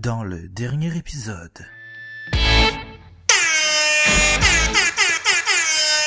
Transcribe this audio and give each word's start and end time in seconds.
dans 0.00 0.24
le 0.24 0.48
dernier 0.48 0.96
épisode. 0.96 1.66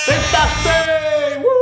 C'est 0.05 0.31
parti! 0.31 1.53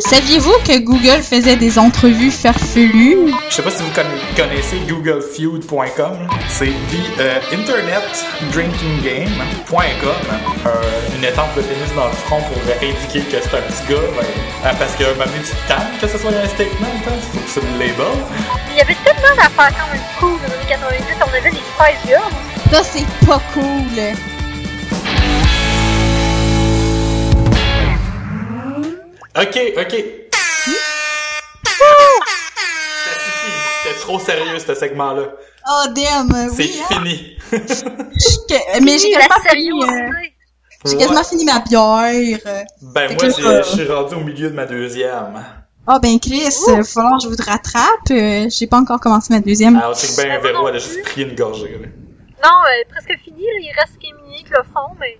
Saviez-vous 0.00 0.54
que 0.66 0.78
Google 0.78 1.22
faisait 1.22 1.56
des 1.56 1.78
entrevues 1.78 2.30
farfelues? 2.30 3.18
Je 3.50 3.54
sais 3.54 3.62
pas 3.62 3.70
si 3.70 3.82
vous 3.82 3.90
conna- 3.90 4.08
connaissez 4.34 4.78
googlefeud.com. 4.88 6.26
C'est 6.48 6.66
the 6.66 7.20
euh, 7.20 7.38
internetdrinkinggame.com. 7.52 10.14
Euh, 10.66 10.70
une 11.16 11.24
étape 11.24 11.54
de 11.54 11.60
tennis 11.62 11.92
dans 11.94 12.06
le 12.06 12.12
front 12.12 12.40
pour 12.40 12.56
indiquer 12.82 13.20
que 13.20 13.36
c'est 13.42 13.54
un 13.56 13.60
petit 13.60 13.84
gars. 13.92 14.00
ben, 14.16 14.24
euh, 14.66 14.72
parce 14.78 14.94
que 14.96 15.04
maintenant 15.18 15.42
tu 15.44 15.52
te 15.52 16.00
que 16.06 16.12
ce 16.12 16.16
soit 16.18 16.30
un 16.30 16.48
statement, 16.48 16.88
hein, 17.06 17.10
faut 17.32 17.38
que 17.38 17.48
c'est 17.48 17.60
le 17.62 17.72
label. 17.78 18.06
Il 18.72 18.78
y 18.78 18.80
avait 18.80 18.96
tellement 19.04 19.34
d'affaires 19.36 19.72
quand 19.78 19.88
même 19.92 20.02
cool 20.18 20.38
dans 20.40 20.48
les 20.48 20.54
années 20.72 20.80
90. 20.80 21.04
On 21.20 21.28
avait 21.36 21.50
les 21.50 21.58
Spice 21.58 22.00
Girls. 22.06 22.32
Ça, 22.72 22.82
c'est 22.84 23.06
pas 23.26 23.40
cool. 23.52 24.00
Ok, 29.36 29.58
ok. 29.76 30.04
Ça 31.74 33.12
suffit. 33.14 33.52
C'était 33.82 33.98
trop 34.00 34.18
sérieux 34.18 34.58
ce 34.58 34.74
segment-là. 34.74 35.22
Oh, 35.68 35.84
damn, 35.94 36.30
C'est 36.50 36.62
oui. 36.64 36.80
hein. 36.80 36.86
fini. 36.94 37.36
Que- 37.50 38.80
Mais 38.84 38.98
j'ai 38.98 39.10
quasiment, 39.12 39.40
fini, 39.48 39.82
euh, 39.82 40.10
j'ai 40.84 40.96
quasiment 40.96 41.24
fini 41.24 41.44
ma 41.44 41.60
bière. 41.60 42.38
Ben 42.82 43.08
Fait 43.08 43.14
moi, 43.14 43.24
que 43.24 43.62
je 43.62 43.62
suis 43.76 43.86
rendu 43.88 44.14
au 44.14 44.20
milieu 44.20 44.50
de 44.50 44.54
ma 44.54 44.66
deuxième. 44.66 45.44
Ah, 45.86 45.98
ben 46.00 46.18
Chris, 46.20 46.48
il 46.68 46.76
va 46.76 46.82
falloir 46.84 47.18
que 47.18 47.24
je 47.24 47.28
vous 47.28 47.36
rattrape. 47.38 48.10
Euh, 48.10 48.46
j'ai 48.50 48.66
pas 48.66 48.78
encore 48.78 49.00
commencé 49.00 49.32
ma 49.32 49.40
deuxième. 49.40 49.76
Alors, 49.76 49.96
check 49.98 50.14
bien 50.16 50.24
un 50.36 50.38
Moi 50.38 50.38
Véro, 50.40 50.62
non 50.62 50.68
elle 50.68 50.76
a 50.76 50.78
juste 50.78 51.02
pris 51.02 51.22
une 51.22 51.34
gorgée. 51.34 51.68
là. 51.72 51.86
Non, 52.42 52.56
euh, 52.64 52.84
presque 52.90 53.14
fini. 53.24 53.42
là. 53.42 53.52
Il 53.60 53.72
reste 53.78 53.98
Kémy 53.98 54.34
avec 54.34 54.50
le 54.50 54.62
fond, 54.72 54.94
mais 54.98 55.18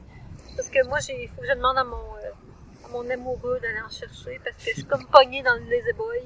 parce 0.56 0.68
que 0.68 0.86
moi, 0.88 0.98
il 1.08 1.28
faut 1.28 1.40
que 1.42 1.48
je 1.48 1.54
demande 1.56 1.78
à 1.78 1.84
mon, 1.84 1.96
euh, 1.96 2.19
mon 2.92 3.08
amoureux 3.10 3.58
d'aller 3.62 3.80
en 3.84 3.90
chercher 3.90 4.40
parce 4.44 4.56
que 4.56 4.70
je 4.70 4.74
suis 4.74 4.84
comme 4.84 5.04
pognée 5.06 5.42
dans 5.42 5.54
le 5.54 5.70
lazy 5.70 5.92
boy. 5.96 6.20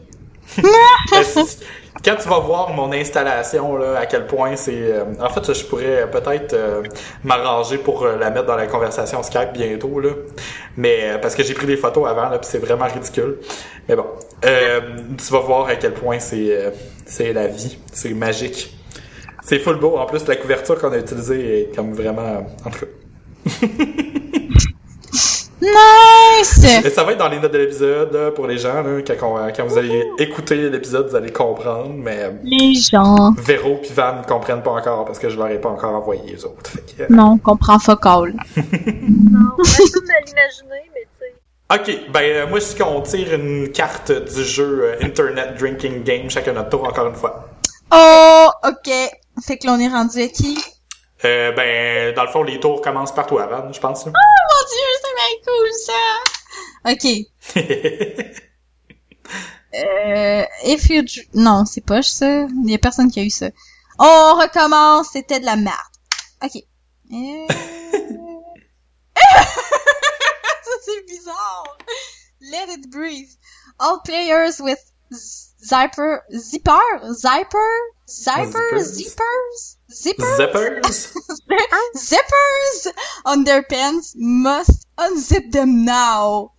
Quand 2.04 2.16
tu 2.16 2.28
vas 2.28 2.38
voir 2.38 2.70
mon 2.74 2.92
installation, 2.92 3.76
là, 3.76 3.98
à 3.98 4.06
quel 4.06 4.26
point 4.26 4.56
c'est... 4.56 4.92
euh, 4.92 5.04
en 5.20 5.30
fait, 5.30 5.52
je 5.52 5.64
pourrais 5.64 6.10
peut-être 6.10 6.52
euh, 6.52 6.82
m'arranger 7.22 7.78
pour 7.78 8.04
euh, 8.04 8.18
la 8.18 8.30
mettre 8.30 8.46
dans 8.46 8.56
la 8.56 8.66
conversation 8.66 9.22
Skype 9.22 9.52
bientôt, 9.54 10.00
là. 10.00 10.10
Mais 10.76 11.18
parce 11.22 11.34
que 11.34 11.42
j'ai 11.42 11.54
pris 11.54 11.66
des 11.66 11.76
photos 11.76 12.06
avant, 12.06 12.28
là, 12.28 12.38
puis 12.38 12.48
c'est 12.50 12.58
vraiment 12.58 12.86
ridicule. 12.86 13.38
Mais 13.88 13.96
bon, 13.96 14.06
tu 14.42 15.32
vas 15.32 15.40
voir 15.40 15.66
à 15.68 15.76
quel 15.76 15.94
point 15.94 16.18
c'est 16.18 16.72
c'est 17.06 17.32
la 17.32 17.46
vie. 17.46 17.78
C'est 17.92 18.12
magique. 18.14 18.76
C'est 19.42 19.58
full 19.58 19.78
beau. 19.78 19.96
En 19.98 20.06
plus, 20.06 20.26
la 20.26 20.36
couverture 20.36 20.78
qu'on 20.78 20.92
a 20.92 20.98
utilisée 20.98 21.60
est 21.60 21.76
comme 21.76 21.92
vraiment... 21.92 22.46
En 22.64 22.70
tout 22.70 22.86
cas... 22.86 23.66
Nice! 25.64 26.84
Et 26.84 26.90
ça 26.90 27.04
va 27.04 27.12
être 27.12 27.18
dans 27.18 27.28
les 27.28 27.40
notes 27.40 27.52
de 27.52 27.58
l'épisode 27.58 28.12
là, 28.12 28.30
pour 28.30 28.46
les 28.46 28.58
gens. 28.58 28.82
Là, 28.82 29.00
quand, 29.06 29.36
quand 29.56 29.66
vous 29.66 29.78
allez 29.78 30.04
écouter 30.18 30.68
l'épisode, 30.68 31.08
vous 31.08 31.16
allez 31.16 31.32
comprendre. 31.32 31.94
Mais 31.94 32.24
euh, 32.24 32.30
Les 32.42 32.74
gens. 32.74 33.32
Véro 33.38 33.78
puis 33.80 33.92
Van 33.94 34.20
ne 34.20 34.24
comprennent 34.24 34.62
pas 34.62 34.72
encore 34.72 35.04
parce 35.04 35.18
que 35.18 35.28
je 35.28 35.36
leur 35.36 35.48
ai 35.48 35.60
pas 35.60 35.70
encore 35.70 35.94
envoyé 35.94 36.22
les 36.32 36.44
autres. 36.44 36.70
Fait 36.70 36.80
que, 36.80 37.02
euh, 37.02 37.06
Non, 37.08 37.32
on 37.32 37.38
comprend 37.38 37.78
focal. 37.78 38.34
Non, 38.56 39.50
on 39.58 39.62
l'imaginer, 39.62 40.90
mais 40.94 41.06
tu 41.18 41.18
sais. 41.18 41.34
Ok, 41.72 42.12
ben 42.12 42.20
euh, 42.22 42.46
moi 42.46 42.60
je 42.60 42.66
dis 42.66 42.74
qu'on 42.76 43.00
tire 43.00 43.32
une 43.34 43.70
carte 43.72 44.12
du 44.12 44.44
jeu 44.44 44.84
euh, 44.84 44.96
Internet 45.02 45.56
Drinking 45.58 46.02
Game 46.04 46.30
chacun 46.30 46.52
notre 46.52 46.70
tour 46.70 46.84
encore 46.84 47.08
une 47.08 47.14
fois. 47.14 47.48
Oh, 47.92 48.48
ok. 48.66 48.92
Fait 49.42 49.56
que 49.58 49.66
là, 49.66 49.74
on 49.74 49.80
est 49.80 49.88
rendu 49.88 50.22
à 50.22 50.28
qui? 50.28 50.56
Euh, 51.24 51.52
ben 51.52 52.14
dans 52.14 52.24
le 52.24 52.28
fond 52.28 52.42
les 52.42 52.60
tours 52.60 52.82
commencent 52.82 53.14
par 53.14 53.26
toi 53.26 53.46
Van, 53.46 53.72
je 53.72 53.80
pense. 53.80 54.04
là. 54.06 54.12
Mon 54.12 54.64
dieu, 54.68 54.88
c'est 55.02 55.14
bien 55.16 55.34
cool, 55.46 55.70
ça! 55.86 56.02
Ok. 56.92 57.04
Euh, 59.76 60.44
if 60.64 60.88
you... 60.88 61.02
Non, 61.34 61.64
c'est 61.64 61.80
poche, 61.80 62.06
ça. 62.06 62.42
Il 62.42 62.70
y 62.70 62.74
a 62.74 62.78
personne 62.78 63.10
qui 63.10 63.18
a 63.18 63.24
eu 63.24 63.30
ça. 63.30 63.48
On 63.98 64.34
recommence, 64.40 65.08
c'était 65.12 65.40
de 65.40 65.44
la 65.46 65.56
merde. 65.56 65.76
Ok. 66.44 66.62
Euh... 67.12 67.46
ça, 69.16 70.70
c'est 70.84 71.06
bizarre. 71.08 71.76
Let 72.40 72.72
it 72.72 72.88
breathe. 72.88 73.30
All 73.80 74.00
players 74.04 74.60
with 74.60 74.78
zipper... 75.12 76.22
Zipper? 76.32 77.12
Zipper? 77.12 77.72
Zipper? 78.08 78.78
Zippers? 78.78 79.73
Zippers? 79.94 80.36
Zippers? 80.36 81.14
Zippers? 81.96 82.92
On 83.24 83.44
their 83.44 83.62
pants 83.62 84.14
must 84.16 84.86
unzip 84.98 85.52
them 85.52 85.84
now. 85.84 86.52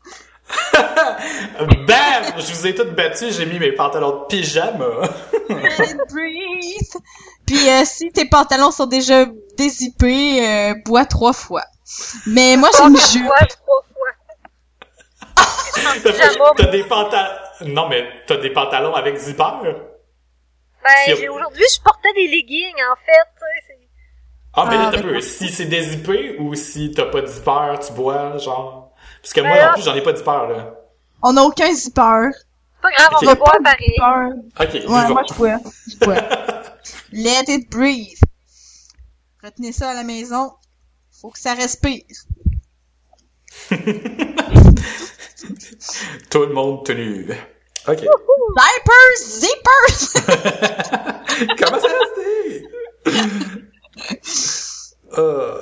Bam! 0.73 2.23
Je 2.38 2.53
vous 2.53 2.68
ai 2.68 2.75
toutes 2.75 2.96
battu, 2.96 3.31
j'ai 3.31 3.46
mis 3.46 3.59
mes 3.59 3.72
pantalons 3.72 4.22
de 4.22 4.25
pyjama. 4.28 4.85
Let 5.50 5.79
it 5.79 5.97
breathe. 6.09 6.96
Puis 7.46 7.69
euh, 7.69 7.81
si 7.84 8.12
tes 8.12 8.25
pantalons 8.25 8.72
sont 8.72 8.85
déjà 8.85 9.25
dézippés, 9.57 10.47
euh, 10.47 10.75
bois 10.85 11.06
trois 11.06 11.34
fois. 11.34 11.63
Mais 12.28 12.57
moi 12.57 12.69
j'ai 12.78 12.84
une 12.84 12.97
jupe. 12.97 13.25
fois, 13.25 13.47
trois 13.47 13.84
fois. 13.94 14.12
T'as 16.57 16.67
des 16.67 16.84
pantalons... 16.84 17.29
Non 17.62 17.90
mais 17.90 18.07
t'as 18.28 18.38
des 18.38 18.52
pantalons 18.52 18.94
avec 18.94 19.17
zipper? 19.17 19.73
Ben, 20.85 21.29
aujourd'hui, 21.29 21.63
je 21.75 21.81
portais 21.81 22.13
des 22.13 22.28
leggings, 22.28 22.75
en 22.91 22.96
fait, 22.96 23.12
tu 23.35 23.40
sais. 23.40 23.66
c'est- 23.68 23.90
Ah, 24.53 24.68
mais 24.69 24.78
là, 24.78 24.85
Ah, 24.88 24.91
t'as 24.94 25.01
peu. 25.01 25.19
Si 25.22 25.50
c'est 25.50 25.66
dézippé 25.66 26.38
ou 26.40 26.53
si 26.56 26.91
t'as 26.91 27.06
pas 27.07 27.22
de 27.22 27.28
zipper, 27.28 27.75
tu 27.85 27.91
bois, 27.94 28.38
genre. 28.38 28.94
Parce 29.22 29.34
que 29.34 29.41
moi, 29.41 29.50
Ben 29.51 29.63
en 29.63 29.66
là- 29.68 29.73
plus, 29.73 29.81
j'en 29.84 29.96
ai 29.96 30.01
pas 30.01 30.12
de 30.13 30.18
zipper, 30.18 30.31
là. 30.50 30.75
On 31.23 31.34
n'a 31.34 31.44
aucun 31.44 31.73
zipper. 31.73 32.29
C'est 32.31 32.81
pas 32.81 32.91
grave, 32.91 33.18
on 33.22 33.25
va 33.25 33.35
boire 33.35 33.57
pareil. 33.63 33.88
zipper. 33.90 34.63
Ok, 34.63 34.73
Ouais, 34.90 35.09
moi 35.09 35.23
je 35.28 35.34
bois. 35.34 35.57
Je 35.90 35.97
bois. 36.06 36.16
Let 37.12 37.44
it 37.47 37.69
breathe. 37.72 38.19
Retenez 39.44 39.72
ça 39.72 39.90
à 39.90 39.94
la 39.96 40.03
maison. 40.03 40.53
Faut 41.19 41.31
que 41.31 41.40
ça 41.40 41.53
respire. 41.56 42.03
Tout 46.29 46.41
le 46.46 46.53
monde 46.53 46.85
tenu. 46.85 47.28
Ok. 47.88 48.00
Zippers, 48.57 49.18
zippers. 49.19 50.13
Comment 51.59 51.79
ça 51.79 51.88
resté? 51.88 52.68
euh, 55.18 55.62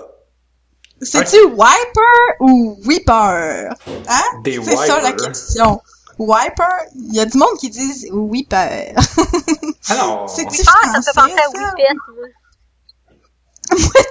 C'est-tu 1.02 1.44
wiper 1.46 2.36
ou 2.40 2.78
weeper? 2.86 3.74
Hein? 4.08 4.24
Des 4.44 4.62
C'est 4.64 4.76
ça 4.76 5.02
la 5.02 5.12
question. 5.14 5.82
Wiper? 6.20 6.64
Il 6.96 7.16
y 7.16 7.20
a 7.20 7.26
du 7.26 7.38
monde 7.38 7.58
qui 7.60 7.70
disent 7.70 8.08
weeper. 8.12 8.94
alors. 9.90 10.30
C'est-tu 10.36 10.62
Ah, 10.68 10.92
ça 10.92 10.98
me 11.00 11.04
fait 11.04 11.14
penser 11.14 11.34
à? 11.44 11.50
Whippet, 11.50 11.94
moi. 12.16 12.28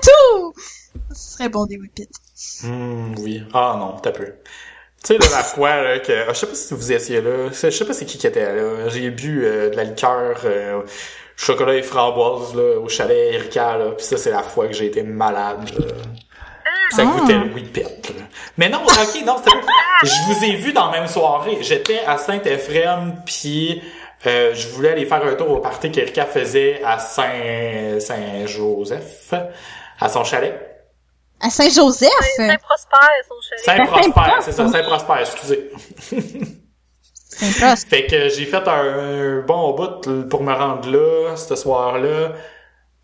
Tout! 0.02 0.54
Ce 1.14 1.32
serait 1.32 1.48
bon 1.48 1.66
des 1.66 1.78
whippets. 1.78 2.08
Hmm, 2.64 3.14
oui. 3.20 3.42
Ah 3.54 3.76
non, 3.78 3.98
t'as 4.00 4.10
peu. 4.10 4.34
Tu 5.04 5.14
sais, 5.14 5.18
là, 5.18 5.26
la 5.36 5.42
fois, 5.42 5.82
là, 5.82 5.98
que, 5.98 6.12
ah, 6.28 6.32
je 6.32 6.38
sais 6.38 6.46
pas 6.46 6.54
si 6.54 6.74
vous 6.74 6.92
étiez 6.92 7.20
là, 7.20 7.48
je 7.52 7.70
sais 7.70 7.84
pas 7.84 7.92
c'est 7.92 8.04
qui 8.04 8.18
qui 8.18 8.26
était 8.26 8.54
là, 8.54 8.88
j'ai 8.88 9.10
bu 9.10 9.44
euh, 9.44 9.70
de 9.70 9.76
la 9.76 9.82
liqueur, 9.84 10.36
euh, 10.44 10.82
chocolat 11.36 11.74
et 11.74 11.82
framboise, 11.82 12.54
là, 12.54 12.78
au 12.78 12.88
chalet 12.88 13.34
Erika, 13.34 13.76
là, 13.78 13.86
pis 13.98 14.04
ça, 14.04 14.16
c'est 14.16 14.30
la 14.30 14.42
fois 14.44 14.68
que 14.68 14.74
j'ai 14.74 14.86
été 14.86 15.02
malade, 15.02 15.68
là. 15.76 15.86
Ça 16.94 17.02
Ah. 17.02 17.18
goûtait 17.18 17.32
le 17.34 17.52
whippet, 17.52 17.82
là. 17.82 18.24
Mais 18.58 18.68
non, 18.68 18.78
ok, 18.84 19.24
non, 19.26 19.36
c'était 19.38 19.56
Je 20.04 20.32
vous 20.34 20.44
ai 20.44 20.56
vu 20.56 20.72
dans 20.72 20.90
la 20.90 21.00
même 21.00 21.08
soirée. 21.08 21.58
J'étais 21.62 22.00
à 22.06 22.16
Saint-Ephrem, 22.18 23.22
puis 23.26 23.82
euh, 24.26 24.52
je 24.54 24.68
voulais 24.68 24.90
aller 24.90 25.06
faire 25.06 25.24
un 25.24 25.34
tour 25.34 25.50
au 25.50 25.58
party 25.58 25.90
qu'Erika 25.90 26.26
faisait 26.26 26.80
à 26.84 26.98
Saint- 27.00 27.98
Saint-Joseph, 27.98 29.34
à 30.00 30.08
son 30.08 30.22
chalet. 30.24 30.71
À 31.42 31.50
Saint-Joseph? 31.50 32.08
Saint-Prosper, 32.36 32.96
son 33.28 33.34
chalet. 33.64 33.88
Saint-Prosper, 33.88 34.30
c'est 34.40 34.52
ça, 34.52 34.68
Saint-Prosper, 34.68 35.14
excusez. 35.20 35.70
Saint-Prosper. 37.26 37.88
Fait 37.90 38.06
que 38.06 38.28
j'ai 38.28 38.46
fait 38.46 38.68
un, 38.68 39.40
un 39.40 39.40
bon 39.40 39.74
bout 39.74 40.28
pour 40.28 40.42
me 40.44 40.52
rendre 40.54 40.88
là, 40.88 41.36
ce 41.36 41.56
soir-là. 41.56 42.32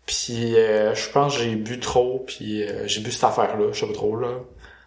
Puis 0.05 0.55
euh, 0.55 0.95
je 0.95 1.09
pense 1.11 1.37
que 1.37 1.43
j'ai 1.43 1.55
bu 1.55 1.79
trop, 1.79 2.23
puis 2.25 2.63
euh, 2.63 2.87
j'ai 2.87 3.01
bu 3.01 3.11
cette 3.11 3.25
affaire-là, 3.25 3.67
je 3.71 3.79
sais 3.79 3.85
pas 3.85 3.93
trop, 3.93 4.15
là. 4.15 4.29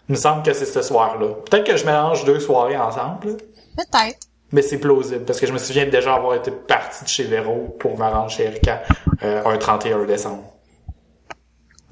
Il 0.08 0.12
me 0.12 0.16
semble 0.16 0.42
que 0.42 0.52
c'est 0.52 0.64
ce 0.64 0.82
soir-là. 0.82 1.28
Peut-être 1.48 1.64
que 1.64 1.76
je 1.76 1.86
mélange 1.86 2.24
deux 2.24 2.40
soirées 2.40 2.76
ensemble, 2.76 3.28
là. 3.28 3.34
Peut-être. 3.76 4.18
mais 4.50 4.62
c'est 4.62 4.78
plausible, 4.78 5.24
parce 5.24 5.38
que 5.38 5.46
je 5.46 5.52
me 5.52 5.58
souviens 5.58 5.86
déjà 5.86 6.14
avoir 6.14 6.34
été 6.34 6.50
parti 6.50 7.04
de 7.04 7.08
chez 7.08 7.22
Véro 7.22 7.76
pour 7.78 7.96
me 7.96 8.04
rendre 8.04 8.30
chez 8.30 8.44
Erika 8.44 8.82
euh, 9.22 9.44
un 9.44 9.56
31 9.58 10.04
décembre. 10.06 10.42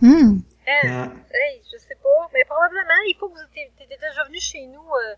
Hmm. 0.01 0.39
Hmm. 0.83 1.11
Hey, 1.33 1.63
je 1.73 1.79
sais 1.79 1.97
pas. 2.03 2.29
Mais 2.33 2.45
probablement, 2.45 3.01
il 3.09 3.17
faut 3.19 3.29
que 3.29 3.35
vous 3.35 3.47
étiez 3.57 3.73
déjà 3.97 4.25
venu 4.25 4.41
chez 4.41 4.67
nous 4.67 4.81
euh, 4.95 5.15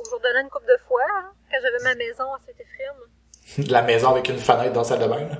au 0.00 0.04
jour 0.08 0.20
de 0.20 0.28
l'an 0.34 0.40
une 0.42 0.50
couple 0.50 0.66
de 0.66 0.76
fois, 0.86 1.02
hein, 1.16 1.32
quand 1.50 1.58
j'avais 1.62 1.82
ma 1.84 1.94
maison 1.94 2.24
à 2.34 2.38
Saint-Éphrem. 2.38 3.68
La 3.70 3.82
maison 3.82 4.10
avec 4.10 4.28
une 4.28 4.38
fenêtre 4.38 4.72
dans 4.72 4.80
la 4.82 4.86
salle 4.88 4.98
de 5.00 5.06
bain, 5.06 5.20
là. 5.28 5.36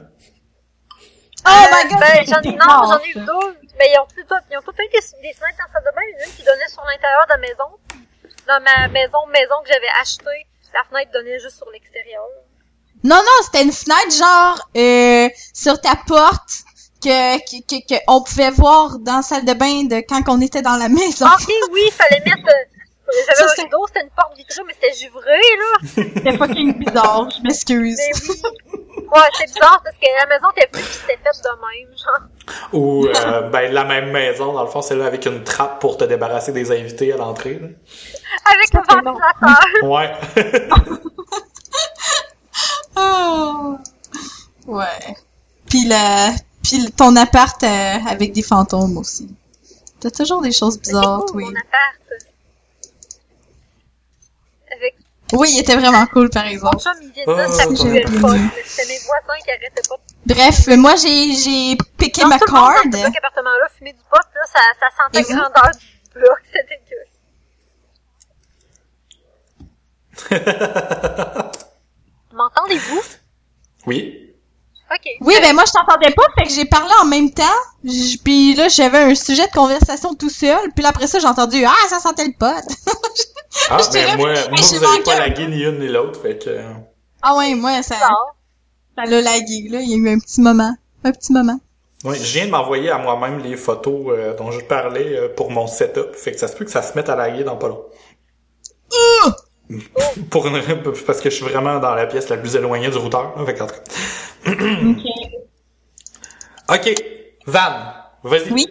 Oh 1.48 1.66
my 1.72 1.88
god! 1.90 2.00
Ben, 2.00 2.24
j'en, 2.26 2.40
des 2.40 2.52
non, 2.52 2.66
j'en 2.66 2.98
ai 2.98 3.10
eu 3.10 3.14
deux. 3.14 3.58
Mais 3.78 3.92
ils 3.92 3.98
ont 4.00 4.06
tout, 4.06 4.22
tout- 4.28 4.44
ils 4.50 4.56
ont 4.58 4.62
tout 4.62 4.72
fait 4.72 4.88
des, 4.88 4.98
des 5.22 5.32
fenêtres 5.34 5.58
dans 5.58 5.66
la 5.66 5.72
salle 5.72 5.84
de 5.84 5.94
bain. 5.94 6.02
Une 6.26 6.32
qui 6.34 6.42
donnait 6.42 6.68
sur 6.68 6.82
l'intérieur 6.84 7.24
de 7.26 7.32
la 7.32 7.38
maison. 7.38 7.70
Dans 8.48 8.60
ma 8.62 8.88
maison, 8.88 9.18
maison 9.26 9.54
que 9.64 9.68
j'avais 9.72 9.88
achetée, 10.00 10.46
la 10.72 10.82
fenêtre 10.84 11.10
donnait 11.12 11.38
juste 11.38 11.56
sur 11.56 11.68
l'extérieur. 11.70 12.24
Non, 13.04 13.16
non, 13.16 13.42
c'était 13.44 13.62
une 13.62 13.72
fenêtre 13.72 14.10
genre 14.16 14.68
euh, 14.76 15.28
sur 15.52 15.80
ta 15.80 15.94
porte 16.06 16.64
que, 17.06 17.38
que, 17.38 17.62
que, 17.66 17.94
que 17.94 18.00
on 18.08 18.22
pouvait 18.22 18.50
voir 18.50 18.98
dans 18.98 19.16
la 19.16 19.22
salle 19.22 19.44
de 19.44 19.52
bain 19.54 19.84
de 19.84 19.96
quand 20.08 20.22
on 20.28 20.40
était 20.40 20.62
dans 20.62 20.76
la 20.76 20.88
maison. 20.88 21.26
Ok, 21.26 21.48
oui, 21.72 21.80
il 21.86 21.92
fallait 21.92 22.20
mettre... 22.24 22.48
euh, 22.48 23.12
J'avais 23.28 23.48
un 23.48 23.62
rideau, 23.62 23.86
c'était 23.86 24.02
une 24.02 24.10
porte 24.10 24.36
vitrée, 24.36 24.62
mais 24.66 24.74
c'était 24.74 24.92
givré, 24.94 25.38
là. 25.58 25.88
C'était 25.94 26.36
fucking 26.36 26.78
bizarre, 26.78 27.28
je 27.30 27.42
m'excuse. 27.42 27.96
Mais 27.98 28.12
oui. 28.28 28.40
Ouais, 29.14 29.20
c'est 29.38 29.46
bizarre 29.46 29.80
parce 29.84 29.96
que 29.96 30.06
la 30.20 30.26
maison 30.26 30.48
était 30.56 30.66
plus 30.66 30.82
puis 30.82 30.92
c'était 30.92 31.12
faite 31.22 31.44
de 31.44 31.50
même, 31.62 31.96
genre. 31.96 32.70
Ou 32.72 33.06
euh, 33.06 33.42
ben 33.50 33.72
la 33.72 33.84
même 33.84 34.10
maison, 34.10 34.52
dans 34.52 34.62
le 34.64 34.68
fond, 34.68 34.82
c'est 34.82 34.96
là 34.96 35.06
avec 35.06 35.24
une 35.26 35.44
trappe 35.44 35.80
pour 35.80 35.96
te 35.96 36.02
débarrasser 36.04 36.50
des 36.50 36.72
invités 36.72 37.12
à 37.12 37.16
l'entrée. 37.16 37.60
là. 37.62 37.68
Avec 38.52 38.72
le 38.74 38.80
ventilateur. 38.80 39.60
Ouais. 39.84 40.12
Oh. 42.96 43.78
Ouais. 44.66 45.16
Puis 45.70 45.84
la, 45.86 46.30
puis 46.66 46.90
ton 46.92 47.14
appart 47.16 47.62
euh, 47.62 47.96
avec 48.08 48.32
des 48.32 48.42
fantômes 48.42 48.96
aussi. 48.98 49.28
T'as 50.00 50.10
toujours 50.10 50.42
des 50.42 50.52
choses 50.52 50.78
bizarres, 50.78 51.24
cool, 51.26 51.36
oui. 51.36 51.44
mon 51.44 51.50
appart. 51.50 52.22
Avec 54.72 54.96
Oui, 55.32 55.48
il 55.54 55.60
était 55.60 55.76
vraiment 55.76 56.06
cool, 56.06 56.28
par 56.30 56.44
mon 56.44 56.50
exemple. 56.50 56.78
chum, 56.78 56.92
il 57.02 57.12
vient 57.12 57.24
de 57.24 57.32
que 57.32 57.52
ça 57.52 57.62
C'était 57.64 58.88
mes 58.92 58.98
voisins 58.98 59.40
qui 59.44 59.50
arrêtaient 59.50 59.88
pas 59.88 59.96
Bref, 60.26 60.66
moi, 60.76 60.96
j'ai, 60.96 61.34
j'ai 61.36 61.76
piqué 61.96 62.22
Non, 62.22 62.28
ma 62.28 62.38
card. 62.38 62.74
dans 62.86 62.98
ce 62.98 63.02
bloc 63.02 63.16
appartement-là 63.16 63.68
fumait 63.78 63.92
du 63.92 64.00
pot, 64.10 64.16
là, 64.16 64.44
ça, 64.52 64.60
ça 64.80 64.86
sentait 65.04 65.20
Et 65.20 65.22
vous? 65.22 65.38
grandeur 65.38 65.70
du 65.80 66.18
bloc, 66.20 66.38
c'était 66.52 66.80
dégueu. 66.84 67.04
M'entendez-vous? 72.32 73.02
oui. 73.86 74.25
Ok. 74.90 75.10
Oui, 75.20 75.34
ben 75.40 75.52
moi, 75.54 75.64
je 75.66 75.72
t'entendais 75.72 76.12
pas, 76.14 76.22
fait 76.38 76.44
que 76.44 76.52
j'ai 76.52 76.64
parlé 76.64 76.92
en 77.02 77.06
même 77.06 77.30
temps. 77.32 77.42
Puis 78.24 78.54
là, 78.54 78.68
j'avais 78.68 78.98
un 78.98 79.14
sujet 79.14 79.46
de 79.46 79.52
conversation 79.52 80.14
tout 80.14 80.30
seul. 80.30 80.70
Puis 80.74 80.82
là, 80.82 80.90
après 80.90 81.08
ça, 81.08 81.18
j'ai 81.18 81.26
entendu 81.26 81.64
«Ah, 81.66 81.88
ça 81.88 81.98
sentait 81.98 82.26
le 82.26 82.34
pot! 82.38 82.46
Ah, 83.70 83.78
ben 83.90 84.18
moi, 84.18 84.34
moi 84.50 84.58
vous 84.60 84.84
avez 84.84 85.02
pas 85.02 85.18
lagué 85.18 85.46
ni 85.46 85.62
une 85.62 85.78
ni 85.78 85.88
l'autre, 85.88 86.20
fait 86.20 86.36
que... 86.38 86.50
euh,» 86.50 86.72
Ah 87.22 87.34
ouais, 87.36 87.54
moi, 87.54 87.82
ça, 87.82 87.94
Ça. 87.96 88.08
ça 88.96 89.04
l'a 89.06 89.22
lagué, 89.22 89.68
là. 89.70 89.80
Il 89.80 89.88
y 89.88 89.94
a 89.94 89.96
eu 89.96 90.14
un 90.14 90.18
petit 90.18 90.42
moment. 90.42 90.74
Un 91.04 91.10
petit 91.12 91.32
moment. 91.32 91.58
Ouais, 92.04 92.16
je 92.18 92.32
viens 92.34 92.46
de 92.46 92.50
m'envoyer 92.50 92.90
à 92.90 92.98
moi-même 92.98 93.38
les 93.38 93.56
photos 93.56 94.08
euh, 94.08 94.36
dont 94.36 94.50
je 94.50 94.60
parlais 94.60 95.16
euh, 95.16 95.28
pour 95.34 95.50
mon 95.50 95.66
setup, 95.66 96.14
fait 96.14 96.32
que 96.32 96.38
ça 96.38 96.48
se 96.48 96.54
peut 96.54 96.64
que 96.66 96.70
ça 96.70 96.82
se 96.82 96.94
mette 96.94 97.08
à 97.08 97.16
laguer 97.16 97.42
dans 97.44 97.56
pas 97.56 97.68
long. 97.68 97.82
Pour 100.30 100.46
une... 100.46 100.62
parce 101.06 101.20
que 101.20 101.30
je 101.30 101.34
suis 101.36 101.44
vraiment 101.44 101.78
dans 101.78 101.94
la 101.94 102.06
pièce 102.06 102.28
la 102.28 102.36
plus 102.36 102.54
éloignée 102.56 102.88
du 102.88 102.98
routeur, 102.98 103.36
là, 103.36 103.44
fait 103.44 103.54
que 103.54 103.62
en 103.62 103.66
tout 103.66 103.74
cas. 103.74 104.52
Ok, 106.68 106.92
Van, 107.46 107.94
vas-y. 108.24 108.50
Oui. 108.50 108.66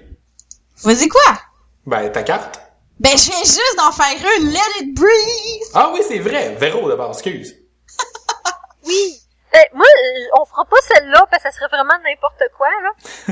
Vas-y, 0.83 1.07
quoi? 1.07 1.39
Ben, 1.86 2.12
ta 2.12 2.24
carte. 2.24 2.59
Ben, 3.00 3.18
je 3.18 3.31
viens 3.31 3.39
juste 3.39 3.77
d'en 3.77 3.92
faire 3.94 4.18
une. 4.38 4.50
Let 4.51 4.81
it 4.81 4.94
breathe! 4.94 5.71
Ah 5.74 5.92
oui, 5.94 6.01
c'est 6.06 6.19
vrai, 6.19 6.56
Véro 6.56 6.89
d'abord, 6.89 7.12
excuse. 7.12 7.56
Oui. 8.86 9.19
Ben, 9.51 9.63
moi, 9.74 9.86
euh, 9.86 10.39
on 10.41 10.45
fera 10.45 10.65
pas 10.65 10.75
celle-là 10.81 11.25
parce 11.31 11.41
que 11.41 11.50
ça 11.50 11.56
serait 11.56 11.69
vraiment 11.69 11.98
n'importe 12.03 12.44
quoi, 12.57 12.68
là. 12.83 12.89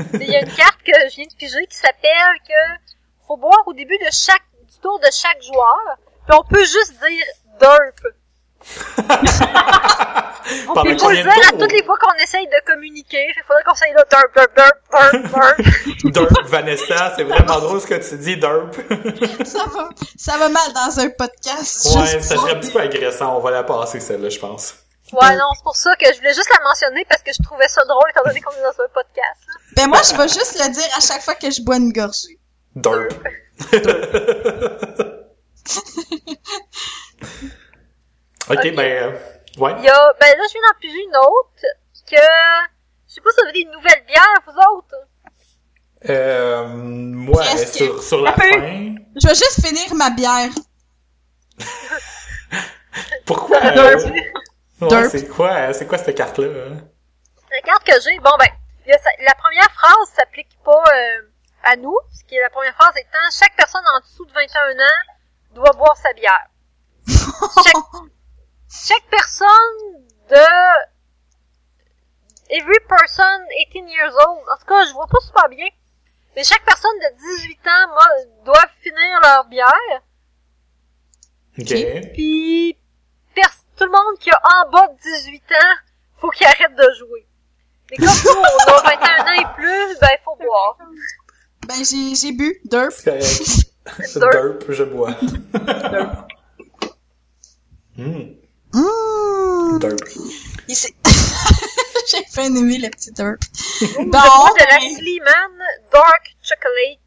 Mais 0.14 0.24
Il 0.24 0.30
y 0.32 0.36
a 0.36 0.40
une 0.40 0.52
carte 0.54 0.82
que 0.82 0.92
je 1.10 1.16
viens 1.16 1.26
de 1.26 1.34
piger 1.34 1.66
qui 1.66 1.76
s'appelle 1.76 2.36
que 2.48 2.82
faut 3.26 3.36
boire 3.36 3.62
au 3.66 3.74
début 3.74 3.98
de 3.98 4.10
chaque, 4.10 4.42
du 4.66 4.78
tour 4.80 4.98
de 4.98 5.08
chaque 5.12 5.42
joueur. 5.42 5.98
Puis 6.26 6.36
on 6.38 6.44
peut 6.44 6.64
juste 6.64 6.94
dire 7.06 7.24
derp. 7.60 8.00
Puis 10.44 10.92
il 10.92 10.98
faut 10.98 11.10
le 11.10 11.22
dire 11.22 11.48
à 11.48 11.52
toutes 11.52 11.72
les 11.72 11.82
fois 11.84 11.96
qu'on 11.98 12.22
essaye 12.22 12.46
de 12.46 12.64
communiquer. 12.66 13.26
Qu'il 13.32 13.42
faudrait 13.46 13.62
qu'on 13.64 13.72
essaye 13.72 13.92
là, 13.94 14.04
derp, 14.10 14.34
derp, 14.34 14.54
derp, 14.54 14.74
derp, 14.92 15.32
derp. 15.32 15.56
Derp, 16.12 16.48
Vanessa, 16.48 17.14
c'est 17.16 17.24
vraiment 17.24 17.60
drôle 17.60 17.80
ce 17.80 17.86
que 17.86 18.08
tu 18.08 18.16
dis, 18.18 18.36
Derp. 18.36 18.74
Ça 19.44 19.64
va, 19.72 19.88
ça 20.16 20.38
va 20.38 20.48
mal 20.48 20.72
dans 20.74 21.00
un 21.00 21.08
podcast. 21.10 21.96
ouais, 21.96 22.06
juste 22.06 22.22
ça 22.22 22.36
serait 22.36 22.52
un 22.52 22.60
petit 22.60 22.70
peu 22.70 22.80
agressant, 22.80 23.36
on 23.36 23.40
va 23.40 23.50
la 23.50 23.62
passer 23.64 24.00
celle-là, 24.00 24.28
je 24.28 24.38
pense. 24.38 24.74
Ouais, 25.12 25.36
non, 25.36 25.46
c'est 25.56 25.62
pour 25.62 25.76
ça 25.76 25.94
que 25.96 26.06
je 26.12 26.18
voulais 26.18 26.34
juste 26.34 26.50
la 26.50 26.62
mentionner 26.64 27.06
parce 27.08 27.22
que 27.22 27.30
je 27.32 27.42
trouvais 27.42 27.68
ça 27.68 27.84
drôle 27.84 28.08
étant 28.10 28.22
donné 28.24 28.40
qu'on 28.40 28.52
est 28.52 28.62
dans 28.62 28.82
un 28.82 28.88
podcast. 28.92 29.40
Ben, 29.76 29.88
moi, 29.88 30.00
je 30.02 30.16
vais 30.16 30.28
juste 30.28 30.58
le 30.58 30.72
dire 30.72 30.88
à 30.96 31.00
chaque 31.00 31.22
fois 31.22 31.34
que 31.34 31.50
je 31.50 31.62
bois 31.62 31.76
une 31.76 31.92
gorgée. 31.92 32.38
Derp. 32.74 33.14
Ok, 38.48 38.56
Ok. 38.56 38.74
ben, 38.74 38.80
euh, 38.80 39.12
ouais. 39.58 39.74
Il 39.78 39.84
y 39.84 39.88
a, 39.88 40.12
ben 40.20 40.26
là, 40.36 40.44
je 40.48 40.52
viens 40.52 40.62
d'en 40.68 40.78
piger 40.80 41.02
une 41.02 41.16
autre 41.16 41.50
que, 42.10 42.16
je 43.08 43.14
sais 43.14 43.20
pas 43.20 43.30
si 43.30 43.36
vous 43.40 43.48
avez 43.48 43.64
des 43.64 43.70
nouvelles 43.70 44.04
bières, 44.06 44.40
vous 44.46 44.58
autres. 44.76 44.96
Euh, 46.10 46.66
moi, 46.66 47.42
sur, 47.56 48.02
sur 48.02 48.20
la 48.22 48.32
fin. 48.34 48.44
Je 48.50 49.26
vais 49.26 49.34
juste 49.34 49.66
finir 49.66 49.94
ma 49.94 50.10
bière. 50.10 50.50
Pourquoi? 53.26 53.56
Euh, 53.64 53.96
ouais, 54.82 55.08
c'est 55.08 55.28
quoi, 55.28 55.72
c'est 55.72 55.86
quoi 55.86 55.96
cette 55.98 56.14
carte-là? 56.16 56.46
hein? 56.46 56.76
La 57.50 57.60
carte 57.62 57.84
que 57.84 57.92
j'ai, 58.02 58.18
bon 58.18 58.30
ben, 58.38 58.48
la 58.86 59.34
première 59.34 59.70
phrase 59.72 60.08
s'applique 60.14 60.58
pas 60.64 60.82
euh, 60.94 61.22
à 61.62 61.76
nous, 61.76 61.96
ce 62.12 62.24
qui 62.24 62.34
est 62.36 62.40
la 62.42 62.50
première 62.50 62.74
phrase 62.74 62.92
étant 62.96 63.30
chaque 63.32 63.56
personne 63.56 63.84
en 63.96 64.00
dessous 64.00 64.26
de 64.26 64.32
21 64.32 64.72
ans 64.72 65.00
doit 65.54 65.72
boire 65.72 65.96
sa 65.96 66.12
bière. 66.12 66.46
chaque, 67.06 67.82
chaque 68.70 69.06
personne 69.10 70.04
de 70.30 70.44
every 72.50 72.78
person 72.88 73.40
18 73.72 73.88
years 73.90 74.14
old, 74.14 74.42
en 74.52 74.56
tout 74.58 74.66
cas, 74.66 74.84
je 74.86 74.92
vois 74.92 75.06
pas 75.06 75.20
super 75.20 75.48
bien, 75.48 75.66
mais 76.36 76.44
chaque 76.44 76.64
personne 76.64 76.98
de 76.98 77.16
18 77.38 77.58
ans 77.66 77.88
moi, 77.88 78.06
doit 78.44 78.66
finir 78.82 79.20
leur 79.22 79.44
bière, 79.46 80.02
Ok. 81.58 82.10
puis 82.12 82.76
pers- 83.34 83.50
tout 83.76 83.84
le 83.84 83.90
monde 83.90 84.18
qui 84.18 84.30
a 84.30 84.40
en 84.64 84.70
bas 84.70 84.88
de 84.88 84.96
18 85.02 85.42
ans, 85.52 85.74
faut 86.20 86.30
qu'il 86.30 86.46
arrête 86.46 86.74
de 86.74 86.88
jouer. 86.98 87.26
Mais 87.90 87.96
comme 87.98 88.06
nous, 88.06 88.40
on 88.40 88.72
a 88.72 88.96
21 88.96 89.24
ans 89.24 89.40
et 89.50 89.54
plus, 89.56 89.98
ben, 90.00 90.08
il 90.12 90.22
faut 90.24 90.36
boire. 90.36 90.78
Ben, 91.68 91.74
j'ai, 91.84 92.14
j'ai 92.14 92.32
bu. 92.32 92.60
Derp. 92.64 92.92
Derp, 94.32 94.64
je 94.70 94.84
bois. 94.84 95.14
Hmm, 97.96 98.34
Mmh. 98.72 99.78
derp. 99.78 100.00
J'ai 100.68 102.22
fait 102.30 102.46
aimer 102.46 102.78
le 102.78 102.90
petit 102.90 103.12
derp. 103.12 103.38
Bon, 103.98 104.04
de 104.04 104.68
la 104.68 104.80
Sleeman 104.80 105.58
Dark 105.92 106.34
Chocolate. 106.42 106.98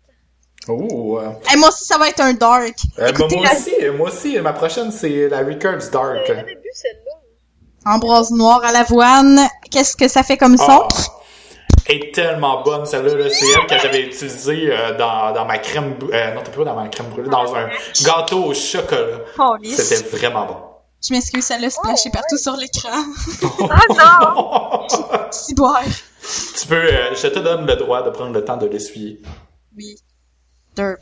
Oh, 0.69 1.19
euh, 1.19 1.31
Hey, 1.49 1.57
moi 1.57 1.69
aussi, 1.69 1.83
ça 1.85 1.97
va 1.97 2.09
être 2.09 2.19
un 2.21 2.33
dark. 2.33 2.75
euh, 2.99 3.07
Écoutez, 3.09 3.35
moi 3.35 3.45
la- 3.45 3.53
aussi, 3.53 3.71
moi 3.97 4.09
aussi, 4.09 4.39
ma 4.39 4.53
prochaine 4.53 4.91
c'est 4.91 5.27
la 5.29 5.39
Records 5.39 5.89
Dark. 5.91 6.17
J'avais 6.27 6.55
bu 6.55 6.69
celle-là. 6.73 7.91
Ambroise 7.93 8.31
noire 8.31 8.63
à 8.63 8.71
l'avoine. 8.71 9.39
Qu'est-ce 9.71 9.95
que 9.97 10.07
ça 10.07 10.23
fait 10.23 10.37
comme 10.37 10.57
son? 10.57 10.87
Est 11.89 12.13
tellement 12.13 12.61
bonne 12.63 12.85
celle-là. 12.85 13.15
là. 13.15 13.29
C'est 13.29 13.45
elle 13.49 13.65
que 13.65 13.77
j'avais 13.81 14.01
utilisée 14.01 14.69
euh, 14.71 14.97
dans, 14.97 15.31
dans 15.33 15.45
ma 15.45 15.57
crème... 15.57 15.97
Euh, 16.11 16.33
non, 16.33 16.41
t'es 16.41 16.51
pas 16.51 16.63
dans 16.65 16.75
ma 16.75 16.87
crème 16.89 17.07
brûlée, 17.07 17.29
dans 17.29 17.55
un 17.55 17.69
gâteau 18.03 18.43
au 18.45 18.53
chocolat. 18.53 19.19
C'était 19.63 20.17
vraiment 20.17 20.45
bon. 20.45 20.57
Je 21.07 21.13
m'excuse, 21.13 21.45
ça 21.45 21.57
l'a 21.59 21.69
splashé 21.69 22.09
Oh, 22.09 22.11
partout 22.13 22.37
sur 22.37 22.57
l'écran. 22.57 23.03
Ah 23.69 24.33
non! 24.33 24.87
Si 25.31 25.53
boire. 25.53 25.81
tu 26.59 26.67
peux... 26.67 26.75
euh, 26.75 27.13
je 27.15 27.27
te 27.27 27.39
donne 27.39 27.65
le 27.65 27.75
droit 27.75 28.01
de 28.01 28.09
prendre 28.09 28.33
le 28.33 28.43
temps 28.43 28.57
de 28.57 28.65
l'essuyer. 28.67 29.21
Oui. 29.77 29.95
Derp. 30.75 30.99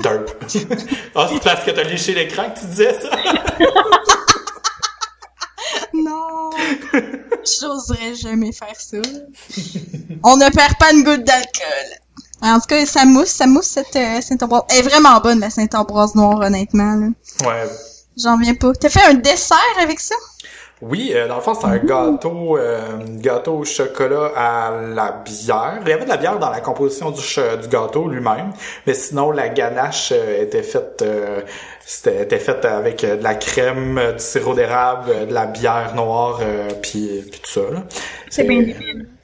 Derp. 0.00 0.30
Ah, 1.16 1.28
c'est 1.32 1.42
parce 1.42 1.64
que 1.64 1.70
t'as 1.70 1.82
léché 1.84 2.12
l'écran 2.14 2.50
que 2.50 2.60
tu 2.60 2.66
disais 2.66 2.98
ça? 3.00 3.10
Non. 5.94 6.50
J'oserais 7.44 8.14
jamais 8.14 8.52
faire 8.52 8.78
ça. 8.78 8.96
On 10.22 10.36
ne 10.36 10.50
perd 10.50 10.76
pas 10.78 10.92
une 10.92 11.04
goutte 11.04 11.24
d'alcool. 11.24 11.98
En 12.42 12.58
tout 12.60 12.66
cas, 12.66 12.84
ça 12.84 13.04
mousse, 13.04 13.28
ça 13.30 13.46
mousse 13.46 13.66
cette 13.68 13.96
euh, 13.96 14.20
Saint-Ambroise. 14.20 14.62
Elle 14.70 14.78
est 14.80 14.82
vraiment 14.88 15.18
bonne, 15.20 15.40
la 15.40 15.50
Saint-Ambroise 15.50 16.14
noire, 16.14 16.40
honnêtement. 16.40 16.94
là. 16.96 17.06
Ouais. 17.46 17.68
J'en 18.16 18.38
viens 18.38 18.54
pas. 18.54 18.72
T'as 18.74 18.90
fait 18.90 19.02
un 19.04 19.14
dessert 19.14 19.58
avec 19.80 19.98
ça? 20.00 20.14
Oui, 20.86 21.12
euh, 21.14 21.26
dans 21.28 21.36
le 21.36 21.40
fond, 21.40 21.54
c'est 21.54 21.66
un 21.66 21.78
gâteau, 21.78 22.58
euh, 22.58 22.78
gâteau 23.16 23.54
au 23.58 23.64
chocolat 23.64 24.30
à 24.36 24.70
la 24.94 25.12
bière. 25.24 25.78
Il 25.82 25.88
y 25.88 25.92
avait 25.92 26.04
de 26.04 26.08
la 26.10 26.16
bière 26.16 26.38
dans 26.38 26.50
la 26.50 26.60
composition 26.60 27.10
du, 27.10 27.22
ch- 27.22 27.58
du 27.60 27.68
gâteau 27.68 28.06
lui-même, 28.08 28.50
mais 28.86 28.94
sinon 28.94 29.30
la 29.30 29.48
ganache 29.48 30.12
euh, 30.14 30.42
était 30.42 30.62
faite, 30.62 31.00
euh, 31.02 31.40
c'était 31.86 32.22
était 32.22 32.38
faite 32.38 32.64
avec 32.64 33.02
euh, 33.04 33.16
de 33.16 33.22
la 33.22 33.34
crème, 33.34 34.00
du 34.16 34.22
sirop 34.22 34.54
d'érable, 34.54 35.26
de 35.28 35.32
la 35.32 35.46
bière 35.46 35.92
noire, 35.94 36.40
euh, 36.42 36.68
puis 36.82 37.24
puis 37.30 37.40
tout 37.40 37.50
ça. 37.50 37.60
là. 37.72 37.82
C'est 38.28 38.44
bien. 38.44 38.64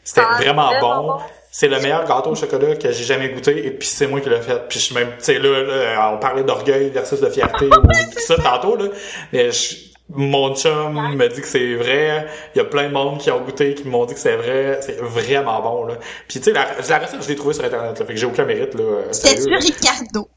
C'était 0.02 0.22
Ah, 0.28 0.36
vraiment, 0.38 0.68
vraiment 0.68 1.02
bon. 1.02 1.06
bon. 1.14 1.18
C'est 1.52 1.66
le 1.68 1.80
meilleur 1.80 2.04
gâteau 2.06 2.30
au 2.30 2.34
chocolat 2.36 2.76
que 2.76 2.92
j'ai 2.92 3.04
jamais 3.04 3.28
goûté 3.30 3.66
et 3.66 3.70
puis 3.72 3.86
c'est 3.88 4.06
moi 4.06 4.20
qui 4.20 4.30
l'ai 4.30 4.40
fait. 4.40 4.68
Puis 4.68 4.78
je 4.78 4.84
suis 4.86 4.94
même, 4.94 5.08
tu 5.18 5.24
sais 5.24 5.38
là, 5.40 5.62
là, 5.64 6.12
on 6.14 6.18
parlait 6.18 6.44
d'orgueil 6.44 6.90
versus 6.90 7.20
de 7.20 7.28
fierté 7.28 7.66
ou 7.66 7.70
tout 7.70 8.20
ça 8.24 8.36
tantôt 8.36 8.76
là. 8.76 8.84
Mais 9.32 9.50
je- 9.50 9.89
mon 10.12 10.54
chum 10.54 11.14
me 11.16 11.28
dit 11.28 11.40
que 11.40 11.46
c'est 11.46 11.74
vrai. 11.74 12.26
Il 12.54 12.58
y 12.58 12.60
a 12.60 12.64
plein 12.64 12.88
de 12.88 12.92
monde 12.92 13.18
qui 13.18 13.30
ont 13.30 13.40
goûté 13.40 13.74
qui 13.74 13.86
m'ont 13.88 14.04
dit 14.06 14.14
que 14.14 14.20
c'est 14.20 14.36
vrai. 14.36 14.80
C'est 14.82 14.98
vraiment 15.00 15.60
bon 15.62 15.84
là. 15.86 15.94
Puis 16.28 16.38
tu 16.40 16.44
sais 16.46 16.52
la, 16.52 16.66
la 16.88 16.98
recette 16.98 17.22
je 17.22 17.28
l'ai 17.28 17.36
trouvée 17.36 17.54
sur 17.54 17.64
internet 17.64 17.98
là, 17.98 18.06
fait 18.06 18.14
que 18.14 18.18
j'ai 18.18 18.26
aucun 18.26 18.44
mérite 18.44 18.74
là. 18.74 19.02
C'était 19.12 19.40
sur. 19.40 19.50
Ricardo. 19.58 20.28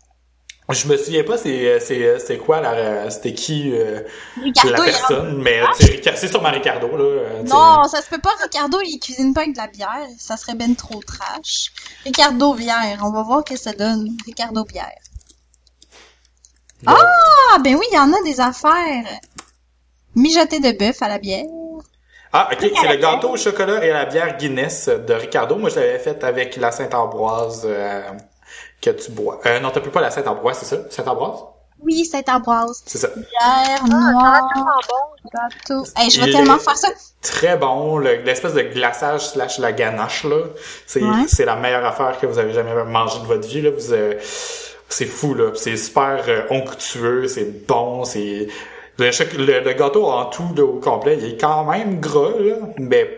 Je 0.70 0.88
me 0.88 0.96
souviens 0.96 1.24
pas 1.24 1.38
c'est 1.38 1.80
c'est 1.82 2.20
c'est 2.20 2.38
quoi 2.38 2.62
la 2.62 3.10
c'était 3.10 3.34
qui 3.34 3.74
euh, 3.74 4.00
Ricardo, 4.42 4.72
la 4.72 4.84
personne 4.84 5.42
mais 5.42 5.60
c'est 5.78 6.28
sûrement 6.30 6.52
Ricardo 6.52 6.88
là. 6.96 7.04
euh. 7.04 7.44
Non, 7.44 7.84
ça 7.84 8.02
se 8.02 8.10
peut 8.10 8.22
pas. 8.22 8.32
Ricardo, 8.42 8.80
il 8.82 8.98
cuisine 9.00 9.34
pas 9.34 9.42
avec 9.42 9.54
de 9.54 9.58
la 9.60 9.68
bière. 9.68 10.08
Ça 10.18 10.38
serait 10.38 10.56
ben 10.56 10.74
trop 10.76 11.02
trash. 11.06 11.74
Ricardo 12.06 12.54
bière. 12.54 13.00
On 13.04 13.12
va 13.12 13.24
voir 13.24 13.44
que 13.44 13.58
ça 13.58 13.74
donne. 13.74 14.08
Ricardo 14.26 14.64
bière. 14.64 14.88
Ah, 16.86 17.58
ben 17.64 17.76
oui, 17.76 17.86
il 17.92 17.96
y 17.96 18.00
en 18.00 18.12
a 18.12 18.22
des 18.24 18.40
affaires. 18.40 19.06
Mijoté 20.16 20.60
de 20.60 20.78
bœuf 20.78 21.02
à 21.02 21.08
la 21.08 21.18
bière. 21.18 21.46
Ah, 22.32 22.50
ok, 22.52 22.60
c'est 22.82 22.88
le 22.88 22.96
gâteau 22.96 23.30
au 23.32 23.38
chocolat 23.38 23.84
et 23.86 23.92
la 23.92 24.06
bière 24.06 24.38
Guinness 24.38 24.90
de 24.90 25.14
Ricardo. 25.14 25.56
Moi, 25.56 25.70
je 25.70 25.76
l'avais 25.76 26.00
fait 26.00 26.24
avec 26.24 26.56
la 26.58 26.72
Saint-Ambroise 26.72 27.62
euh, 27.66 28.02
que 28.82 28.90
tu 28.90 29.12
bois. 29.12 29.40
Euh, 29.46 29.60
non, 29.60 29.70
t'as 29.72 29.82
plus 29.82 29.92
pas 29.92 30.02
la 30.02 30.10
Saint-Ambroise, 30.12 30.58
c'est 30.60 30.76
ça? 30.76 30.82
Saint-Ambroise? 30.90 31.42
Oui, 31.86 32.06
c'est 32.10 32.30
ambroise. 32.30 32.82
C'est 32.86 32.98
ça. 32.98 33.10
Bière 33.10 33.82
Ah, 33.84 33.88
noire, 33.90 34.50
bon. 34.88 35.30
gâteau. 35.34 35.86
Hey, 35.98 36.10
je 36.10 36.22
vais 36.22 36.28
Il 36.28 36.34
tellement 36.34 36.58
faire 36.58 36.78
ça. 36.78 36.88
Très 37.22 37.58
bon. 37.58 37.98
le- 37.98 38.22
L'espèce 38.22 38.54
de 38.54 38.62
glaçage 38.62 39.28
slash 39.28 39.58
la 39.60 39.74
ganache, 39.74 40.24
là. 40.24 40.44
C'est 40.88 41.04
Ouais. 41.04 41.26
c'est 41.28 41.44
la 41.46 41.58
meilleure 41.58 41.86
affaire 41.86 42.18
que 42.22 42.26
vous 42.26 42.40
avez 42.40 42.54
jamais 42.54 42.74
mangé 42.86 43.20
de 43.20 43.26
votre 43.26 43.46
vie, 43.48 43.62
là. 43.62 43.72
Vous, 43.72 43.92
euh, 43.92 44.14
c'est 44.88 45.06
fou, 45.08 45.34
là. 45.34 45.52
C'est 45.56 45.76
super 45.76 46.24
euh, 46.30 46.44
onctueux, 46.52 47.28
c'est 47.28 47.68
bon, 47.68 48.06
c'est... 48.06 48.48
Le, 49.00 49.10
le, 49.38 49.60
le 49.64 49.74
gâteau 49.74 50.06
en 50.06 50.26
tout, 50.26 50.54
là, 50.56 50.64
au 50.64 50.80
complet, 50.80 51.18
il 51.20 51.26
est 51.34 51.38
quand 51.40 51.64
même 51.66 52.00
gras, 52.00 52.30
là, 52.40 52.56
mais 52.78 53.10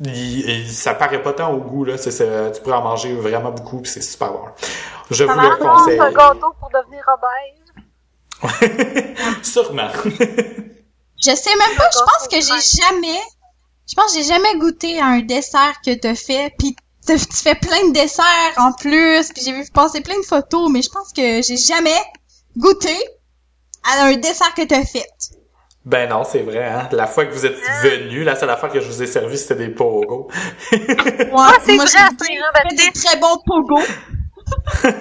il, 0.00 0.48
il- 0.48 0.70
ça 0.70 0.94
paraît 0.94 1.22
pas 1.22 1.32
tant 1.32 1.52
au 1.52 1.58
goût, 1.58 1.84
là. 1.84 1.98
C'est, 1.98 2.10
c'est- 2.12 2.52
tu 2.52 2.60
pourrais 2.62 2.76
en 2.76 2.82
manger 2.82 3.14
vraiment 3.14 3.50
beaucoup, 3.50 3.80
puis 3.80 3.90
c'est 3.90 4.02
super 4.02 4.32
bon. 4.32 4.40
Je 5.10 5.24
Ça 5.26 5.32
vous 5.34 5.40
le 5.40 5.56
conseille. 5.56 5.98
un 6.00 6.12
gâteau 6.12 6.54
pour 6.60 6.70
devenir 6.70 7.04
obèse. 7.14 7.62
Sûrement. 9.42 9.88
Je 11.24 11.30
sais 11.34 11.56
même 11.56 11.76
pas, 11.78 11.88
je 11.92 11.98
pense 11.98 12.28
que 12.28 12.36
j'ai 12.36 12.82
jamais, 12.82 13.18
je 13.88 13.94
pense 13.94 14.12
que 14.14 14.18
j'ai 14.20 14.24
jamais 14.28 14.54
goûté 14.58 15.00
à 15.00 15.06
un 15.06 15.20
dessert 15.20 15.80
que 15.84 15.94
t'as 15.94 16.14
fait, 16.14 16.52
pis 16.58 16.76
t'as- 17.06 17.16
tu 17.16 17.36
fais 17.36 17.54
plein 17.54 17.88
de 17.88 17.92
desserts 17.94 18.24
en 18.58 18.72
plus, 18.72 19.32
puis 19.32 19.42
j'ai 19.42 19.52
vu 19.52 19.64
passer 19.72 20.02
plein 20.02 20.18
de 20.20 20.24
photos, 20.24 20.70
mais 20.70 20.82
je 20.82 20.90
pense 20.90 21.12
que 21.14 21.40
j'ai 21.42 21.56
jamais 21.56 21.98
goûté 22.58 22.94
à 23.86 24.04
un 24.06 24.16
dessert 24.16 24.54
que 24.54 24.62
t'as 24.66 24.84
fait. 24.84 25.06
Ben 25.84 26.08
non, 26.10 26.24
c'est 26.24 26.42
vrai, 26.42 26.64
hein. 26.64 26.88
La 26.92 27.06
fois 27.06 27.26
que 27.26 27.32
vous 27.32 27.46
êtes 27.46 27.56
venu, 27.82 28.24
la 28.24 28.34
seule 28.34 28.50
affaire 28.50 28.70
que 28.70 28.80
je 28.80 28.86
vous 28.88 29.02
ai 29.02 29.06
servi, 29.06 29.38
c'était 29.38 29.54
des 29.54 29.68
pogo. 29.68 30.28
Ouais, 30.72 30.78
c'est 31.64 31.74
moi, 31.76 31.84
vrai, 31.84 31.86
Saint-Jean-Baptiste. 31.86 32.92
des 32.94 33.00
très 33.00 33.16
bons 33.20 33.36
pogo. 33.46 33.78
Moi, 34.84 34.94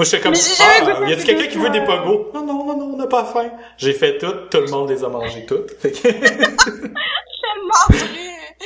je 0.00 0.04
suis 0.04 0.20
comme, 0.20 0.34
ah, 0.34 1.08
y 1.08 1.12
a-tu 1.12 1.24
quelqu'un 1.24 1.46
qui 1.48 1.58
veut 1.58 1.70
des 1.70 1.84
pogos? 1.84 2.30
Non, 2.34 2.44
non, 2.44 2.64
non, 2.64 2.76
non, 2.76 2.94
on 2.94 2.96
n'a 2.96 3.06
pas 3.06 3.24
faim. 3.24 3.50
J'ai 3.76 3.92
fait 3.92 4.18
tout, 4.18 4.32
tout 4.50 4.58
le 4.60 4.70
monde 4.70 4.88
les 4.90 5.02
a 5.04 5.08
mangés 5.08 5.44
toutes. 5.46 5.76
Que- 5.82 5.92
Tellement 5.92 7.86
vrai. 7.90 8.56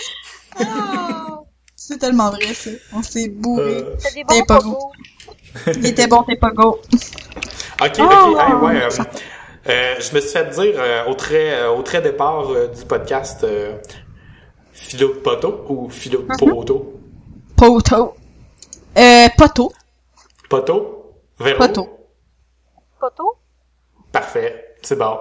Ah, 0.59 1.39
c'est 1.77 1.99
tellement 1.99 2.31
vrai, 2.31 2.53
ça. 2.55 2.71
On 2.95 3.03
s'est 3.03 3.29
bourré. 3.29 3.63
Euh, 3.79 3.95
C'est 3.99 4.15
des 4.15 4.25
bons 4.25 4.43
pogos. 4.45 4.93
Il 5.77 5.87
était 5.87 6.07
bon, 6.07 6.23
tes 6.23 6.37
pogo. 6.37 6.81
ok, 6.81 6.81
ok, 7.81 7.99
Oh! 8.01 8.37
hey, 8.39 8.53
ouais. 8.55 8.83
euh, 8.83 8.89
euh, 9.69 9.95
je 10.01 10.15
me 10.15 10.21
suis 10.21 10.31
fait 10.31 10.51
dire 10.51 10.75
euh, 10.77 11.05
au 11.07 11.15
très 11.15 11.53
euh, 11.61 11.71
au 11.73 11.83
très 11.83 12.01
départ 12.01 12.51
euh, 12.51 12.69
du 12.69 12.85
podcast 12.85 13.45
euh, 13.45 13.77
philo 14.73 15.09
de 15.09 15.15
poteau 15.21 15.65
ou 15.69 15.89
philo 15.91 16.23
de 16.23 16.37
poteau? 16.37 16.95
Poto. 17.57 18.15
Euh, 18.97 19.29
poto. 19.37 19.73
Poteau? 20.49 21.13
Véro? 21.39 21.59
Poteau. 21.59 21.89
Poteau? 22.99 23.37
Parfait, 24.13 24.75
c'est 24.83 24.99
bon. 24.99 25.17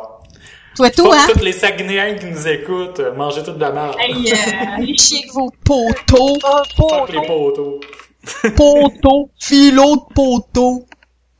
Toi, 0.76 0.90
tout, 0.92 1.12
hein? 1.12 1.28
tous 1.34 1.44
les 1.44 1.52
Saguenayens 1.52 2.16
qui 2.16 2.26
nous 2.28 2.48
écoutent, 2.48 3.00
euh, 3.02 3.14
mangez 3.14 3.44
toute 3.44 3.56
de 3.56 3.60
la 3.62 3.72
merde. 3.72 3.96
Hey, 4.00 4.32
euh, 4.32 4.76
allez 4.78 4.98
chier 4.98 5.20
avec 5.20 5.32
vos 5.34 5.52
poteaux. 5.66 6.38
Un 6.46 6.64
Fuck 6.78 7.10
les 7.10 7.20
poteau. 7.20 7.52
poteaux. 7.52 7.80
Poteau. 8.56 9.32
Philo 9.40 9.96
de 9.96 10.14
poteau. 10.14 10.86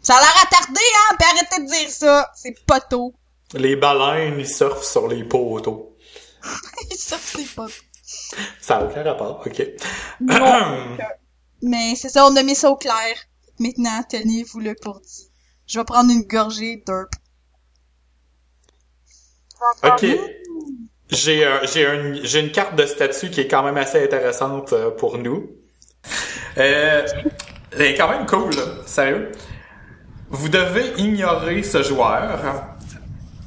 Ça 0.02 0.16
a 0.16 0.20
l'air 0.22 0.36
attardé, 0.44 0.80
hein? 0.80 1.16
Puis 1.20 1.28
arrêtez 1.30 1.64
de 1.64 1.68
dire 1.70 1.90
ça. 1.90 2.32
C'est 2.36 2.56
poteau. 2.66 3.14
Les 3.54 3.76
baleines, 3.76 4.40
ils 4.40 4.48
surfent 4.48 4.84
sur 4.86 5.08
les 5.08 5.24
poteaux. 5.24 5.96
ça, 6.96 7.18
c'est 7.20 7.54
pas... 7.56 7.68
Ça 8.62 8.78
n'a 8.80 8.86
aucun 8.86 9.04
rapport, 9.04 9.44
ok. 9.46 9.62
Non. 10.22 10.98
Mais 11.62 11.96
c'est 11.96 12.10
ça, 12.10 12.26
on 12.26 12.36
a 12.36 12.44
mis 12.44 12.56
ça 12.56 12.70
au 12.70 12.76
clair. 12.78 13.16
Maintenant, 13.60 14.02
tenez-vous-le 14.10 14.76
pour 14.82 15.02
dit. 15.02 15.30
Je 15.68 15.80
vais 15.80 15.86
prendre 15.86 16.10
une 16.12 16.24
gorgée 16.24 16.82
d'herbe. 16.86 17.10
Ok. 19.84 20.06
J'ai 21.12 21.44
euh, 21.44 21.66
j'ai 21.66 21.86
un- 21.88 22.14
j'ai 22.24 22.40
une 22.40 22.52
carte 22.52 22.76
de 22.76 22.86
statut 22.86 23.30
qui 23.32 23.42
est 23.42 23.48
quand 23.48 23.64
même 23.64 23.78
assez 23.78 24.02
intéressante 24.04 24.74
euh, 24.74 24.92
pour 24.92 25.18
nous. 25.18 25.50
Euh, 26.60 27.06
elle 27.72 27.82
est 27.82 27.96
quand 27.96 28.10
même 28.10 28.26
cool, 28.26 28.50
là. 28.56 28.64
sérieux. 28.86 29.32
Vous 30.30 30.50
devez 30.50 30.94
ignorer 30.98 31.64
ce 31.64 31.82
joueur. 31.84 32.40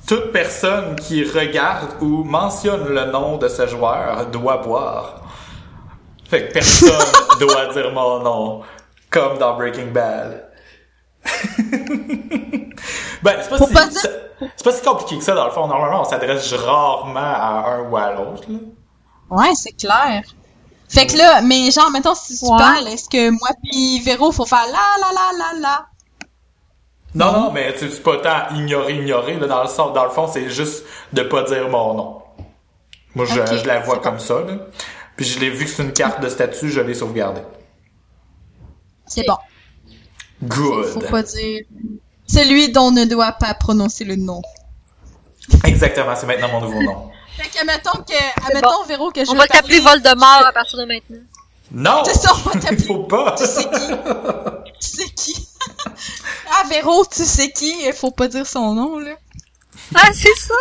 Toute 0.06 0.32
personne 0.32 0.96
qui 0.96 1.24
regarde 1.24 1.90
ou 2.00 2.24
mentionne 2.24 2.88
le 2.88 3.04
nom 3.06 3.36
de 3.36 3.48
ce 3.48 3.66
joueur 3.66 4.26
doit 4.26 4.58
boire. 4.58 5.22
Fait 6.28 6.48
que 6.48 6.52
personne 6.54 7.12
doit 7.40 7.66
dire 7.72 7.92
mon 7.92 8.18
nom, 8.20 8.62
comme 9.10 9.38
dans 9.38 9.56
Breaking 9.56 9.92
Bad. 9.92 10.48
ben, 13.22 13.36
c'est 13.42 13.48
pas, 13.50 13.58
si, 13.58 13.72
pas 13.72 13.86
dire- 13.86 14.00
c'est- 14.00 14.20
c'est 14.56 14.64
pas 14.64 14.72
si 14.72 14.82
compliqué 14.82 15.18
que 15.18 15.24
ça, 15.24 15.34
dans 15.34 15.44
le 15.44 15.50
fond. 15.52 15.66
Normalement, 15.68 16.00
on 16.00 16.04
s'adresse 16.04 16.52
rarement 16.54 17.20
à 17.20 17.64
un 17.74 17.88
ou 17.88 17.96
à 17.96 18.12
l'autre. 18.12 18.42
là. 18.48 18.58
Ouais, 19.30 19.54
c'est 19.54 19.72
clair. 19.72 20.22
Fait 20.92 21.06
que 21.06 21.16
là, 21.16 21.40
mais 21.40 21.70
genre, 21.70 21.90
mettons, 21.90 22.14
si 22.14 22.38
tu 22.38 22.44
Ouais. 22.44 22.58
parles, 22.58 22.86
est-ce 22.88 23.08
que 23.08 23.30
moi 23.30 23.48
pis 23.62 24.00
Véro, 24.00 24.30
faut 24.30 24.44
faire 24.44 24.66
la 24.66 25.00
la 25.00 25.12
la 25.12 25.38
la 25.54 25.60
la? 25.60 25.86
Non, 27.14 27.32
non, 27.32 27.52
mais 27.52 27.74
tu- 27.74 27.90
c'est 27.90 28.02
pas 28.02 28.18
tant 28.18 28.54
ignorer, 28.54 28.94
ignorer. 28.94 29.34
Là, 29.38 29.46
dans, 29.46 29.62
le 29.62 29.68
sens, 29.68 29.92
dans 29.94 30.04
le 30.04 30.10
fond, 30.10 30.28
c'est 30.32 30.50
juste 30.50 30.84
de 31.12 31.22
pas 31.22 31.42
dire 31.44 31.68
mon 31.68 31.94
nom. 31.94 32.22
Moi, 33.14 33.26
je, 33.26 33.34
je 33.56 33.66
la 33.66 33.80
vois 33.80 33.98
comme 34.00 34.18
ça. 34.18 34.40
Là. 34.40 34.54
Puis 35.16 35.26
je 35.26 35.38
l'ai 35.40 35.50
vu 35.50 35.64
que 35.64 35.70
c'est 35.70 35.82
une 35.82 35.92
carte 35.92 36.20
de 36.22 36.28
statut, 36.28 36.70
je 36.70 36.80
l'ai 36.80 36.94
sauvegardée. 36.94 37.42
C'est 39.06 39.26
bon. 39.26 39.36
Good. 40.42 40.86
Faut 40.86 41.00
pas 41.00 41.22
dire 41.22 41.62
celui 42.26 42.70
dont 42.72 42.84
on 42.88 42.90
ne 42.92 43.04
doit 43.04 43.32
pas 43.32 43.52
prononcer 43.54 44.04
le 44.04 44.16
nom. 44.16 44.40
Exactement, 45.64 46.14
c'est 46.16 46.26
maintenant 46.26 46.48
mon 46.48 46.60
nouveau 46.62 46.82
nom. 46.82 47.10
Fait 47.36 47.48
que, 47.48 47.64
mettons 47.64 48.02
que, 48.02 48.46
admettons, 48.46 48.84
Véro, 48.86 49.10
que 49.10 49.24
je 49.24 49.30
On 49.30 49.34
va 49.34 49.46
t'appeler 49.46 49.80
parler- 49.80 50.00
Voldemort 50.02 50.46
à 50.46 50.52
partir 50.52 50.78
de 50.78 50.84
maintenant. 50.84 51.22
Non! 51.70 52.02
C'est 52.04 52.14
ça, 52.14 52.32
on 52.34 52.48
va 52.50 52.60
t'appeler. 52.60 52.82
Faut 52.86 53.04
pas! 53.04 53.34
Tu 53.38 53.46
sais 53.46 53.64
qui? 53.64 53.86
Tu 54.80 55.02
sais 55.02 55.10
qui? 55.10 55.48
ah, 56.50 56.64
Véro, 56.68 57.04
tu 57.06 57.24
sais 57.24 57.50
qui? 57.50 57.90
Faut 57.92 58.10
pas 58.10 58.28
dire 58.28 58.46
son 58.46 58.74
nom, 58.74 58.98
là. 58.98 59.12
Ah, 59.94 60.08
c'est 60.12 60.34
ça! 60.36 60.54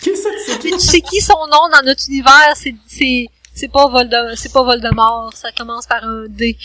Qui 0.00 0.16
c'est 0.16 0.30
que 0.30 0.40
c'est 0.46 0.58
qui? 0.58 0.70
Tu 0.72 0.80
sais 0.80 1.00
qui 1.00 1.20
son 1.20 1.46
nom 1.46 1.68
dans 1.72 1.82
notre 1.84 2.02
univers? 2.08 2.54
C'est, 2.56 2.74
c'est, 2.88 3.28
c'est 3.54 3.68
pas 3.68 3.86
Voldemort, 3.86 4.32
c'est 4.34 4.52
pas 4.52 4.62
Voldemort. 4.64 5.30
Ça 5.34 5.52
commence 5.52 5.86
par 5.86 6.02
un 6.02 6.24
D. 6.28 6.58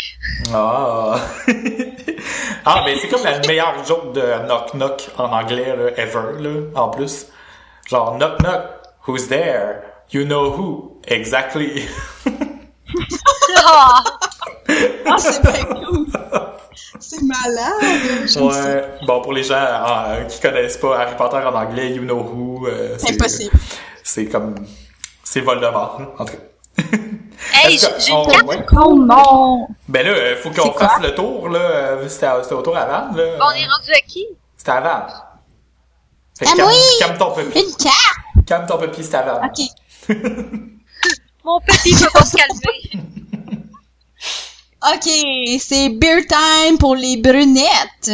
Ah! 0.52 1.20
ah, 2.66 2.84
ben 2.84 2.98
c'est 3.00 3.10
comme 3.10 3.24
la 3.24 3.40
meilleure 3.42 3.86
joke 3.86 4.14
de 4.14 4.24
Knock 4.48 4.74
Knock 4.74 5.10
en 5.20 5.26
anglais, 5.32 5.76
là, 5.76 5.92
ever, 5.98 6.42
là, 6.42 6.82
en 6.82 6.90
plus. 6.90 7.28
Genre, 7.88 8.18
Knock 8.18 8.40
Knock, 8.40 8.62
who's 9.08 9.28
there? 9.28 9.84
You 10.12 10.26
know 10.26 10.52
who? 10.52 11.02
Exactly. 11.08 11.86
Ah! 13.66 14.02
Ah, 15.06 15.18
c'est. 15.18 15.42
C'est 17.00 17.22
malade. 17.22 18.28
Ouais. 18.38 18.86
Bon, 19.06 19.22
pour 19.22 19.34
les 19.34 19.44
gens 19.44 19.56
euh, 19.58 20.24
qui 20.26 20.40
connaissent 20.40 20.78
pas 20.78 21.00
Harry 21.00 21.16
Potter 21.18 21.38
en 21.38 21.54
anglais, 21.54 21.92
you 21.92 22.04
know 22.04 22.20
who. 22.22 22.68
euh, 22.68 22.96
c'est- 22.98 23.14
Impossible. 23.14 23.58
C'est 24.04 24.26
comme. 24.28 24.56
C'est 25.24 25.42
Voldemort, 25.42 25.98
hein, 26.02 26.08
en 26.18 26.26
tout 26.26 26.34
cas. 26.34 26.88
Hey, 27.66 27.78
j'ai 27.78 28.12
une 28.12 28.26
carte. 28.26 28.44
ouais. 28.44 28.66
Oh 28.78 28.96
non! 28.96 29.68
Ben 29.88 30.06
là, 30.06 30.14
euh, 30.14 30.36
faut 30.38 30.50
qu'on 30.52 30.72
fasse 30.72 31.02
le 31.02 31.14
tour, 31.14 31.50
là. 31.50 31.60
euh, 31.60 32.08
C'était 32.08 32.30
au 32.54 32.62
tour 32.62 32.78
à 32.78 32.86
Vannes, 32.86 33.16
là. 33.18 33.24
On 33.42 33.52
est 33.52 33.68
rendu 33.68 33.92
à 33.96 34.02
qui? 34.08 34.26
C'était 34.56 34.72
à 34.72 34.82
Vannes. 34.82 35.14
Fait 36.40 36.46
Ah 36.50 36.64
oui! 36.68 36.76
calme 37.00 37.18
ton 37.18 37.32
papier. 37.32 37.64
Une 37.66 37.76
carte! 37.76 37.96
Calme 38.48 38.66
ton 38.66 38.78
papier, 38.80 39.04
Vannes. 39.04 39.42
Ok. 39.46 39.60
Mon 41.46 41.60
petit 41.62 41.94
peut 41.96 42.10
pas 42.14 42.26
se 42.26 42.36
calmer. 42.36 43.08
Ok, 44.94 45.60
c'est 45.62 45.90
beer 45.90 46.26
time 46.28 46.78
pour 46.78 46.96
les 46.96 47.18
brunettes. 47.18 48.10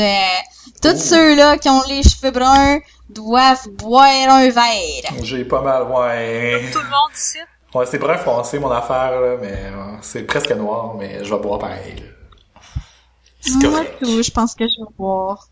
Tous 0.82 0.90
Oh. 0.90 0.96
ceux-là 0.98 1.58
qui 1.58 1.70
ont 1.70 1.82
les 1.88 2.04
cheveux 2.04 2.32
bruns 2.32 2.80
doivent 3.10 3.70
boire 3.70 4.06
un 4.30 4.50
verre. 4.50 5.14
J'ai 5.24 5.46
pas 5.46 5.62
mal, 5.62 5.84
ouais. 5.84 6.70
Tout 6.72 6.80
le 6.80 6.86
monde 6.86 7.12
ici. 7.16 7.38
Ouais, 7.74 7.86
c'est 7.86 7.98
brun 8.00 8.18
foncé 8.18 8.60
mon 8.60 8.70
affaire, 8.72 9.20
là, 9.20 9.38
mais 9.42 9.52
euh, 9.54 9.96
c'est 10.02 10.24
presque 10.24 10.52
noir, 10.52 10.94
mais 10.96 11.24
je 11.24 11.34
vais 11.34 11.42
boire 11.42 11.60
pareil. 11.60 11.96
là. 11.96 13.70
Moi 13.70 13.86
tout, 14.02 14.22
je 14.24 14.32
pense 14.32 14.56
que 14.56 14.64
je 14.66 14.80
vais 14.82 14.92
boire. 14.98 15.48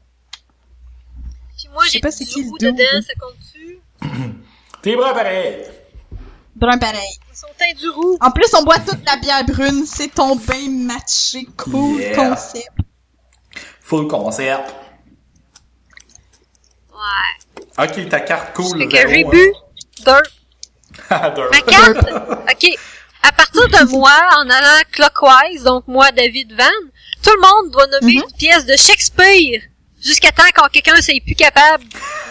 Puis 1.57 1.67
moi, 1.73 1.83
Je 1.85 1.89
sais 1.89 1.93
j'ai 1.93 1.99
pas 2.01 2.11
c'est 2.11 2.25
du 2.25 2.31
qui 2.31 2.43
le 2.43 2.71
dedans, 2.71 3.01
ça 3.05 3.13
compte-tu? 3.19 3.79
T'es 4.81 4.95
brun 4.95 5.13
pareil! 5.13 5.63
Brun 6.55 6.77
pareil. 6.77 7.17
Son 7.33 7.47
teint 7.57 7.73
du 7.79 7.89
roux. 7.89 8.17
En 8.21 8.31
plus, 8.31 8.53
on 8.57 8.63
boit 8.63 8.79
toute 8.79 9.03
la 9.05 9.15
bière 9.17 9.43
brune, 9.45 9.85
c'est 9.85 10.13
ton 10.13 10.35
bain 10.35 10.69
matché, 10.69 11.45
cool 11.57 11.99
Yeah. 11.99 12.15
concept. 12.15 12.67
Full 13.81 14.07
concept. 14.07 14.73
Ouais. 16.91 17.85
Ok, 17.85 18.09
ta 18.09 18.19
carte 18.21 18.53
cool. 18.55 18.77
Fait 18.77 18.87
que 18.87 19.09
j'ai 19.09 19.23
bu. 19.31 19.53
Ah, 21.09 21.29
d'un. 21.29 21.49
Ma 21.49 21.61
carte, 21.61 21.97
ok. 22.51 22.77
À 23.23 23.31
partir 23.31 23.67
de 23.67 23.91
moi, 23.97 24.17
en 24.37 24.49
allant 24.49 24.81
clockwise, 24.91 25.63
donc 25.63 25.87
moi, 25.87 26.11
David 26.11 26.53
Van, 26.57 26.65
tout 27.23 27.31
le 27.35 27.41
monde 27.41 27.71
doit 27.71 27.87
nommer 27.87 28.13
Mhm. 28.15 28.23
une 28.29 28.35
pièce 28.37 28.65
de 28.65 28.75
Shakespeare 28.75 29.61
jusqu'à 30.03 30.31
temps 30.31 30.43
quand 30.55 30.67
quelqu'un 30.69 30.95
n'est 30.95 31.21
plus 31.21 31.35
capable 31.35 31.83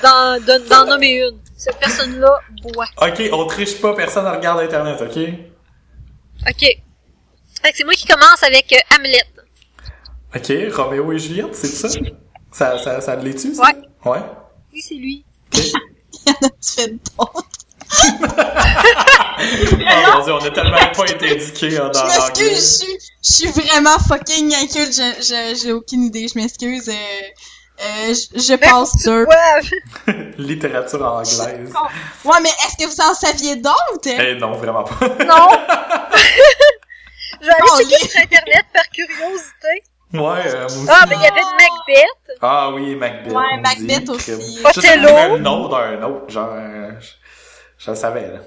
d'en, 0.03 0.39
de- 0.41 0.69
d'en 0.69 0.87
nommer 0.87 1.13
une. 1.23 1.39
Cette 1.61 1.79
personne-là 1.79 2.41
boit. 2.63 2.87
Ok, 3.03 3.23
on 3.33 3.45
triche 3.45 3.79
pas, 3.83 3.93
personne 3.95 4.25
ne 4.25 4.31
regarde 4.31 4.61
internet, 4.61 4.99
ok? 5.03 5.19
Ok. 6.49 6.61
Fait 6.63 7.71
que 7.71 7.77
c'est 7.77 7.85
moi 7.85 7.93
qui 7.93 8.07
commence 8.07 8.43
avec 8.43 8.73
euh, 8.73 8.97
Hamlet. 8.97 9.23
Ok, 10.35 10.75
Roméo 10.75 11.13
et 11.13 11.19
Juliette, 11.19 11.55
c'est 11.55 11.67
ça? 11.67 11.89
Ça, 12.51 12.79
ça, 12.79 13.01
ça 13.03 13.15
l'est-tu, 13.17 13.55
ça? 13.55 13.63
Ouais. 13.63 14.11
Ouais. 14.11 14.23
Oui, 14.73 14.81
c'est 14.81 14.95
lui. 14.95 15.23
Y'en 16.27 16.33
a-tu 16.33 16.51
fait 16.63 16.89
d'autres? 17.19 17.45
Oh 19.43 20.17
mon 20.17 20.25
dieu, 20.25 20.33
on 20.33 20.39
a 20.45 20.51
tellement 20.51 20.93
pas 20.97 21.05
été 21.11 21.33
éduqués 21.33 21.77
hein, 21.79 21.91
dans 21.93 22.09
Je 22.09 22.19
l'anglais. 22.19 22.45
m'excuse, 22.51 22.79
je 22.81 22.85
suis, 22.85 22.99
je 23.23 23.33
suis 23.33 23.49
vraiment 23.49 23.99
fucking 23.99 24.55
inculte, 24.55 24.99
j'ai 25.63 25.73
aucune 25.73 26.05
idée, 26.05 26.27
je 26.29 26.39
m'excuse. 26.39 26.89
Euh, 26.89 26.93
euh, 27.83 28.15
je, 28.15 28.39
je 28.41 28.55
passe 28.57 28.97
deux. 29.05 29.25
Ouais. 29.25 30.33
Littérature 30.39 31.05
anglaise. 31.05 31.73
Ouais, 32.25 32.37
mais 32.43 32.49
est-ce 32.49 32.77
que 32.77 32.87
vous 32.89 33.01
en 33.01 33.15
saviez 33.15 33.57
d'autres? 33.57 34.07
Eh 34.07 34.35
non, 34.37 34.53
vraiment 34.53 34.85
pas. 34.85 35.09
Non. 35.25 35.49
Je 37.43 37.47
vais 37.47 37.53
aller 37.53 37.63
Oh, 37.73 37.79
checker 37.79 38.07
sur 38.09 38.21
Internet 38.21 38.67
par 38.75 38.83
curiosité. 38.91 39.83
Ouais, 40.13 40.21
euh, 40.55 40.59
moi 40.59 40.65
aussi. 40.67 40.87
Ah, 40.91 41.05
mais 41.09 41.17
il 41.17 41.23
y 41.23 41.27
avait 41.27 41.41
Macbeth. 41.41 42.39
Ah 42.43 42.71
oui, 42.75 42.95
Macbeth. 42.97 43.33
Ouais, 43.33 43.57
dit. 43.57 43.87
Macbeth 43.87 44.09
aussi. 44.11 44.59
Othello. 44.65 45.15
même 45.15 45.33
le 45.35 45.39
nom 45.39 45.69
d'un 45.69 46.03
autre, 46.03 46.29
genre, 46.31 46.55
je, 47.01 47.07
je 47.79 47.91
le 47.93 47.97
savais, 47.97 48.29
là. 48.29 48.41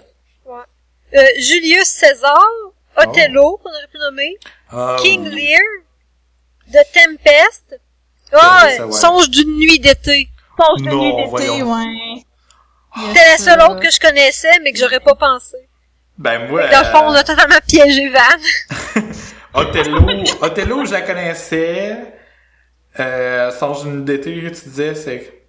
Euh, 1.16 1.24
Julius 1.40 1.88
César. 1.88 2.38
Othello, 2.98 3.58
qu'on 3.63 3.70
aurait 3.70 3.88
pu 3.92 3.98
nommer. 3.98 4.38
Ah, 4.72 4.98
King 5.00 5.24
oui. 5.24 5.32
Lear. 5.42 5.62
The 6.72 6.86
Tempest. 6.94 7.80
Ah, 8.34 8.63
Ouais, 8.66 8.78
ça, 8.78 8.86
ouais. 8.88 8.92
Songe 8.94 9.30
d'une 9.30 9.56
nuit 9.58 9.80
d'été. 9.80 10.30
Songe 10.60 10.82
de 10.82 10.90
nuit 10.90 11.16
d'été, 11.16 11.30
voyons. 11.30 11.74
ouais. 11.74 12.24
C'était 13.08 13.28
la 13.32 13.38
seule 13.38 13.62
autre 13.62 13.80
que 13.80 13.90
je 13.92 14.00
connaissais, 14.00 14.60
mais 14.63 14.72
que 14.72 14.78
j'aurais 14.80 15.00
pas 15.00 15.16
pensé. 15.16 15.58
Ben, 16.18 16.48
moi, 16.48 16.68
Dans 16.68 16.80
le 16.80 16.86
fond, 16.86 17.04
on 17.08 17.13
euh, 17.13 17.18
a 17.18 17.24
totalement 17.24 17.60
piégé 17.68 18.10
Van. 18.10 19.02
Othello, 19.56 20.00
Othello, 20.42 20.86
je 20.86 20.92
la 20.92 21.02
connaissais. 21.02 22.13
Euh, 23.00 23.52
Songe 23.52 23.84
d'une 23.84 24.06
d'été, 24.06 24.34
tu 24.52 24.70
disais, 24.70 24.94
c'est... 24.94 25.43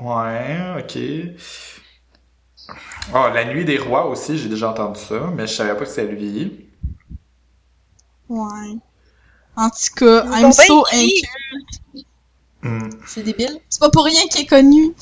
Ouais, 0.00 0.58
ok. 0.78 0.98
Oh, 3.14 3.28
La 3.32 3.44
Nuit 3.44 3.64
des 3.64 3.78
Rois 3.78 4.06
aussi, 4.06 4.36
j'ai 4.38 4.48
déjà 4.48 4.70
entendu 4.70 4.98
ça, 5.00 5.30
mais 5.34 5.46
je 5.46 5.52
savais 5.54 5.72
pas 5.74 5.80
que 5.84 5.86
c'était 5.86 6.10
lui. 6.12 6.68
Ouais. 8.28 8.76
En 9.56 9.70
tout 9.70 9.94
cas, 9.96 10.24
Ils 10.26 10.42
I'm 10.42 10.52
so 10.52 10.84
inculte. 10.92 12.06
Hmm. 12.62 12.88
C'est 13.06 13.22
débile. 13.22 13.60
C'est 13.68 13.80
pas 13.80 13.90
pour 13.90 14.04
rien 14.04 14.20
qu'il 14.30 14.42
est 14.42 14.46
connu. 14.46 14.94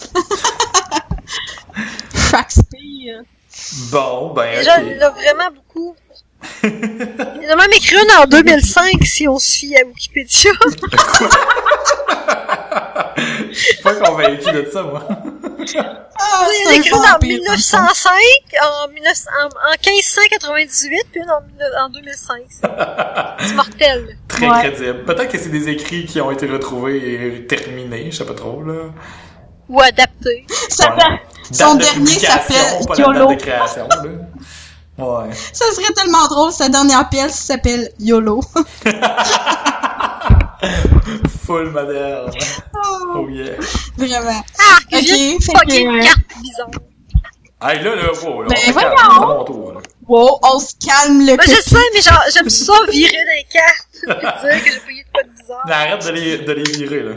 Shakespeare. 2.15 3.23
Bon, 3.91 4.33
ben, 4.35 4.59
Déjà, 4.59 4.81
il 4.81 4.89
ok. 4.89 4.93
y 4.93 4.99
en 4.99 5.07
a 5.07 5.11
vraiment 5.11 5.51
beaucoup. 5.55 5.95
Il 6.65 7.47
en 7.49 7.53
a 7.53 7.57
même 7.57 7.73
écrit 7.77 7.97
une 7.97 8.11
en 8.19 8.25
2005, 8.27 9.05
si 9.05 9.29
on 9.29 9.39
se 9.39 9.53
fie 9.53 9.77
à 9.77 9.85
Wikipédia. 9.87 10.51
Je 13.51 13.55
suis 13.55 13.83
pas 13.83 13.95
convaincu 13.95 14.51
de 14.53 14.69
ça, 14.73 14.83
moi. 14.83 15.07
Ah, 16.19 16.47
Il 16.69 16.77
écrit 16.79 16.93
en 16.95 17.01
vampire, 17.01 17.39
1905, 17.41 18.13
en, 18.63 18.89
1900 18.93 19.31
en, 19.43 19.47
en 19.47 19.75
1598, 19.85 21.07
puis 21.13 21.21
en, 21.23 21.85
en 21.85 21.89
2005. 21.89 22.43
C'est 23.41 23.55
mortel. 23.55 24.17
Très 24.29 24.49
Ouais. 24.49 24.59
crédible. 24.61 25.05
Peut-être 25.05 25.31
que 25.31 25.39
c'est 25.39 25.49
des 25.51 25.69
écrits 25.69 26.05
qui 26.07 26.21
ont 26.21 26.31
été 26.31 26.47
retrouvés 26.47 27.37
et 27.39 27.47
terminés, 27.47 28.11
je 28.11 28.17
sais 28.19 28.25
pas 28.27 28.35
trop, 28.35 28.63
là. 28.63 28.85
Ou 29.69 29.81
adapté. 29.81 30.47
Ça 30.69 30.95
Ouais. 30.95 31.01
fait- 31.01 31.55
Son 31.55 31.75
de 31.75 31.83
dernier 31.83 32.07
s'appelle 32.07 32.99
YOLO. 32.99 33.27
de 33.29 33.35
création, 33.41 33.89
là. 33.89 34.03
Ouais. 34.99 35.31
Ça 35.53 35.65
serait 35.75 35.93
tellement 35.95 36.27
drôle, 36.29 36.53
sa 36.53 36.69
dernière 36.69 37.09
pièce 37.09 37.35
s'appelle 37.35 37.91
YOLO. 37.99 38.41
Full 41.53 41.71
moderne. 41.71 42.31
Oh 43.15 43.29
yeah. 43.29 43.57
Vraiment. 43.99 44.43
Ah, 44.59 44.79
que 44.91 44.97
Ok, 44.97 45.03
j'ai 45.07 45.39
fait 45.39 45.53
fucké 45.59 45.85
que- 45.85 45.91
une 45.91 46.03
carte 46.03 46.19
bizarre. 46.41 46.71
Hey, 47.65 47.83
là, 47.85 47.95
là, 47.95 48.03
wow, 48.23 48.43
là, 48.43 48.49
Ben, 48.49 48.57
on 48.57 48.61
se 48.67 48.73
voyons. 48.73 48.89
calme, 48.97 49.11
c'est 49.13 49.21
mon 49.27 49.45
tour, 49.45 49.73
là. 49.75 49.81
Wow, 50.09 50.39
on 50.43 50.59
se 50.59 50.75
calme 50.85 51.19
le 51.21 51.37
Moi, 51.37 51.45
je 51.47 51.61
sais, 51.63 51.77
mais 51.95 52.01
genre, 52.01 52.23
j'aime 52.33 52.49
ça 52.51 52.73
virer 52.91 53.13
des 53.13 53.47
cartes. 53.53 53.89
Puis 53.93 54.51
dire 54.51 54.65
que 54.65 54.71
j'ai 54.73 54.81
payé 54.81 55.05
de 55.05 55.11
quoi 55.13 55.23
de 55.23 55.29
bizarre. 55.29 55.63
Mais 55.67 55.73
arrête 55.73 56.05
de 56.07 56.11
les, 56.11 56.39
de 56.39 56.53
les 56.53 56.63
virer, 56.73 57.03
là. 57.03 57.15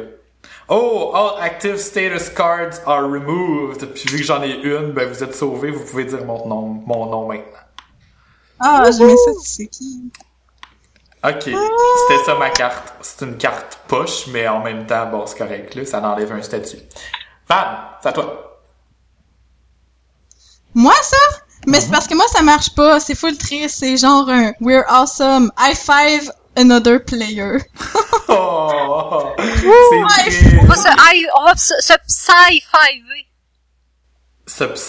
Oh, 0.67 1.11
all 1.15 1.41
active 1.41 1.77
status 1.77 2.29
cards 2.29 2.81
are 2.85 3.03
removed. 3.03 3.85
Puis 3.93 4.03
vu 4.09 4.17
que 4.19 4.23
j'en 4.25 4.43
ai 4.43 4.51
une, 4.61 4.91
ben 4.91 5.07
vous 5.09 5.23
êtes 5.23 5.33
sauvés, 5.35 5.71
vous 5.71 5.83
pouvez 5.85 6.05
dire 6.05 6.23
mon 6.25 6.45
nom, 6.47 6.61
mon 6.85 7.05
nom 7.07 7.27
maintenant. 7.27 7.45
Ah, 8.59 8.83
j'aimais 8.95 9.15
ça, 9.17 9.31
tu 9.41 9.47
sais 9.49 9.67
qui? 9.67 10.11
Ok, 11.27 11.43
c'était 11.43 12.23
ça 12.25 12.35
ma 12.35 12.49
carte. 12.51 12.93
C'est 13.01 13.25
une 13.25 13.37
carte 13.37 13.79
poche, 13.87 14.27
mais 14.27 14.47
en 14.47 14.59
même 14.59 14.85
temps, 14.85 15.07
bon, 15.07 15.25
c'est 15.25 15.37
correct, 15.37 15.73
là, 15.75 15.85
ça 15.85 15.99
enlève 16.01 16.31
un 16.31 16.41
statut. 16.41 16.77
Van, 17.49 17.63
c'est 18.01 18.09
à 18.09 18.11
toi. 18.13 18.61
Moi, 20.73 20.93
ça? 21.01 21.17
Mais 21.67 21.79
c'est 21.79 21.89
parce 21.89 22.07
que 22.07 22.15
moi, 22.15 22.25
ça 22.27 22.41
marche 22.41 22.75
pas. 22.75 22.99
C'est 22.99 23.15
full 23.15 23.37
triste. 23.37 23.77
C'est 23.79 23.97
genre 23.97 24.29
un 24.29 24.51
We're 24.59 24.83
awesome. 24.87 25.51
High 25.57 25.75
five 25.75 26.31
another 26.57 27.03
player. 27.03 27.59
Oh, 28.27 29.33
c'est 29.37 29.65
Ouais, 29.67 30.07
triste. 30.23 30.43
On 30.61 30.65
va 30.65 30.75
se, 30.75 30.87
hi- 30.87 31.27
on 31.39 31.45
va 31.45 31.55
se, 31.55 31.73
se 31.79 31.93
psy, 32.07 32.61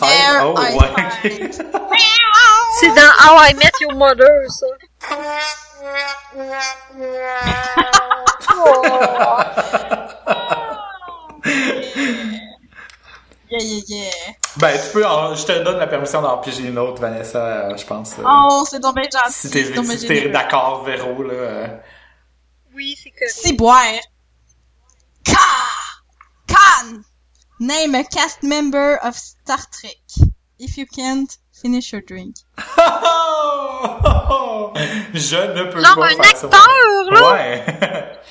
Air 0.06 0.46
oh, 0.46 0.54
high 0.58 0.74
ouais, 0.74 0.88
five. 1.22 1.60
ok. 1.60 1.90
C'est 2.80 2.88
dans 2.88 3.12
How 3.20 3.42
I 3.44 3.54
Met 3.54 3.72
Your 3.82 3.94
Mother, 3.94 4.26
ça. 4.48 4.66
Yeah, 13.48 13.60
yeah, 13.60 13.80
yeah. 13.88 14.34
Ben, 14.58 14.76
tu 14.82 14.90
peux, 14.92 15.06
en- 15.06 15.34
je 15.34 15.46
te 15.46 15.62
donne 15.62 15.78
la 15.78 15.86
permission 15.86 16.20
d'en 16.20 16.38
piger 16.38 16.64
une 16.64 16.78
autre, 16.78 17.00
Vanessa, 17.00 17.38
euh, 17.70 17.76
je 17.76 17.86
pense. 17.86 18.14
euh, 18.18 18.22
Oh, 18.26 18.64
c'est 18.68 18.80
donc 18.80 18.96
bien 18.96 19.04
gentil. 19.04 19.32
si 19.32 19.50
t'es 19.50 19.64
si 19.84 20.06
t'es 20.06 20.28
d'accord, 20.30 20.82
Véro, 20.82 21.22
là. 21.22 21.32
euh, 21.34 21.66
Oui, 22.74 22.98
c'est 23.00 23.10
correct. 23.10 23.34
C'est 23.40 23.52
boire. 23.52 23.82
Ka! 25.24 25.34
Can! 26.48 27.02
Name 27.60 27.94
a 27.94 28.02
cast 28.04 28.42
member 28.42 28.98
of 29.02 29.14
Star 29.16 29.58
Trek. 29.70 29.96
If 30.58 30.76
you 30.76 30.86
can't, 30.86 31.28
finish 31.60 31.92
your 31.92 32.02
drink. 32.06 32.36
Je 35.14 35.36
ne 35.36 35.72
peux 35.72 35.82
Genre 35.82 35.94
pas 35.96 36.06
un 36.06 36.22
faire 36.22 36.36
ça. 36.36 36.46
acteur, 36.46 37.10
là! 37.10 37.32
Ouais. 37.32 37.64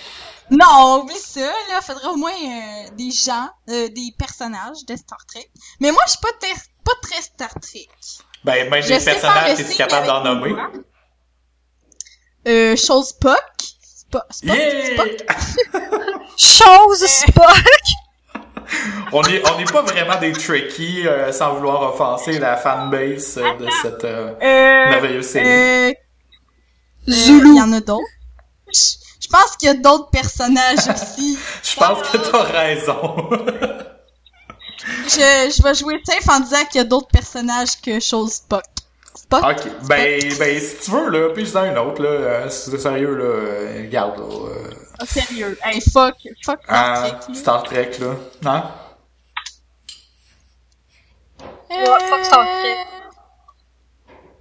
Non, 0.51 1.01
oublie 1.01 1.17
ça, 1.17 1.39
là. 1.71 1.81
Faudrait 1.81 2.05
au 2.09 2.17
moins 2.17 2.29
euh, 2.31 2.89
des 2.95 3.09
gens, 3.09 3.49
euh, 3.67 3.88
des 3.89 4.13
personnages 4.17 4.85
de 4.88 4.95
Star 4.95 5.17
Trek. 5.27 5.49
Mais 5.79 5.91
moi, 5.91 6.03
je 6.05 6.11
suis 6.11 6.19
pas, 6.21 6.29
pas 6.83 6.91
très 7.01 7.19
Star 7.23 7.49
Trek. 7.59 7.88
ben, 8.43 8.69
même 8.69 8.83
Je 8.83 8.89
les 8.93 8.99
personnages, 9.03 9.57
t'es-tu 9.57 9.73
capable 9.75 10.05
d'en 10.05 10.23
nommer? 10.23 10.53
Euh, 12.47 12.75
chose 12.75 13.07
Spock. 13.07 13.41
Spock, 13.81 14.23
Spock, 14.29 14.55
Yeah! 14.55 14.93
Spock. 14.93 15.25
Chose 16.38 17.05
Spock! 17.07 17.65
On 19.12 19.23
est 19.23 19.41
on 19.49 19.58
n'est 19.58 19.65
pas 19.65 19.82
vraiment 19.82 20.19
des 20.19 20.32
tricky 20.34 21.08
euh, 21.08 21.32
sans 21.32 21.54
vouloir 21.56 21.82
offenser 21.93 22.39
la 22.39 22.58
fanbase 22.58 23.38
euh, 23.38 23.58
de 23.58 23.67
cette 23.82 24.04
euh, 24.04 24.32
Euh, 24.41 24.89
merveilleuse 24.89 25.25
série. 25.28 25.47
euh, 25.47 25.93
Zulu. 27.08 27.49
Il 27.49 27.58
y 27.58 27.62
en 27.62 27.71
a 27.73 27.82
d'autres? 27.82 28.04
Je 28.73 28.80
je 29.21 29.28
pense 29.30 29.58
qu'il 29.58 29.67
y 29.67 29.71
a 29.71 29.73
d'autres 29.75 30.10
personnages 30.12 30.88
aussi. 30.88 31.38
Je 31.63 31.75
pense 31.78 31.99
que 32.10 32.17
t'as 32.17 32.43
raison. 32.43 33.30
Je, 35.08 35.51
je 35.58 35.63
vais 35.63 35.73
jouer 35.73 35.99
safe 36.06 36.30
en 36.30 36.41
disant 36.41 36.63
qu'il 36.69 36.78
y 36.78 36.82
a 36.82 36.84
d'autres 36.84 37.08
personnages 37.08 37.82
que 37.82 37.99
chose 37.99 38.34
Spock. 38.34 38.63
Spock? 39.15 39.43
ok, 39.43 39.67
ben 39.88 40.19
ben 40.38 40.60
si 40.60 40.75
tu 40.84 40.91
veux 40.91 41.10
là, 41.10 41.30
puis 41.34 41.49
un 41.58 41.75
autre 41.78 42.04
là, 42.04 42.49
si 42.49 42.69
c'est 42.69 42.78
sérieux 42.78 43.15
là, 43.15 43.82
regarde 43.84 44.19
là. 44.19 44.25
Euh, 44.99 45.03
Ah, 45.03 45.05
sérieux. 45.05 45.58
Hey, 45.63 45.81
fuck. 45.81 46.15
Fuck 46.43 46.60
ah, 46.67 47.19
Star 47.34 47.63
Trek, 47.63 47.97
là. 47.99 48.15
Star 48.41 48.43
Trek 48.43 48.45
là, 48.45 48.51
hein? 48.51 48.71
Ouais, 51.69 52.10
fuck 52.10 52.25
Star 52.25 52.45
Trek. 52.45 52.77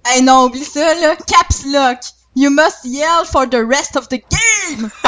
Hey, 0.05 0.21
non, 0.21 0.45
oublie 0.45 0.63
ça, 0.63 0.93
là. 0.95 1.15
Caps 1.15 1.65
Lock. 1.65 1.99
You 2.37 2.49
must 2.49 2.83
yell 2.83 3.23
for 3.23 3.45
the 3.47 3.65
rest 3.65 3.95
of 3.95 4.09
the 4.09 4.17
game! 4.17 4.91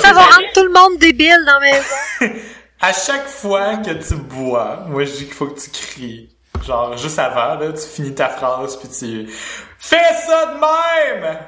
Ça 0.00 0.12
va 0.12 0.22
rendre 0.22 0.52
tout 0.52 0.64
le 0.64 0.72
monde 0.72 0.98
débile 0.98 1.44
dans 1.46 1.60
maison. 1.60 1.94
À 2.82 2.92
chaque 2.94 3.28
fois 3.28 3.76
que 3.76 3.90
tu 3.90 4.14
bois, 4.16 4.86
moi 4.88 5.04
je 5.04 5.12
dis 5.12 5.26
qu'il 5.26 5.34
faut 5.34 5.48
que 5.48 5.60
tu 5.60 5.70
cries. 5.70 6.30
Genre 6.66 6.96
juste 6.96 7.18
avant 7.18 7.56
là, 7.56 7.72
tu 7.72 7.86
finis 7.86 8.14
ta 8.14 8.28
phrase 8.28 8.76
puis 8.78 8.88
tu 8.88 9.28
fais 9.78 10.14
ça 10.26 10.46
de 10.46 10.52
même. 11.22 11.38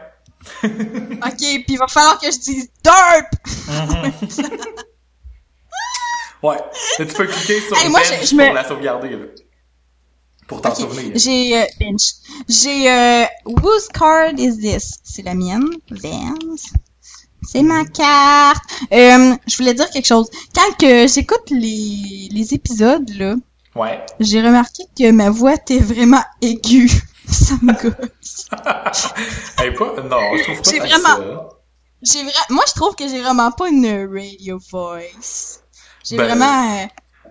Ok, 0.65 1.39
pis 1.39 1.65
il 1.69 1.79
va 1.79 1.87
falloir 1.89 2.19
que 2.19 2.31
je 2.31 2.39
dise 2.39 2.69
DERP! 2.85 3.29
Ouais. 6.43 6.57
Mais 6.99 7.07
tu 7.07 7.15
peux 7.15 7.27
cliquer 7.27 7.61
sur 7.61 7.77
Hey, 7.79 7.89
moi, 7.89 8.01
bench 8.01 8.21
je- 8.23 8.27
je 8.27 8.35
me- 8.35 8.45
pour 8.47 8.55
la 8.55 8.67
sauvegarder 8.69 9.11
là. 9.11 9.27
Pour 10.49 10.61
t'en 10.61 10.75
souvenir. 10.75 11.13
J'ai 11.15 11.57
euh, 11.57 11.65
bench. 11.79 12.03
J'ai 12.49 12.91
euh, 12.91 13.25
whose 13.47 13.87
card 13.95 14.33
is 14.39 14.59
this? 14.59 14.99
C'est 15.05 15.23
la 15.23 15.35
mienne? 15.35 15.69
Vance. 15.91 16.73
C'est 17.49 17.63
ma 17.63 17.85
carte. 17.85 18.63
Euh, 18.93 19.35
je 19.47 19.57
voulais 19.57 19.75
dire 19.75 19.89
quelque 19.91 20.07
chose. 20.07 20.29
Quand 20.55 20.77
que 20.79 21.07
j'écoute 21.07 21.49
les, 21.51 22.29
les 22.33 22.55
épisodes 22.55 23.09
là, 23.17 23.37
Ouais. 23.77 24.05
j'ai 24.21 24.43
remarqué 24.43 24.83
que 24.99 25.11
ma 25.13 25.31
voix 25.31 25.55
était 25.55 25.79
vraiment 25.79 26.23
aiguë. 26.41 26.91
Ça 27.33 27.55
me 27.63 27.73
gosse. 27.73 28.49
Non, 30.09 30.37
je 30.37 30.43
trouve 30.43 30.63
pas 30.63 30.71
J'ai 30.71 30.79
vraiment- 30.81 31.17
ça. 31.17 31.49
J'ai 32.03 32.23
vra... 32.25 32.33
Moi, 32.51 32.65
je 32.69 32.73
trouve 32.75 32.95
que 32.97 33.09
j'ai 33.09 33.21
vraiment 33.23 33.51
pas 33.53 33.69
une 33.69 33.87
radio 34.13 34.59
voice. 34.71 35.61
J'ai 36.05 36.17
Ben, 36.17 36.25
vraiment... 36.27 36.83
euh, 36.83 37.31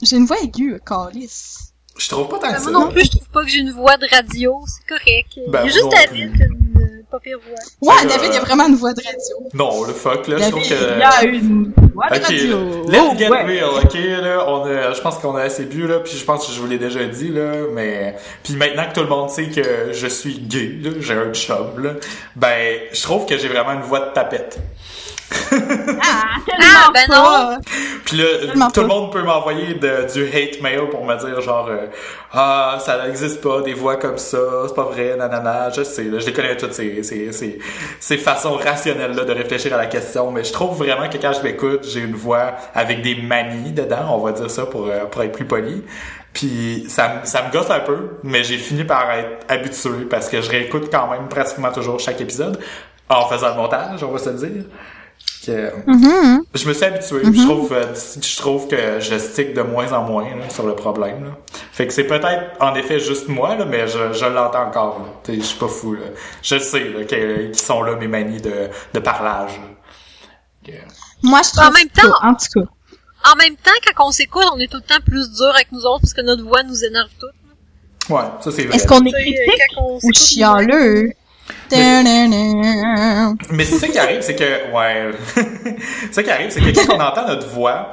J'ai 0.00 0.16
une 0.16 0.26
voix 0.26 0.38
aiguë, 0.40 0.80
Calis. 0.86 1.58
Je 1.98 2.08
trouve 2.08 2.28
pas 2.28 2.38
tant 2.38 2.52
que 2.52 2.60
ça. 2.60 2.70
Moi 2.70 2.84
non 2.86 2.90
plus, 2.92 3.04
je 3.04 3.10
trouve 3.10 3.28
pas 3.30 3.42
que 3.42 3.48
j'ai 3.50 3.58
une 3.58 3.72
voix 3.72 3.96
de 3.96 4.06
radio. 4.10 4.64
C'est 4.66 4.86
correct. 4.88 5.38
Ben, 5.48 5.64
Il 5.64 5.66
y 5.66 5.70
a 5.70 5.72
juste 5.72 5.84
une 6.14 6.42
euh, 6.42 6.46
pas 7.12 7.20
pire 7.20 7.38
voix. 7.46 7.92
Ouais, 7.94 8.00
Euh, 8.04 8.08
David, 8.08 8.28
il 8.32 8.34
y 8.34 8.38
a 8.38 8.40
vraiment 8.40 8.66
une 8.68 8.74
voix 8.74 8.92
de 8.92 9.02
radio. 9.04 9.48
Non, 9.54 9.84
le 9.84 9.92
fuck 9.92 10.26
là, 10.28 10.38
je 10.38 10.50
trouve 10.50 10.62
David, 10.68 10.78
que 10.88 10.92
il 10.94 10.98
y 10.98 11.02
a 11.02 11.24
une 11.24 11.72
voix 11.94 12.08
de 12.10 12.16
Ok, 12.16 12.22
radio. 12.24 12.58
let's 12.88 13.02
Oh, 13.12 13.14
get 13.18 13.28
ouais. 13.30 13.42
real, 13.42 13.68
ok, 13.84 13.94
là, 14.22 14.44
on 14.48 14.64
a, 14.64 14.92
je 14.94 15.00
pense 15.00 15.18
qu'on 15.18 15.36
a 15.36 15.42
assez 15.42 15.64
bu, 15.66 15.86
là, 15.86 16.00
puis 16.00 16.16
je 16.16 16.24
pense 16.24 16.46
que 16.46 16.52
je 16.52 16.60
vous 16.60 16.66
l'ai 16.66 16.78
déjà 16.78 17.04
dit, 17.04 17.28
là, 17.28 17.52
mais, 17.72 18.16
puis 18.42 18.56
maintenant 18.56 18.84
que 18.88 18.94
tout 18.94 19.02
le 19.02 19.08
monde 19.08 19.28
sait 19.30 19.46
que 19.48 19.92
je 19.92 20.06
suis 20.06 20.38
gay, 20.40 20.78
là, 20.82 20.90
j'ai 21.00 21.14
un 21.14 21.32
chum, 21.32 21.78
là, 21.82 21.90
ben, 22.34 22.78
je 22.92 23.02
trouve 23.02 23.26
que 23.26 23.36
j'ai 23.36 23.48
vraiment 23.48 23.72
une 23.74 23.82
voix 23.82 24.00
de 24.00 24.12
tapette. 24.12 24.58
Ah, 26.02 26.36
Ah, 26.60 26.90
ben 26.92 27.06
pas. 27.06 27.58
Puis 28.04 28.16
là, 28.18 28.24
Tellement 28.46 28.70
tout 28.70 28.80
le 28.80 28.86
monde 28.86 29.12
peut 29.12 29.22
m'envoyer 29.22 29.74
du 29.74 30.26
hate 30.26 30.60
mail 30.60 30.88
pour 30.90 31.04
me 31.04 31.14
dire 31.16 31.40
genre 31.40 31.68
euh, 31.70 31.86
ah 32.32 32.78
ça 32.84 33.06
n'existe 33.06 33.40
pas 33.40 33.60
des 33.62 33.74
voix 33.74 33.96
comme 33.96 34.18
ça, 34.18 34.38
c'est 34.66 34.74
pas 34.74 34.84
vrai, 34.84 35.14
nanana, 35.16 35.70
je 35.70 35.82
sais, 35.82 36.04
là, 36.04 36.18
je 36.18 36.26
les 36.26 36.32
connais 36.32 36.56
toutes 36.56 36.72
ces 36.74 37.02
ces 37.02 37.32
ces, 37.32 37.58
ces 38.00 38.16
façons 38.18 38.54
rationnelles 38.56 39.14
là 39.14 39.24
de 39.24 39.32
réfléchir 39.32 39.72
à 39.74 39.76
la 39.76 39.86
question, 39.86 40.30
mais 40.30 40.44
je 40.44 40.52
trouve 40.52 40.76
vraiment 40.78 41.08
que 41.08 41.16
quand 41.18 41.32
je 41.32 41.42
m'écoute, 41.42 41.86
j'ai 41.88 42.00
une 42.00 42.14
voix 42.14 42.52
avec 42.74 43.02
des 43.02 43.14
manies 43.14 43.72
dedans, 43.72 44.06
on 44.10 44.18
va 44.18 44.32
dire 44.32 44.50
ça 44.50 44.66
pour 44.66 44.86
euh, 44.88 45.04
pour 45.10 45.22
être 45.22 45.32
plus 45.32 45.44
poli. 45.46 45.82
Puis 46.32 46.86
ça, 46.88 47.08
me- 47.20 47.26
ça 47.26 47.42
me 47.46 47.52
gosse 47.52 47.70
un 47.70 47.80
peu, 47.80 48.12
mais 48.22 48.42
j'ai 48.42 48.56
fini 48.56 48.84
par 48.84 49.10
être 49.12 49.44
habitué 49.48 50.06
parce 50.10 50.28
que 50.30 50.40
je 50.40 50.50
réécoute 50.50 50.88
quand 50.90 51.08
même 51.10 51.28
pratiquement 51.28 51.70
toujours 51.70 52.00
chaque 52.00 52.20
épisode 52.22 52.58
en 53.10 53.26
faisant 53.28 53.50
le 53.50 53.56
montage, 53.56 54.02
on 54.02 54.10
va 54.10 54.18
se 54.18 54.30
le 54.30 54.36
dire. 54.36 54.64
Que, 55.44 55.72
Mhm. 55.88 56.44
je 56.54 56.68
me 56.68 56.72
suis 56.72 56.84
habitué. 56.84 57.18
Je 57.24 57.42
trouve, 57.48 57.72
euh, 57.72 57.94
je 58.22 58.36
trouve 58.36 58.68
que 58.68 59.00
je 59.00 59.18
stick 59.18 59.54
de 59.54 59.62
moins 59.62 59.92
en 59.92 60.04
moins 60.04 60.36
là, 60.36 60.48
sur 60.48 60.64
le 60.64 60.76
problème. 60.76 61.24
Là. 61.24 61.30
Fait 61.72 61.88
que 61.88 61.92
c'est 61.92 62.04
peut-être 62.04 62.44
en 62.60 62.74
effet 62.76 63.00
juste 63.00 63.26
moi, 63.26 63.56
là, 63.56 63.64
mais 63.64 63.88
je, 63.88 64.12
je 64.12 64.24
l'entends 64.26 64.68
encore. 64.68 65.00
Je 65.28 65.40
suis 65.40 65.58
pas 65.58 65.66
fou. 65.66 65.94
Là. 65.94 66.06
Je 66.44 66.58
sais 66.58 66.84
là, 66.90 67.04
que- 67.04 67.50
qui 67.50 67.58
sont 67.58 67.82
là 67.82 67.96
mes 67.96 68.06
manies 68.06 68.40
de, 68.40 68.68
de 68.94 69.00
parlage. 69.00 69.60
Moi, 71.24 71.40
je 71.44 71.50
trouve 71.50 71.68
En 71.68 71.72
même 71.72 71.88
temps- 71.88 72.16
en 72.22 72.34
tout 72.34 72.60
cas. 72.60 72.70
En 73.32 73.36
même 73.36 73.56
temps, 73.56 73.70
quand 73.96 74.06
on 74.08 74.10
s'écoute, 74.12 74.44
on 74.54 74.58
est 74.58 74.68
tout 74.70 74.78
le 74.78 74.82
temps 74.82 75.00
plus 75.04 75.30
dur 75.32 75.50
avec 75.54 75.70
nous 75.72 75.84
autres 75.86 76.00
parce 76.02 76.14
que 76.14 76.20
notre 76.22 76.44
voix 76.44 76.62
nous 76.64 76.84
énerve 76.84 77.08
toutes. 77.18 78.10
Ouais, 78.10 78.22
ça 78.40 78.50
c'est 78.50 78.64
vrai. 78.64 78.76
Est-ce 78.76 78.86
qu'on 78.86 79.04
est 79.04 79.12
critique 79.12 79.76
on 79.76 79.98
ou 80.02 80.12
chialeux? 80.12 81.12
Ta-da-da. 81.68 83.32
Mais 83.50 83.64
c'est 83.64 83.78
ça 83.78 83.88
qui 83.88 83.98
arrive, 83.98 84.20
c'est 84.22 84.36
que 84.36 84.72
ouais, 84.74 85.10
c'est 86.06 86.14
ça 86.14 86.22
qui 86.22 86.30
arrive, 86.30 86.50
c'est 86.50 86.60
que 86.60 86.86
quand 86.86 86.94
on 86.96 87.00
entend 87.00 87.26
notre 87.26 87.48
voix, 87.48 87.92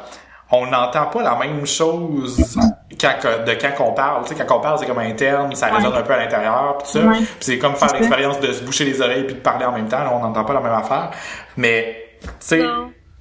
on 0.52 0.66
n'entend 0.66 1.06
pas 1.08 1.22
la 1.22 1.36
même 1.36 1.66
chose 1.66 2.58
quand 3.00 3.14
de 3.46 3.54
quand 3.54 3.72
qu'on 3.78 3.94
parle. 3.94 4.24
Tu 4.26 4.36
sais, 4.36 4.44
quand 4.46 4.58
on 4.58 4.62
parle, 4.62 4.80
c'est 4.80 4.88
comme 4.88 5.00
interne, 5.00 5.54
ça 5.56 5.68
résonne 5.68 5.94
un 5.96 6.02
peu 6.02 6.14
à 6.14 6.18
l'intérieur, 6.18 6.78
pis 6.80 6.86
tout 6.86 6.92
ça. 7.00 7.06
Ouais. 7.06 7.18
Puis 7.18 7.28
c'est 7.42 7.60
comme 7.60 7.76
faire 7.76 7.94
l'expérience 7.94 8.40
de 8.40 8.52
se 8.52 8.64
boucher 8.64 8.86
les 8.86 9.02
oreilles 9.02 9.26
puis 9.26 9.36
de 9.36 9.40
parler 9.42 9.66
en 9.66 9.72
même 9.74 9.88
temps. 9.88 10.00
Là, 10.00 10.12
on 10.14 10.20
n'entend 10.20 10.44
pas 10.44 10.54
la 10.54 10.62
même 10.62 10.74
affaire. 10.74 11.12
Mais 11.56 12.04
tu 12.22 12.28
sais, 12.40 12.62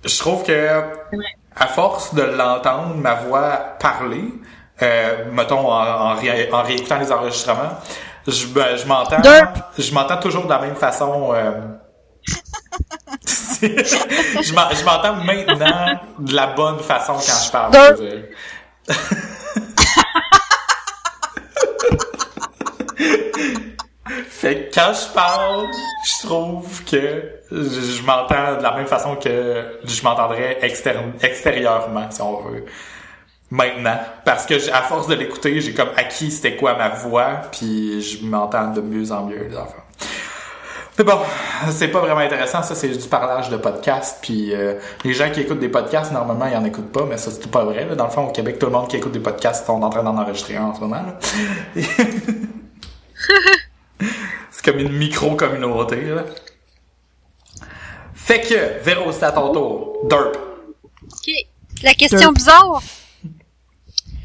je 0.05 0.18
trouve 0.18 0.42
que 0.42 0.68
à 1.61 1.66
force 1.66 2.14
de 2.14 2.22
l'entendre, 2.22 2.94
ma 2.96 3.14
voix 3.14 3.51
parler, 3.81 4.24
euh, 4.81 5.24
mettons 5.33 5.70
en, 5.70 6.11
en, 6.12 6.14
ré- 6.14 6.48
en 6.53 6.62
réécoutant 6.62 6.98
les 6.98 7.11
enregistrements, 7.12 7.72
je, 8.31 8.47
me- 8.47 8.77
je 8.77 8.87
m'entends, 8.87 9.17
je 9.79 9.93
m'entends 9.95 10.19
toujours 10.19 10.45
de 10.45 10.51
la 10.51 10.59
même 10.61 10.77
façon. 10.77 11.33
euh, 11.35 11.53
je 13.61 14.55
m'en- 14.55 14.71
je 14.71 14.85
m'entends 14.85 15.14
maintenant 15.25 15.99
de 16.19 16.35
la 16.35 16.47
bonne 16.49 16.79
façon 16.81 17.14
quand 17.14 17.43
je 17.47 17.51
parle. 17.51 17.73
Je 17.75 18.03
veux 18.05 18.11
dire. 18.11 18.25
Fait 24.29 24.71
que 24.71 24.75
quand 24.75 24.93
je 24.95 25.12
parle, 25.12 25.67
je 26.05 26.27
trouve 26.27 26.85
que 26.85 27.31
je, 27.53 27.57
je 27.99 28.03
m'entends 28.03 28.57
de 28.57 28.62
la 28.62 28.73
même 28.75 28.87
façon 28.87 29.17
que 29.17 29.79
je 29.85 30.03
m'entendrais 30.03 30.59
externe- 30.62 31.12
extérieurement, 31.21 32.11
si 32.11 32.23
on 32.23 32.41
veut. 32.43 32.64
Maintenant. 33.51 33.99
Parce 34.25 34.45
que 34.45 34.71
à 34.73 34.83
force 34.83 35.07
de 35.07 35.15
l'écouter, 35.15 35.61
j'ai 35.61 35.73
comme 35.73 35.89
acquis 35.97 36.31
c'était 36.31 36.57
quoi 36.57 36.75
ma 36.75 36.91
voix, 36.91 37.41
puis 37.51 38.03
je 38.03 38.25
m'entends 38.25 38.73
de 38.73 38.81
mieux 38.83 39.11
en 39.11 39.25
mieux, 39.25 39.49
les 39.51 39.57
enfants. 39.57 39.85
Mais 40.99 41.05
bon, 41.05 41.19
c'est 41.71 41.89
pas 41.89 42.01
vraiment 42.01 42.21
intéressant, 42.21 42.63
ça 42.63 42.75
c'est 42.75 42.89
du 42.89 43.09
parlage 43.09 43.49
de 43.51 43.57
podcast, 43.57 44.19
puis 44.21 44.53
euh, 44.53 44.75
les 45.05 45.15
gens 45.15 45.31
qui 45.31 45.41
écoutent 45.41 45.61
des 45.61 45.69
podcasts, 45.69 46.11
normalement, 46.13 46.47
ils 46.47 46.57
en 46.57 46.65
écoutent 46.65 46.91
pas, 46.91 47.07
mais 47.09 47.17
ça 47.17 47.31
c'est 47.31 47.49
pas 47.49 47.65
vrai. 47.65 47.85
là. 47.85 47.95
Dans 47.95 48.07
le 48.07 48.11
fond, 48.11 48.27
au 48.27 48.33
Québec, 48.33 48.59
tout 48.59 48.67
le 48.67 48.73
monde 48.73 48.89
qui 48.89 48.97
écoute 48.97 49.13
des 49.13 49.21
podcasts 49.21 49.65
sont 49.65 49.81
en 49.81 49.91
train 49.91 50.03
d'en 50.03 50.17
enregistrer 50.19 50.57
un 50.57 50.65
en 50.65 50.75
ce 50.75 50.81
moment. 50.81 51.05
c'est 54.51 54.65
comme 54.65 54.81
une 54.81 54.93
micro-communauté. 54.93 56.03
là. 56.03 56.25
Fait 58.15 58.41
que, 58.41 58.83
Véro, 58.83 59.13
c'est 59.13 59.25
à 59.25 59.33
ton 59.33 59.53
tour. 59.53 59.99
Derp. 60.11 60.37
Ok. 61.05 61.33
La 61.85 61.95
question 61.95 62.33
bizarre. 62.33 62.83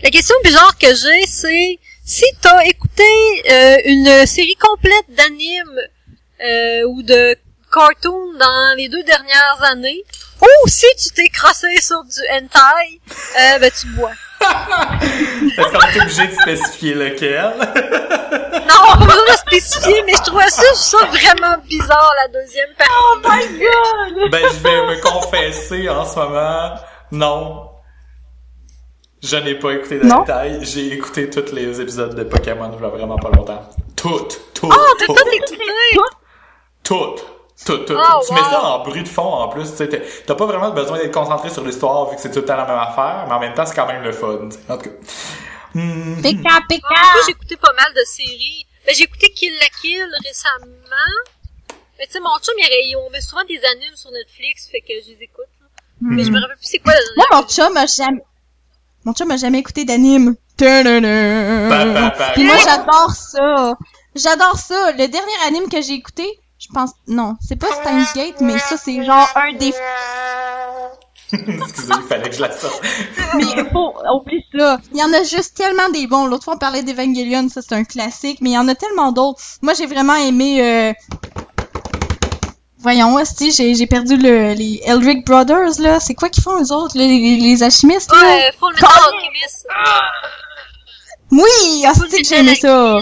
La 0.04 0.10
question 0.10 0.36
bizarre 0.44 0.78
que 0.78 0.94
j'ai, 0.94 1.26
c'est 1.28 1.80
si 2.04 2.26
t'as 2.42 2.62
écouté 2.66 3.04
euh, 3.50 3.78
une 3.86 4.26
série 4.26 4.58
complète 4.60 5.06
d'animes 5.08 5.80
euh, 6.46 6.84
ou 6.90 7.02
de 7.04 7.38
cartoons 7.72 8.34
dans 8.38 8.76
les 8.76 8.90
deux 8.90 9.04
dernières 9.04 9.64
années, 9.64 10.04
ou 10.42 10.68
si 10.68 10.88
tu 11.02 11.10
t'es 11.16 11.30
crossé 11.30 11.80
sur 11.80 12.04
du 12.04 12.20
hentai, 12.34 13.00
euh, 13.40 13.60
ben 13.60 13.72
tu 13.72 13.88
bois. 13.96 14.12
Est-ce 14.42 15.72
qu'on 15.72 15.88
est 15.88 16.02
obligé 16.02 16.28
de 16.28 16.34
spécifier 16.34 16.94
lequel? 16.96 17.54
Non, 18.68 18.76
on 18.88 18.92
va 18.92 19.06
pas 19.06 19.06
besoin 19.06 19.34
de 19.34 19.38
spécifier, 19.38 20.04
mais 20.06 20.14
je 20.18 20.24
trouvais 20.24 20.50
ça, 20.50 20.64
ça 20.74 20.98
vraiment 21.06 21.58
bizarre 21.66 22.14
la 22.24 22.40
deuxième 22.40 22.70
partie. 22.78 22.92
Oh 22.98 23.18
my 23.24 23.60
god! 23.60 24.32
Ben, 24.32 24.44
je 24.52 24.64
vais 24.64 24.96
me 24.96 25.02
confesser 25.02 25.90
en 25.90 26.06
ce 26.06 26.16
moment. 26.16 26.76
Non. 27.12 27.73
Je 29.24 29.38
n'ai 29.38 29.56
pas 29.56 29.72
écouté 29.72 30.00
de 30.00 30.12
hentai. 30.12 30.60
J'ai 30.64 30.94
écouté 30.94 31.30
tous 31.30 31.54
les 31.54 31.80
épisodes 31.80 32.14
de 32.14 32.24
Pokémon 32.24 32.70
il 32.78 32.82
y 32.82 32.86
a 32.86 32.90
vraiment 32.90 33.18
pas 33.18 33.30
longtemps. 33.30 33.62
Toutes, 33.96 34.42
toutes, 34.54 34.72
Oh, 34.74 34.96
t'as 35.00 35.06
toutes, 35.06 35.16
tout 35.16 35.30
écouté! 35.32 35.58
toutes. 36.84 37.26
T'as- 37.66 37.78
t'as- 37.86 37.94
Oh, 38.18 38.22
tu 38.28 38.34
mets 38.34 38.42
ça 38.42 38.62
en 38.62 38.80
bruit 38.84 39.04
de 39.04 39.08
fond 39.08 39.22
en 39.22 39.48
plus. 39.48 39.70
t'as- 39.76 40.36
pas 40.36 40.46
vraiment 40.46 40.72
besoin 40.72 40.98
d'être 40.98 41.14
concentré 41.14 41.50
sur 41.50 41.64
l'histoire 41.64 42.10
vu 42.10 42.18
que 42.18 42.22
c'est 42.22 42.32
tout 42.32 42.40
le 42.40 42.46
temps 42.46 42.58
la 42.58 42.66
même 42.66 42.78
affaire, 42.78 43.24
mais 43.28 43.34
en 43.36 43.40
même 43.40 43.54
temps, 43.54 43.66
c'est 43.66 43.76
quand 43.76 43.88
même 43.88 44.04
le 44.04 44.12
fun. 44.12 44.50
tu 44.50 44.58
sais. 44.58 44.72
En 44.72 44.78
tout 44.78 44.90
cas. 44.90 44.96
Hmm. 45.76 46.22
Pika, 46.22 46.42
Moi, 46.50 46.60
pika! 46.68 46.88
j'ai 47.26 47.32
écouté 47.32 47.56
pas 47.56 47.72
mal 47.74 47.94
de 47.96 48.02
séries. 48.06 48.66
Ben, 48.86 48.94
j'ai 48.94 49.04
écouté 49.04 49.30
Kill 49.32 49.54
la 49.62 49.68
Kill 49.82 50.06
récemment. 50.26 50.68
Mais 51.98 52.06
tu 52.08 52.12
sais, 52.14 52.20
mon 52.20 52.38
chum, 52.40 52.54
il 52.58 52.98
on 52.98 53.10
met 53.12 53.22
souvent 53.22 53.44
des 53.46 53.62
animes 53.64 53.96
sur 53.96 54.12
Netflix, 54.12 54.68
fait 54.70 54.82
que 54.82 54.94
je 55.02 55.12
les 55.14 55.24
écoute. 55.24 55.46
Mais 56.02 56.24
je 56.26 56.32
me 56.32 56.42
rappelle 56.42 56.58
plus 56.58 56.68
c'est 56.68 56.80
quoi 56.80 56.92
Moi, 57.16 57.26
mon 57.32 57.44
chum 57.48 57.78
a 57.78 57.86
jamais... 57.86 58.22
Mon 59.06 59.14
chum 59.14 59.32
a 59.32 59.38
jamais 59.38 59.60
écouté 59.60 59.86
d'anime. 59.86 60.36
Puis 60.58 60.68
moi, 62.44 62.56
j'adore 62.64 63.12
ça. 63.12 63.74
J'adore 64.16 64.58
ça. 64.58 64.92
Le 64.92 65.08
dernier 65.08 65.34
anime 65.48 65.70
que 65.70 65.82
j'ai 65.82 65.94
écouté, 65.94 66.26
je 66.60 66.68
pense... 66.74 66.92
Non, 67.08 67.36
c'est 67.42 67.56
pas 67.56 67.68
Steins 67.68 68.06
Gate, 68.16 68.40
mais 68.42 68.58
ça, 68.60 68.78
c'est 68.78 69.04
genre 69.04 69.28
un 69.36 69.54
des... 69.58 69.74
Excusez, 71.34 71.94
il 71.98 72.08
fallait 72.08 72.30
que 72.30 72.36
je 72.36 72.42
la 72.42 72.52
sorte. 72.52 72.82
Mais 73.36 73.70
faut... 73.72 73.96
Oublie 74.14 74.46
ça. 74.56 74.80
Il 74.94 75.00
y 75.00 75.04
en 75.04 75.12
a 75.12 75.24
juste 75.24 75.58
tellement 75.58 75.90
des 75.90 76.06
bons. 76.06 76.28
L'autre 76.28 76.44
fois, 76.44 76.54
on 76.54 76.60
parlait 76.60 76.84
d'Evangelion, 76.84 77.50
ça, 77.50 77.62
c'est 77.62 77.74
un 77.74 77.84
classique. 77.84 78.38
Mais 78.42 78.52
il 78.52 78.54
y 78.54 78.58
en 78.58 78.68
a 78.68 78.76
tellement 78.76 79.12
d'autres. 79.12 79.42
Moi, 79.62 79.74
j'ai 79.74 79.88
vraiment 79.88 80.16
aimé... 80.16 80.62
Euh... 80.62 80.94
Voyons, 82.84 83.18
esti, 83.18 83.52
j'ai 83.52 83.74
j'ai 83.74 83.88
perdu 83.88 84.18
le, 84.18 84.54
les 84.54 84.82
Eldrick 84.86 85.26
Brothers, 85.26 85.80
là. 85.80 86.00
C'est 86.00 86.14
quoi 86.14 86.30
qu'ils 86.30 86.44
font, 86.44 86.62
eux 86.62 86.72
autres, 86.72 86.98
les, 86.98 87.08
les, 87.08 87.38
les 87.38 87.64
alchimistes, 87.64 88.12
là? 88.12 88.22
Ouais, 88.22 88.52
Full 88.60 88.74
Metal 88.74 88.90
Alchemist. 88.92 89.68
Oui! 91.32 91.86
Ah, 91.88 91.94
c'est 91.96 92.22
que 92.22 92.26
Metal 92.26 92.26
j'ai 92.28 92.40
aimé 92.40 92.56
ça! 92.56 93.02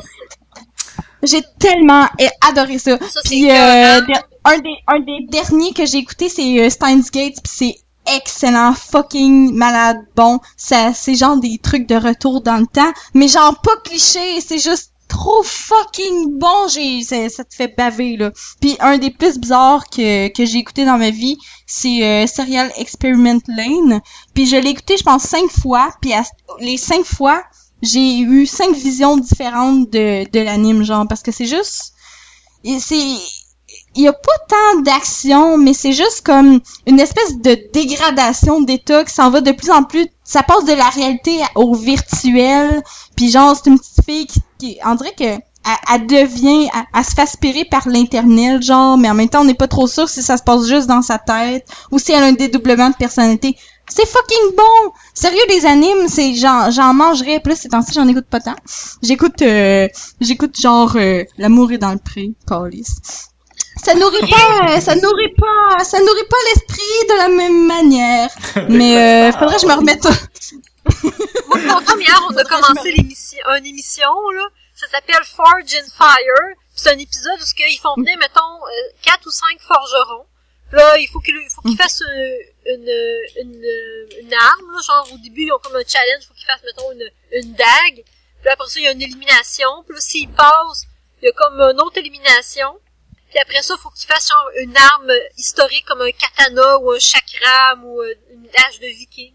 J'ai 1.24 1.44
tellement 1.60 2.08
adoré 2.48 2.80
ça. 2.80 2.98
Puis 3.26 3.50
euh, 3.52 4.00
un 4.44 4.58
des 4.60 4.76
un 4.88 5.00
des 5.00 5.28
derniers 5.30 5.74
que 5.74 5.86
j'ai 5.86 6.00
écouté 6.00 6.30
c'est 6.30 6.60
euh, 6.60 6.70
Steins 6.70 7.02
Gate 7.14 7.36
puis 7.44 7.52
c'est 7.54 7.76
excellent, 8.16 8.74
fucking 8.74 9.54
malade, 9.54 9.98
bon. 10.16 10.40
Ça 10.58 10.94
c'est 10.94 11.14
genre 11.16 11.38
des 11.38 11.60
trucs 11.60 11.88
de 11.88 11.96
retour 11.96 12.42
dans 12.42 12.58
le 12.58 12.66
temps, 12.66 12.92
mais 13.14 13.28
genre 13.28 13.60
pas 13.62 13.76
cliché, 13.84 14.42
c'est 14.42 14.58
juste 14.58 14.94
trop 15.18 15.44
fucking 15.44 16.40
bon, 16.40 16.68
j'ai 16.74 17.04
ça, 17.04 17.44
te 17.44 17.56
fait 17.56 17.74
baver 17.78 18.18
là. 18.18 18.32
Puis 18.62 18.78
un 18.80 18.98
des 18.98 19.12
plus 19.12 19.38
bizarres 19.38 19.86
que 19.96 20.30
que 20.36 20.46
j'ai 20.46 20.60
écouté 20.60 20.86
dans 20.86 20.98
ma 20.98 21.12
vie, 21.12 21.38
c'est 21.68 22.00
euh, 22.04 22.28
Serial 22.28 22.72
Experiment 22.78 23.44
Lane. 23.48 24.02
Puis 24.34 24.46
je 24.48 24.56
l'ai 24.56 24.72
écouté 24.76 24.98
je 24.98 25.04
pense 25.04 25.24
cinq 25.24 25.50
fois, 25.62 25.86
puis 26.02 26.14
les 26.60 26.78
cinq 26.78 27.04
fois 27.06 27.44
j'ai 27.82 28.20
eu 28.20 28.46
cinq 28.46 28.76
visions 28.76 29.18
différentes 29.18 29.90
de, 29.90 30.30
de 30.30 30.40
l'anime, 30.40 30.84
genre, 30.84 31.08
parce 31.08 31.24
que 31.24 31.32
c'est 31.32 31.48
juste... 31.48 31.94
C'est... 32.80 33.16
Il 33.96 34.04
y 34.04 34.08
a 34.08 34.14
pas 34.14 34.38
tant 34.48 34.82
d'action, 34.82 35.58
mais 35.58 35.74
c'est 35.74 35.92
juste 35.92 36.22
comme 36.24 36.62
une 36.86 37.00
espèce 37.00 37.38
de 37.38 37.58
dégradation 37.74 38.62
d'état 38.62 39.04
qui 39.04 39.14
s'en 39.14 39.30
va 39.32 39.42
de 39.42 39.52
plus 39.52 39.72
en 39.72 39.84
plus... 39.84 40.08
Ça 40.24 40.44
passe 40.44 40.64
de 40.66 40.74
la 40.74 40.90
réalité 40.90 41.40
au 41.56 41.74
virtuel, 41.74 42.84
puis 43.18 43.32
genre, 43.32 43.56
c'est 43.56 43.70
une 43.70 43.80
petite 43.80 44.06
fille 44.06 44.28
qui... 44.28 44.42
qui 44.62 44.78
on 44.86 44.96
dirait 44.96 45.16
que... 45.18 45.42
Elle, 45.64 45.94
elle 45.94 46.08
devient, 46.08 46.70
elle, 46.74 46.86
elle 46.96 47.06
se 47.06 47.12
fait 47.12 47.22
aspirer 47.22 47.66
par 47.66 47.88
l'internet, 47.88 48.64
genre, 48.64 48.98
mais 48.98 49.12
en 49.12 49.14
même 49.14 49.30
temps, 49.30 49.42
on 49.42 49.46
n'est 49.46 49.54
pas 49.54 49.68
trop 49.68 49.86
sûr 49.86 50.10
si 50.10 50.24
ça 50.24 50.36
se 50.38 50.42
passe 50.42 50.66
juste 50.66 50.88
dans 50.88 51.04
sa 51.04 51.20
tête 51.20 51.68
ou 51.92 52.00
si 52.00 52.14
elle 52.14 52.24
a 52.24 52.26
un 52.26 52.32
dédoublement 52.32 52.90
de 52.90 52.96
personnalité. 52.96 53.56
C'est 53.94 54.08
fucking 54.08 54.56
bon! 54.56 54.92
Sérieux, 55.14 55.44
les 55.50 55.66
animes, 55.66 56.08
c'est 56.08 56.34
j'en 56.36 56.72
j'en 56.72 56.94
mangerais 56.94 57.42
plus 57.42 57.56
ces 57.56 57.70
temps-ci, 57.70 57.94
j'en 57.94 58.08
écoute 58.08 58.26
pas 58.30 58.40
tant. 58.40 58.56
J'écoute 59.04 59.42
euh, 59.42 59.88
j'écoute 60.22 60.60
genre 60.60 60.96
euh, 60.96 61.24
L'amour 61.38 61.74
est 61.74 61.78
dans 61.78 61.92
le 61.92 61.98
pré, 61.98 62.32
Callis. 62.48 62.88
Ça 63.84 63.94
nourrit 63.96 64.30
pas, 64.30 64.80
ça 64.80 64.96
nourrit 64.96 65.34
pas, 65.38 65.84
ça 65.84 66.00
nourrit 66.00 66.28
pas 66.30 66.38
l'esprit 66.54 67.08
de 67.10 67.18
la 67.18 67.28
même 67.30 67.68
manière. 67.68 68.30
Mais 68.70 68.98
euh, 68.98 69.32
faudrait 69.34 69.56
que 69.56 69.62
je 69.62 69.68
me 69.68 69.74
remette. 69.74 70.08
Moi, 71.48 71.58
mon 71.60 72.00
hier, 72.00 72.20
on 72.30 72.38
a 72.38 72.44
commencé 72.44 72.92
l'émission, 72.92 73.40
une 73.58 73.66
émission, 73.66 74.30
là. 74.32 74.48
Ça 74.76 74.88
s'appelle 74.88 75.24
Forge 75.24 75.76
in 75.76 75.90
Fire. 75.96 76.56
C'est 76.74 76.92
un 76.92 76.98
épisode 76.98 77.40
où 77.40 77.46
ils 77.68 77.80
font 77.80 77.94
venir, 77.96 78.18
mettons, 78.18 78.66
euh, 78.66 78.94
quatre 79.02 79.28
ou 79.28 79.32
cinq 79.32 79.60
forgerons. 79.62 80.26
Là, 80.72 80.98
il 80.98 81.08
faut 81.08 81.20
qu'ils 81.20 81.36
qu'ils 81.64 81.78
fassent 81.78 82.02
une, 82.66 82.90
une, 83.42 83.66
une 84.22 84.34
arme, 84.34 84.72
là, 84.72 84.82
genre 84.82 85.08
au 85.14 85.18
début, 85.18 85.44
ils 85.44 85.52
ont 85.52 85.60
comme 85.60 85.76
un 85.76 85.84
challenge, 85.86 86.24
il 86.24 86.28
faut 86.28 86.34
qu'ils 86.34 86.46
fassent, 86.46 86.64
mettons, 86.64 86.92
une, 86.94 87.10
une 87.34 87.54
dague. 87.54 88.04
Puis 88.42 88.50
après 88.50 88.68
ça, 88.68 88.80
il 88.80 88.84
y 88.84 88.88
a 88.88 88.92
une 88.92 89.02
élimination. 89.02 89.84
Puis 89.86 89.94
là, 89.96 90.02
s'ils 90.02 90.32
passent, 90.32 90.88
il 91.22 91.26
y 91.26 91.30
a 91.30 91.34
comme 91.34 91.60
une 91.60 91.82
autre 91.82 91.98
élimination. 91.98 92.80
Puis 93.30 93.40
après 93.40 93.62
ça, 93.62 93.76
il 93.78 93.82
faut 93.82 93.90
qu'ils 93.92 94.08
fassent 94.08 94.30
genre 94.30 94.50
une 94.60 94.76
arme 94.76 95.12
historique 95.38 95.86
comme 95.86 96.02
un 96.02 96.12
katana 96.12 96.78
ou 96.80 96.92
un 96.92 97.00
chakram 97.00 97.84
ou 97.86 98.02
euh, 98.02 98.14
une 98.32 98.48
hache 98.56 98.80
de 98.80 98.88
viking. 98.88 99.34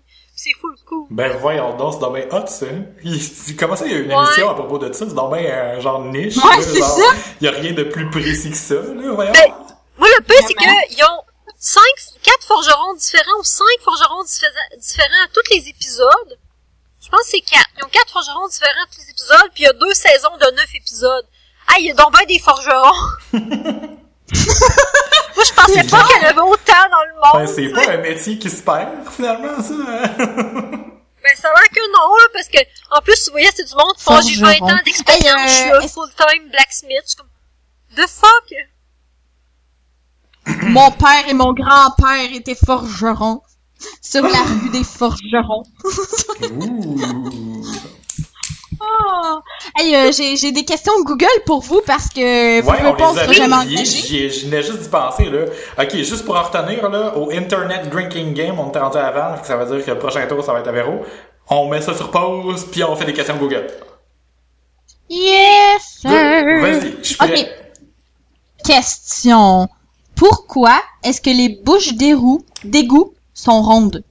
C'est 0.49 0.61
full 0.61 0.77
cool. 0.87 1.07
Ben 1.11 1.37
voyons 1.41 1.77
donc, 1.77 1.95
c'est 1.95 1.99
donc 1.99 2.15
bien 2.15 2.27
hot 2.31 2.47
ça. 2.47 2.67
Il- 3.03 3.57
Comment 3.57 3.75
ça, 3.75 3.85
il 3.87 3.91
y 3.93 3.95
a 3.97 3.99
une 3.99 4.13
Ouais. 4.13 4.25
émission 4.27 4.49
à 4.51 4.55
propos 4.55 4.79
de 4.79 4.93
ça? 4.93 5.05
C'est 5.09 5.15
donc 5.15 5.35
bien 5.37 5.75
un 5.77 5.81
genre 5.81 6.05
niche. 6.05 6.37
Ouais, 6.37 6.57
là, 6.57 6.63
c'est 6.63 6.79
genre, 6.79 6.89
ça. 6.99 7.15
Il 7.41 7.45
y 7.47 7.49
a 7.49 7.51
rien 7.51 7.73
de 7.73 7.83
plus 7.83 8.09
précis 8.11 8.51
que 8.51 8.57
ça, 8.57 8.75
là, 8.77 9.11
voyons. 9.13 9.33
Ben, 9.33 9.53
Moi, 9.99 10.09
le 10.17 10.23
pire, 10.23 10.37
c'est 10.47 10.55
qu'ils 10.55 11.05
ont 11.05 11.23
cinq, 11.59 11.83
quatre 12.23 12.45
forgerons 12.47 12.95
différents 12.95 13.39
ou 13.41 13.45
cinq 13.45 13.65
forgerons 13.83 14.23
diffé- 14.23 14.79
différents 14.79 15.25
à 15.25 15.29
tous 15.35 15.43
les 15.55 15.69
épisodes. 15.69 16.39
Je 17.03 17.09
pense 17.09 17.21
que 17.23 17.27
c'est 17.31 17.41
quatre. 17.41 17.67
Ils 17.79 17.85
ont 17.85 17.89
quatre 17.89 18.13
forgerons 18.13 18.47
différents 18.47 18.85
à 18.85 18.87
tous 18.95 19.01
les 19.01 19.11
épisodes, 19.11 19.51
puis 19.55 19.63
il 19.65 19.67
y 19.67 19.69
a 19.69 19.73
deux 19.73 19.95
saisons 19.95 20.37
de 20.41 20.55
neuf 20.55 20.69
épisodes. 20.77 21.27
Ah, 21.67 21.75
il 21.81 21.87
y 21.87 21.91
a 21.91 21.95
donc 21.95 22.13
bien 22.17 22.25
des 22.27 22.39
forgerons. 22.39 22.93
Moi, 24.33 25.45
je 25.45 25.53
pensais 25.53 25.85
pas 25.85 26.03
qu'il 26.05 26.17
y 26.23 26.27
en 26.27 26.29
avait 26.29 26.41
autant 26.41 26.89
dans 26.91 27.05
le 27.05 27.15
monde. 27.15 27.47
Ben, 27.47 27.47
c'est 27.47 27.69
pas 27.69 27.93
un 27.93 27.99
métier 27.99 28.39
qui 28.39 28.51
se 28.51 28.63
perd, 28.63 28.89
finalement, 29.11 29.63
ça. 29.63 29.75
Ben, 31.27 31.35
ça 31.43 31.49
a 31.49 31.55
l'air 31.55 31.69
que 31.71 31.93
non, 31.93 32.15
là, 32.15 32.29
parce 32.33 32.47
que, 32.47 32.59
en 32.97 33.01
plus, 33.01 33.25
tu 33.25 33.31
voyais, 33.33 33.51
c'est 33.53 33.65
du 33.65 33.75
monde 33.75 33.97
qui 33.97 34.05
font, 34.05 34.21
j'ai 34.21 34.37
20 34.41 34.47
Forgeron. 34.59 34.71
ans 34.71 34.81
d'expérience, 34.85 35.41
Hey, 35.41 35.49
je 35.49 35.55
suis 35.55 35.71
euh, 35.73 35.81
un 35.81 35.89
full-time 35.89 36.49
blacksmith. 36.51 37.03
Je 37.03 37.09
suis 37.09 37.17
comme, 37.17 37.27
the 37.97 38.09
fuck? 38.09 38.55
Mon 40.69 40.91
père 40.93 41.29
et 41.29 41.35
mon 41.35 41.53
grand-père 41.53 42.33
étaient 42.33 42.55
forgerons 42.55 43.43
sur 44.01 44.23
la 44.23 44.39
rue 44.39 44.69
des 44.71 44.85
forgerons. 44.85 45.65
Ouh. 46.53 47.56
Oh. 48.87 49.41
Hey, 49.77 49.95
euh, 49.95 50.13
j'ai 50.13 50.37
j'ai 50.37 50.53
des 50.53 50.65
questions 50.65 50.93
Google 51.05 51.27
pour 51.45 51.61
vous 51.61 51.81
parce 51.87 52.09
que 52.09 52.61
vous 52.61 52.71
Ouais, 52.71 52.81
a 52.81 53.15
sera 53.15 53.33
jamais 53.33 53.55
engagé. 53.55 54.31
Je 54.31 54.47
venais 54.47 54.63
juste 54.63 54.81
d'y 54.81 54.89
penser, 54.89 55.27
là. 55.27 55.45
Ok, 55.79 55.97
juste 55.97 56.25
pour 56.25 56.37
en 56.37 56.43
retenir, 56.43 56.89
là, 56.89 57.17
au 57.17 57.31
Internet 57.31 57.89
Drinking 57.91 58.35
Game, 58.35 58.59
on 58.59 58.69
était 58.69 58.79
rendu 58.79 58.99
avant, 58.99 59.43
ça 59.43 59.57
veut 59.57 59.77
dire 59.77 59.85
que 59.85 59.91
le 59.91 59.99
prochain 59.99 60.27
tour, 60.27 60.43
ça 60.45 60.53
va 60.53 60.61
être 60.61 60.69
à 60.69 60.73
Véro. 60.73 61.05
On 61.49 61.69
met 61.69 61.81
ça 61.81 61.95
sur 61.95 62.11
pause, 62.11 62.67
puis 62.71 62.83
on 62.85 62.97
fait 62.97 63.05
des 63.05 63.13
questions 63.13 63.37
Google. 63.37 63.67
Yes, 65.09 66.01
sir. 66.01 66.11
Vas-y, 66.11 66.97
je 66.99 67.05
suis 67.05 67.17
prêt. 67.17 67.33
Ok. 67.33 67.49
Question. 68.65 69.69
Pourquoi 70.17 70.81
est-ce 71.05 71.21
que 71.21 71.31
les 71.31 71.61
bouches 71.63 71.93
d'égout, 71.93 72.45
d'égout 72.65 73.15
sont 73.35 73.63
rondes? 73.63 74.03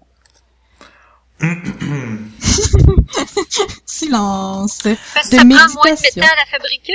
Silence. 4.00 4.82
Parce 5.14 5.30
que 5.30 5.36
ça 5.38 5.42
prend 5.42 5.46
moins 5.48 5.66
de 5.66 5.90
méditation. 5.90 6.22
métal 6.22 6.38
à 6.42 6.46
fabriquer? 6.50 6.94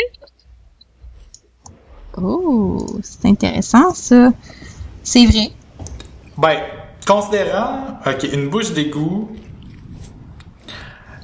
Oh, 2.16 2.86
c'est 3.02 3.26
intéressant 3.26 3.94
ça. 3.94 4.30
C'est 5.02 5.26
vrai. 5.26 5.50
Ben, 6.36 6.58
considérant, 7.06 7.98
ok, 8.06 8.24
une 8.32 8.48
bouche 8.48 8.72
d'égout. 8.72 9.30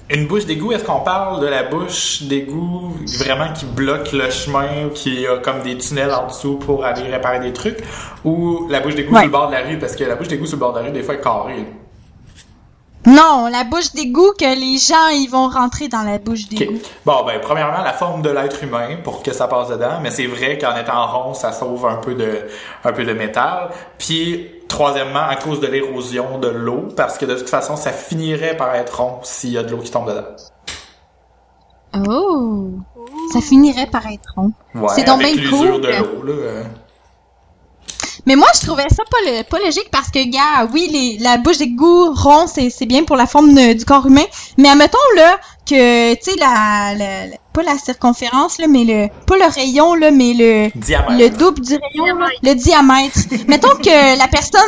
Une 0.09 0.29
bouche 0.29 0.47
d'égout, 0.47 0.71
est-ce 0.71 0.85
qu'on 0.85 1.01
parle 1.01 1.41
de 1.41 1.47
la 1.47 1.65
bouche 1.65 2.23
d'égout 2.23 2.95
vraiment 3.19 3.53
qui 3.53 3.65
bloque 3.65 4.13
le 4.13 4.31
chemin, 4.31 4.89
qui 4.95 5.27
a 5.27 5.39
comme 5.39 5.63
des 5.63 5.77
tunnels 5.79 6.13
en 6.13 6.29
dessous 6.29 6.57
pour 6.59 6.85
aller 6.85 7.03
réparer 7.03 7.41
des 7.41 7.53
trucs, 7.53 7.79
ou 8.25 8.69
la 8.71 8.79
bouche 8.79 8.95
d'égout 8.95 9.13
Ouais. 9.15 9.23
sur 9.23 9.27
le 9.27 9.33
bord 9.33 9.49
de 9.49 9.55
la 9.55 9.63
rue, 9.63 9.79
parce 9.81 9.97
que 9.97 10.05
la 10.05 10.15
bouche 10.15 10.29
d'égout 10.29 10.47
sur 10.47 10.57
le 10.57 10.61
bord 10.61 10.73
de 10.75 10.79
la 10.79 10.85
rue, 10.87 10.93
des 10.93 11.03
fois, 11.03 11.15
est 11.15 11.21
carrée. 11.21 11.67
Non, 13.07 13.47
la 13.51 13.63
bouche 13.63 13.93
d'égout 13.93 14.33
que 14.37 14.45
les 14.45 14.79
gens 14.79 15.09
ils 15.13 15.29
vont 15.31 15.49
rentrer 15.49 15.87
dans 15.87 16.03
la 16.03 16.19
bouche 16.19 16.49
d'égout. 16.49 16.81
Bon, 17.05 17.25
ben, 17.25 17.41
premièrement, 17.41 17.83
la 17.85 17.93
forme 17.93 18.21
de 18.21 18.31
l'être 18.31 18.65
humain 18.65 18.97
pour 19.05 19.23
que 19.23 19.33
ça 19.33 19.47
passe 19.47 19.69
dedans, 19.69 20.01
mais 20.03 20.11
c'est 20.11 20.27
vrai 20.27 20.59
qu'en 20.59 20.77
étant 20.77 21.07
rond, 21.07 21.33
ça 21.33 21.53
sauve 21.53 21.87
un 21.87 21.97
peu 21.97 22.15
de, 22.15 22.47
un 22.85 22.93
peu 22.93 23.05
de 23.05 23.13
métal. 23.13 23.71
Puis, 23.99 24.49
troisièmement, 24.69 25.23
à 25.29 25.37
cause 25.37 25.61
de 25.61 25.69
l'érosion 25.69 26.39
de 26.39 26.49
l'eau, 26.49 26.89
parce 26.97 27.17
que 27.17 27.27
de 27.27 27.37
toute 27.37 27.49
façon, 27.49 27.77
ça 27.77 27.93
finirait 27.93 28.57
par 28.57 28.75
être 28.75 29.01
rond 29.01 29.21
s'il 29.23 29.51
y 29.51 29.59
a 29.59 29.63
de 29.63 29.71
l'eau 29.71 29.79
qui 29.79 29.93
tombe 29.93 30.09
dedans. 30.09 30.27
Oh, 32.09 32.71
ça 33.33 33.41
finirait 33.41 33.87
par 33.87 34.05
être 34.07 34.35
rond. 34.35 34.53
Ouais, 34.75 34.89
C'est 34.95 35.05
donc 35.05 35.23
avec 35.23 35.37
bien 35.37 35.43
l'usure 35.43 35.73
cool 35.75 35.81
de 35.81 35.89
l'eau, 35.89 36.23
là. 36.25 36.63
Euh. 38.27 38.29
Mais 38.29 38.37
moi, 38.37 38.49
je 38.55 38.67
trouvais 38.67 38.89
ça 38.89 39.03
pas, 39.11 39.17
le- 39.31 39.43
pas 39.45 39.59
logique 39.59 39.89
parce 39.93 40.11
que, 40.11 40.25
gars, 40.29 40.69
oui, 40.73 40.89
les, 40.93 41.19
la 41.23 41.37
bouche 41.39 41.59
d'égout 41.59 42.13
rond, 42.15 42.47
c'est, 42.47 42.71
c'est 42.71 42.87
bien 42.87 43.05
pour 43.05 43.17
la 43.17 43.27
forme 43.27 43.55
de- 43.55 43.73
du 43.75 43.85
corps 43.85 44.07
humain. 44.07 44.25
Mais 44.59 44.69
admettons, 44.69 44.99
là, 45.17 45.39
que, 45.69 46.15
tu 46.15 46.31
sais, 46.33 46.37
la, 46.39 46.95
la, 46.97 47.27
la- 47.27 47.37
pas 47.53 47.63
la 47.63 47.79
circonférence, 47.79 48.59
là, 48.59 48.67
mais 48.69 48.85
le, 48.85 49.09
pas 49.27 49.37
le 49.37 49.51
rayon, 49.53 49.95
là, 49.95 50.11
mais 50.11 50.35
le, 50.35 50.71
Diamètre. 50.79 51.13
le 51.13 51.31
double 51.31 51.61
du 51.63 51.73
rayon, 51.75 52.17
là, 52.19 52.27
le 52.43 52.55
diamètre. 52.55 53.19
mettons 53.49 53.75
que 53.77 54.19
la 54.19 54.29
personne, 54.29 54.61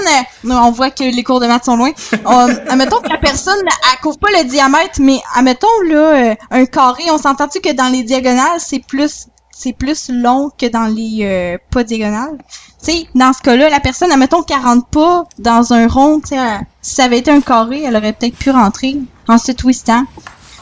euh, 0.46 0.50
on 0.54 0.70
voit 0.70 0.90
que 0.90 1.04
les 1.04 1.22
cours 1.22 1.38
de 1.40 1.46
maths 1.46 1.66
sont 1.66 1.76
loin. 1.76 1.90
On, 2.24 2.48
admettons 2.68 3.00
que 3.00 3.08
la 3.10 3.18
personne, 3.18 3.58
elle 3.60 4.00
couvre 4.00 4.18
pas 4.18 4.30
le 4.38 4.44
diamètre, 4.44 5.00
mais 5.00 5.20
admettons 5.36 5.66
là, 5.88 6.30
euh, 6.30 6.34
un 6.50 6.64
carré, 6.64 7.04
on 7.10 7.18
s'entend-tu 7.18 7.60
que 7.60 7.72
dans 7.72 7.88
les 7.92 8.02
diagonales, 8.04 8.58
c'est 8.58 8.82
plus, 8.84 9.26
c'est 9.58 9.72
plus 9.72 10.10
long 10.10 10.50
que 10.56 10.66
dans 10.66 10.86
les 10.86 11.18
euh, 11.22 11.58
pas 11.70 11.82
diagonales. 11.82 12.38
Tu 12.82 12.92
sais, 12.92 13.06
dans 13.14 13.32
ce 13.32 13.42
cas-là, 13.42 13.68
la 13.70 13.80
personne, 13.80 14.12
admettons 14.12 14.42
qu'elle 14.42 14.60
rentre 14.60 14.86
pas 14.86 15.24
dans 15.38 15.72
un 15.72 15.88
rond, 15.88 16.20
tu 16.20 16.28
sais, 16.28 16.36
elle- 16.36 16.60
si 16.80 16.94
ça 16.94 17.04
avait 17.04 17.18
été 17.18 17.30
un 17.30 17.40
carré, 17.40 17.82
elle 17.82 17.96
aurait 17.96 18.12
peut-être 18.12 18.36
pu 18.36 18.50
rentrer 18.50 18.96
en 19.26 19.36
se 19.38 19.52
twistant. 19.52 20.04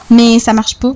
Mais 0.08 0.38
ça 0.38 0.52
marche 0.52 0.76
pas. 0.76 0.92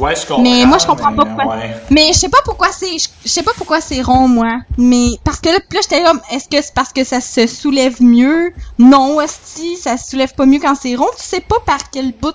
Ouais, 0.00 0.14
je 0.16 0.20
comprends. 0.24 0.42
Mais 0.42 0.64
moi, 0.64 0.78
je 0.78 0.86
comprends 0.86 1.12
pas 1.12 1.24
mais 1.24 1.30
pourquoi. 1.34 1.56
ouais. 1.56 1.76
Mais 1.90 2.06
je 2.14 2.18
sais 2.18 2.28
pas 2.30 2.38
pourquoi 2.44 2.68
c'est 2.72 2.96
je 2.98 3.28
sais 3.28 3.42
pas 3.42 3.50
pourquoi 3.56 3.80
c'est 3.82 4.00
rond 4.00 4.28
moi, 4.28 4.60
mais 4.78 5.10
parce 5.24 5.40
que 5.40 5.48
là, 5.50 5.56
là 5.58 5.80
j'étais 5.82 6.02
comme 6.02 6.20
est-ce 6.30 6.48
que 6.48 6.62
c'est 6.62 6.72
parce 6.74 6.92
que 6.92 7.04
ça 7.04 7.20
se 7.20 7.46
soulève 7.46 8.00
mieux? 8.02 8.52
Non, 8.78 9.18
si 9.26 9.76
ça 9.76 9.98
se 9.98 10.08
soulève 10.10 10.32
pas 10.34 10.46
mieux 10.46 10.60
quand 10.60 10.74
c'est 10.80 10.94
rond, 10.94 11.08
tu 11.18 11.24
sais 11.24 11.40
pas 11.40 11.56
par 11.66 11.90
quel 11.90 12.12
bout 12.12 12.32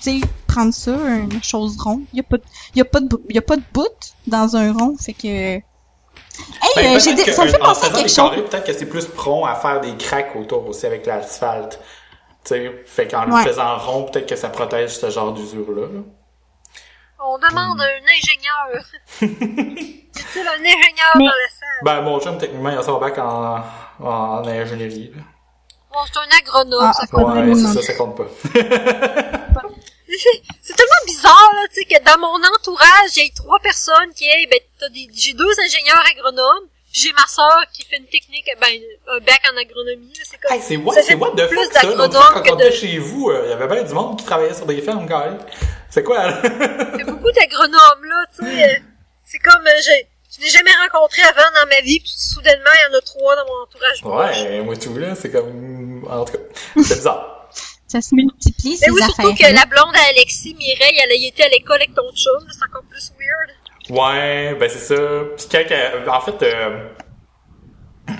tu 0.00 0.20
sais 0.20 0.26
prendre 0.46 0.72
ça 0.74 0.92
une 0.92 1.42
chose 1.42 1.76
ronde. 1.78 2.02
Il 2.12 2.16
y 2.16 2.20
a 2.20 2.22
pas 2.22 2.36
de 2.38 2.42
y 2.74 2.80
a 2.80 2.84
pas 2.84 3.00
de 3.00 3.06
bout- 3.08 3.22
y 3.30 3.38
a 3.38 3.42
pas 3.42 3.56
de 3.56 3.62
bout 3.72 3.86
dans 4.26 4.56
un 4.56 4.72
rond, 4.72 4.96
fait 4.98 5.12
que 5.14 5.26
Hey, 5.28 5.62
Ben, 6.76 6.96
euh, 6.96 6.98
j'ai 6.98 7.16
ça 7.32 7.44
me 7.44 7.48
fait 7.50 7.60
en 7.62 7.64
penser 7.64 7.86
à 7.86 7.90
quelque 7.90 8.08
chose. 8.10 8.30
peut-être 8.50 8.64
que 8.64 8.72
c'est 8.74 8.86
plus 8.86 9.06
prompt 9.06 9.46
à 9.46 9.54
faire 9.54 9.80
des 9.80 9.96
cracks 9.96 10.34
autour 10.36 10.66
aussi 10.68 10.84
avec 10.86 11.06
l'asphalte. 11.06 11.80
Tu 12.44 12.54
sais, 12.54 12.82
fait 12.84 13.08
qu'en 13.08 13.30
Ouais. 13.30 13.42
le 13.44 13.48
faisant 13.50 13.76
rond, 13.78 14.04
peut-être 14.04 14.28
que 14.28 14.36
ça 14.36 14.48
protège 14.50 14.96
ce 14.98 15.08
genre 15.10 15.32
d'usure-là. 15.32 15.82
là. 15.86 16.00
On 17.18 17.38
demande 17.38 17.80
à 17.80 17.84
un 17.84 18.04
ingénieur. 18.06 18.84
C'est 20.14 20.40
un 20.46 20.60
ingénieur 20.60 21.12
Mais- 21.16 21.24
dans 21.24 21.30
la 21.30 21.50
salle. 21.58 21.82
Ben, 21.84 22.00
mon 22.02 22.20
chum, 22.20 22.38
techniquement, 22.38 22.70
il 22.70 22.78
a 22.78 22.82
son 22.82 22.98
bac 22.98 23.18
en, 23.18 23.62
en 24.00 24.46
ingénierie. 24.46 25.12
là. 25.16 25.22
Bon, 25.92 25.98
c'est 26.12 26.18
un 26.18 26.38
agronome, 26.38 26.84
Ah, 26.84 26.92
ça 26.92 27.06
Pas 27.06 27.18
de 27.18 27.48
Ouais, 27.48 27.54
c'est 27.54 27.72
ça, 27.74 27.82
ça 27.82 27.94
compte 27.94 28.16
pas. 28.16 28.24
C'est 30.62 30.74
tellement 30.76 31.04
bizarre, 31.06 31.50
là, 31.54 31.62
tu 31.72 31.80
sais, 31.80 31.84
que 31.84 32.02
dans 32.04 32.18
mon 32.18 32.36
entourage, 32.54 33.10
il 33.16 33.24
y 33.24 33.26
a 33.26 33.30
trois 33.34 33.58
personnes 33.60 34.10
qui, 34.14 34.24
hey, 34.24 34.46
ben, 34.46 34.58
t'as 34.80 34.88
des, 34.88 35.08
j'ai 35.14 35.32
deux 35.34 35.52
ingénieurs 35.64 36.02
agronomes, 36.10 36.66
puis 36.92 37.02
j'ai 37.02 37.12
ma 37.12 37.26
sœur 37.26 37.64
qui 37.72 37.84
fait 37.84 37.96
une 37.98 38.06
technique, 38.06 38.46
ben, 38.60 38.68
un 39.08 39.18
bac 39.20 39.40
en 39.52 39.56
agronomie, 39.56 40.12
c'est 40.24 40.38
comme, 40.40 40.52
Hey, 40.56 40.62
c'est 40.62 40.76
what, 40.76 40.94
c'est 41.02 41.14
what 41.14 41.30
de 41.34 41.46
plus 41.46 41.56
fuck 41.56 41.72
ça? 41.72 41.82
L'autre 41.82 41.96
d'agronome 41.96 42.12
fois, 42.22 42.32
quand 42.34 42.42
que 42.42 42.50
on 42.52 42.58
était 42.58 42.70
de- 42.70 42.74
chez 42.74 42.98
vous, 42.98 43.30
euh, 43.30 43.42
il 43.44 43.50
y 43.50 43.52
avait 43.52 43.68
bien 43.68 43.82
du 43.84 43.92
monde 43.94 44.18
qui 44.18 44.24
travaillait 44.26 44.54
sur 44.54 44.66
des 44.66 44.80
fermes 44.82 45.06
quand 45.08 45.20
même. 45.20 45.38
C'est 45.90 46.02
quoi, 46.02 46.26
là? 46.26 46.40
il 46.94 46.98
y 46.98 47.02
a 47.02 47.04
beaucoup 47.06 47.30
d'agronomes, 47.32 48.04
là, 48.04 48.24
tu 48.36 48.44
sais, 48.44 48.64
euh, 48.64 48.78
c'est 49.24 49.38
comme, 49.38 49.66
euh, 49.66 49.70
j'ai, 49.84 50.06
je 50.36 50.42
l'ai 50.42 50.48
jamais 50.50 50.72
rencontré 50.90 51.22
avant 51.22 51.48
dans 51.54 51.68
ma 51.68 51.80
vie, 51.80 52.00
puis 52.00 52.12
soudainement, 52.16 52.70
il 52.74 52.92
y 52.92 52.94
en 52.94 52.98
a 52.98 53.00
trois 53.02 53.36
dans 53.36 53.46
mon 53.46 53.62
entourage. 53.62 54.02
Ouais, 54.42 54.60
moi 54.62 54.76
tout, 54.76 54.94
là, 54.96 55.14
c'est 55.14 55.30
comme... 55.30 56.04
En 56.10 56.24
tout 56.24 56.32
cas, 56.34 56.38
c'est 56.82 56.96
bizarre. 56.96 57.35
Ça 57.88 58.00
se 58.00 58.14
multiplie 58.14 58.76
ces 58.76 58.86
Mais 58.90 58.92
oui, 58.92 59.02
surtout 59.02 59.34
que 59.34 59.54
la 59.54 59.64
blonde 59.66 59.94
à 59.94 60.08
Alexis, 60.10 60.54
Mireille, 60.58 60.98
elle 61.02 61.10
a 61.10 61.14
été 61.14 61.44
à 61.44 61.48
l'école 61.48 61.76
avec 61.76 61.94
ton 61.94 62.10
chum, 62.14 62.44
c'est 62.50 62.64
encore 62.68 62.82
plus 62.90 63.12
weird. 63.18 63.50
Ouais, 63.90 64.56
ben 64.58 64.68
c'est 64.68 64.78
ça. 64.78 65.00
Puis 65.36 65.46
quand, 66.04 66.12
en 66.12 66.20
fait, 66.20 66.42
euh, 66.42 66.88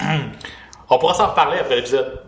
on 0.91 0.99
pourra 0.99 1.15
s'en 1.15 1.27
reparler 1.29 1.59
après 1.59 1.77
l'épisode. 1.77 2.23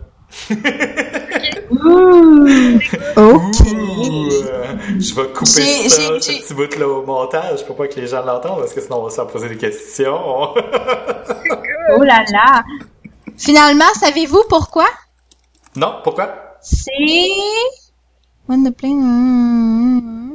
Ouh. 1.71 2.79
OK. 3.15 3.71
Ouh, 3.71 4.29
euh, 4.31 4.75
je 4.99 5.15
vais 5.15 5.27
couper 5.29 5.89
ça, 5.89 6.19
ce 6.19 6.39
petit 6.39 6.53
bout-là 6.53 6.87
au 6.87 7.05
montage 7.05 7.65
pour 7.65 7.77
pas 7.77 7.87
que 7.87 7.99
les 7.99 8.07
gens 8.07 8.23
l'entendent, 8.25 8.59
parce 8.59 8.73
que 8.73 8.81
sinon 8.81 8.99
on 8.99 9.03
va 9.03 9.09
se 9.09 9.15
faire 9.15 9.27
poser 9.27 9.49
des 9.49 9.57
questions. 9.57 10.53
Oh 11.91 12.03
là 12.03 12.23
là. 12.31 12.63
Finalement, 13.35 13.91
savez-vous 13.99 14.43
pourquoi? 14.47 14.85
Non, 15.75 16.01
pourquoi? 16.03 16.48
C'est 16.61 16.91
when 18.47 18.63
the 18.63 18.71
plane 18.71 20.29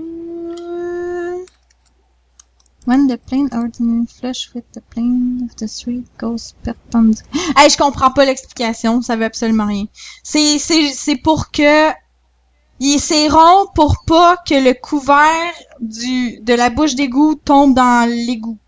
when 2.86 3.06
the 3.08 3.16
plane 3.16 3.48
ordinary 3.52 4.06
flush 4.06 4.50
with 4.54 4.64
the 4.72 4.80
plane 4.80 5.48
of 5.48 5.56
the 5.56 5.68
street 5.68 6.06
goes 6.18 6.54
perpendicular. 6.62 7.28
Hey, 7.56 7.70
je 7.70 7.76
comprends 7.76 8.10
pas 8.10 8.24
l'explication, 8.24 9.02
ça 9.02 9.16
veut 9.16 9.24
absolument 9.24 9.66
rien. 9.66 9.86
C'est 10.22 10.58
c'est 10.58 10.92
c'est 10.92 11.16
pour 11.16 11.50
que 11.50 11.90
c'est 12.98 13.28
rond 13.28 13.66
pour 13.74 14.04
pas 14.06 14.36
que 14.36 14.54
le 14.54 14.74
couvert 14.74 15.52
du 15.80 16.40
de 16.40 16.54
la 16.54 16.70
bouche 16.70 16.94
d'égout 16.94 17.34
tombe 17.36 17.74
dans 17.74 18.08
l'égout. 18.08 18.58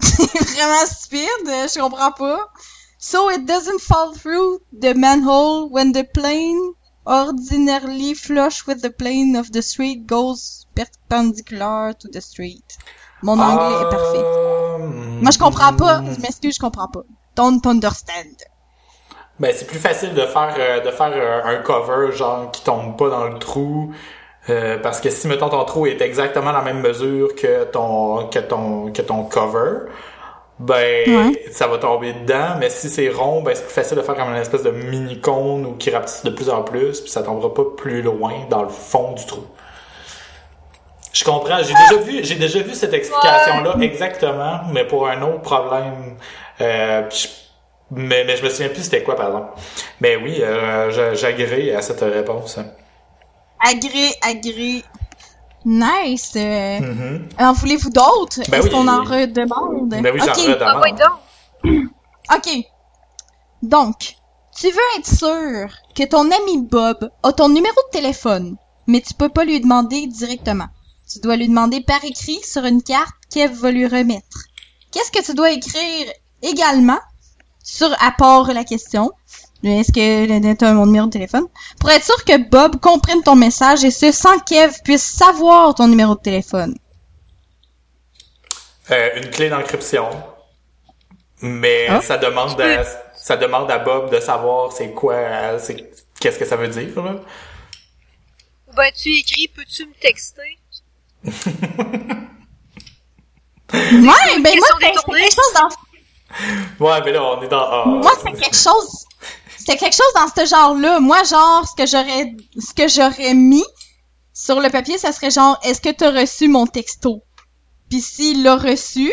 C'est 0.00 0.54
vraiment 0.54 0.86
stupide, 0.86 1.46
je 1.46 1.78
comprends 1.78 2.12
pas. 2.12 2.50
So 3.02 3.30
it 3.30 3.46
doesn't 3.46 3.80
fall 3.80 4.12
through 4.14 4.60
the 4.72 4.94
manhole 4.94 5.70
when 5.70 5.92
the 5.92 6.04
plane 6.04 6.74
ordinarily 7.06 8.12
flush 8.12 8.66
with 8.66 8.82
the 8.82 8.90
plane 8.90 9.36
of 9.36 9.50
the 9.50 9.62
street 9.62 10.06
goes 10.06 10.66
perpendicular 10.74 11.94
to 11.94 12.08
the 12.08 12.20
street. 12.20 12.76
Mon 13.22 13.38
anglais 13.40 13.74
est 13.80 13.90
parfait. 13.90 14.22
Euh, 14.22 14.78
Moi, 15.22 15.30
je 15.30 15.38
comprends 15.38 15.74
pas. 15.74 16.02
Je 16.14 16.20
m'excuse, 16.20 16.56
je 16.56 16.60
comprends 16.60 16.88
pas. 16.88 17.02
Don't 17.36 17.60
understand. 17.64 18.36
Ben, 19.38 19.54
c'est 19.56 19.66
plus 19.66 19.78
facile 19.78 20.12
de 20.12 20.26
faire 20.26 20.54
euh, 20.58 20.80
de 20.80 20.90
faire 20.90 21.12
euh, 21.14 21.40
un 21.42 21.62
cover 21.62 22.12
genre 22.14 22.50
qui 22.50 22.62
tombe 22.62 22.98
pas 22.98 23.08
dans 23.08 23.28
le 23.28 23.38
trou 23.38 23.94
euh, 24.50 24.76
parce 24.78 25.00
que 25.00 25.08
si 25.08 25.26
mettons 25.28 25.48
ton 25.48 25.64
trou 25.64 25.86
est 25.86 26.02
exactement 26.02 26.52
la 26.52 26.60
même 26.60 26.80
mesure 26.80 27.34
que 27.34 27.64
ton 27.64 28.28
que 28.28 28.38
ton 28.38 28.92
que 28.92 29.00
ton 29.00 29.24
cover 29.24 29.86
ben 30.60 31.04
Ouais. 31.08 31.44
ça 31.52 31.66
va 31.66 31.78
tomber 31.78 32.12
dedans 32.12 32.56
mais 32.58 32.68
si 32.70 32.88
c'est 32.90 33.08
rond 33.08 33.40
ben 33.42 33.54
c'est 33.54 33.64
plus 33.64 33.72
facile 33.72 33.96
de 33.96 34.02
faire 34.02 34.14
comme 34.14 34.28
une 34.28 34.36
espèce 34.36 34.62
de 34.62 34.70
mini 34.70 35.18
cône 35.20 35.64
ou 35.66 35.72
qui 35.76 35.90
rapetisse 35.90 36.22
de 36.22 36.30
plus 36.30 36.50
en 36.50 36.62
plus 36.62 37.00
puis 37.00 37.10
ça 37.10 37.22
tombera 37.22 37.52
pas 37.54 37.64
plus 37.76 38.02
loin 38.02 38.32
dans 38.50 38.62
le 38.62 38.68
fond 38.68 39.12
du 39.12 39.24
trou. 39.24 39.44
Je 41.12 41.24
comprends, 41.24 41.58
j'ai 41.62 41.74
déjà 41.74 41.96
vu 42.02 42.20
j'ai 42.24 42.34
déjà 42.36 42.60
vu 42.60 42.74
cette 42.74 42.92
explication 42.94 43.62
là 43.64 43.74
exactement 43.80 44.60
mais 44.72 44.84
pour 44.86 45.08
un 45.08 45.20
autre 45.22 45.40
problème 45.42 46.16
euh, 46.60 47.02
je 47.10 47.26
mais, 47.92 48.22
mais 48.24 48.36
je 48.36 48.44
me 48.44 48.48
souviens 48.50 48.68
plus 48.68 48.84
c'était 48.84 49.02
quoi, 49.02 49.16
par 49.16 49.26
exemple. 49.26 49.48
Mais 50.00 50.14
oui, 50.14 50.36
euh, 50.42 50.92
j'a- 50.92 51.14
j'agrée 51.14 51.74
à 51.74 51.82
cette 51.82 52.02
réponse. 52.02 52.56
Agré, 53.58 54.10
agré. 54.22 54.84
Nice. 55.64 56.32
Euh, 56.36 56.80
Mhm. 56.80 57.28
En 57.38 57.52
voulez-vous 57.52 57.90
d'autres? 57.90 58.40
Ben 58.48 58.58
Est-ce 58.58 58.66
oui. 58.68 58.70
qu'on 58.72 58.88
en 58.88 59.02
redemande? 59.04 59.88
Ben 59.90 60.06
oui, 60.12 60.20
j'en 60.20 60.32
Ok. 60.32 60.38
redemande. 60.38 60.84
Ah, 60.84 61.08
donc. 61.64 61.90
OK. 62.36 62.64
Donc, 63.62 64.16
tu 64.58 64.66
veux 64.70 64.98
être 64.98 65.06
sûr 65.06 65.70
que 65.94 66.04
ton 66.04 66.30
ami 66.30 66.62
Bob 66.62 67.10
a 67.22 67.32
ton 67.32 67.48
numéro 67.48 67.74
de 67.74 67.90
téléphone, 67.98 68.56
mais 68.86 69.00
tu 69.00 69.12
peux 69.14 69.28
pas 69.28 69.44
lui 69.44 69.60
demander 69.60 70.06
directement. 70.06 70.68
Tu 71.12 71.18
dois 71.20 71.36
lui 71.36 71.48
demander 71.48 71.80
par 71.82 72.02
écrit 72.04 72.40
sur 72.42 72.64
une 72.64 72.82
carte 72.82 73.12
qu'Eve 73.30 73.52
va 73.52 73.70
lui 73.70 73.86
remettre. 73.86 74.38
Qu'est-ce 74.92 75.10
que 75.10 75.22
tu 75.24 75.34
dois 75.34 75.50
écrire 75.50 76.06
également 76.42 76.98
sur 77.62 77.90
à 78.02 78.12
part 78.12 78.52
la 78.52 78.64
question? 78.64 79.10
Est-ce 79.62 79.92
que 79.92 80.54
tu 80.54 80.64
as 80.64 80.72
mon 80.72 80.86
numéro 80.86 81.06
de 81.06 81.10
téléphone? 81.12 81.46
Pour 81.78 81.90
être 81.90 82.04
sûr 82.04 82.24
que 82.24 82.36
Bob 82.48 82.80
comprenne 82.80 83.22
ton 83.22 83.36
message 83.36 83.84
et 83.84 83.90
ce 83.90 84.10
sans 84.12 84.38
qu'Eve 84.40 84.74
puisse 84.84 85.02
savoir 85.04 85.74
ton 85.74 85.88
numéro 85.88 86.14
de 86.14 86.20
téléphone. 86.20 86.76
Euh, 88.90 89.08
une 89.16 89.30
clé 89.30 89.48
d'encryption. 89.50 90.08
Mais 91.42 91.86
Ah. 91.88 92.00
ça 92.02 92.18
demande 92.18 92.60
à, 92.60 92.84
ça 93.16 93.36
demande 93.36 93.70
à 93.70 93.78
Bob 93.78 94.10
de 94.12 94.20
savoir 94.20 94.72
c'est 94.72 94.90
quoi, 94.92 95.14
euh, 95.14 95.58
c'est, 95.62 95.90
qu'est-ce 96.20 96.38
que 96.38 96.44
ça 96.44 96.56
veut 96.56 96.68
dire, 96.68 97.02
là. 97.02 97.14
Ben, 98.76 98.90
tu 98.96 99.10
écris, 99.10 99.48
peux-tu 99.48 99.86
me 99.86 99.94
texter? 99.94 100.58
Ouais, 103.72 103.80
ben 104.02 104.02
moi 104.02 104.68
c'était 104.80 104.92
détournée. 104.92 105.20
quelque 105.20 105.34
chose 105.34 105.52
dans 105.54 106.84
Ouais, 106.86 107.00
mais 107.04 107.12
là, 107.12 107.22
on 107.24 107.42
est 107.42 107.48
dans, 107.48 107.86
Moi, 107.86 108.12
c'est 108.22 108.32
quelque 108.32 108.56
chose. 108.56 109.04
C'était 109.60 109.76
quelque 109.76 109.94
chose 109.94 110.12
dans 110.14 110.42
ce 110.42 110.48
genre-là. 110.48 111.00
Moi, 111.00 111.22
genre, 111.24 111.64
ce 111.68 111.74
que 111.76 111.86
j'aurais, 111.86 112.34
ce 112.58 112.72
que 112.74 112.88
j'aurais 112.88 113.34
mis 113.34 113.64
sur 114.32 114.58
le 114.60 114.70
papier, 114.70 114.96
ça 114.98 115.12
serait 115.12 115.30
genre, 115.30 115.58
est-ce 115.62 115.80
que 115.82 115.90
t'as 115.90 116.10
reçu 116.10 116.48
mon 116.48 116.66
texto? 116.66 117.22
Puis 117.90 118.00
s'il 118.00 118.42
l'a 118.42 118.56
reçu, 118.56 119.12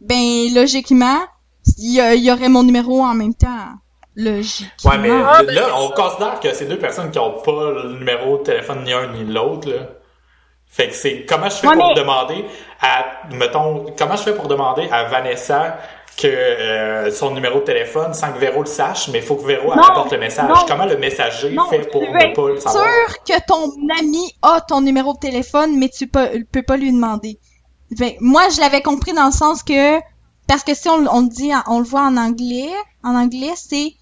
ben, 0.00 0.52
logiquement, 0.54 1.18
il 1.78 1.94
y, 2.22 2.30
aurait 2.30 2.48
mon 2.50 2.62
numéro 2.62 3.02
en 3.02 3.14
même 3.14 3.34
temps. 3.34 3.68
Logiquement. 4.14 4.90
Ouais, 4.92 4.98
mais 4.98 5.10
Ah, 5.10 5.42
ben, 5.42 5.54
là, 5.54 5.62
c'est 5.66 5.72
on 5.72 5.88
ça. 5.88 5.94
considère 5.94 6.40
que 6.40 6.54
c'est 6.54 6.66
deux 6.66 6.78
personnes 6.78 7.10
qui 7.10 7.18
ont 7.18 7.40
pas 7.40 7.70
le 7.70 7.94
numéro 7.98 8.38
de 8.38 8.42
téléphone 8.44 8.84
ni 8.84 8.92
un 8.92 9.12
ni 9.12 9.24
l'autre, 9.24 9.68
là. 9.70 9.76
Fait 10.68 10.88
que 10.88 10.94
c'est 10.94 11.24
comment 11.26 11.48
je 11.48 11.56
fais 11.56 11.68
Ouais, 11.68 11.76
pour 11.76 11.88
mais- 11.88 11.94
demander 11.94 12.44
à, 12.82 13.04
mettons, 13.32 13.86
comment 13.96 14.16
je 14.16 14.22
fais 14.24 14.34
pour 14.34 14.46
demander 14.48 14.88
à 14.90 15.04
Vanessa 15.04 15.78
que 16.16 16.26
euh, 16.26 17.10
son 17.10 17.32
numéro 17.32 17.60
de 17.60 17.64
téléphone 17.64 18.14
sans 18.14 18.32
que 18.32 18.38
Véro 18.38 18.60
le 18.60 18.66
sache, 18.66 19.08
mais 19.08 19.18
il 19.18 19.24
faut 19.24 19.36
que 19.36 19.46
Véro 19.46 19.74
Non, 19.74 19.82
apporte 19.82 20.12
le 20.12 20.18
message. 20.18 20.48
non. 20.48 20.54
Comment 20.66 20.86
le 20.86 20.96
messager 20.96 21.50
Non, 21.50 21.64
fait 21.68 21.90
pour 21.90 22.02
ne 22.02 22.34
pas 22.34 22.48
le 22.48 22.60
savoir? 22.60 22.84
sûr 22.84 23.14
que 23.24 23.46
ton 23.46 23.72
ami 24.00 24.32
a 24.42 24.60
ton 24.60 24.80
numéro 24.80 25.12
de 25.12 25.18
téléphone, 25.18 25.78
mais 25.78 25.88
tu 25.88 26.06
peux, 26.06 26.28
peux 26.50 26.62
pas 26.62 26.76
lui 26.76 26.92
demander. 26.92 27.38
Fait, 27.96 28.16
moi, 28.20 28.48
je 28.54 28.60
l'avais 28.60 28.82
compris 28.82 29.12
dans 29.12 29.26
le 29.26 29.32
sens 29.32 29.62
que, 29.62 29.98
parce 30.48 30.64
que 30.64 30.74
si 30.74 30.88
on, 30.88 31.06
on 31.10 31.22
le 31.22 31.28
dit, 31.28 31.52
on 31.66 31.78
le 31.78 31.84
voit 31.84 32.02
en 32.02 32.16
anglais, 32.16 32.70
en 33.04 33.14
anglais, 33.14 33.52
c'est 33.56 33.92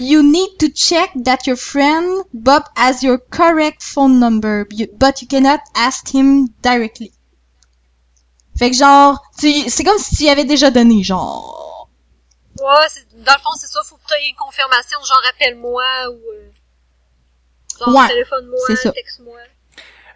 You 0.00 0.22
need 0.22 0.56
to 0.58 0.68
check 0.74 1.10
that 1.24 1.40
your 1.46 1.56
friend 1.58 2.06
Bob 2.32 2.62
has 2.76 3.02
your 3.02 3.18
correct 3.30 3.82
phone 3.82 4.18
number, 4.18 4.64
but 4.98 5.20
you 5.20 5.28
cannot 5.28 5.60
ask 5.76 6.08
him 6.12 6.48
directly. 6.62 7.12
Fait 8.58 8.70
que 8.70 8.76
genre, 8.76 9.20
tu- 9.38 9.68
c'est 9.70 9.84
comme 9.84 9.98
si 9.98 10.16
tu 10.16 10.24
y 10.24 10.30
avais 10.30 10.44
déjà 10.44 10.70
donné, 10.70 11.02
genre. 11.02 11.88
Ouais, 12.60 12.86
c'est- 12.88 13.06
dans 13.24 13.32
le 13.32 13.38
fond, 13.40 13.50
c'est 13.58 13.66
ça, 13.66 13.80
faut 13.88 13.96
que 13.96 14.02
tu 14.08 14.14
aies 14.14 14.28
une 14.28 14.36
confirmation, 14.36 14.98
genre 15.04 15.20
rappelle-moi 15.24 15.84
ou 16.10 16.20
euh, 16.32 16.50
genre 17.78 17.94
Ouais, 17.96 18.08
téléphone-moi, 18.08 18.58
c'est 18.66 18.76
ça. 18.76 18.92
texte-moi. 18.92 19.38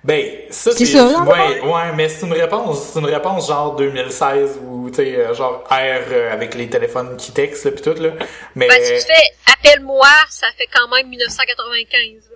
Ben, 0.05 0.43
ça, 0.51 0.71
C'est 0.73 0.85
c'est. 0.87 0.93
ça, 0.99 1.23
ouais, 1.25 1.61
ouais, 1.63 1.93
mais 1.97 2.09
c'est 2.09 2.27
une 2.27 2.33
réponse, 2.35 2.81
c'est 2.93 3.01
une 3.01 3.07
réponse 3.07 3.49
genre 3.49 3.75
2016 3.75 4.61
ou, 4.63 4.89
tu 4.91 4.97
sais, 4.97 5.17
euh, 5.17 5.35
genre 5.35 5.65
R 5.69 5.73
euh, 5.73 6.33
avec 6.33 6.55
les 6.55 6.71
téléphones 6.71 7.17
qui 7.17 7.33
textent, 7.33 7.65
là, 7.65 7.71
pis 7.73 7.83
tout, 7.83 7.95
là. 7.95 8.11
Mais. 8.55 8.69
Ben, 8.69 8.85
si 8.85 9.05
tu 9.07 9.13
fais 9.13 9.53
appelle-moi, 9.53 10.07
ça 10.31 10.47
fait 10.57 10.69
quand 10.73 10.87
même 10.95 11.09
1995. 11.09 12.23
Là. 12.31 12.36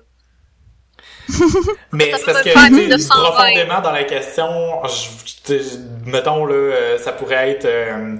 Mais 1.93 2.13
c'est 2.17 2.25
parce 2.33 2.43
que, 2.43 2.51
faire 2.51 2.69
tu 2.69 2.75
sais, 2.75 2.81
1920. 2.83 3.15
profondément 3.23 3.81
dans 3.81 3.93
la 3.93 4.05
question, 4.05 4.49
je, 4.87 5.55
je- 5.55 6.11
mettons, 6.11 6.45
là, 6.47 6.55
euh, 6.55 6.99
ça 6.99 7.13
pourrait 7.13 7.51
être, 7.51 7.65
euh, 7.67 8.17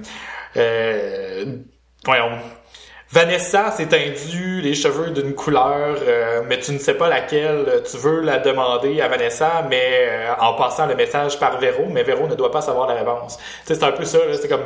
euh, 0.57 1.45
voyons, 2.05 2.31
Vanessa 3.13 3.71
s'est 3.71 3.87
teindu 3.87 4.61
les 4.61 4.73
cheveux 4.73 5.09
d'une 5.11 5.33
couleur, 5.35 5.97
euh, 6.01 6.43
mais 6.47 6.59
tu 6.59 6.71
ne 6.71 6.79
sais 6.79 6.93
pas 6.93 7.09
laquelle. 7.09 7.83
Tu 7.89 7.97
veux 7.97 8.21
la 8.21 8.37
demander 8.39 9.01
à 9.01 9.09
Vanessa, 9.09 9.65
mais 9.69 10.07
euh, 10.09 10.33
en 10.39 10.53
passant 10.53 10.85
le 10.85 10.95
message 10.95 11.37
par 11.37 11.59
Véro, 11.59 11.87
mais 11.89 12.03
Véro 12.03 12.27
ne 12.27 12.35
doit 12.35 12.51
pas 12.51 12.61
savoir 12.61 12.87
la 12.87 12.93
réponse. 12.95 13.37
C'est 13.65 13.83
un 13.83 13.91
peu 13.91 14.05
ça, 14.05 14.19
c'est 14.41 14.47
comme... 14.47 14.63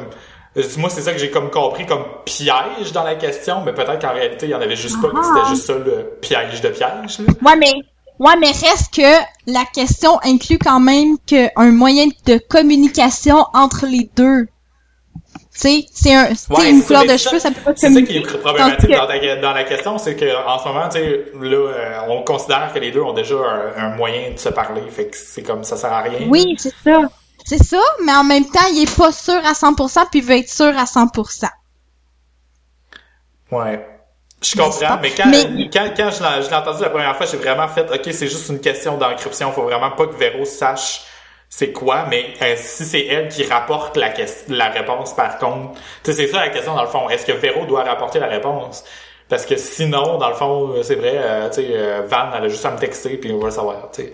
euh, 0.58 0.62
Moi, 0.78 0.92
c'est 0.92 1.02
ça 1.02 1.12
que 1.12 1.18
j'ai 1.18 1.32
comme 1.32 1.50
compris 1.50 1.88
comme 1.88 2.06
piège 2.24 2.92
dans 2.94 3.04
la 3.04 3.16
question, 3.16 3.62
mais 3.66 3.74
peut-être 3.74 3.98
qu'en 4.00 4.14
réalité, 4.14 4.46
il 4.46 4.52
y 4.52 4.56
en 4.56 4.62
avait 4.62 4.76
juste 4.76 5.02
pas, 5.02 5.08
que 5.08 5.16
Ah. 5.18 5.24
c'était 5.34 5.50
juste 5.50 5.66
ça, 5.66 5.74
le 5.74 6.04
piège 6.22 6.62
de 6.62 6.70
piège, 6.70 7.20
là. 7.20 7.34
Ouais, 7.44 7.56
mais, 7.58 7.74
ouais, 8.20 8.36
mais 8.40 8.48
reste 8.48 8.94
que 8.94 9.24
la 9.52 9.64
question 9.74 10.20
inclut 10.24 10.58
quand 10.58 10.80
même 10.80 11.18
que 11.28 11.48
un 11.60 11.72
moyen 11.72 12.08
de 12.26 12.38
communication 12.38 13.46
entre 13.54 13.86
les 13.86 14.10
deux. 14.16 14.48
Tu 15.54 15.62
sais, 15.62 15.86
c'est 15.94 16.14
un, 16.14 16.28
Ouais, 16.50 16.70
une 16.70 16.84
couleur 16.84 17.04
ça, 17.04 17.08
de 17.14 17.18
ça- 17.18 17.30
cheveux, 17.30 17.40
ça 17.40 17.52
peut 17.52 17.62
pas 17.62 17.72
C'est 17.76 17.94
ça 17.94 18.02
qui 18.02 18.18
est 18.18 18.22
problématique 18.22 18.90
dans, 18.92 19.08
ta- 19.08 19.36
dans 19.38 19.54
la 19.54 19.64
question, 19.64 19.98
c'est 19.98 20.16
que 20.18 20.46
en 20.46 20.60
ce 20.60 20.68
moment, 20.68 20.90
tu 20.90 20.98
sais, 21.00 21.26
là, 21.40 21.58
euh, 21.72 22.00
on 22.10 22.24
considère 22.24 22.72
que 22.74 22.80
les 22.80 22.92
deux 22.92 23.02
ont 23.02 23.14
déjà 23.14 23.36
un, 23.36 23.86
un 23.86 23.96
moyen 23.96 24.32
de 24.34 24.38
se 24.38 24.50
parler, 24.50 24.82
fait 24.90 25.08
que 25.08 25.16
c'est 25.18 25.44
comme 25.44 25.64
ça 25.64 25.78
sert 25.78 25.94
à 25.94 26.02
rien. 26.02 26.28
Oui, 26.30 26.56
c'est 26.58 26.74
ça. 26.84 27.02
C'est 27.46 27.64
ça, 27.64 27.80
mais 28.04 28.12
en 28.14 28.24
même 28.26 28.46
temps, 28.46 28.66
il 28.74 28.84
est 28.84 28.98
pas 28.98 29.12
sûr 29.14 29.36
à 29.46 29.54
100% 29.54 30.08
puis 30.12 30.20
il 30.20 30.26
veut 30.26 30.38
être 30.38 30.50
sûr 30.50 30.78
à 30.78 30.86
100%. 30.86 31.48
Ouais. 33.52 33.88
Je 34.44 34.56
comprends, 34.56 34.98
mais 35.02 35.14
quand, 35.16 35.30
mais- 35.32 35.70
quand, 35.74 35.90
quand 35.96 36.12
je 36.12 36.22
l'ai 36.24 36.44
je 36.44 36.50
l'ai 36.50 36.56
entendu 36.56 36.82
la 36.84 36.90
première 36.90 37.16
fois, 37.18 37.26
j'ai 37.26 37.38
vraiment 37.38 37.68
fait, 37.68 37.90
ok, 37.92 38.02
c'est 38.14 38.28
juste 38.28 38.50
une 38.50 38.60
question 38.60 38.98
d'encryption, 38.98 39.52
faut 39.52 39.64
vraiment 39.64 39.92
pas 39.92 40.06
que 40.08 40.16
Véro 40.16 40.46
sache 40.46 41.02
c'est 41.50 41.72
quoi, 41.72 42.06
mais 42.10 42.34
euh, 42.42 42.56
si 42.58 42.84
c'est 42.86 43.06
elle 43.06 43.30
qui 43.30 43.46
rapporte 43.46 43.96
la, 43.98 44.10
ques- 44.10 44.48
la 44.50 44.70
réponse 44.70 45.16
par 45.16 45.38
contre, 45.38 45.74
tu 46.04 46.12
sais, 46.12 46.14
c'est 46.14 46.28
ça 46.28 46.40
la 46.42 46.50
question 46.50 46.76
dans 46.76 46.82
le 46.82 46.88
fond, 46.90 47.08
est-ce 47.10 47.26
que 47.26 47.32
Véro 47.32 47.66
doit 47.66 47.84
rapporter 47.84 48.20
la 48.20 48.28
réponse? 48.28 48.84
Parce 49.30 49.46
que 49.46 49.56
sinon, 49.56 50.18
dans 50.18 50.30
le 50.30 50.36
fond, 50.36 50.74
euh, 50.76 50.84
c'est 50.84 50.96
vrai, 50.96 51.14
euh, 51.16 51.48
tu 51.50 51.56
sais, 51.62 51.68
euh, 51.72 52.02
Van, 52.08 52.30
elle 52.36 52.44
a 52.46 52.48
juste 52.50 52.66
à 52.66 52.72
me 52.72 52.78
texter 52.78 53.18
puis 53.18 53.32
on 53.32 53.38
va 53.40 53.46
le 53.46 53.52
savoir, 53.52 53.90
tu 53.94 54.04
sais. 54.04 54.14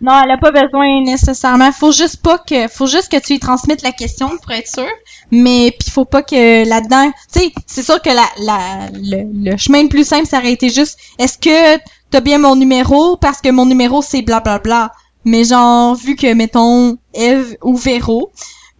Non, 0.00 0.20
elle 0.22 0.30
a 0.30 0.38
pas 0.38 0.50
besoin 0.50 1.02
nécessairement. 1.02 1.72
Faut 1.72 1.92
juste 1.92 2.22
pas 2.22 2.38
que, 2.38 2.68
faut 2.68 2.86
juste 2.86 3.10
que 3.10 3.18
tu 3.18 3.34
lui 3.34 3.40
transmettes 3.40 3.82
la 3.82 3.92
question 3.92 4.28
pour 4.38 4.52
être 4.52 4.68
sûr. 4.68 4.88
Mais 5.30 5.74
puis 5.78 5.90
faut 5.90 6.04
pas 6.04 6.22
que 6.22 6.68
là-dedans, 6.68 7.10
tu 7.32 7.40
sais, 7.40 7.52
c'est 7.66 7.82
sûr 7.82 8.00
que 8.02 8.10
la, 8.10 8.26
la, 8.40 8.90
le, 8.92 9.50
le 9.50 9.56
chemin 9.56 9.82
le 9.82 9.88
plus 9.88 10.06
simple, 10.06 10.26
ça 10.26 10.38
aurait 10.38 10.52
été 10.52 10.68
juste, 10.68 10.98
est-ce 11.18 11.38
que 11.38 11.80
t'as 12.10 12.20
bien 12.20 12.38
mon 12.38 12.56
numéro? 12.56 13.16
Parce 13.16 13.40
que 13.40 13.50
mon 13.50 13.66
numéro 13.66 14.02
c'est 14.02 14.22
blablabla. 14.22 14.92
Mais 15.24 15.44
genre 15.44 15.96
vu 15.96 16.14
que 16.14 16.32
mettons 16.34 16.98
Eve 17.14 17.56
ou 17.62 17.76
Véro 17.76 18.30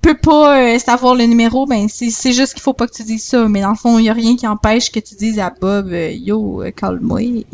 peut 0.07 0.17
pas 0.17 0.61
euh, 0.61 0.79
savoir 0.79 1.17
le 1.17 1.25
numéro, 1.25 1.67
ben 1.67 1.89
c'est 1.89 2.33
juste 2.33 2.55
qu'il 2.55 2.63
faut 2.63 2.75
pas 2.75 2.87
que 2.87 2.93
tu 2.93 3.03
dises 3.03 3.25
ça. 3.25 3.49
Mais 3.49 3.61
dans 3.61 3.71
le 3.71 3.77
fond, 3.77 3.99
y 3.99 4.09
a 4.09 4.13
rien 4.13 4.37
qui 4.37 4.47
empêche 4.47 4.93
que 4.93 5.01
tu 5.01 5.17
dises 5.17 5.41
à 5.41 5.51
Bob, 5.51 5.89
euh, 5.93 6.13
yo, 6.13 6.63
euh, 6.63 6.71
calme-moi. 6.71 7.45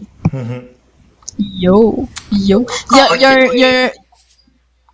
Yo, 1.38 2.08
yo. 2.32 2.66
Il 2.90 2.96
y 2.96 3.00
a, 3.00 3.08
Ah, 3.10 3.16
il 3.16 3.20
y 3.22 3.24
a 3.24 3.54
il 3.54 3.58
y 3.60 3.64
a- 3.64 3.92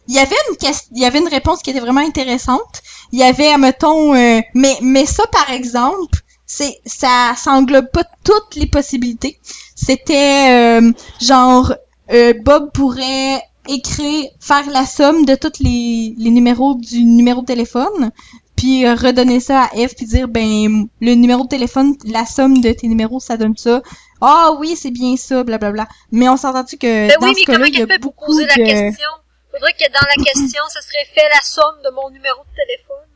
il 0.08 0.14
y 0.14 0.18
avait 0.18 0.36
une 0.50 0.56
question, 0.56 0.88
il 0.94 1.02
y 1.02 1.04
avait 1.04 1.18
une 1.18 1.28
réponse 1.28 1.60
qui 1.62 1.70
était 1.70 1.80
vraiment 1.80 2.00
intéressante. 2.00 2.82
Il 3.12 3.18
y 3.18 3.22
avait, 3.22 3.56
mettons, 3.58 4.14
euh, 4.14 4.40
mais 4.54 4.76
mais 4.80 5.04
ça 5.06 5.24
par 5.30 5.50
exemple, 5.50 6.18
c'est 6.46 6.78
ça, 6.86 7.34
ça 7.36 7.52
englobe 7.52 7.90
pas 7.92 8.04
toutes 8.24 8.54
les 8.56 8.66
possibilités. 8.66 9.38
C'était 9.74 10.78
euh, 10.80 10.92
genre 11.20 11.74
euh, 12.12 12.32
Bob 12.42 12.70
pourrait 12.72 13.42
écrire, 13.68 14.30
faire 14.40 14.66
la 14.70 14.86
somme 14.86 15.26
de 15.26 15.34
tous 15.34 15.60
les, 15.60 16.14
les 16.16 16.30
numéros 16.30 16.74
du 16.74 17.04
numéro 17.04 17.42
de 17.42 17.46
téléphone, 17.46 18.10
puis 18.56 18.86
euh, 18.86 18.94
redonner 18.94 19.40
ça 19.40 19.64
à 19.64 19.74
Eve 19.76 19.94
puis 19.94 20.06
dire 20.06 20.26
ben 20.26 20.86
le 21.02 21.14
numéro 21.14 21.42
de 21.44 21.48
téléphone, 21.48 21.94
la 22.06 22.24
somme 22.24 22.62
de 22.62 22.72
tes 22.72 22.88
numéros, 22.88 23.20
ça 23.20 23.36
donne 23.36 23.56
ça. 23.58 23.82
Ah 24.20 24.52
oui, 24.58 24.76
c'est 24.76 24.90
bien 24.90 25.16
ça, 25.16 25.44
blablabla. 25.44 25.86
Mais 26.12 26.28
on 26.28 26.36
s'entend-tu 26.36 26.76
que 26.76 27.08
Ben 27.08 27.16
dans 27.20 27.26
oui, 27.26 27.34
ce 27.34 27.40
mais 27.40 27.44
comment 27.54 27.64
il 27.66 27.74
y 27.74 27.76
a 27.76 27.80
qu'elle 27.80 27.92
fait 27.94 27.98
pour 27.98 28.12
beaucoup 28.12 28.26
poser 28.26 28.46
la 28.46 28.54
de... 28.54 28.64
question? 28.64 29.10
Faudrait 29.50 29.72
que 29.72 29.88
dans 29.90 30.06
la 30.06 30.24
question, 30.24 30.62
ça 30.68 30.82
serait 30.82 31.06
fait 31.14 31.28
la 31.34 31.40
somme 31.42 31.82
de 31.84 31.90
mon 31.90 32.10
numéro 32.10 32.42
de 32.44 32.54
téléphone. 32.54 33.07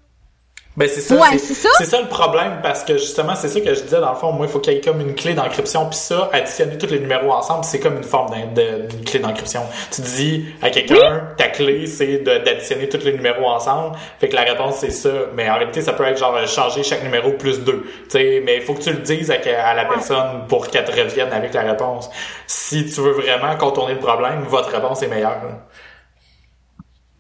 Ben 0.75 0.89
c'est 0.89 1.03
ça, 1.03 1.17
Ouais, 1.17 1.37
c'est 1.37 1.53
ça? 1.53 1.69
ça 1.85 2.01
le 2.01 2.09
problème 2.09 2.61
parce 2.63 2.83
que 2.83 2.95
justement 2.97 3.35
c'est 3.35 3.49
ça 3.49 3.61
que 3.61 3.75
je 3.75 3.83
disais 3.83 4.01
dans 4.01 4.13
le 4.13 4.17
fond 4.17 4.33
moi 4.33 4.47
il 4.47 4.51
faut 4.53 4.59
qu'il 4.59 4.73
y 4.73 4.77
ait 4.77 4.81
comme 4.81 5.03
une 5.03 5.15
clé 5.15 5.35
d'encryption 5.35 5.85
puis 5.91 5.99
ça 5.99 6.31
additionner 6.33 6.79
tous 6.79 6.87
les 6.87 6.99
numéros 6.99 7.31
ensemble 7.31 7.63
c'est 7.65 7.79
comme 7.79 7.99
une 7.99 8.03
forme 8.05 8.33
d'une 8.55 9.05
clé 9.05 9.21
d'encryption. 9.21 9.61
Tu 9.91 10.01
dis 10.01 10.47
à 10.63 10.71
quelqu'un 10.71 11.29
ta 11.37 11.49
clé 11.49 11.87
c'est 11.87 12.19
d'additionner 12.19 12.89
tous 12.89 13.05
les 13.05 13.13
numéros 13.13 13.45
ensemble 13.47 13.97
fait 14.19 14.31
que 14.31 14.35
la 14.35 14.43
réponse 14.45 14.77
c'est 14.79 14.91
ça 14.93 15.11
mais 15.37 15.51
en 15.51 15.57
réalité 15.57 15.83
ça 15.83 15.93
peut 15.93 16.05
être 16.05 16.17
genre 16.19 16.39
changer 16.47 16.83
chaque 16.83 17.03
numéro 17.03 17.33
plus 17.33 17.61
deux 17.61 17.83
tu 18.05 18.11
sais 18.19 18.43
mais 18.43 18.57
il 18.57 18.63
faut 18.63 18.73
que 18.73 18.81
tu 18.83 18.93
le 18.93 19.01
dises 19.01 19.31
à, 19.31 19.35
à 19.69 19.75
la 19.75 19.85
personne 19.85 20.47
pour 20.49 20.69
qu'elle 20.69 20.87
te 20.87 20.93
revienne 20.99 21.33
avec 21.35 21.53
la 21.53 21.63
réponse. 21.63 22.09
Si 22.47 22.87
tu 22.87 23.03
veux 23.03 23.13
vraiment 23.13 23.55
contourner 23.57 23.93
le 23.93 24.01
problème 24.01 24.45
votre 24.49 24.71
réponse 24.71 25.03
est 25.03 25.09
meilleure. 25.09 25.33
là. 25.45 25.59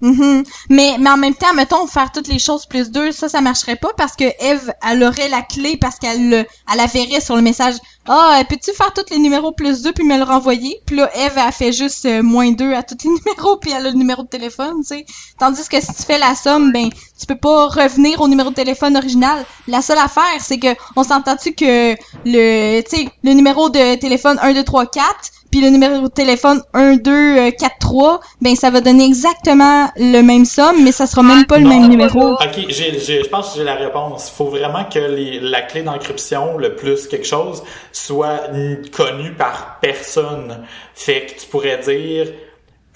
Mhm. 0.02 0.42
Mais, 0.68 0.96
mais 0.98 1.10
en 1.10 1.16
même 1.16 1.34
temps, 1.34 1.54
mettons, 1.54 1.86
faire 1.86 2.10
toutes 2.10 2.26
les 2.26 2.40
choses 2.40 2.66
plus 2.66 2.90
deux, 2.90 3.12
ça, 3.12 3.28
ça 3.28 3.40
marcherait 3.40 3.76
pas 3.76 3.92
parce 3.96 4.16
que 4.16 4.24
Eve, 4.40 4.72
elle 4.82 5.04
aurait 5.04 5.28
la 5.28 5.42
clé 5.42 5.76
parce 5.76 5.98
qu'elle 6.00 6.28
le, 6.28 6.38
elle 6.38 6.76
la 6.76 6.86
verrait 6.86 7.20
sur 7.20 7.36
le 7.36 7.42
message. 7.42 7.76
Ah, 8.08 8.42
peux-tu 8.48 8.72
faire 8.72 8.92
tous 8.92 9.04
les 9.10 9.18
numéros 9.18 9.52
plus 9.52 9.82
deux 9.82 9.92
puis 9.92 10.04
me 10.04 10.16
le 10.18 10.24
renvoyer? 10.24 10.80
Puis 10.86 10.96
là, 10.96 11.08
Eve, 11.14 11.34
elle 11.36 11.52
fait 11.52 11.72
juste 11.72 12.04
euh, 12.04 12.22
moins 12.22 12.50
deux 12.50 12.72
à 12.74 12.82
tous 12.82 12.96
les 13.04 13.10
numéros 13.26 13.56
puis 13.58 13.70
elle 13.70 13.86
a 13.86 13.90
le 13.90 13.96
numéro 13.96 14.22
de 14.24 14.28
téléphone, 14.28 14.80
tu 14.80 14.88
sais. 14.96 15.06
Tandis 15.38 15.68
que 15.68 15.80
si 15.80 15.86
tu 15.94 16.02
fais 16.02 16.18
la 16.18 16.34
somme, 16.34 16.72
ben, 16.72 16.88
tu 17.18 17.26
peux 17.26 17.36
pas 17.36 17.66
revenir 17.68 18.20
au 18.20 18.26
numéro 18.28 18.50
de 18.50 18.54
téléphone 18.56 18.96
original. 18.96 19.44
La 19.68 19.82
seule 19.82 19.98
affaire, 19.98 20.22
c'est 20.40 20.58
que, 20.58 20.74
on 20.96 21.04
s'entend-tu 21.04 21.52
que 21.54 21.92
le, 22.24 22.80
tu 22.82 22.96
sais, 22.96 23.08
le 23.22 23.32
numéro 23.34 23.70
de 23.70 23.94
téléphone 23.96 24.38
1, 24.42 24.52
2, 24.54 24.64
3, 24.64 24.86
4 24.86 25.06
puis 25.52 25.60
le 25.60 25.68
numéro 25.68 26.00
de 26.00 26.08
téléphone 26.08 26.62
1, 26.72 26.96
2, 26.96 27.50
4, 27.50 27.72
3, 27.78 28.20
ben 28.40 28.56
ça 28.56 28.70
va 28.70 28.80
donner 28.80 29.04
exactement 29.04 29.90
le 29.96 30.22
même 30.22 30.46
somme, 30.46 30.82
mais 30.82 30.92
ça 30.92 31.06
sera 31.06 31.22
même 31.22 31.44
pas 31.44 31.58
le 31.58 31.64
Non, 31.64 31.68
même 31.68 31.82
non, 31.82 31.88
numéro. 31.88 32.32
Ok, 32.32 32.64
j'ai, 32.70 32.98
j'ai- 32.98 33.22
je 33.22 33.28
pense 33.28 33.50
que 33.50 33.58
j'ai 33.58 33.64
la 33.64 33.74
réponse. 33.74 34.30
faut 34.34 34.46
vraiment 34.46 34.84
que 34.86 34.98
les, 34.98 35.40
la 35.40 35.60
clé 35.60 35.82
d'encryption, 35.82 36.56
le 36.56 36.74
plus 36.74 37.06
quelque 37.06 37.26
chose, 37.26 37.62
soit 37.92 38.48
connue 38.94 39.32
par 39.32 39.78
personne. 39.80 40.66
Fait 40.94 41.26
que 41.26 41.40
tu 41.40 41.46
pourrais 41.46 41.78
dire, 41.78 42.28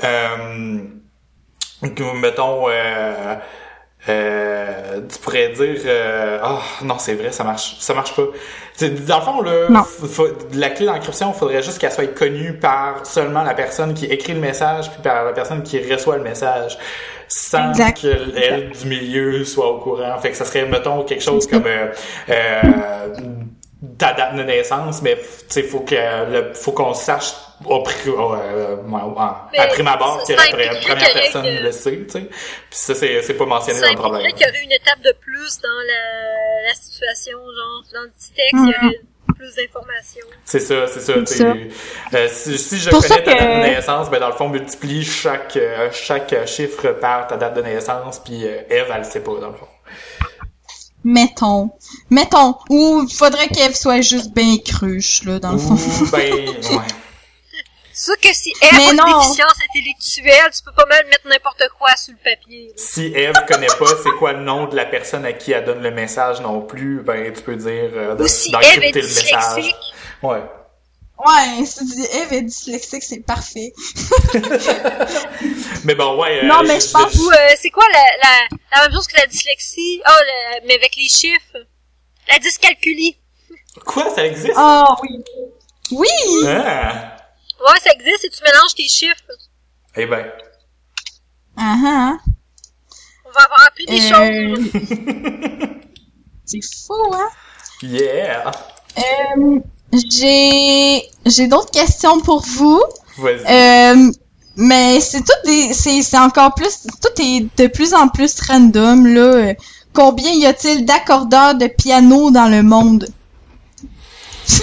euh, 0.05 0.79
que, 1.83 2.19
mettons, 2.21 2.69
euh, 2.69 3.35
euh, 4.09 5.01
tu 5.13 5.19
pourrais 5.19 5.49
dire, 5.49 5.81
euh, 5.85 6.39
ah 6.43 6.61
non 6.83 6.97
c'est 6.99 7.15
vrai, 7.15 7.33
ça 7.33 7.43
marche, 7.45 7.77
ça 7.81 7.93
marche 7.93 8.15
pas. 8.15 8.23
Tu 8.79 8.87
sais, 8.87 8.91
dans 8.91 9.19
le 9.19 9.23
fond 9.25 9.41
là, 9.43 9.83
faut- 9.85 10.29
la 10.55 10.71
clé 10.71 10.87
d'encryption, 10.87 11.33
faudrait 11.33 11.63
juste 11.63 11.79
qu'elle 11.79 11.91
soit 11.93 12.07
connue 12.15 12.55
par 12.59 13.05
seulement 13.05 13.43
la 13.43 13.55
personne 13.55 13.95
qui 13.95 14.05
écrit 14.07 14.35
le 14.35 14.41
message 14.41 14.91
puis 14.93 15.03
par 15.03 15.25
la 15.25 15.33
personne 15.33 15.63
qui 15.63 15.79
reçoit 15.93 16.19
le 16.19 16.23
message, 16.23 16.79
sans 17.29 17.71
Exact. 17.71 18.01
que 18.03 18.37
elle 18.39 18.71
du 18.71 18.87
milieu 18.87 19.45
soit 19.45 19.69
au 19.69 19.79
courant. 19.81 20.17
Fait 20.19 20.31
que 20.31 20.37
ça 20.37 20.45
serait 20.45 20.67
mettons 20.67 21.03
quelque 21.03 21.25
chose 21.25 21.47
comme 21.49 21.65
euh, 21.67 21.89
euh, 22.29 22.63
ta 23.99 24.13
date 24.13 24.37
de 24.37 24.43
naissance, 24.43 25.03
mais 25.03 25.17
tu 25.17 25.23
sais 25.49 25.63
faut 25.63 25.81
que 25.81 25.95
le, 25.95 26.53
faut 26.55 26.73
qu'on 26.73 26.95
sache 26.95 27.33
au 27.65 27.83
pri- 27.83 28.11
au, 28.11 28.35
euh, 28.35 28.77
à 29.19 29.49
Mais 29.53 29.69
prime 29.69 29.89
abord, 29.89 30.23
que 30.27 30.33
la 30.33 30.75
première 30.81 31.13
personne 31.13 31.43
que- 31.45 31.63
le 31.63 31.73
sait, 31.73 31.97
tu 32.07 32.11
sais. 32.11 32.21
Puis 32.21 32.31
ça, 32.71 32.95
c'est 32.95 33.23
c'est 33.23 33.35
pas 33.35 33.47
mentionné 33.47 33.81
dans 33.81 33.89
le 33.89 33.95
problème. 33.95 34.21
impliquerait 34.23 34.33
qu'il 34.39 34.47
y 34.47 34.51
aurait 34.51 34.65
une 34.65 34.73
étape 34.73 35.01
de 35.03 35.13
plus 35.21 35.61
dans 35.63 35.69
la, 35.87 36.69
la 36.69 36.75
situation, 36.75 37.39
genre, 37.39 37.83
dans 37.95 38.03
le 38.03 38.11
petit 38.11 38.33
texte, 38.33 38.53
il 38.53 38.69
y 38.83 38.87
aurait 38.87 39.01
plus 39.37 39.55
d'informations. 39.57 40.27
C'est 40.45 40.61
ça, 40.61 40.87
c'est 40.87 41.01
ça. 41.01 41.13
C'est 41.15 41.25
tu 41.25 41.35
sais. 41.35 41.39
ça. 42.11 42.17
Euh, 42.19 42.29
si, 42.31 42.59
si 42.59 42.79
je 42.79 42.91
Pour 42.91 43.03
connais 43.03 43.23
ta 43.23 43.35
date 43.35 43.41
de 43.49 43.75
naissance, 43.75 44.11
ben 44.11 44.21
dans 44.21 44.29
le 44.29 44.35
fond, 44.35 44.49
multiplie 44.49 45.05
chaque 45.05 45.57
euh, 45.57 45.89
chaque 45.93 46.33
euh, 46.33 46.47
chiffre 46.47 46.89
par 46.93 47.27
ta 47.27 47.37
date 47.37 47.55
de 47.55 47.63
naissance, 47.63 48.19
puis 48.19 48.47
euh, 48.47 48.61
Eve, 48.71 48.87
elle 48.93 48.99
le 48.99 49.05
sait 49.05 49.21
pas, 49.21 49.33
dans 49.41 49.49
le 49.49 49.55
fond. 49.57 49.67
Mettons. 51.09 51.71
Mettons. 52.11 52.57
Ou 52.69 53.07
il 53.09 53.15
faudrait 53.15 53.49
qu'elle 53.49 53.75
soit 53.77 54.01
juste 54.01 54.33
bien 54.35 54.57
cruche, 54.59 55.23
là, 55.25 55.39
dans 55.39 55.53
le 55.53 55.59
fond. 55.59 55.75
Ou, 55.75 56.07
ben, 56.11 56.33
ouais. 56.49 56.85
C'est 57.93 58.05
sûr 58.13 58.21
que 58.21 58.35
si 58.35 58.53
elle 58.61 58.77
Mais 58.77 58.87
a 58.89 58.91
une 58.91 58.97
non. 58.99 59.21
déficience 59.21 59.55
intellectuelle, 59.71 60.51
tu 60.55 60.63
peux 60.65 60.73
pas 60.73 60.85
mal 60.87 61.07
mettre 61.07 61.27
n'importe 61.29 61.63
quoi 61.79 61.89
sur 61.97 62.13
le 62.13 62.19
papier. 62.19 62.67
là. 62.67 62.73
Si 62.77 63.07
Eve 63.15 63.33
connaît 63.49 63.69
pas 63.69 63.87
c'est 64.03 64.11
quoi 64.19 64.33
le 64.35 64.41
nom 64.43 64.67
de 64.67 64.77
la 64.77 64.85
personne 64.85 65.25
à 65.25 65.33
qui 65.33 65.53
elle 65.53 65.65
donne 65.65 65.81
le 65.83 65.91
message 65.93 66.41
non 66.43 66.61
plus, 66.61 67.01
ben 67.01 67.33
tu 67.33 67.41
peux 67.41 67.57
dire 67.57 67.91
euh, 67.95 68.15
de- 68.15 68.25
Ou 68.25 68.27
si 68.27 68.51
Eve 68.51 68.83
est 68.83 68.93
le 68.93 69.01
message. 69.01 69.23
dyslexique, 69.25 69.77
Ouais. 70.23 70.43
Ouais, 71.19 71.65
si 71.65 71.79
tu 71.79 71.85
dis 71.97 72.07
Eve 72.13 72.33
est 72.35 72.43
dyslexique, 72.43 73.03
c'est 73.03 73.21
parfait. 73.21 73.73
Mais 75.85 75.95
bon, 75.95 76.21
ouais. 76.21 76.41
euh, 76.43 76.47
Non, 76.47 76.63
mais 76.63 76.79
je 76.81 76.91
pense- 76.91 77.15
euh, 77.17 77.55
c'est 77.59 77.71
quoi 77.71 77.85
la, 77.93 77.99
la, 78.23 78.57
la 78.77 78.83
même 78.83 78.93
chose 78.95 79.07
que 79.07 79.17
la 79.17 79.27
dyslexie? 79.27 80.03
Ah, 80.05 80.13
la- 80.27 80.61
mais 80.67 80.75
avec 80.75 80.95
les 80.97 81.09
chiffres. 81.09 81.57
La 82.29 82.39
dyscalculie. 82.39 83.17
Quoi, 83.85 84.15
ça 84.15 84.27
existe? 84.27 84.53
Ah 84.57 84.95
oui. 85.03 85.23
Oui! 85.93 86.09
Ah. 86.49 87.17
Ouais, 87.61 87.81
ça 87.83 87.93
existe 87.93 88.25
et 88.25 88.31
tu 88.31 88.43
mélanges 88.43 88.75
tes 88.77 88.89
chiffres. 88.89 89.23
Eh 89.97 90.07
ben. 90.07 90.31
Ah 91.57 91.77
ah. 91.85 92.17
On 93.25 93.31
va 93.31 93.41
avoir 93.45 93.67
appris 93.67 93.87
des 93.87 94.01
Euh, 94.13 94.55
choses. 94.57 94.71
C'est 96.45 96.61
fou, 96.87 97.13
hein? 97.15 97.29
Yeah! 97.83 98.51
Euh, 98.99 99.59
j'ai 100.11 101.03
j'ai 101.25 101.47
d'autres 101.47 101.71
questions 101.71 102.21
pour 102.21 102.43
vous. 102.43 102.83
Vas-y. 103.19 103.45
Euh, 103.49 104.13
mais 104.57 105.01
c'est 105.01 105.21
tout 105.21 105.41
des 105.45 105.73
c'est 105.73 106.03
c'est 106.03 106.19
encore 106.19 106.55
plus 106.55 106.87
tout 107.03 107.23
est 107.23 107.47
de 107.59 107.67
plus 107.69 107.95
en 107.95 108.09
plus 108.09 108.41
random 108.41 109.07
là. 109.07 109.55
Combien 109.93 110.31
y 110.33 110.47
a-t-il 110.47 110.85
d'accordeurs 110.85 111.55
de 111.55 111.67
piano 111.69 112.31
dans 112.31 112.49
le 112.49 112.63
monde? 112.63 113.09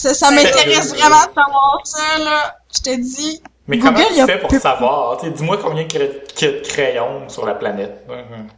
Ça, 0.00 0.14
ça 0.14 0.30
m'intéresse 0.30 0.94
vraiment 0.94 1.26
de 1.26 1.34
savoir 1.34 1.80
ça 1.84 2.18
là. 2.24 2.56
Je 2.74 2.80
te 2.80 2.96
dis. 2.96 3.42
mais 3.68 3.76
Google, 3.76 3.96
comment 3.96 4.10
y 4.10 4.14
tu 4.14 4.20
a 4.20 4.26
fais 4.26 4.38
pour 4.38 4.50
savoir? 4.50 5.22
Dis-moi 5.22 5.58
combien 5.62 5.82
il 5.82 5.92
y 5.92 6.02
a 6.02 6.06
de 6.06 6.66
crayons 6.66 7.28
sur 7.28 7.44
la 7.44 7.54
planète. 7.54 8.06
Mhm. 8.08 8.48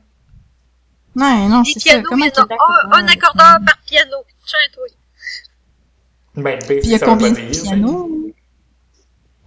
Ouais, 1.14 1.48
non, 1.48 1.62
c'est 1.64 1.80
ça. 1.80 2.02
Comment 2.02 2.24
a 2.24 2.28
un, 2.28 2.30
d'accordeurs? 2.30 3.10
accordeur 3.10 3.58
par 3.66 3.78
piano. 3.86 4.16
Tiens, 4.46 4.58
toi. 4.72 4.86
Ben, 6.34 6.58
Puis 6.66 6.80
il 6.84 6.90
y 6.90 6.94
a 6.94 6.98
combien 6.98 7.30
de 7.32 7.62
pianos? 7.62 8.08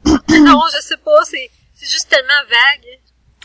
non, 0.05 0.61
je 0.72 0.82
sais 0.82 0.97
pas, 0.97 1.24
c'est, 1.24 1.49
c'est 1.74 1.89
juste 1.89 2.09
tellement 2.09 2.43
vague. 2.47 2.99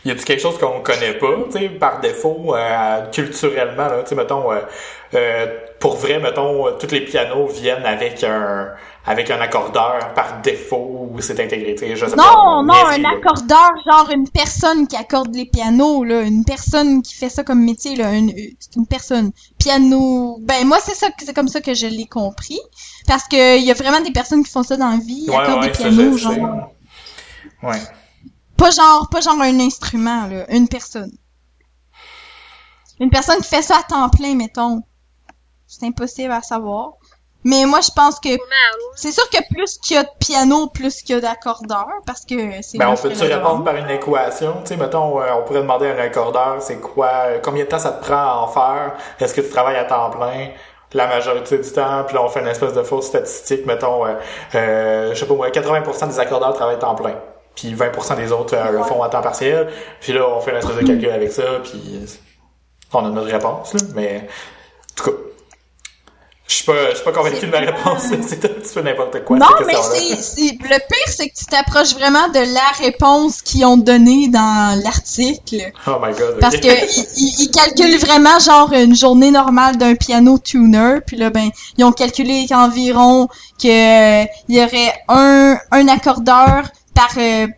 Y 0.04 0.10
a-tu 0.12 0.24
quelque 0.24 0.40
chose 0.40 0.56
qu'on 0.58 0.80
connaît 0.80 1.12
pas, 1.14 1.26
tu 1.52 1.58
sais, 1.58 1.68
par 1.68 2.00
défaut, 2.00 2.54
euh, 2.54 3.06
culturellement, 3.12 3.86
là, 3.88 4.02
tu 4.02 4.08
sais, 4.08 4.14
mettons, 4.14 4.50
euh, 4.50 4.60
euh, 5.14 5.46
pour 5.78 5.96
vrai, 5.96 6.18
mettons, 6.18 6.66
euh, 6.68 6.70
tous 6.80 6.90
les 6.90 7.02
pianos 7.02 7.46
viennent 7.48 7.84
avec 7.84 8.24
un, 8.24 8.68
avec 9.04 9.30
un 9.30 9.38
accordeur 9.42 10.14
par 10.14 10.40
défaut 10.42 11.10
ou 11.12 11.20
c'est 11.20 11.38
intégré, 11.38 11.74
tu 11.74 11.80
sais, 11.86 11.96
je 11.96 12.06
sais 12.06 12.16
pas. 12.16 12.22
Non, 12.22 12.62
non, 12.62 12.72
un 12.86 12.96
là. 12.98 13.10
accordeur, 13.18 13.70
genre 13.90 14.08
une 14.14 14.26
personne 14.30 14.86
qui 14.88 14.96
accorde 14.96 15.34
les 15.34 15.44
pianos, 15.44 16.02
là, 16.04 16.22
une 16.22 16.44
personne 16.44 17.02
qui 17.02 17.14
fait 17.14 17.28
ça 17.28 17.44
comme 17.44 17.62
métier, 17.62 17.94
là, 17.96 18.12
une, 18.14 18.32
une 18.76 18.86
personne. 18.86 19.32
Piano, 19.58 20.38
ben 20.40 20.66
moi 20.66 20.78
c'est 20.82 20.94
ça, 20.94 21.08
c'est 21.18 21.34
comme 21.34 21.48
ça 21.48 21.60
que 21.60 21.74
je 21.74 21.86
l'ai 21.86 22.06
compris, 22.06 22.60
parce 23.06 23.24
que 23.28 23.58
il 23.58 23.64
y 23.64 23.70
a 23.70 23.74
vraiment 23.74 24.00
des 24.00 24.12
personnes 24.12 24.42
qui 24.44 24.50
font 24.50 24.62
ça 24.62 24.78
dans 24.78 24.88
la 24.90 24.96
vie, 24.96 25.26
Ouais, 25.28 25.36
accordent 25.36 25.60
ouais, 25.60 25.66
des 25.66 25.72
pianos, 25.72 26.16
genre, 26.16 26.70
Ouais. 27.62 27.76
Pas 28.60 28.70
genre, 28.70 29.08
pas 29.10 29.20
genre 29.20 29.40
un 29.40 29.58
instrument, 29.60 30.26
là, 30.26 30.44
une 30.50 30.68
personne. 30.68 31.10
Une 33.00 33.10
personne 33.10 33.38
qui 33.38 33.48
fait 33.48 33.62
ça 33.62 33.78
à 33.78 33.82
temps 33.82 34.08
plein, 34.10 34.34
mettons. 34.34 34.82
C'est 35.66 35.86
impossible 35.86 36.32
à 36.32 36.42
savoir. 36.42 36.92
Mais 37.42 37.64
moi, 37.64 37.80
je 37.80 37.90
pense 37.96 38.20
que 38.20 38.28
c'est 38.96 39.12
sûr 39.12 39.28
que 39.30 39.38
plus 39.54 39.78
qu'il 39.78 39.96
y 39.96 39.98
a 39.98 40.02
de 40.02 40.10
piano, 40.18 40.66
plus 40.66 41.00
qu'il 41.00 41.14
y 41.14 41.18
a 41.18 41.22
d'accordeurs, 41.22 41.88
parce 42.04 42.26
que 42.26 42.60
c'est 42.60 42.76
Ben, 42.76 42.88
on 42.90 42.96
peut-tu 42.96 43.22
répondre 43.22 43.64
par 43.64 43.76
une 43.76 43.88
équation? 43.88 44.56
Tu 44.60 44.68
sais, 44.68 44.76
mettons, 44.76 45.22
euh, 45.22 45.32
on 45.38 45.44
pourrait 45.44 45.62
demander 45.62 45.88
à 45.88 45.94
un 45.94 45.98
accordeur, 45.98 46.56
c'est 46.60 46.80
quoi, 46.80 47.38
combien 47.42 47.64
de 47.64 47.68
temps 47.70 47.78
ça 47.78 47.92
te 47.92 48.04
prend 48.04 48.14
à 48.14 48.34
en 48.42 48.48
faire? 48.48 48.94
Est-ce 49.18 49.32
que 49.32 49.40
tu 49.40 49.48
travailles 49.48 49.76
à 49.76 49.84
temps 49.84 50.10
plein? 50.10 50.50
La 50.92 51.06
majorité 51.06 51.56
du 51.56 51.72
temps, 51.72 52.04
puis 52.04 52.14
là, 52.14 52.22
on 52.24 52.28
fait 52.28 52.40
une 52.40 52.48
espèce 52.48 52.74
de 52.74 52.82
fausse 52.82 53.06
statistique, 53.06 53.64
mettons, 53.64 54.04
euh, 54.04 54.14
euh, 54.56 55.14
je 55.14 55.18
sais 55.18 55.26
pas 55.26 55.34
moi, 55.34 55.48
80% 55.48 56.08
des 56.08 56.20
accordeurs 56.20 56.52
travaillent 56.52 56.74
à 56.74 56.78
temps 56.78 56.96
plein. 56.96 57.14
Puis 57.54 57.74
20% 57.74 58.16
des 58.16 58.32
autres 58.32 58.54
euh, 58.56 58.70
le 58.70 58.82
font 58.84 59.02
à 59.02 59.08
temps 59.08 59.22
partiel. 59.22 59.68
Puis 60.00 60.12
là, 60.12 60.26
on 60.28 60.40
fait 60.40 60.52
une 60.52 60.58
espèce 60.58 60.76
de 60.76 60.86
calcul 60.86 61.10
avec 61.10 61.32
ça, 61.32 61.42
puis 61.62 61.80
on 62.92 63.04
a 63.04 63.08
notre 63.10 63.30
réponse, 63.30 63.74
là. 63.74 63.80
Mais, 63.94 64.28
en 64.92 64.94
tout 64.96 65.10
cas, 65.10 65.16
je 66.46 66.56
suis 66.56 66.64
pas, 66.64 66.90
je 66.90 66.96
suis 66.96 67.04
pas 67.04 67.12
convaincu 67.12 67.46
de 67.46 67.50
ma 67.52 67.58
réponse. 67.60 68.02
c'est 68.26 68.44
un 68.44 68.48
petit 68.48 68.74
peu 68.74 68.80
n'importe 68.82 69.24
quoi, 69.24 69.38
Non, 69.38 69.46
mais 69.64 69.74
c'est, 70.20 70.40
le 70.50 70.58
pire, 70.88 71.06
c'est 71.06 71.28
que 71.28 71.34
tu 71.36 71.44
t'approches 71.46 71.94
vraiment 71.94 72.26
de 72.28 72.40
la 72.40 72.84
réponse 72.84 73.40
qu'ils 73.42 73.64
ont 73.64 73.76
donnée 73.76 74.26
dans 74.28 74.80
l'article. 74.82 75.70
Oh 75.86 75.98
my 76.02 76.12
god. 76.12 76.40
Parce 76.40 76.56
que 76.56 76.66
ils, 76.66 77.06
ils- 77.18 77.42
ils 77.44 77.50
calculent 77.52 77.98
vraiment 78.00 78.36
genre 78.40 78.72
une 78.72 78.96
journée 78.96 79.30
normale 79.30 79.76
d'un 79.76 79.94
piano 79.94 80.38
tuner, 80.38 80.98
puis 81.06 81.16
là 81.16 81.30
ben 81.30 81.50
ils 81.78 81.84
ont 81.84 81.92
calculé 81.92 82.46
qu'environ 82.48 83.28
que 83.62 84.22
il 84.24 84.56
y 84.56 84.60
aurait 84.60 84.92
un 85.08 85.56
un 85.70 85.86
accordeur 85.88 86.64
par 86.94 87.10
euh, 87.18 87.46
tu 87.46 87.52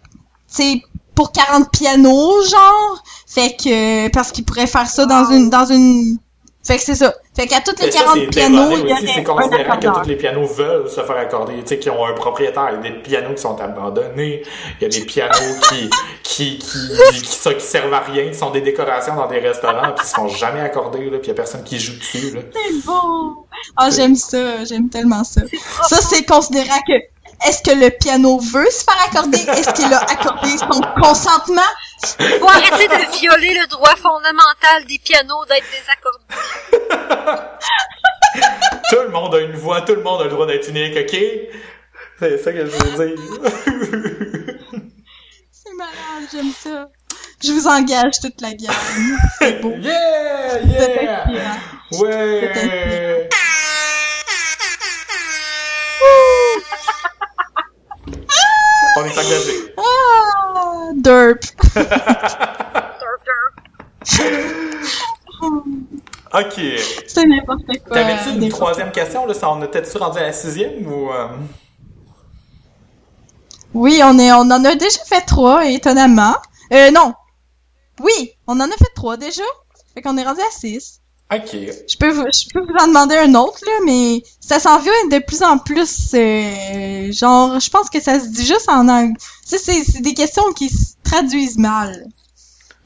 sais 0.48 0.82
pour 1.14 1.30
40 1.32 1.70
pianos 1.70 2.42
genre, 2.44 3.02
fait 3.26 3.54
que 3.56 4.08
parce 4.08 4.32
qu'ils 4.32 4.44
pourraient 4.44 4.66
faire 4.66 4.86
ça 4.88 5.04
dans 5.06 5.30
une 5.30 5.50
dans 5.50 5.66
une 5.66 6.16
fait 6.64 6.76
que 6.76 6.82
c'est 6.82 6.94
ça. 6.94 7.12
Fait 7.34 7.48
qu'à 7.48 7.60
toutes 7.60 7.80
les 7.82 7.90
ça, 7.90 8.04
40 8.04 8.14
c'est 8.20 8.26
pianos, 8.28 8.70
il 8.70 8.84
y 8.84 8.88
c'est 9.08 9.28
aurait 9.28 9.42
un 9.42 9.48
considérant 9.48 9.78
que 9.80 10.00
tous 10.00 10.08
les 10.08 10.14
pianos 10.16 10.46
veulent 10.46 10.88
se 10.88 11.00
faire 11.00 11.16
accorder, 11.16 11.54
tu 11.54 11.62
sais, 11.66 11.78
qui 11.80 11.90
ont 11.90 12.06
un 12.06 12.12
propriétaire. 12.12 12.68
Il 12.70 12.86
y 12.86 12.88
a 12.88 12.90
des 12.92 13.02
pianos 13.02 13.34
qui 13.34 13.42
sont 13.42 13.60
abandonnés, 13.60 14.42
il 14.80 14.82
y 14.82 14.86
a 14.86 14.88
des 14.88 15.04
pianos 15.04 15.32
qui, 15.68 15.90
qui, 16.22 16.58
qui, 16.58 17.20
qui, 17.20 17.26
ça- 17.26 17.54
qui 17.54 17.64
servent 17.66 17.92
à 17.92 17.98
rien, 18.00 18.28
qui 18.28 18.34
sont 18.38 18.50
des 18.52 18.60
décorations 18.60 19.16
dans 19.16 19.26
des 19.26 19.40
restaurants, 19.40 19.92
puis 19.92 20.04
qui 20.04 20.10
se 20.10 20.14
font 20.14 20.28
jamais 20.28 20.60
accorder, 20.60 21.10
là, 21.10 21.18
puis 21.18 21.22
il 21.24 21.28
y 21.28 21.30
a 21.32 21.34
personne 21.34 21.64
qui 21.64 21.80
joue 21.80 21.98
dessus, 21.98 22.30
là. 22.32 22.42
C'est 22.54 22.86
beau. 22.86 23.46
Ah, 23.76 23.90
j'aime 23.90 24.14
ça, 24.14 24.64
j'aime 24.64 24.88
tellement 24.88 25.24
ça. 25.24 25.40
Ça, 25.88 25.96
c'est 25.96 26.24
considérant 26.24 26.78
que 26.86 26.92
est-ce 27.46 27.62
que 27.62 27.70
le 27.76 27.90
piano 27.90 28.38
veut 28.38 28.70
se 28.70 28.84
faire 28.84 29.00
accorder? 29.08 29.38
Est-ce 29.38 29.72
qu'il 29.72 29.92
a 29.92 29.98
accordé 29.98 30.56
son 30.58 30.80
consentement? 31.00 31.62
Faut 32.38 32.48
arrêter 32.48 32.88
de 32.88 33.18
violer 33.18 33.54
le 33.54 33.66
droit 33.68 33.96
fondamental 33.96 34.84
des 34.88 34.98
pianos 34.98 35.44
d'être 35.46 35.66
désaccordés. 35.70 36.24
Tout 38.90 39.02
le 39.02 39.08
monde 39.08 39.34
a 39.34 39.40
une 39.40 39.52
voix, 39.56 39.80
tout 39.82 39.94
le 39.94 40.02
monde 40.02 40.20
a 40.20 40.24
le 40.24 40.30
droit 40.30 40.46
d'être 40.46 40.68
unique, 40.68 40.96
ok? 40.96 41.16
C'est 42.18 42.38
ça 42.38 42.52
que 42.52 42.66
je 42.66 42.70
veux 42.70 43.06
dire. 43.06 43.16
C'est 45.50 45.74
malade, 45.74 46.28
j'aime 46.30 46.52
ça. 46.52 46.88
Je 47.42 47.52
vous 47.52 47.66
engage 47.66 48.20
toute 48.20 48.40
la 48.40 48.52
gamme. 48.52 48.74
C'est 49.38 49.60
beau. 49.60 49.72
Yeah! 49.80 50.60
Yeah! 50.62 51.26
Ouais! 51.92 53.28
On 59.02 59.06
est 59.06 59.18
engagé. 59.18 59.74
Ah, 59.76 60.90
derp. 60.96 61.40
Derp, 61.74 61.84
derp. 63.26 63.56
Ok. 66.34 66.60
C'est 67.06 67.26
n'importe 67.26 67.66
quoi. 67.86 67.94
T'avais-tu 67.94 68.30
une 68.30 68.48
troisième 68.48 68.90
question? 68.92 69.26
Là, 69.26 69.34
ça, 69.34 69.50
on 69.50 69.62
était-tu 69.62 69.98
rendu 69.98 70.18
à 70.18 70.22
la 70.22 70.32
sixième 70.32 70.86
ou... 70.86 71.10
euh, 71.10 71.28
Oui, 73.74 74.00
on 74.04 74.18
est, 74.18 74.32
on 74.32 74.38
en 74.50 74.64
a 74.64 74.74
déjà 74.74 75.04
fait 75.06 75.20
trois, 75.22 75.66
étonnamment. 75.66 76.36
Euh, 76.72 76.90
non. 76.90 77.12
Oui, 78.00 78.30
on 78.46 78.58
en 78.60 78.70
a 78.70 78.76
fait 78.76 78.92
trois 78.94 79.16
déjà. 79.18 79.42
Fait 79.94 80.00
qu'on 80.00 80.16
est 80.16 80.24
rendu 80.24 80.40
à 80.40 80.50
six. 80.50 81.01
Ok. 81.34 81.50
Je 81.52 81.96
peux, 81.98 82.10
vous, 82.10 82.24
je 82.32 82.48
peux 82.52 82.60
vous 82.60 82.74
en 82.80 82.88
demander 82.88 83.16
un 83.16 83.34
autre, 83.34 83.58
là, 83.64 83.72
mais 83.86 84.22
ça 84.40 84.58
s'en 84.60 84.78
vient 84.80 85.06
de 85.10 85.18
plus 85.24 85.42
en 85.42 85.58
plus, 85.58 86.10
euh, 86.14 87.12
genre, 87.12 87.58
je 87.60 87.70
pense 87.70 87.88
que 87.88 88.00
ça 88.00 88.20
se 88.20 88.26
dit 88.26 88.44
juste 88.46 88.68
en 88.68 88.88
anglais. 88.88 89.14
Tu 89.48 89.56
sais, 89.58 89.82
c'est, 89.84 90.00
des 90.00 90.14
questions 90.14 90.52
qui 90.52 90.68
se 90.68 90.94
traduisent 91.04 91.58
mal. 91.58 92.06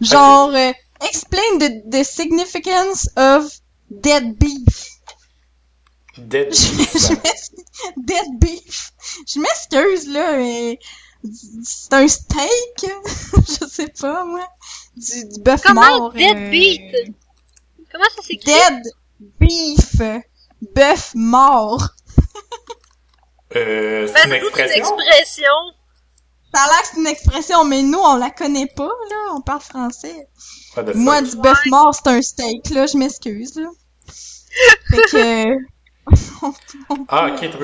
Genre, 0.00 0.50
euh, 0.54 0.72
explain 1.08 1.58
the, 1.58 1.90
the 1.90 2.04
significance 2.04 3.08
of 3.16 3.50
dead 3.90 4.36
beef. 4.38 4.90
Dead 6.18 6.54
Je 6.54 6.76
beef. 6.76 7.10
m'ex- 7.10 7.50
Dead 7.96 8.38
beef. 8.38 8.92
Je 9.26 9.40
m'excuse, 9.40 10.08
là, 10.08 10.36
mais 10.36 10.78
c'est 11.64 11.92
un 11.94 12.06
steak? 12.06 12.48
je 13.48 13.66
sais 13.66 13.88
pas, 14.00 14.24
moi. 14.24 14.46
Du, 14.96 15.24
du 15.26 15.40
bœuf 15.40 15.62
Comment 15.62 16.10
dead 16.10 16.36
euh, 16.36 16.50
beat? 16.50 16.80
Comment 17.96 18.10
ça 18.14 18.22
s'écrit? 18.22 18.52
Dead 18.52 18.82
beef. 19.40 20.00
Bœuf 20.74 21.12
mort. 21.14 21.88
Euh, 23.54 24.06
c'est 24.14 24.26
une 24.26 24.32
expression? 24.34 24.98
expression. 24.98 25.52
Ça 26.54 26.62
a 26.62 26.66
l'air 26.68 26.80
que 26.82 26.86
c'est 26.88 26.96
une 27.00 27.06
expression, 27.06 27.64
mais 27.64 27.82
nous, 27.82 27.98
on 27.98 28.16
la 28.16 28.30
connaît 28.30 28.66
pas, 28.66 28.84
là. 29.10 29.32
On 29.34 29.40
parle 29.40 29.60
français. 29.60 30.28
Moi, 30.94 31.22
du 31.22 31.36
bœuf 31.36 31.58
mort, 31.66 31.94
c'est 31.94 32.08
un 32.08 32.20
steak, 32.22 32.70
là. 32.70 32.86
Je 32.86 32.96
m'excuse, 32.98 33.54
là. 33.56 33.68
Fait 34.90 35.02
que... 35.10 35.44
on- 36.42 36.54
on- 36.90 37.06
Ah, 37.08 37.28
ok, 37.28 37.40
t'as- 37.40 37.58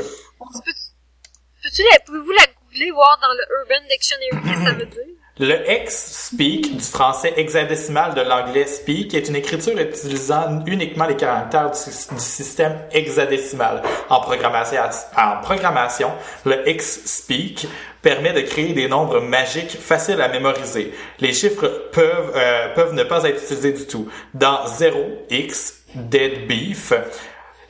Peux-tu 1.63 1.83
la, 1.93 1.99
pouvez-vous 2.07 2.31
la 2.33 2.47
googler, 2.47 2.91
voir 2.91 3.19
dans 3.21 3.33
le 3.33 3.45
Urban 3.61 3.87
Dictionary 3.89 4.31
ce 4.33 4.37
que 4.53 4.65
ça 4.69 4.73
veut 4.75 4.87
dire? 4.87 5.15
Le 5.45 5.57
X-Speak 5.69 6.77
du 6.77 6.85
français 6.85 7.35
hexadécimal 7.37 8.15
de 8.15 8.21
l'anglais 8.21 8.65
Speak 8.65 9.13
est 9.13 9.29
une 9.29 9.35
écriture 9.35 9.77
utilisant 9.77 10.63
uniquement 10.67 11.05
les 11.05 11.17
caractères 11.17 11.73
du, 11.73 12.21
système 12.21 12.79
hexadécimal. 12.93 13.83
En 14.09 14.21
programmation, 14.21 16.13
le 16.45 16.69
X-Speak 16.69 17.67
permet 18.03 18.33
de 18.33 18.43
créer 18.43 18.73
des 18.73 18.87
nombres 18.87 19.19
magiques 19.19 19.77
faciles 19.81 20.21
à 20.21 20.29
mémoriser. 20.29 20.95
Les 21.19 21.33
chiffres 21.33 21.89
peuvent, 21.91 22.33
euh, 22.37 22.73
peuvent 22.77 22.95
ne 22.95 23.03
pas 23.03 23.25
être 23.25 23.43
utilisés 23.43 23.73
du 23.73 23.87
tout. 23.89 24.09
Dans 24.35 24.65
0x, 24.67 25.73
Dead 25.97 26.47
Beef, 26.47 26.93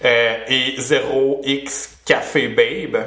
euh, 0.05 0.37
et 0.47 0.77
0x, 0.77 1.89
Café 2.05 2.49
Babe, 2.49 3.03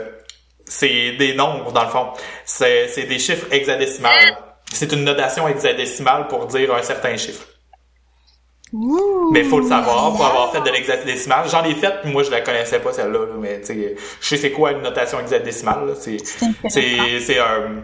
c'est 0.66 1.12
des 1.20 1.36
nombres, 1.36 1.72
dans 1.72 1.84
le 1.84 1.90
fond. 1.90 2.08
C'est 2.46 3.06
des 3.08 3.20
chiffres 3.20 3.46
hexadécimales. 3.52 4.45
C'est 4.74 4.92
une 4.92 5.04
notation 5.04 5.48
hexadécimale 5.48 6.28
pour 6.28 6.48
dire 6.48 6.74
un 6.74 6.82
certain 6.82 7.16
chiffre. 7.18 7.46
Ouh. 8.74 9.32
Mais 9.32 9.44
faut 9.44 9.60
le 9.60 9.68
savoir, 9.68 10.16
faut 10.18 10.24
avoir 10.24 10.52
fait 10.52 10.62
de 10.62 10.70
l'hexadécimal. 10.70 11.48
J'en 11.50 11.64
ai 11.64 11.76
fait, 11.76 12.02
puis 12.02 12.12
moi 12.12 12.24
je 12.24 12.32
la 12.32 12.42
connaissais 12.42 12.80
pas 12.80 12.92
celle-là, 12.92 13.20
là, 13.20 13.34
mais 13.40 13.62
tu 13.62 13.68
sais, 13.68 13.96
je 14.20 14.28
sais 14.28 14.38
c'est 14.38 14.52
quoi 14.52 14.72
une 14.72 14.82
notation 14.82 15.20
hexadécimale. 15.20 15.96
c'est, 15.98 16.18
c'est 16.68 17.40
un... 17.40 17.84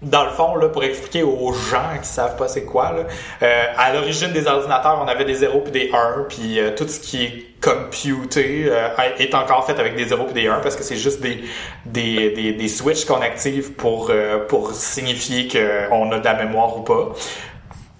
Dans 0.00 0.24
le 0.24 0.30
fond, 0.30 0.54
là, 0.54 0.68
pour 0.68 0.84
expliquer 0.84 1.24
aux 1.24 1.52
gens 1.52 1.98
qui 2.00 2.08
savent 2.08 2.36
pas 2.36 2.46
c'est 2.46 2.64
quoi, 2.64 2.92
là, 2.92 3.02
euh, 3.42 3.64
à 3.76 3.92
l'origine 3.92 4.32
des 4.32 4.46
ordinateurs, 4.46 5.00
on 5.02 5.08
avait 5.08 5.24
des 5.24 5.34
0 5.34 5.60
puis 5.60 5.72
des 5.72 5.90
1, 5.92 6.26
puis 6.28 6.60
euh, 6.60 6.70
tout 6.76 6.86
ce 6.86 7.00
qui 7.00 7.24
est 7.24 7.48
computé 7.60 8.66
euh, 8.68 8.88
est 9.18 9.34
encore 9.34 9.66
fait 9.66 9.78
avec 9.78 9.96
des 9.96 10.06
0 10.06 10.24
puis 10.24 10.34
des 10.34 10.48
1 10.48 10.60
parce 10.60 10.76
que 10.76 10.84
c'est 10.84 10.96
juste 10.96 11.20
des 11.20 11.42
des, 11.84 12.30
des, 12.30 12.52
des 12.52 12.68
switches 12.68 13.04
qu'on 13.04 13.20
active 13.20 13.72
pour 13.72 14.10
euh, 14.10 14.46
pour 14.46 14.72
signifier 14.72 15.48
qu'on 15.48 16.12
a 16.12 16.18
de 16.20 16.24
la 16.24 16.34
mémoire 16.34 16.76
ou 16.76 16.82
pas. 16.82 17.12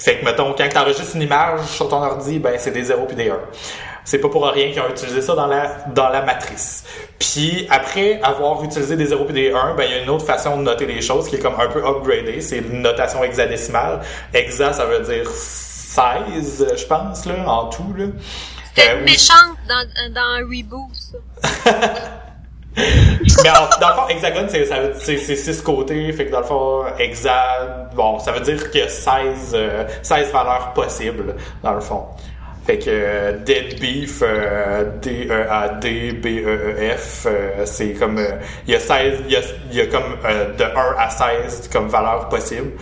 Fait 0.01 0.19
que, 0.19 0.25
mettons, 0.25 0.55
quand 0.57 0.69
t'enregistres 0.69 1.17
une 1.17 1.23
image 1.23 1.61
sur 1.67 1.89
ton 1.89 1.97
ordi, 1.97 2.39
ben, 2.39 2.55
c'est 2.57 2.71
des 2.71 2.85
0 2.85 3.07
puis 3.07 3.17
des 3.17 3.31
1. 3.31 3.39
C'est 4.09 4.19
pas 4.21 4.31
pour 4.31 4.47
rien 4.47 4.71
qu'ils 4.73 4.81
ont 4.81 4.89
utilisé 4.89 5.21
ça 5.21 5.35
dans 5.35 5.47
la, 5.47 5.67
dans 5.95 6.09
la 6.09 6.23
matrice. 6.23 6.83
Puis, 7.19 7.67
après 7.69 8.19
avoir 8.23 8.65
utilisé 8.65 8.97
des 8.97 9.05
0 9.05 9.25
puis 9.27 9.35
des 9.35 9.53
1, 9.53 9.75
ben, 9.75 9.85
il 9.87 9.91
y 9.91 9.95
a 9.99 10.03
une 10.03 10.09
autre 10.09 10.25
façon 10.25 10.57
de 10.57 10.63
noter 10.63 10.87
les 10.87 11.03
choses 11.03 11.29
qui 11.29 11.37
est 11.37 11.41
comme 11.41 11.61
un 11.61 11.67
peu 11.69 11.85
upgradée. 11.87 12.41
C'est 12.41 12.57
une 12.57 12.81
notation 12.81 13.23
hexadécimale. 13.23 14.01
Hexa, 14.33 14.73
ça 14.73 14.87
veut 14.87 15.01
dire 15.01 15.29
16, 15.29 16.75
je 16.75 16.87
pense, 16.87 17.27
là, 17.27 17.35
en 17.47 17.67
tout, 17.67 17.93
là. 17.99 18.07
C'était 18.75 18.93
Euh, 18.93 19.03
oui. 19.05 19.17
dans, 19.69 20.15
dans 20.15 20.21
un 20.21 20.39
reboot, 20.39 20.91
ça. 20.95 21.71
Mais 22.77 23.51
en- 23.51 23.81
dans 23.81 23.89
le 23.89 23.95
fond, 23.95 24.09
hexagone, 24.09 24.49
c'est, 24.49 24.65
c'est, 25.01 25.19
c'est 25.19 25.37
six 25.37 25.61
côtés, 25.63 26.13
fait 26.13 26.27
que 26.27 26.31
dans 26.33 26.39
le 26.41 26.45
fond, 26.47 26.85
hexa, 26.99 27.89
bon, 27.95 28.19
ça 28.21 28.31
veut 28.33 28.41
dire 28.41 28.71
qu'il 28.71 28.81
y 28.81 28.85
a 28.85 28.89
16, 28.89 29.53
euh, 29.55 29.85
16 30.03 30.31
valeurs 30.31 30.73
possibles, 30.75 31.35
dans 31.63 31.73
le 31.75 31.81
fond. 31.81 32.07
Fait 32.69 32.79
que 32.79 32.91
euh, 32.91 33.33
dead 33.47 33.81
beef, 33.81 34.21
euh, 34.21 34.85
D-E-A-D, 35.01 36.13
B-E-E-F, 36.23 37.25
euh, 37.25 37.65
c'est 37.65 37.95
comme, 37.95 38.19
euh, 38.19 38.33
il 38.67 38.73
y 38.73 38.77
a 38.77 38.79
16, 38.79 39.21
il 39.25 39.33
y 39.33 39.37
a, 39.37 39.41
il 39.71 39.77
y 39.79 39.81
a 39.81 39.87
comme 39.87 40.19
euh, 40.23 40.55
de 40.55 40.65
1 40.65 40.97
à 40.99 41.09
16 41.09 41.71
comme 41.73 41.89
valeurs 41.89 42.29
possibles, 42.29 42.73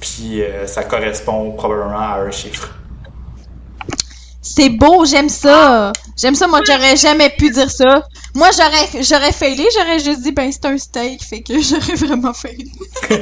puis 0.00 0.42
euh, 0.42 0.66
ça 0.66 0.84
correspond 0.84 1.52
probablement 1.52 1.98
à 1.98 2.20
un 2.20 2.30
chiffre. 2.30 2.70
C'est 4.40 4.70
beau, 4.70 5.04
j'aime 5.04 5.28
ça. 5.28 5.92
J'aime 6.16 6.34
ça, 6.34 6.46
moi 6.46 6.60
j'aurais 6.66 6.96
jamais 6.96 7.28
pu 7.28 7.50
dire 7.50 7.70
ça. 7.70 8.06
Moi 8.34 8.48
j'aurais 8.56 9.02
j'aurais 9.02 9.32
failé, 9.32 9.66
j'aurais 9.78 9.98
juste 9.98 10.22
dit 10.22 10.32
ben 10.32 10.50
c'est 10.50 10.64
un 10.64 10.78
steak, 10.78 11.22
fait 11.22 11.42
que 11.42 11.52
j'aurais 11.60 11.94
vraiment 11.94 12.32
failli. 12.32 12.72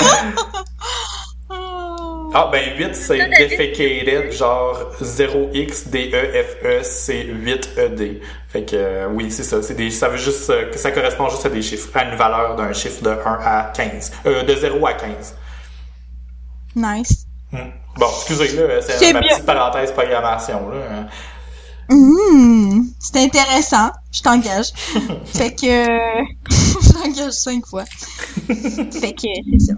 Ah, 2.34 2.50
ben 2.52 2.76
8, 2.76 2.94
c'est 2.94 3.18
defecated, 3.38 4.32
genre 4.32 4.92
0x, 5.02 5.88
D-E-F-E, 5.88 6.80
c'est 6.82 7.24
8-E-D. 7.24 8.20
Fait 8.48 8.64
que, 8.64 8.76
euh, 8.76 9.08
oui, 9.10 9.30
c'est 9.30 9.44
ça. 9.44 9.62
C'est 9.62 9.74
des, 9.74 9.90
ça 9.90 10.08
veut 10.08 10.18
juste, 10.18 10.48
euh, 10.50 10.70
que 10.70 10.78
ça 10.78 10.90
correspond 10.90 11.28
juste 11.30 11.46
à 11.46 11.48
des 11.48 11.62
chiffres, 11.62 11.88
à 11.94 12.04
une 12.04 12.16
valeur 12.16 12.54
d'un 12.56 12.72
chiffre 12.74 13.02
de 13.02 13.10
1 13.10 13.14
à 13.42 13.72
15. 13.74 14.12
Euh, 14.26 14.42
de 14.42 14.54
0 14.54 14.86
à 14.86 14.92
15. 14.92 15.36
Nice. 16.76 17.26
Hmm. 17.50 17.70
Bon, 17.96 18.06
excusez, 18.10 18.56
là, 18.56 18.82
c'est 18.82 18.92
C'est 18.92 19.12
ma 19.14 19.20
bien. 19.20 19.30
petite 19.30 19.46
parenthèse 19.46 19.92
programmation, 19.92 20.68
là. 20.68 21.06
Mmh, 21.90 22.82
c'est 22.98 23.16
intéressant. 23.16 23.90
Je 24.12 24.20
t'engage. 24.20 24.66
fait 25.24 25.54
que 25.54 25.66
je 26.50 26.92
t'engage 26.92 27.32
cinq 27.32 27.64
fois. 27.66 27.84
fait 28.46 29.12
que 29.14 29.22
c'est 29.22 29.66
ça. 29.66 29.72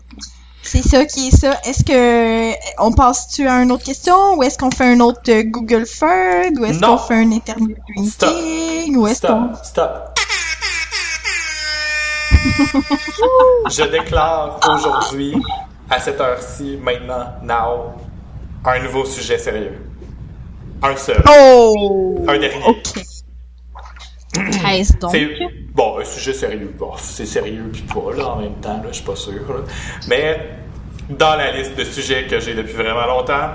C'est 0.72 0.82
ça 0.82 1.04
qui 1.04 1.26
est 1.26 1.36
ça. 1.36 1.58
Est-ce 1.64 1.82
que 1.82 2.80
on 2.80 2.92
passe-tu 2.92 3.48
à 3.48 3.60
une 3.60 3.72
autre 3.72 3.82
question? 3.82 4.36
Ou 4.36 4.44
est-ce 4.44 4.56
qu'on 4.56 4.70
fait 4.70 4.84
un 4.84 5.00
autre 5.00 5.20
euh, 5.28 5.42
Google 5.42 5.84
Ferd? 5.84 6.60
Ou 6.60 6.64
est-ce 6.64 6.78
qu'on 6.78 6.96
fait 6.96 7.14
un 7.16 7.32
Internet 7.32 7.76
Stop. 8.06 8.30
Drinking 8.30 8.96
ou 8.96 9.08
est-ce 9.08 9.26
qu'on 9.26 9.52
Stop, 9.64 9.64
stop. 9.64 10.20
Je 13.68 13.82
déclare 13.90 14.60
aujourd'hui, 14.72 15.34
à 15.90 15.98
cette 15.98 16.20
heure-ci, 16.20 16.78
maintenant, 16.80 17.26
now, 17.42 17.94
un 18.64 18.78
nouveau 18.78 19.04
sujet 19.04 19.38
sérieux. 19.38 19.76
Un 20.84 20.94
seul. 20.94 21.20
Oh 21.28 22.24
Un 22.28 22.38
dernier. 22.38 22.64
OK. 22.64 23.02
Donc 25.00 25.10
C'est 25.10 25.28
bon, 25.74 25.98
un 25.98 26.04
sujet 26.04 26.32
sérieux. 26.32 26.72
Bon, 26.78 26.92
c'est 26.96 27.26
sérieux 27.26 27.68
puis 27.72 27.82
pas 27.82 28.12
là 28.16 28.28
en 28.28 28.36
même 28.36 28.54
temps, 28.60 28.76
là, 28.76 28.84
je 28.90 28.94
suis 28.94 29.04
pas 29.04 29.16
sûr. 29.16 29.32
là. 29.32 29.64
Mais 30.06 30.59
dans 31.10 31.36
la 31.36 31.50
liste 31.52 31.76
de 31.76 31.84
sujets 31.84 32.26
que 32.26 32.40
j'ai 32.40 32.54
depuis 32.54 32.74
vraiment 32.74 33.06
longtemps, 33.06 33.50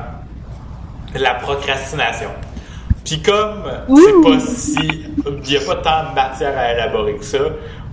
la 1.16 1.36
procrastination. 1.36 2.30
Puis 3.04 3.22
comme 3.22 3.64
c'est 3.88 4.22
pas 4.24 4.40
si 4.40 5.06
il 5.44 5.52
y 5.52 5.58
a 5.58 5.62
pas 5.62 5.76
tant 5.76 6.10
de 6.10 6.16
matière 6.16 6.58
à 6.58 6.74
élaborer 6.74 7.16
que 7.16 7.24
ça, 7.24 7.38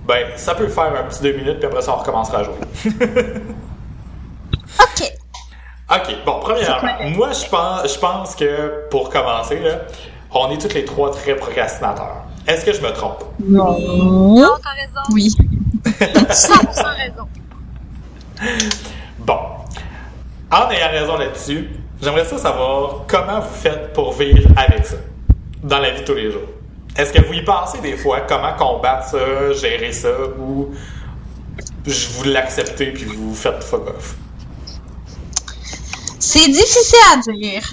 ben 0.07 0.25
ça 0.35 0.55
peut 0.55 0.67
faire 0.67 0.91
un 0.99 1.03
petit 1.03 1.21
deux 1.21 1.33
minutes 1.33 1.59
puis 1.59 1.67
après 1.67 1.81
ça 1.81 1.93
on 1.93 1.97
recommencera 1.97 2.39
à 2.39 2.43
jouer. 2.43 2.55
OK. 4.79 5.11
OK, 5.91 6.15
bon, 6.25 6.39
premièrement, 6.41 7.09
moi 7.15 7.31
je 7.31 7.47
pense 7.47 7.93
je 7.93 7.99
pense 7.99 8.35
que 8.35 8.89
pour 8.89 9.09
commencer 9.09 9.59
là, 9.59 9.81
on 10.31 10.49
est 10.49 10.57
tous 10.57 10.73
les 10.73 10.83
trois 10.83 11.11
très 11.11 11.35
procrastinateurs. 11.35 12.23
Est-ce 12.47 12.65
que 12.65 12.73
je 12.73 12.81
me 12.81 12.91
trompe? 12.91 13.23
Non. 13.47 13.79
Non, 13.79 14.55
t'as 14.61 14.71
raison. 14.71 15.01
Oui. 15.13 15.29
100% 15.85 16.85
raison. 16.97 17.27
Bon. 19.25 19.39
En 20.51 20.69
ayant 20.69 20.89
raison 20.89 21.17
là-dessus, 21.17 21.69
j'aimerais 22.01 22.25
ça 22.25 22.37
savoir 22.37 23.05
comment 23.07 23.39
vous 23.39 23.55
faites 23.55 23.93
pour 23.93 24.13
vivre 24.13 24.49
avec 24.55 24.85
ça 24.85 24.97
dans 25.63 25.79
la 25.79 25.91
vie 25.91 26.01
de 26.01 26.05
tous 26.05 26.13
les 26.13 26.31
jours. 26.31 26.47
Est-ce 26.95 27.11
que 27.13 27.25
vous 27.25 27.33
y 27.33 27.41
pensez 27.43 27.79
des 27.81 27.97
fois 27.97 28.21
comment 28.21 28.53
combattre 28.55 29.07
ça, 29.09 29.53
gérer 29.53 29.91
ça, 29.91 30.11
ou 30.37 30.73
je 31.87 32.09
vous 32.09 32.23
l'acceptez 32.25 32.91
puis 32.91 33.05
vous 33.05 33.33
faites 33.33 33.63
fuck 33.63 33.87
off? 33.87 34.15
C'est 36.19 36.47
difficile 36.47 36.99
à 37.13 37.17
dire. 37.17 37.63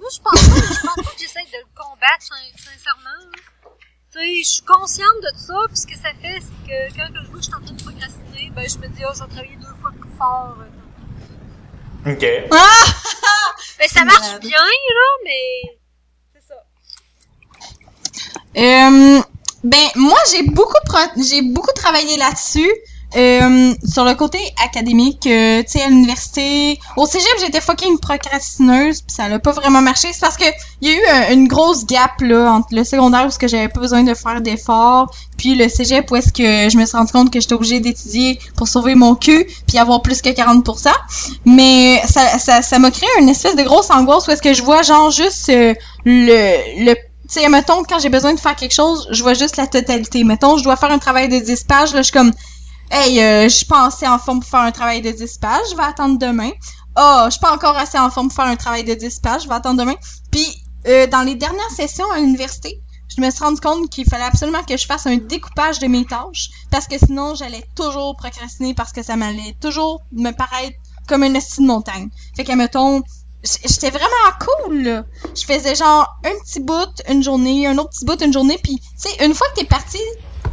Moi, 0.00 0.08
je 0.12 0.20
pense 0.20 0.48
pas, 0.48 0.56
je 0.56 0.80
pense 0.86 0.96
pas 0.96 1.02
que 1.12 1.18
j'essaie 1.18 1.40
de 1.44 1.58
le 1.58 1.66
combattre, 1.74 2.20
sin- 2.22 2.56
sincèrement. 2.56 3.24
là. 3.32 3.70
Tu 4.12 4.18
sais, 4.18 4.42
je 4.44 4.48
suis 4.48 4.62
consciente 4.62 5.16
de 5.22 5.38
ça, 5.38 5.54
puis 5.68 5.76
ce 5.76 5.86
que 5.86 5.94
ça 5.96 6.10
fait, 6.20 6.40
c'est 6.40 6.68
que 6.68 6.96
quand 6.96 7.06
je 7.14 7.26
vois 7.30 7.38
que 7.38 7.38
je 7.38 7.42
suis 7.42 7.54
en 7.54 7.60
train 7.64 7.74
de 7.74 7.82
procrastiner, 7.82 8.52
ben, 8.54 8.68
je 8.68 8.78
me 8.78 8.88
dis, 8.94 9.02
oh, 9.08 9.12
je 9.14 9.20
vais 9.22 9.28
travailler 9.30 9.56
fort. 10.18 10.56
OK. 12.06 12.24
Ah! 12.50 12.56
Ben, 13.78 13.88
ça 13.88 14.04
marche 14.04 14.38
bien, 14.40 14.50
là, 14.58 15.08
mais. 15.24 15.78
C'est 16.32 16.42
ça. 16.48 16.54
Euh, 18.56 19.20
ben 19.64 19.88
moi 19.96 20.18
j'ai 20.30 20.42
beaucoup 20.44 20.78
pro- 20.86 21.22
j'ai 21.22 21.42
beaucoup 21.42 21.72
travaillé 21.74 22.16
là-dessus. 22.16 22.72
Euh, 23.16 23.74
sur 23.88 24.04
le 24.04 24.14
côté 24.14 24.38
académique, 24.64 25.26
euh, 25.26 25.62
tu 25.62 25.78
sais, 25.78 25.82
à 25.82 25.88
l'université, 25.88 26.78
au 26.96 27.06
cégep, 27.06 27.28
j'étais 27.40 27.60
fucking 27.60 27.98
procrastineuse, 27.98 29.02
puis 29.02 29.14
ça 29.14 29.28
n'a 29.28 29.38
pas 29.38 29.52
vraiment 29.52 29.80
marché. 29.82 30.08
C'est 30.12 30.20
parce 30.20 30.36
que 30.36 30.44
il 30.80 30.90
y 30.90 30.92
a 30.92 30.96
eu 30.96 31.06
un- 31.06 31.32
une 31.34 31.48
grosse 31.48 31.86
gap 31.86 32.20
là 32.20 32.50
entre 32.52 32.68
le 32.72 32.84
secondaire 32.84 33.26
où 33.26 33.30
ce 33.30 33.38
que 33.38 33.48
j'avais 33.48 33.68
pas 33.68 33.80
besoin 33.80 34.02
de 34.02 34.14
faire 34.14 34.40
d'efforts, 34.40 35.10
puis 35.36 35.54
le 35.54 35.68
cégep 35.68 36.10
où 36.10 36.16
est-ce 36.16 36.32
que 36.32 36.68
je 36.70 36.76
me 36.76 36.84
suis 36.86 36.96
rendu 36.96 37.12
compte 37.12 37.32
que 37.32 37.40
j'étais 37.40 37.54
obligée 37.54 37.80
d'étudier 37.80 38.38
pour 38.56 38.68
sauver 38.68 38.94
mon 38.94 39.14
cul, 39.14 39.46
puis 39.66 39.78
avoir 39.78 40.02
plus 40.02 40.20
que 40.22 40.30
40%. 40.30 40.90
Mais 41.44 42.00
ça, 42.06 42.38
ça, 42.38 42.62
ça 42.62 42.78
m'a 42.78 42.90
créé 42.90 43.08
une 43.20 43.28
espèce 43.28 43.56
de 43.56 43.62
grosse 43.62 43.90
angoisse 43.90 44.26
où 44.26 44.30
est-ce 44.30 44.42
que 44.42 44.54
je 44.54 44.62
vois 44.62 44.82
genre 44.82 45.10
juste 45.10 45.48
euh, 45.48 45.74
le, 46.04 46.84
le 46.84 46.94
tu 47.26 47.40
sais, 47.40 47.48
mettons, 47.48 47.82
quand 47.84 47.98
j'ai 48.00 48.10
besoin 48.10 48.34
de 48.34 48.38
faire 48.38 48.54
quelque 48.54 48.74
chose, 48.74 49.08
je 49.10 49.22
vois 49.22 49.32
juste 49.32 49.56
la 49.56 49.66
totalité. 49.66 50.24
Mettons, 50.24 50.58
je 50.58 50.62
dois 50.62 50.76
faire 50.76 50.90
un 50.90 50.98
travail 50.98 51.30
de 51.30 51.38
10 51.38 51.64
pages, 51.64 51.94
là, 51.94 52.00
je 52.02 52.04
suis 52.04 52.12
comme, 52.12 52.32
hey, 52.90 53.20
euh, 53.20 53.44
je 53.44 53.48
suis 53.48 53.66
pas 53.66 53.86
assez 53.86 54.06
en 54.06 54.18
forme 54.18 54.40
pour 54.40 54.48
faire 54.48 54.60
un 54.60 54.72
travail 54.72 55.02
de 55.02 55.10
10 55.10 55.38
pages, 55.38 55.66
je 55.70 55.76
vais 55.76 55.82
attendre 55.82 56.18
demain. 56.18 56.50
Ah, 56.96 57.24
je 57.26 57.32
suis 57.32 57.40
pas 57.40 57.52
encore 57.52 57.76
assez 57.76 57.98
en 57.98 58.10
forme 58.10 58.28
pour 58.28 58.36
faire 58.36 58.46
un 58.46 58.56
travail 58.56 58.84
de 58.84 58.94
10 58.94 59.20
pages, 59.20 59.42
je 59.44 59.48
vais 59.48 59.54
attendre 59.54 59.80
demain. 59.80 59.96
Puis, 60.30 60.46
euh, 60.86 61.06
dans 61.06 61.22
les 61.22 61.34
dernières 61.34 61.70
sessions 61.70 62.10
à 62.12 62.18
l'université, 62.18 62.80
je 63.16 63.20
me 63.20 63.30
suis 63.30 63.44
rendu 63.44 63.60
compte 63.60 63.90
qu'il 63.90 64.04
fallait 64.08 64.24
absolument 64.24 64.62
que 64.62 64.76
je 64.76 64.86
fasse 64.86 65.06
un 65.06 65.16
découpage 65.16 65.78
de 65.78 65.86
mes 65.86 66.04
tâches, 66.04 66.50
parce 66.70 66.86
que 66.86 66.98
sinon, 66.98 67.34
j'allais 67.34 67.64
toujours 67.74 68.16
procrastiner, 68.16 68.74
parce 68.74 68.92
que 68.92 69.02
ça 69.02 69.16
m'allait 69.16 69.56
toujours 69.60 70.02
me 70.12 70.30
paraître 70.30 70.76
comme 71.08 71.22
une 71.22 71.36
esti 71.36 71.60
de 71.60 71.66
montagne. 71.66 72.08
Fait 72.36 72.44
que, 72.44 72.52
mettons, 72.52 73.02
j'étais 73.44 73.90
vraiment 73.90 74.08
cool, 74.40 74.82
là. 74.82 75.04
Je 75.34 75.44
faisais 75.44 75.74
genre 75.74 76.08
un 76.24 76.44
petit 76.44 76.60
bout 76.60 77.02
une 77.08 77.22
journée, 77.22 77.66
un 77.66 77.76
autre 77.78 77.90
petit 77.90 78.04
bout 78.04 78.20
une 78.22 78.32
journée, 78.32 78.58
puis 78.62 78.78
tu 78.78 78.86
sais, 78.96 79.24
une 79.24 79.34
fois 79.34 79.46
que 79.50 79.60
t'es 79.60 79.66
parti, 79.66 79.98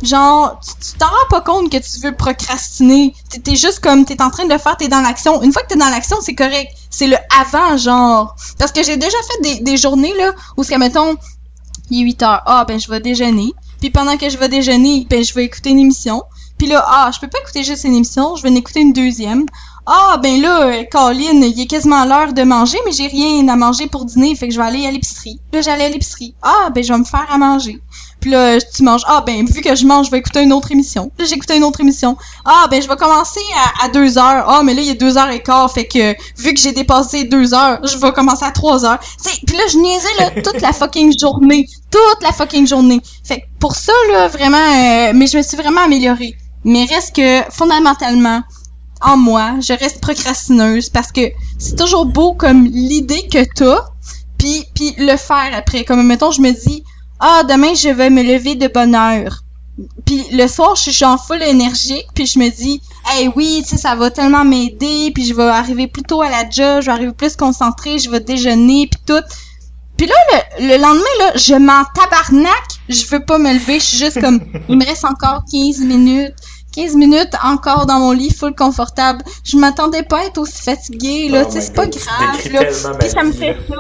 genre, 0.04 0.60
tu 0.62 0.97
t'en 0.97 1.08
rends 1.08 1.28
pas 1.30 1.41
compte 1.41 1.72
que 1.72 1.78
tu 1.78 1.99
veux 2.02 2.16
procrastiner. 2.16 3.14
T'es- 3.43 3.56
juste 3.56 3.80
comme, 3.80 4.06
t'es 4.06 4.22
en 4.22 4.30
train 4.30 4.45
de 4.45 4.52
le 4.54 4.58
faire, 4.58 4.78
t'es 4.78 4.88
dans 4.88 5.02
l'action. 5.02 5.41
Une 5.41 5.52
fois 5.54 5.62
que 5.64 5.68
t'es 5.68 5.76
dans 5.80 5.89
l'action, 5.89 6.18
c'est 6.22 6.36
correct. 6.36 6.72
C'est 6.89 7.08
le 7.08 7.18
avant, 7.39 7.78
genre. 7.78 8.36
Parce 8.60 8.72
que 8.72 8.84
j'ai 8.84 8.97
déjà 8.97 9.18
fait 9.32 9.41
des, 9.43 9.60
des 9.62 9.78
journées, 9.78 10.14
là, 10.18 10.34
où 10.58 10.64
c'est, 10.64 10.78
mettons, 10.78 11.16
il 11.89 12.02
est 12.02 12.04
8 12.04 12.24
heures. 12.24 12.41
Ah, 12.45 12.66
ben, 12.68 12.80
je 12.80 12.89
vais 12.89 12.99
déjeuner. 12.99 13.54
Puis 13.80 13.89
pendant 13.89 14.18
que 14.18 14.30
je 14.30 14.38
vais 14.38 14.49
déjeuner, 14.49 15.06
ben, 15.10 15.24
je 15.24 15.34
vais 15.34 15.43
écouter 15.45 15.72
une 15.72 15.80
émission. 15.80 16.24
Puis 16.58 16.68
là, 16.68 16.84
ah, 16.88 17.10
je 17.14 17.20
peux 17.20 17.28
pas 17.28 17.39
écouter 17.39 17.64
juste 17.64 17.86
une 17.86 17.95
émission, 17.95 18.36
je 18.36 18.43
vais 18.43 18.49
en 18.49 18.56
écouter 18.56 18.82
une 18.82 18.93
deuxième. 18.93 19.45
Ah, 19.88 20.20
ben 20.22 20.39
là, 20.39 20.68
euh, 20.68 20.84
Colin, 20.91 21.41
il 21.41 21.60
est 21.60 21.66
quasiment 21.66 22.06
l'heure 22.06 22.34
de 22.34 22.43
manger, 22.43 22.78
mais 22.86 22.91
j'ai 22.91 23.08
rien 23.08 23.47
à 23.47 23.56
manger 23.56 23.88
pour 23.88 24.06
dîner, 24.06 24.36
fait 24.36 24.47
que 24.47 24.54
je 24.54 24.60
vais 24.60 24.68
aller 24.68 24.86
à 24.86 24.91
l'épicerie. 24.91 25.39
Là, 25.52 25.62
j'allais 25.62 25.86
à 25.86 25.89
l'épicerie. 25.89 26.36
Ah, 26.43 26.70
ben, 26.74 26.84
je 26.84 26.93
vais 26.93 26.99
me 26.99 27.04
faire 27.04 27.26
à 27.32 27.38
manger. 27.39 27.82
Puis 28.22 28.30
là, 28.30 28.59
tu 28.61 28.84
manges. 28.84 29.01
Ah, 29.07 29.24
ben, 29.26 29.45
vu 29.45 29.61
que 29.61 29.76
je 29.76 29.86
mange, 29.86 30.05
je 30.05 30.11
vais 30.11 30.19
écouter 30.19 30.43
une 30.43 30.53
autre 30.53 30.72
émission. 30.72 31.11
Là, 31.17 31.26
j'écoutais 31.26 31.57
une 31.57 31.63
autre 31.63 31.82
émission. 31.82 32.17
Ah, 32.45 32.67
ben, 32.69 32.82
je 32.82 32.88
vais 32.88 32.95
commencer 32.95 33.41
à, 33.55 33.86
à 33.86 33.89
deux 33.89 34.17
heures. 34.17 34.45
Ah, 34.47 34.61
mais 34.63 34.76
là, 34.76 34.82
il 34.82 34.89
est 34.89 34.95
deux 34.95 35.17
heures 35.17 35.32
et 35.32 35.41
quart, 35.41 35.72
fait 35.72 35.88
que, 35.88 36.15
vu 36.39 36.53
que 36.53 36.59
j'ai 36.59 36.72
dépassé 36.72 37.24
deux 37.24 37.53
heures, 37.53 37.80
je 37.84 37.97
vais 37.97 38.11
commencer 38.13 38.45
à 38.45 38.51
trois 38.51 38.86
heures. 38.86 38.99
Tu 38.99 39.30
sais, 39.30 39.39
puis 39.45 39.57
là, 39.57 39.63
je 39.72 39.78
niaisais, 39.78 40.15
là, 40.19 40.41
toute 40.41 40.61
la 40.61 40.72
fucking 40.72 41.17
journée. 41.19 41.67
Toute 41.89 42.22
la 42.22 42.32
fucking 42.32 42.67
journée. 42.67 43.01
Fait 43.24 43.41
que, 43.41 43.45
pour 43.59 43.76
ça, 43.76 43.93
là, 44.11 44.28
vraiment, 44.28 44.57
euh, 44.57 45.11
mais 45.15 45.28
je 45.28 45.38
me 45.38 45.41
suis 45.41 45.57
vraiment 45.57 45.82
améliorée. 45.82 46.36
Mais 46.63 46.86
reste 46.86 47.15
que, 47.15 47.41
fondamentalement, 47.51 48.43
en 49.01 49.17
moi, 49.17 49.53
je 49.59 49.74
reste 49.74 49.99
procrastineuse 49.99 50.89
parce 50.89 51.11
que 51.11 51.22
c'est 51.57 51.76
toujours 51.76 52.05
beau 52.05 52.34
comme 52.34 52.65
l'idée 52.65 53.28
que 53.28 53.43
t'as, 53.55 53.86
puis 54.38 54.65
puis 54.76 54.93
le 54.97 55.17
faire 55.17 55.51
après. 55.53 55.84
Comme 55.86 56.05
mettons, 56.05 56.32
je 56.32 56.41
me 56.41 56.51
dis, 56.51 56.84
ah 57.22 57.43
demain 57.47 57.74
je 57.74 57.89
vais 57.89 58.09
me 58.09 58.24
lever 58.24 58.55
de 58.55 58.67
bonne 58.67 58.95
heure. 58.95 59.43
Puis 60.05 60.24
le 60.34 60.47
soir, 60.47 60.76
je 60.76 60.82
suis 60.82 60.91
genre 60.91 61.24
full 61.24 61.41
énergique, 61.41 62.07
puis 62.13 62.26
je 62.26 62.38
me 62.38 62.49
dis, 62.49 62.82
hey 63.09 63.30
oui, 63.36 63.61
tu 63.63 63.69
sais, 63.69 63.78
ça 63.78 63.95
va 63.95 64.11
tellement 64.11 64.43
m'aider, 64.43 65.11
puis 65.13 65.26
je 65.26 65.34
vais 65.34 65.43
arriver 65.43 65.88
plus 65.88 66.03
tôt 66.03 66.22
à 66.22 66.30
la 66.30 66.49
job, 66.49 66.82
je 66.82 66.88
vais 66.88 66.91
arriver 66.91 67.13
plus 67.13 67.36
concentrée, 67.36 67.97
je 67.97 68.09
vais 68.09 68.19
déjeuner, 68.19 68.88
puis 68.88 69.01
tout. 69.05 69.24
Puis 69.97 70.07
là, 70.07 70.15
le, 70.59 70.67
le 70.67 70.78
lendemain, 70.82 71.03
là, 71.19 71.32
je 71.36 71.53
m'en 71.53 71.84
tabarnak, 71.95 72.63
je 72.89 73.05
veux 73.05 73.24
pas 73.24 73.38
me 73.38 73.53
lever, 73.53 73.80
je 73.80 73.86
suis 73.86 73.97
juste 73.97 74.19
comme, 74.19 74.39
il 74.69 74.78
me 74.78 74.86
reste 74.86 75.05
encore 75.05 75.43
15 75.51 75.80
minutes. 75.80 76.34
15 76.76 76.95
minutes 76.95 77.36
encore 77.43 77.86
dans 77.86 77.99
mon 77.99 78.11
lit, 78.11 78.34
full 78.34 78.55
confortable. 78.55 79.24
Je 79.43 79.57
m'attendais 79.57 80.03
pas 80.03 80.19
à 80.19 80.24
être 80.26 80.38
aussi 80.38 80.61
fatiguée, 80.61 81.28
là. 81.28 81.43
Oh 81.43 81.47
tu 81.47 81.53
sais, 81.53 81.61
c'est 81.61 81.74
pas 81.74 81.86
grave, 81.86 82.51
là. 82.51 82.63
Puis 82.97 83.09
ça 83.09 83.24
me 83.24 83.32
fait 83.34 83.57
ça. 83.67 83.76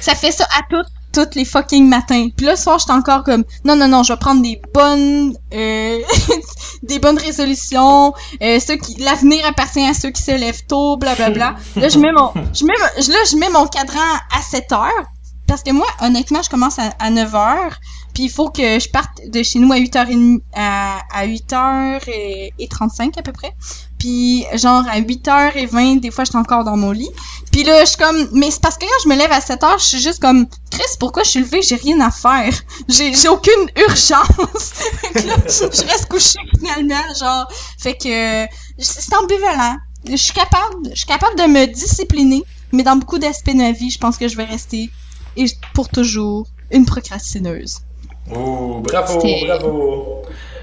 Ça 0.00 0.14
fait 0.14 0.30
ça 0.30 0.44
à 0.56 0.62
toutes, 0.68 0.86
toutes 1.12 1.34
les 1.34 1.44
fucking 1.44 1.88
matins. 1.88 2.28
Puis 2.36 2.46
là, 2.46 2.56
soir, 2.56 2.78
j'étais 2.78 2.92
encore 2.92 3.24
comme, 3.24 3.44
non, 3.64 3.76
non, 3.76 3.88
non, 3.88 4.02
je 4.02 4.12
vais 4.12 4.18
prendre 4.18 4.42
des 4.42 4.60
bonnes, 4.74 5.34
euh, 5.54 5.98
des 6.82 6.98
bonnes 6.98 7.18
résolutions. 7.18 8.12
Euh, 8.42 8.60
ceux 8.60 8.76
qui, 8.76 8.96
l'avenir 9.00 9.44
appartient 9.46 9.86
à 9.86 9.94
ceux 9.94 10.10
qui 10.10 10.22
se 10.22 10.32
lèvent 10.32 10.64
tôt, 10.66 10.96
blablabla. 10.96 11.54
là, 11.76 11.88
je 11.88 11.98
mets 11.98 12.12
mon, 12.12 12.32
je 12.52 12.64
mets, 12.64 12.74
là, 12.78 13.18
je 13.30 13.36
mets 13.36 13.50
mon 13.50 13.66
cadran 13.66 14.00
à 14.36 14.42
7 14.42 14.72
heures. 14.72 15.04
Parce 15.46 15.62
que 15.62 15.70
moi, 15.72 15.86
honnêtement, 16.02 16.42
je 16.42 16.50
commence 16.50 16.78
à, 16.78 16.90
à 16.98 17.08
9 17.08 17.34
heures. 17.34 17.78
Puis 18.18 18.24
il 18.24 18.30
faut 18.30 18.50
que 18.50 18.80
je 18.80 18.88
parte 18.88 19.20
de 19.28 19.44
chez 19.44 19.60
nous 19.60 19.72
à 19.72 19.76
8h30, 19.76 20.40
à, 20.52 20.98
à 21.12 21.24
8h35 21.24 23.16
à 23.16 23.22
peu 23.22 23.30
près. 23.30 23.54
Puis 23.96 24.44
genre 24.54 24.82
à 24.88 25.00
8h20, 25.00 26.00
des 26.00 26.10
fois, 26.10 26.24
je 26.24 26.30
suis 26.30 26.36
encore 26.36 26.64
dans 26.64 26.76
mon 26.76 26.90
lit. 26.90 27.10
Puis 27.52 27.62
là, 27.62 27.84
je 27.84 27.90
suis 27.90 27.96
comme, 27.96 28.28
mais 28.32 28.50
c'est 28.50 28.60
parce 28.60 28.76
que 28.76 28.86
quand 28.86 29.02
je 29.04 29.08
me 29.08 29.14
lève 29.14 29.30
à 29.30 29.40
7 29.40 29.62
heures, 29.62 29.78
je 29.78 29.84
suis 29.84 30.00
juste 30.00 30.18
comme, 30.20 30.48
Chris, 30.72 30.82
pourquoi 30.98 31.22
je 31.22 31.30
suis 31.30 31.40
levée? 31.42 31.62
J'ai 31.62 31.76
rien 31.76 32.00
à 32.00 32.10
faire. 32.10 32.52
J'ai, 32.88 33.14
j'ai 33.14 33.28
aucune 33.28 33.70
urgence. 33.88 34.26
Là, 35.14 35.36
je 35.46 35.86
reste 35.86 36.06
couchée 36.08 36.40
finalement, 36.58 37.14
genre. 37.20 37.48
Fait 37.78 37.94
que, 37.94 38.52
c'est 38.80 39.14
ambivalent. 39.14 39.76
Je 40.08 40.16
suis 40.16 40.32
capable, 40.32 40.90
je 40.90 40.96
suis 40.96 41.06
capable 41.06 41.38
de 41.38 41.44
me 41.44 41.66
discipliner, 41.66 42.42
mais 42.72 42.82
dans 42.82 42.96
beaucoup 42.96 43.20
d'aspects 43.20 43.52
de 43.52 43.58
ma 43.58 43.70
vie, 43.70 43.90
je 43.90 43.98
pense 44.00 44.18
que 44.18 44.26
je 44.26 44.36
vais 44.36 44.44
rester, 44.44 44.90
et 45.36 45.46
pour 45.72 45.88
toujours, 45.88 46.48
une 46.72 46.84
procrastineuse. 46.84 47.82
Ouh, 48.30 48.80
bravo, 48.80 49.20
bravo. 49.46 50.22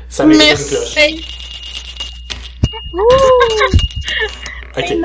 Ça 0.09 0.25
mérite 0.25 0.41
une 0.43 0.47
Merci. 0.49 0.69
cloche. 0.69 0.95
Ben, 0.95 1.15
Ok. 4.77 4.95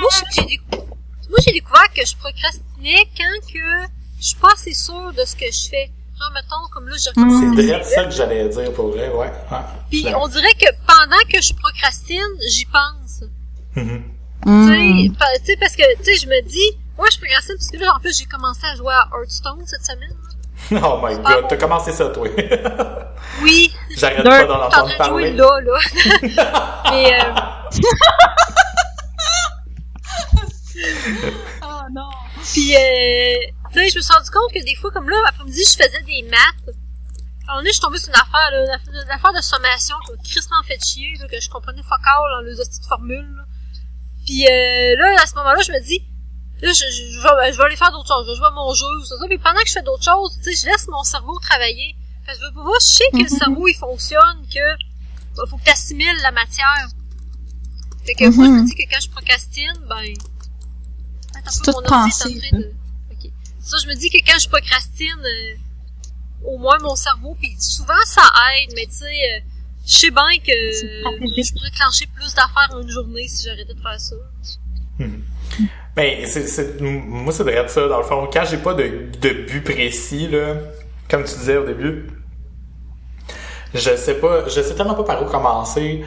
moi, 0.00 0.10
j'ai 0.34 0.42
décou- 0.42 0.86
moi, 1.28 1.38
j'ai 1.44 1.52
découvert 1.52 1.92
que 1.94 2.04
je 2.06 2.16
procrastinais 2.16 3.04
quand 3.16 3.52
que 3.52 3.88
je 4.20 4.26
suis 4.26 4.36
pas 4.36 4.52
assez 4.54 4.74
sûre 4.74 5.12
de 5.12 5.24
ce 5.24 5.36
que 5.36 5.46
je 5.50 5.68
fais. 5.68 5.90
Genre, 6.18 6.30
mettons, 6.34 6.68
comme 6.72 6.88
là, 6.88 6.96
j'ai 6.98 7.10
recommencé 7.10 7.46
Mm. 7.46 7.56
C'est 7.56 7.62
direct 7.64 7.84
ça 7.86 8.04
que 8.04 8.10
j'allais 8.10 8.48
dire 8.48 8.72
pour 8.72 8.88
vrai, 8.90 9.08
ouais. 9.10 9.30
Je 9.50 9.88
Puis 9.88 10.06
on 10.14 10.26
dirait 10.28 10.52
que 10.54 10.70
pendant 10.86 11.22
que 11.32 11.40
je 11.40 11.54
procrastine, 11.54 12.32
j'y 12.50 12.64
pense. 12.66 13.22
Mhm. 13.76 14.02
Tu 14.42 14.48
Mm. 14.50 15.14
tu 15.16 15.46
sais, 15.46 15.56
parce 15.58 15.76
que, 15.76 15.96
tu 15.98 16.04
sais, 16.04 16.16
je 16.16 16.26
me 16.26 16.40
dis, 16.42 16.70
ouais, 16.98 17.08
je 17.12 17.18
procrastine 17.18 17.56
parce 17.56 17.68
que 17.70 17.76
là, 17.78 17.94
en 17.94 18.00
plus, 18.00 18.16
j'ai 18.18 18.24
commencé 18.26 18.60
à 18.64 18.74
jouer 18.74 18.92
à 18.92 19.08
Hearthstone 19.14 19.62
cette 19.66 19.84
semaine. 19.84 20.08
là. 20.10 20.29
Oh 20.84 21.00
my 21.02 21.16
god, 21.16 21.46
t'as 21.48 21.56
commencé 21.56 21.92
ça, 21.92 22.08
toi. 22.10 22.28
Oui. 23.42 23.72
J'arrête 23.96 24.22
pas 24.24 24.44
d'en 24.46 24.62
entendre 24.66 24.96
parler. 24.96 25.32
là, 25.32 25.60
là. 25.60 25.78
Mais, 26.90 27.20
euh, 27.20 27.32
Oh 31.62 31.82
non. 31.92 32.08
Puis, 32.42 32.74
euh, 32.74 33.34
tu 33.72 33.78
sais, 33.78 33.88
je 33.90 33.96
me 33.96 34.02
suis 34.02 34.12
rendu 34.12 34.30
compte 34.30 34.52
que 34.52 34.64
des 34.64 34.74
fois, 34.76 34.90
comme 34.90 35.08
là, 35.08 35.16
après-midi, 35.28 35.62
je 35.64 35.76
faisais 35.84 36.02
des 36.06 36.22
maths. 36.28 36.74
À 37.46 37.52
un 37.52 37.54
moment 37.54 37.58
donné, 37.58 37.68
je 37.70 37.74
suis 37.74 37.80
tombée 37.80 37.98
sur 37.98 38.08
une 38.08 38.14
affaire, 38.20 38.50
là, 38.52 38.62
une 38.64 38.70
affaire- 38.70 39.02
une 39.04 39.10
affaire 39.10 39.32
de 39.32 39.40
sommation 39.42 39.96
qui 40.06 40.12
m'a 40.12 40.18
crissement 40.22 40.62
fait 40.66 40.78
chier, 40.84 41.14
là, 41.20 41.26
que 41.28 41.40
je 41.40 41.50
comprenais 41.50 41.82
fuck 41.82 42.00
all 42.06 42.30
dans 42.32 42.40
les 42.48 42.58
hosties 42.60 42.80
de 42.80 42.86
formules, 42.86 43.34
là. 43.36 43.42
Puis, 44.24 44.46
euh, 44.46 44.96
là, 44.96 45.20
à 45.22 45.26
ce 45.26 45.34
moment-là, 45.34 45.60
je 45.62 45.72
me 45.72 45.80
dis, 45.84 46.02
là, 46.62 46.72
je, 46.72 46.84
je, 46.84 47.02
je 47.14 47.20
vais, 47.20 47.52
je 47.52 47.58
vais 47.58 47.64
aller 47.64 47.76
faire 47.76 47.92
d'autres 47.92 48.08
choses, 48.08 48.26
je 48.26 48.32
vais 48.32 48.36
jouer 48.36 48.46
à 48.46 48.50
mon 48.50 48.72
jeu, 48.74 48.86
ou 49.00 49.04
ça, 49.04 49.16
ça. 49.18 49.26
Puis 49.26 49.38
pendant 49.38 49.60
que 49.60 49.68
je 49.68 49.72
fais 49.72 49.82
d'autres 49.82 50.04
choses, 50.04 50.36
tu 50.42 50.52
sais, 50.54 50.66
je 50.66 50.66
laisse 50.72 50.88
mon 50.88 51.02
cerveau 51.02 51.38
travailler. 51.40 51.94
Fait 52.26 52.32
que 52.32 52.38
je 52.38 52.44
veux 52.46 52.52
pas, 52.52 52.78
je 52.80 52.86
sais 52.86 53.10
que 53.12 53.16
le 53.18 53.22
Mhm. 53.24 53.38
cerveau, 53.38 53.68
il 53.68 53.74
fonctionne, 53.74 54.46
que, 54.52 54.76
bah, 55.36 55.42
faut 55.48 55.56
que 55.58 55.64
t'assimiles 55.64 56.16
la 56.22 56.30
matière. 56.32 56.88
Fait 58.04 58.14
que 58.14 58.24
moi, 58.34 58.44
je 58.46 58.50
me 58.50 58.58
Mhm. 58.60 58.64
dis 58.66 58.74
que 58.74 58.82
quand 58.90 59.00
je 59.00 59.08
procrastine, 59.10 59.72
ben, 59.88 60.14
Attends, 61.36 61.50
un 61.60 61.64
peu, 61.64 61.72
mon 61.72 61.78
ordi 61.78 62.10
est 62.10 62.26
en 62.26 62.38
train 62.40 62.58
de... 62.58 62.72
Ok. 63.12 63.30
Ça, 63.60 63.76
je 63.82 63.86
me 63.86 63.94
dis 63.94 64.10
que 64.10 64.18
quand 64.26 64.38
je 64.38 64.48
procrastine, 64.48 65.22
euh, 65.24 65.54
au 66.44 66.58
moins 66.58 66.78
mon 66.80 66.96
cerveau, 66.96 67.36
puis 67.40 67.54
souvent 67.60 67.94
ça 68.04 68.22
aide, 68.58 68.72
mais 68.74 68.86
tu 68.86 68.94
sais, 68.96 69.04
euh, 69.06 69.40
je 69.86 69.92
sais 69.96 70.10
bien 70.10 70.38
que 70.44 70.52
je 71.42 71.52
pourrais 71.52 71.70
clencher 71.70 72.06
plus 72.06 72.34
d'affaires 72.34 72.68
en 72.72 72.80
une 72.82 72.90
journée 72.90 73.28
si 73.28 73.44
j'arrêtais 73.44 73.74
de 73.74 73.80
faire 73.80 74.00
ça. 74.00 74.16
Ben, 75.96 76.24
c'est, 76.26 76.80
moi, 76.80 77.32
c'est 77.32 77.44
de 77.44 77.68
ça, 77.68 77.88
dans 77.88 77.98
le 77.98 78.04
fond. 78.04 78.28
Quand 78.32 78.44
j'ai 78.44 78.58
pas 78.58 78.74
de, 78.74 79.08
de 79.20 79.30
but 79.30 79.62
précis, 79.62 80.28
là, 80.28 80.54
comme 81.10 81.24
tu 81.24 81.34
disais 81.34 81.56
au 81.56 81.64
début, 81.64 82.06
je 83.74 83.96
sais 83.96 84.14
pas, 84.14 84.48
je 84.48 84.60
sais 84.60 84.74
tellement 84.74 84.94
pas 84.94 85.04
par 85.04 85.22
où 85.22 85.26
commencer, 85.26 86.04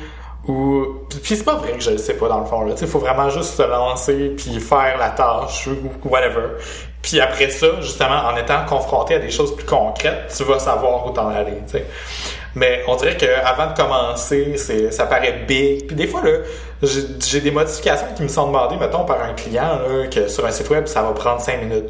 ou, 0.48 0.86
puis 1.24 1.38
c'est 1.38 1.46
pas 1.46 1.56
vrai 1.56 1.74
que 1.74 1.80
je 1.80 1.92
le 1.92 1.98
sais 1.98 2.16
pas, 2.16 2.28
dans 2.28 2.40
le 2.40 2.46
fond, 2.46 2.64
là. 2.64 2.74
Tu 2.74 2.86
faut 2.86 3.00
vraiment 3.00 3.30
juste 3.30 3.56
se 3.56 3.64
lancer, 3.64 4.34
puis 4.38 4.60
faire 4.60 4.98
la 4.98 5.10
tâche, 5.10 5.68
ou 5.68 6.10
whatever. 6.10 6.58
Puis 7.02 7.20
après 7.20 7.50
ça, 7.50 7.82
justement, 7.82 8.26
en 8.26 8.36
étant 8.38 8.66
confronté 8.66 9.16
à 9.16 9.20
des 9.20 9.32
choses 9.32 9.56
plus 9.56 9.66
concrètes, 9.66 10.34
tu 10.36 10.44
vas 10.44 10.60
savoir 10.60 11.06
où 11.06 11.12
t'en 11.12 11.30
aller, 11.30 11.58
tu 11.66 11.74
sais. 11.74 11.86
Mais 12.56 12.84
on 12.88 12.96
dirait 12.96 13.18
que 13.18 13.26
avant 13.44 13.68
de 13.72 13.76
commencer, 13.76 14.58
ça 14.92 15.06
paraît 15.06 15.44
big. 15.48 15.88
Puis 15.88 15.96
des 15.96 16.08
fois 16.08 16.22
j'ai 16.82 17.42
des 17.42 17.52
modifications 17.52 18.08
qui 18.16 18.24
me 18.24 18.28
sont 18.28 18.48
demandées, 18.48 18.76
mettons 18.78 19.06
par 19.06 19.22
un 19.22 19.34
client 19.34 19.80
là, 19.88 20.08
que 20.08 20.28
sur 20.28 20.46
un 20.46 20.52
site 20.52 20.70
web 20.70 20.86
ça 20.86 21.02
va 21.02 21.12
prendre 21.14 21.42
cinq 21.42 21.62
minutes. 21.62 21.90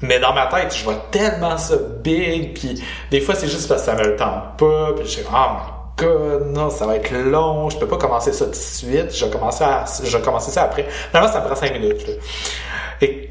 Mais 0.00 0.18
dans 0.18 0.34
ma 0.34 0.46
tête, 0.46 0.74
je 0.76 0.84
vois 0.84 1.06
tellement 1.10 1.56
ça 1.56 1.76
big, 2.02 2.52
puis 2.54 2.82
des 3.10 3.20
fois 3.20 3.34
c'est 3.34 3.48
juste 3.48 3.68
parce 3.68 3.82
que 3.82 3.86
ça 3.86 3.94
me 3.94 4.04
le 4.04 4.16
tente 4.16 4.58
pas, 4.58 4.92
puis 4.94 5.06
je 5.06 5.20
dis 5.20 5.26
oh 5.26 5.32
my 5.32 5.72
god, 5.96 6.46
non, 6.48 6.68
ça 6.68 6.86
va 6.86 6.96
être 6.96 7.12
long, 7.12 7.70
je 7.70 7.78
peux 7.78 7.86
pas 7.86 7.96
commencer 7.96 8.32
ça 8.32 8.44
tout 8.46 8.50
de 8.50 8.56
suite, 8.56 9.14
je 9.14 9.24
vais 9.24 9.30
commencer 9.30 9.64
à, 9.64 9.84
je 10.02 10.16
vais 10.16 10.22
commencer 10.22 10.50
ça 10.50 10.64
après. 10.64 10.86
Normalement, 11.12 11.32
ça 11.32 11.40
me 11.40 11.46
prend 11.46 11.56
cinq 11.56 11.72
minutes. 11.72 12.06
Là. 12.06 12.14
Et 13.00 13.30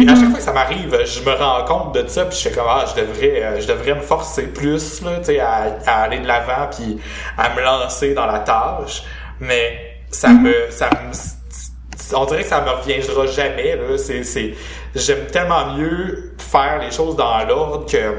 sais, 0.00 0.10
à 0.10 0.14
chaque 0.14 0.28
fois 0.28 0.38
que 0.38 0.42
ça 0.42 0.52
m'arrive, 0.52 0.98
je 1.04 1.20
me 1.20 1.34
rends 1.34 1.64
compte 1.64 1.94
de 1.94 2.06
ça, 2.08 2.24
puis 2.24 2.38
je 2.38 2.48
fais 2.48 2.54
comme 2.54 2.66
ah, 2.68 2.84
je 2.94 3.00
devrais, 3.00 3.42
euh, 3.42 3.60
je 3.60 3.66
devrais 3.66 3.94
me 3.94 4.00
forcer 4.00 4.48
plus 4.48 5.02
là, 5.02 5.18
tu 5.18 5.24
sais, 5.24 5.40
à, 5.40 5.78
à 5.86 6.02
aller 6.02 6.20
de 6.20 6.26
l'avant, 6.26 6.68
puis 6.70 6.98
à 7.38 7.54
me 7.54 7.62
lancer 7.62 8.14
dans 8.14 8.26
la 8.26 8.40
tâche. 8.40 9.02
Mais 9.40 9.98
ça 10.10 10.28
me, 10.28 10.54
ça 10.70 10.88
me, 10.90 12.16
on 12.16 12.24
dirait 12.26 12.42
que 12.42 12.48
ça 12.48 12.60
me 12.60 12.70
reviendra 12.70 13.26
jamais 13.26 13.76
là. 13.76 13.98
C'est, 13.98 14.24
c'est, 14.24 14.54
j'aime 14.94 15.26
tellement 15.26 15.74
mieux 15.74 16.34
faire 16.38 16.78
les 16.80 16.90
choses 16.90 17.16
dans 17.16 17.44
l'ordre 17.44 17.86
que 17.90 18.14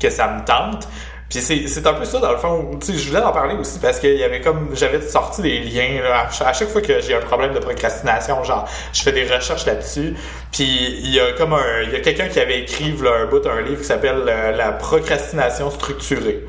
que 0.00 0.10
ça 0.10 0.28
me 0.28 0.44
tente. 0.44 0.88
Puis 1.30 1.40
c'est, 1.40 1.66
c'est 1.68 1.86
un 1.86 1.92
peu 1.92 2.06
ça 2.06 2.20
dans 2.20 2.32
le 2.32 2.38
fond. 2.38 2.70
Tu 2.80 2.86
sais, 2.92 2.98
je 2.98 3.08
voulais 3.08 3.20
en 3.22 3.32
parler 3.32 3.54
aussi 3.56 3.78
parce 3.78 4.00
qu'il 4.00 4.16
y 4.16 4.24
avait 4.24 4.40
comme 4.40 4.70
j'avais 4.74 5.02
sorti 5.02 5.42
des 5.42 5.58
liens 5.60 6.00
là, 6.02 6.20
à, 6.26 6.30
ch- 6.30 6.48
à 6.48 6.54
chaque 6.54 6.68
fois 6.70 6.80
que 6.80 7.00
j'ai 7.02 7.14
un 7.14 7.20
problème 7.20 7.52
de 7.52 7.58
procrastination, 7.58 8.42
genre 8.44 8.66
je 8.94 9.02
fais 9.02 9.12
des 9.12 9.24
recherches 9.24 9.66
là-dessus. 9.66 10.14
Puis 10.52 10.64
il 11.02 11.14
y 11.14 11.20
a 11.20 11.32
comme 11.32 11.52
un, 11.52 11.82
il 11.84 11.90
y 11.92 11.96
a 11.96 12.00
quelqu'un 12.00 12.28
qui 12.28 12.40
avait 12.40 12.60
écrit 12.60 12.92
là, 13.02 13.10
un 13.22 13.26
bout 13.26 13.46
un 13.46 13.60
livre 13.60 13.80
qui 13.80 13.84
s'appelle 13.86 14.22
euh, 14.26 14.52
la 14.56 14.72
procrastination 14.72 15.70
structurée. 15.70 16.46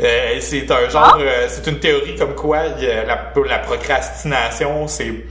Euh, 0.00 0.38
c'est 0.40 0.68
un 0.70 0.88
genre, 0.88 1.18
euh, 1.20 1.46
c'est 1.48 1.66
une 1.70 1.78
théorie 1.78 2.16
comme 2.16 2.34
quoi 2.34 2.62
la, 2.66 3.32
la 3.46 3.58
procrastination, 3.60 4.88
c'est 4.88 5.24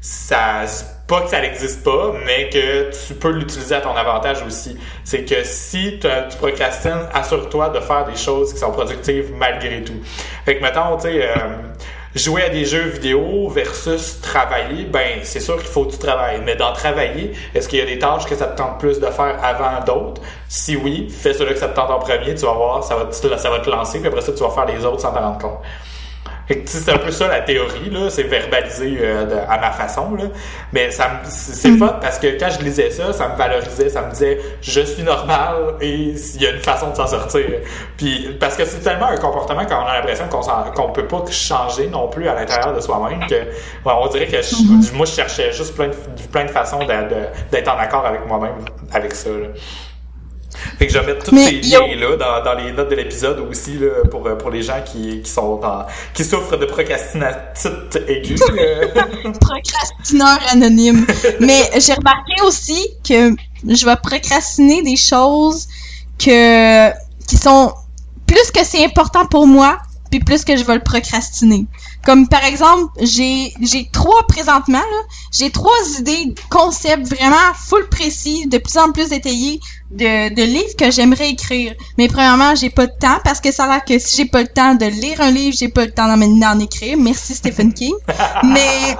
ça 0.00 0.62
pas 1.06 1.20
que 1.20 1.30
ça 1.30 1.40
n'existe 1.40 1.84
pas, 1.84 2.12
mais 2.24 2.50
que 2.50 2.90
tu 2.90 3.14
peux 3.14 3.30
l'utiliser 3.30 3.76
à 3.76 3.80
ton 3.80 3.94
avantage 3.94 4.42
aussi. 4.42 4.76
C'est 5.04 5.24
que 5.24 5.44
si 5.44 6.00
tu 6.00 6.36
procrastines, 6.38 7.06
assure-toi 7.14 7.68
de 7.68 7.80
faire 7.80 8.04
des 8.06 8.16
choses 8.16 8.52
qui 8.52 8.58
sont 8.58 8.72
productives 8.72 9.32
malgré 9.36 9.84
tout. 9.84 10.00
Fait 10.44 10.56
que 10.56 10.62
mettons, 10.62 10.96
tu 10.96 11.02
sais, 11.02 11.22
euh, 11.22 11.34
jouer 12.16 12.44
à 12.44 12.48
des 12.48 12.64
jeux 12.64 12.88
vidéo 12.88 13.48
versus 13.48 14.20
travailler, 14.20 14.84
ben 14.84 15.20
c'est 15.22 15.40
sûr 15.40 15.56
qu'il 15.58 15.68
faut 15.68 15.84
que 15.84 15.92
tu 15.92 15.98
travailles. 15.98 16.40
Mais 16.44 16.56
dans 16.56 16.72
travailler, 16.72 17.32
est-ce 17.54 17.68
qu'il 17.68 17.78
y 17.78 17.82
a 17.82 17.86
des 17.86 17.98
tâches 17.98 18.26
que 18.26 18.34
ça 18.34 18.46
te 18.46 18.56
tente 18.56 18.80
plus 18.80 18.98
de 18.98 19.06
faire 19.06 19.38
avant 19.44 19.84
d'autres? 19.84 20.22
Si 20.48 20.76
oui, 20.76 21.08
fais 21.08 21.34
celui 21.34 21.52
que 21.52 21.60
ça 21.60 21.68
te 21.68 21.76
tente 21.76 21.90
en 21.90 21.98
premier, 22.00 22.34
tu 22.34 22.46
vas 22.46 22.52
voir, 22.52 22.82
ça 22.82 22.96
va 22.96 23.04
te, 23.04 23.14
ça 23.14 23.50
va 23.50 23.60
te 23.60 23.70
lancer, 23.70 24.00
puis 24.00 24.08
après 24.08 24.22
ça, 24.22 24.32
tu 24.32 24.42
vas 24.42 24.50
faire 24.50 24.66
les 24.66 24.84
autres 24.84 25.00
sans 25.00 25.12
t'en 25.12 25.20
rendre 25.20 25.38
compte. 25.38 25.60
Fait 26.24 26.30
que, 26.30 26.30
tu 26.30 26.30
sais, 26.30 26.35
c'est 26.66 26.92
un 26.92 26.98
peu 26.98 27.10
ça 27.10 27.28
la 27.28 27.40
théorie, 27.40 27.90
là. 27.90 28.08
C'est 28.10 28.22
verbalisé 28.24 28.98
euh, 29.00 29.24
de- 29.26 29.34
à 29.48 29.58
ma 29.58 29.70
façon, 29.72 30.14
là. 30.14 30.24
Mais 30.72 30.90
ça 30.90 31.10
c'est 31.24 31.68
le 31.70 31.76
fun 31.78 31.98
parce 32.00 32.18
que 32.18 32.38
quand 32.38 32.48
je 32.50 32.64
lisais 32.64 32.90
ça, 32.90 33.12
ça 33.12 33.28
me 33.28 33.36
valorisait, 33.36 33.88
ça 33.88 34.02
me 34.02 34.10
disait 34.10 34.38
je 34.62 34.80
suis 34.82 35.02
normal 35.02 35.74
et 35.80 35.90
il 35.90 36.40
y 36.42 36.46
a 36.46 36.50
une 36.50 36.60
façon 36.60 36.90
de 36.90 36.96
s'en 36.96 37.06
sortir. 37.06 37.44
Puis 37.96 38.36
parce 38.38 38.56
que 38.56 38.64
c'est 38.64 38.80
tellement 38.80 39.06
un 39.06 39.16
comportement 39.16 39.64
qu'on 39.66 39.74
a 39.86 39.96
l'impression 39.98 40.26
qu'on 40.28 40.40
qu'on 40.72 40.92
peut 40.92 41.06
pas 41.06 41.24
changer 41.30 41.88
non 41.88 42.08
plus 42.08 42.28
à 42.28 42.34
l'intérieur 42.34 42.72
de 42.74 42.80
soi-même 42.80 43.26
que 43.28 43.34
ouais, 43.34 43.92
on 44.00 44.06
dirait 44.08 44.26
que 44.26 44.40
je- 44.40 44.92
moi 44.94 45.06
je 45.06 45.12
cherchais 45.12 45.52
juste 45.52 45.74
plein 45.74 45.88
de, 45.88 45.94
plein 46.30 46.44
de 46.44 46.50
façons 46.50 46.78
d'être 47.50 47.68
en 47.74 47.78
accord 47.78 48.06
avec 48.06 48.26
moi-même 48.26 48.54
avec 48.92 49.14
ça. 49.14 49.30
Là. 49.30 49.48
Fait 50.78 50.86
que 50.86 50.92
je 50.92 50.98
vais 50.98 51.06
mettre 51.06 51.24
tous 51.24 51.34
Mais 51.34 51.46
ces 51.46 51.52
liens-là 51.60 52.16
dans, 52.16 52.44
dans 52.44 52.54
les 52.58 52.72
notes 52.72 52.90
de 52.90 52.94
l'épisode 52.96 53.38
aussi 53.40 53.78
là, 53.78 53.88
pour, 54.10 54.28
pour 54.38 54.50
les 54.50 54.62
gens 54.62 54.80
qui, 54.84 55.20
qui 55.22 55.30
sont 55.30 55.56
dans, 55.56 55.86
qui 56.14 56.24
souffrent 56.24 56.56
de 56.56 56.66
procrastinatite 56.66 57.96
aiguë. 58.08 58.36
euh. 58.58 58.86
procrastineur 59.40 60.38
anonyme. 60.52 61.06
Mais 61.40 61.70
j'ai 61.80 61.94
remarqué 61.94 62.34
aussi 62.44 62.88
que 63.08 63.34
je 63.66 63.84
vais 63.86 63.96
procrastiner 64.02 64.82
des 64.82 64.96
choses 64.96 65.66
que 66.18 66.90
qui 67.26 67.36
sont 67.36 67.72
plus 68.26 68.50
que 68.50 68.64
c'est 68.64 68.84
important 68.84 69.26
pour 69.26 69.46
moi, 69.46 69.78
puis 70.10 70.20
plus 70.20 70.44
que 70.44 70.56
je 70.56 70.64
vais 70.64 70.74
le 70.74 70.82
procrastiner. 70.82 71.66
Comme 72.04 72.28
par 72.28 72.44
exemple, 72.44 72.92
j'ai 73.00 73.52
j'ai 73.60 73.88
trois 73.92 74.26
présentement 74.26 74.78
là, 74.78 75.02
j'ai 75.32 75.50
trois 75.50 75.98
idées, 75.98 76.34
concepts 76.50 77.08
vraiment 77.08 77.54
full 77.54 77.88
précis, 77.88 78.46
de 78.46 78.58
plus 78.58 78.76
en 78.76 78.92
plus 78.92 79.08
détaillés 79.08 79.60
de, 79.90 80.34
de 80.34 80.42
livres 80.42 80.76
que 80.78 80.90
j'aimerais 80.90 81.30
écrire. 81.30 81.74
Mais 81.98 82.08
premièrement, 82.08 82.54
j'ai 82.54 82.70
pas 82.70 82.86
de 82.86 82.92
temps 82.98 83.18
parce 83.24 83.40
que 83.40 83.52
ça 83.52 83.64
a 83.64 83.68
l'air 83.68 83.84
que 83.84 83.98
si 83.98 84.16
j'ai 84.16 84.26
pas 84.26 84.42
le 84.42 84.48
temps 84.48 84.74
de 84.74 84.86
lire 84.86 85.20
un 85.20 85.30
livre, 85.30 85.56
j'ai 85.56 85.68
pas 85.68 85.84
le 85.84 85.92
temps 85.92 86.08
d'en 86.08 86.16
d'en 86.16 86.58
écrire. 86.60 86.96
Merci 86.98 87.34
Stephen 87.34 87.72
King. 87.72 87.94
Mais 88.44 88.96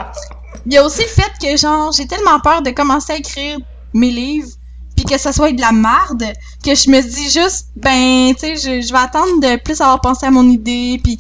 il 0.67 0.73
y 0.73 0.77
a 0.79 0.85
aussi 0.85 1.03
le 1.03 1.09
fait 1.09 1.33
que 1.41 1.57
genre 1.57 1.93
j'ai 1.93 2.07
tellement 2.07 2.41
peur 2.41 2.63
de 2.63 2.71
commencer 2.71 3.13
à 3.13 3.17
écrire 3.17 3.59
mes 3.95 4.11
livres 4.11 4.49
puis 4.97 5.05
que 5.05 5.19
ça 5.19 5.33
soit 5.33 5.53
de 5.53 5.61
la 5.61 5.73
marde 5.73 6.25
que 6.65 6.75
je 6.75 6.91
me 6.91 7.01
dis 7.01 7.31
juste 7.31 7.69
ben 7.77 8.35
tu 8.35 8.41
sais 8.41 8.57
je, 8.57 8.87
je 8.87 8.93
vais 8.93 8.99
attendre 8.99 9.41
de 9.41 9.57
plus 9.63 9.81
avoir 9.81 10.01
pensé 10.01 10.27
à 10.27 10.31
mon 10.31 10.49
idée 10.49 10.99
puis 11.03 11.19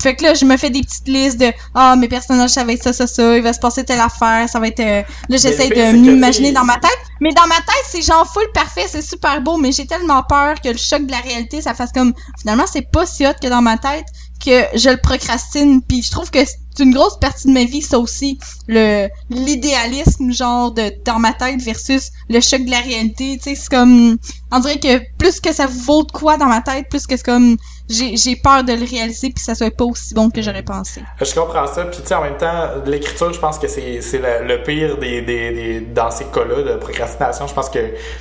fait 0.00 0.14
que 0.14 0.22
là 0.22 0.34
je 0.34 0.44
me 0.44 0.56
fais 0.56 0.70
des 0.70 0.80
petites 0.80 1.08
listes 1.08 1.40
de 1.40 1.50
ah 1.74 1.96
mes 1.96 2.08
personnages 2.08 2.50
ça 2.50 2.64
va 2.64 2.72
être 2.72 2.82
ça 2.82 2.92
ça 2.92 3.06
ça 3.06 3.36
il 3.36 3.42
va 3.42 3.52
se 3.52 3.58
passer 3.58 3.84
telle 3.84 4.00
affaire 4.00 4.48
ça 4.48 4.60
va 4.60 4.68
être 4.68 4.80
euh, 4.80 5.02
là 5.28 5.36
j'essaie 5.36 5.68
de 5.68 5.96
m'imaginer 5.96 6.52
dans 6.52 6.64
ma 6.64 6.76
tête. 6.78 6.90
Mais 7.20 7.32
dans 7.32 7.46
ma 7.46 7.56
tête 7.56 7.84
c'est 7.88 8.02
genre 8.02 8.26
full 8.30 8.46
parfait 8.52 8.86
c'est 8.86 9.02
super 9.02 9.40
beau 9.40 9.56
mais 9.56 9.72
j'ai 9.72 9.86
tellement 9.86 10.22
peur 10.22 10.60
que 10.60 10.68
le 10.68 10.76
choc 10.76 11.04
de 11.04 11.10
la 11.10 11.18
réalité 11.18 11.62
ça 11.62 11.74
fasse 11.74 11.92
comme 11.92 12.12
finalement 12.38 12.66
c'est 12.70 12.88
pas 12.90 13.06
si 13.06 13.26
hot 13.26 13.32
que 13.42 13.48
dans 13.48 13.62
ma 13.62 13.76
tête 13.78 14.06
que 14.44 14.78
je 14.78 14.90
le 14.90 14.96
procrastine 14.96 15.82
puis 15.82 16.02
je 16.02 16.10
trouve 16.10 16.30
que 16.30 16.38
c'est 16.44 16.84
une 16.84 16.94
grosse 16.94 17.18
partie 17.18 17.48
de 17.48 17.52
ma 17.52 17.64
vie 17.64 17.82
ça 17.82 17.98
aussi. 17.98 18.38
Le 18.68 19.08
l'idéalisme 19.30 20.32
genre 20.32 20.72
de 20.72 20.92
dans 21.04 21.18
ma 21.18 21.32
tête 21.32 21.60
versus 21.60 22.12
le 22.28 22.40
choc 22.40 22.64
de 22.64 22.70
la 22.70 22.80
réalité 22.80 23.36
tu 23.36 23.50
sais 23.50 23.54
c'est 23.54 23.70
comme 23.70 24.16
on 24.52 24.58
dirait 24.60 24.78
que 24.78 25.02
plus 25.16 25.40
que 25.40 25.52
ça 25.52 25.66
vaut 25.66 26.04
de 26.04 26.12
quoi 26.12 26.36
dans 26.36 26.46
ma 26.46 26.60
tête 26.60 26.88
plus 26.88 27.06
que 27.06 27.16
c'est 27.16 27.24
comme 27.24 27.56
j'ai 27.88 28.16
j'ai 28.16 28.36
peur 28.36 28.64
de 28.64 28.72
le 28.72 28.84
réaliser 28.84 29.28
puis 29.28 29.34
que 29.34 29.40
ça 29.40 29.54
soit 29.54 29.74
pas 29.74 29.84
aussi 29.84 30.14
bon 30.14 30.30
que 30.30 30.42
j'aurais 30.42 30.62
pensé 30.62 31.02
Je 31.20 31.34
comprends 31.34 31.66
ça. 31.66 31.84
Puis, 31.84 32.00
tu 32.00 32.08
sais, 32.08 32.14
en 32.14 32.22
même 32.22 32.36
temps, 32.36 32.70
l'écriture, 32.86 33.32
je 33.32 33.38
pense 33.38 33.58
que 33.58 33.68
c'est, 33.68 34.00
c'est 34.00 34.18
le, 34.18 34.46
le 34.46 34.62
pire 34.62 34.98
des, 34.98 35.22
des, 35.22 35.52
des, 35.52 35.80
dans 35.80 36.10
ces 36.10 36.24
cas-là 36.26 36.62
de 36.62 36.76
procrastination. 36.76 37.46
Je 37.46 37.54
pense 37.54 37.70
que 37.70 37.78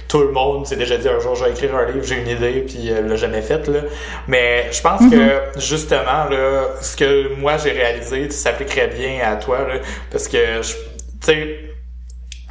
tout 0.07 0.19
le 0.19 0.31
monde 0.31 0.65
s'est 0.65 0.75
déjà 0.75 0.97
dit 0.97 1.09
un 1.09 1.19
jour, 1.19 1.35
je 1.35 1.43
vais 1.43 1.51
écrire 1.51 1.75
un 1.75 1.85
livre, 1.85 2.03
j'ai 2.03 2.21
une 2.21 2.29
idée, 2.29 2.63
puis 2.67 2.91
euh, 2.91 3.01
l'a 3.01 3.15
jamais 3.15 3.41
fait, 3.41 3.67
là. 3.67 3.81
Mais 4.27 4.69
je 4.71 4.81
pense 4.81 5.01
que, 5.09 5.59
justement, 5.59 6.25
là, 6.29 6.67
ce 6.81 6.95
que 6.95 7.35
moi 7.35 7.57
j'ai 7.57 7.71
réalisé, 7.71 8.29
ça 8.29 8.51
s'appliquerait 8.51 8.87
bien 8.87 9.19
à 9.23 9.35
toi, 9.35 9.59
là. 9.67 9.79
Parce 10.11 10.27
que, 10.27 10.61
tu 10.61 10.75
sais, 11.21 11.66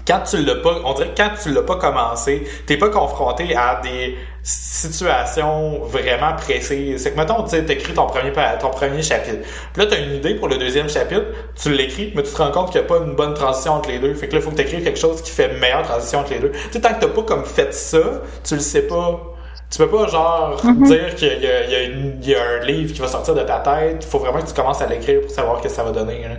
quand 0.06 0.20
tu 0.20 0.38
l'as 0.44 0.56
pas, 0.56 0.76
on 0.84 0.94
dirait 0.94 1.08
que 1.08 1.16
quand 1.16 1.30
tu 1.42 1.52
l'as 1.52 1.62
pas 1.62 1.76
commencé, 1.76 2.46
t'es 2.66 2.76
pas 2.76 2.88
confronté 2.88 3.56
à 3.56 3.80
des 3.82 4.16
situations 4.42 5.80
vraiment 5.80 6.34
précises. 6.34 7.02
C'est 7.02 7.12
que 7.12 7.16
mettons, 7.18 7.42
tu 7.42 7.50
sais, 7.50 7.64
t'écris 7.64 7.94
ton 7.94 8.06
premier 8.06 8.32
ton 8.60 8.70
premier 8.70 9.02
chapitre. 9.02 9.44
Puis 9.72 9.82
là, 9.82 9.88
t'as 9.90 9.98
une 9.98 10.14
idée 10.14 10.34
pour 10.34 10.48
le 10.48 10.58
deuxième 10.58 10.88
chapitre, 10.88 11.24
tu 11.60 11.72
l'écris, 11.72 12.12
mais 12.14 12.22
tu 12.22 12.32
te 12.32 12.36
rends 12.36 12.52
compte 12.52 12.70
qu'il 12.70 12.80
n'y 12.80 12.86
a 12.86 12.88
pas 12.88 12.98
une 13.04 13.14
bonne 13.16 13.34
transition 13.34 13.72
entre 13.72 13.88
les 13.88 13.98
deux. 13.98 14.14
Fait 14.14 14.28
que 14.28 14.34
là, 14.34 14.38
il 14.38 14.44
faut 14.44 14.50
que 14.50 14.56
t'écrives 14.56 14.84
quelque 14.84 14.98
chose 14.98 15.20
qui 15.20 15.32
fait 15.32 15.52
une 15.52 15.58
meilleure 15.58 15.82
transition 15.82 16.20
entre 16.20 16.30
les 16.30 16.38
deux. 16.38 16.52
Tu 16.70 16.80
tant 16.80 16.94
que 16.94 17.00
t'as 17.00 17.08
pas 17.08 17.22
comme 17.22 17.44
fait 17.44 17.74
ça, 17.74 18.22
tu 18.44 18.54
le 18.54 18.60
sais 18.60 18.82
pas. 18.82 19.20
Tu 19.68 19.78
peux 19.78 19.88
pas 19.88 20.06
genre 20.06 20.62
dire 20.84 21.16
qu'il 21.16 21.26
y 21.26 22.26
y, 22.26 22.30
y 22.30 22.34
a 22.36 22.42
un 22.42 22.64
livre 22.64 22.94
qui 22.94 23.00
va 23.00 23.08
sortir 23.08 23.34
de 23.34 23.42
ta 23.42 23.58
tête. 23.58 23.96
Il 24.00 24.06
faut 24.06 24.20
vraiment 24.20 24.40
que 24.40 24.46
tu 24.46 24.54
commences 24.54 24.80
à 24.80 24.86
l'écrire 24.86 25.20
pour 25.22 25.30
savoir 25.30 25.58
ce 25.58 25.64
que 25.64 25.68
ça 25.68 25.82
va 25.82 25.90
donner. 25.90 26.22
là 26.22 26.36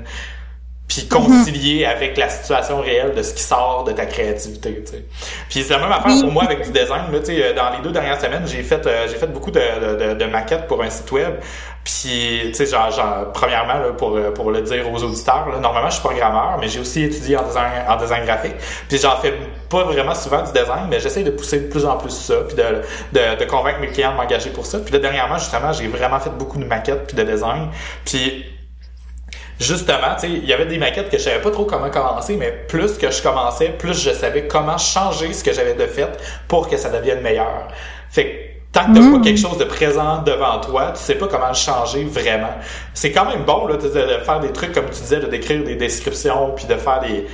puis 0.88 1.08
concilier 1.08 1.86
avec 1.86 2.18
la 2.18 2.30
situation 2.30 2.80
réelle 2.80 3.14
de 3.14 3.22
ce 3.22 3.34
qui 3.34 3.44
sort 3.44 3.84
de 3.84 3.92
ta 3.92 4.06
créativité. 4.06 4.84
Puis 5.50 5.64
c'est 5.64 5.74
la 5.74 5.80
même 5.80 5.92
affaire 5.92 6.22
pour 6.22 6.32
moi 6.32 6.46
avec 6.46 6.64
du 6.64 6.72
design, 6.72 7.12
là, 7.12 7.20
tu 7.20 7.26
sais, 7.26 7.44
euh, 7.44 7.54
dans 7.54 7.72
les 7.72 7.82
deux 7.84 7.92
dernières 7.92 8.20
semaines, 8.20 8.44
j'ai 8.46 8.64
fait 8.64 8.86
euh, 8.88 9.06
j'ai 9.10 9.16
fait 9.16 9.28
beaucoup 9.28 9.52
de 9.52 10.26
maquettes 10.26 10.68
pour 10.68 10.82
un 10.82 10.90
site 10.90 11.12
web. 11.12 11.36
Puis 11.84 12.42
tu 12.48 12.54
sais 12.54 12.66
genre, 12.66 12.92
genre 12.92 13.32
premièrement 13.34 13.76
là, 13.76 13.92
pour 13.98 14.16
euh, 14.16 14.32
pour 14.32 14.52
le 14.52 14.62
dire 14.62 14.92
aux 14.92 15.04
auditeurs, 15.04 15.48
là, 15.50 15.60
normalement 15.60 15.90
je 15.90 15.96
suis 15.96 16.04
programmeur, 16.04 16.58
mais 16.60 16.68
j'ai 16.68 16.80
aussi 16.80 17.04
étudié 17.04 17.38
en 17.38 17.44
design 17.44 17.72
en 17.88 17.96
design 17.98 18.26
graphique. 18.26 18.56
Puis 18.90 18.98
j'en 18.98 19.18
fais 19.18 19.34
pas 19.70 19.84
vraiment 19.84 20.16
souvent 20.16 20.42
du 20.42 20.52
design, 20.52 20.88
mais 20.90 21.00
j'essaie 21.00 21.24
de 21.24 21.32
pousser 21.32 21.62
de 21.62 21.68
plus 21.68 21.86
en 21.86 21.98
plus 21.98 22.12
ça, 22.12 22.36
puis 22.48 22.56
de, 22.56 22.64
de, 23.14 23.40
de 23.40 23.46
convaincre 23.46 23.80
mes 23.80 23.88
clients 23.88 24.12
de 24.12 24.18
m'engager 24.18 24.50
pour 24.50 24.66
ça. 24.66 24.80
Puis 24.80 24.94
là 24.94 25.00
dernièrement 25.00 25.38
justement, 25.38 25.72
j'ai 25.74 25.88
vraiment 25.88 26.20
fait 26.20 26.30
beaucoup 26.30 26.60
de 26.60 26.66
maquettes 26.66 27.08
puis 27.08 27.16
de 27.16 27.24
design. 27.24 27.70
Puis 28.06 28.46
justement, 29.60 30.16
tu 30.20 30.28
sais, 30.28 30.30
il 30.30 30.46
y 30.46 30.54
avait 30.54 30.66
des 30.66 30.78
maquettes 30.78 31.10
que 31.10 31.18
je 31.18 31.24
savais 31.24 31.42
pas 31.42 31.52
trop 31.52 31.66
comment 31.66 31.90
commencer, 31.90 32.36
mais 32.38 32.52
plus 32.68 32.98
que 32.98 33.10
je 33.12 33.22
commençais, 33.22 33.70
plus 33.70 34.00
je 34.02 34.12
savais 34.12 34.48
comment 34.48 34.78
changer 34.78 35.34
ce 35.34 35.44
que 35.44 35.54
j'avais 35.54 35.74
de 35.74 35.86
fait 35.86 36.10
pour 36.48 36.70
que 36.70 36.78
ça 36.78 36.90
devienne 36.90 37.22
meilleur. 37.22 37.68
Fait 38.10 38.26
que 38.26 38.30
tant 38.72 38.92
que 38.94 39.00
t'as 39.00 39.12
pas 39.18 39.24
quelque 39.24 39.40
chose 39.40 39.58
de 39.58 39.64
présent 39.66 40.22
devant 40.24 40.60
toi, 40.60 40.92
tu 40.96 41.02
sais 41.02 41.16
pas 41.16 41.28
comment 41.28 41.50
le 41.50 41.56
changer 41.56 42.04
vraiment. 42.04 42.56
C'est 42.94 43.12
quand 43.12 43.26
même 43.26 43.44
bon 43.44 43.68
là, 43.68 43.78
de, 43.78 43.88
de 43.88 44.24
faire 44.24 44.40
des 44.40 44.52
trucs 44.52 44.74
comme 44.74 44.86
tu 44.86 45.02
disais, 45.02 45.20
de 45.20 45.28
d'écrire 45.28 45.64
des 45.64 45.76
descriptions 45.76 46.52
puis 46.56 46.66
de 46.66 46.76
faire 46.76 47.00
des 47.02 47.26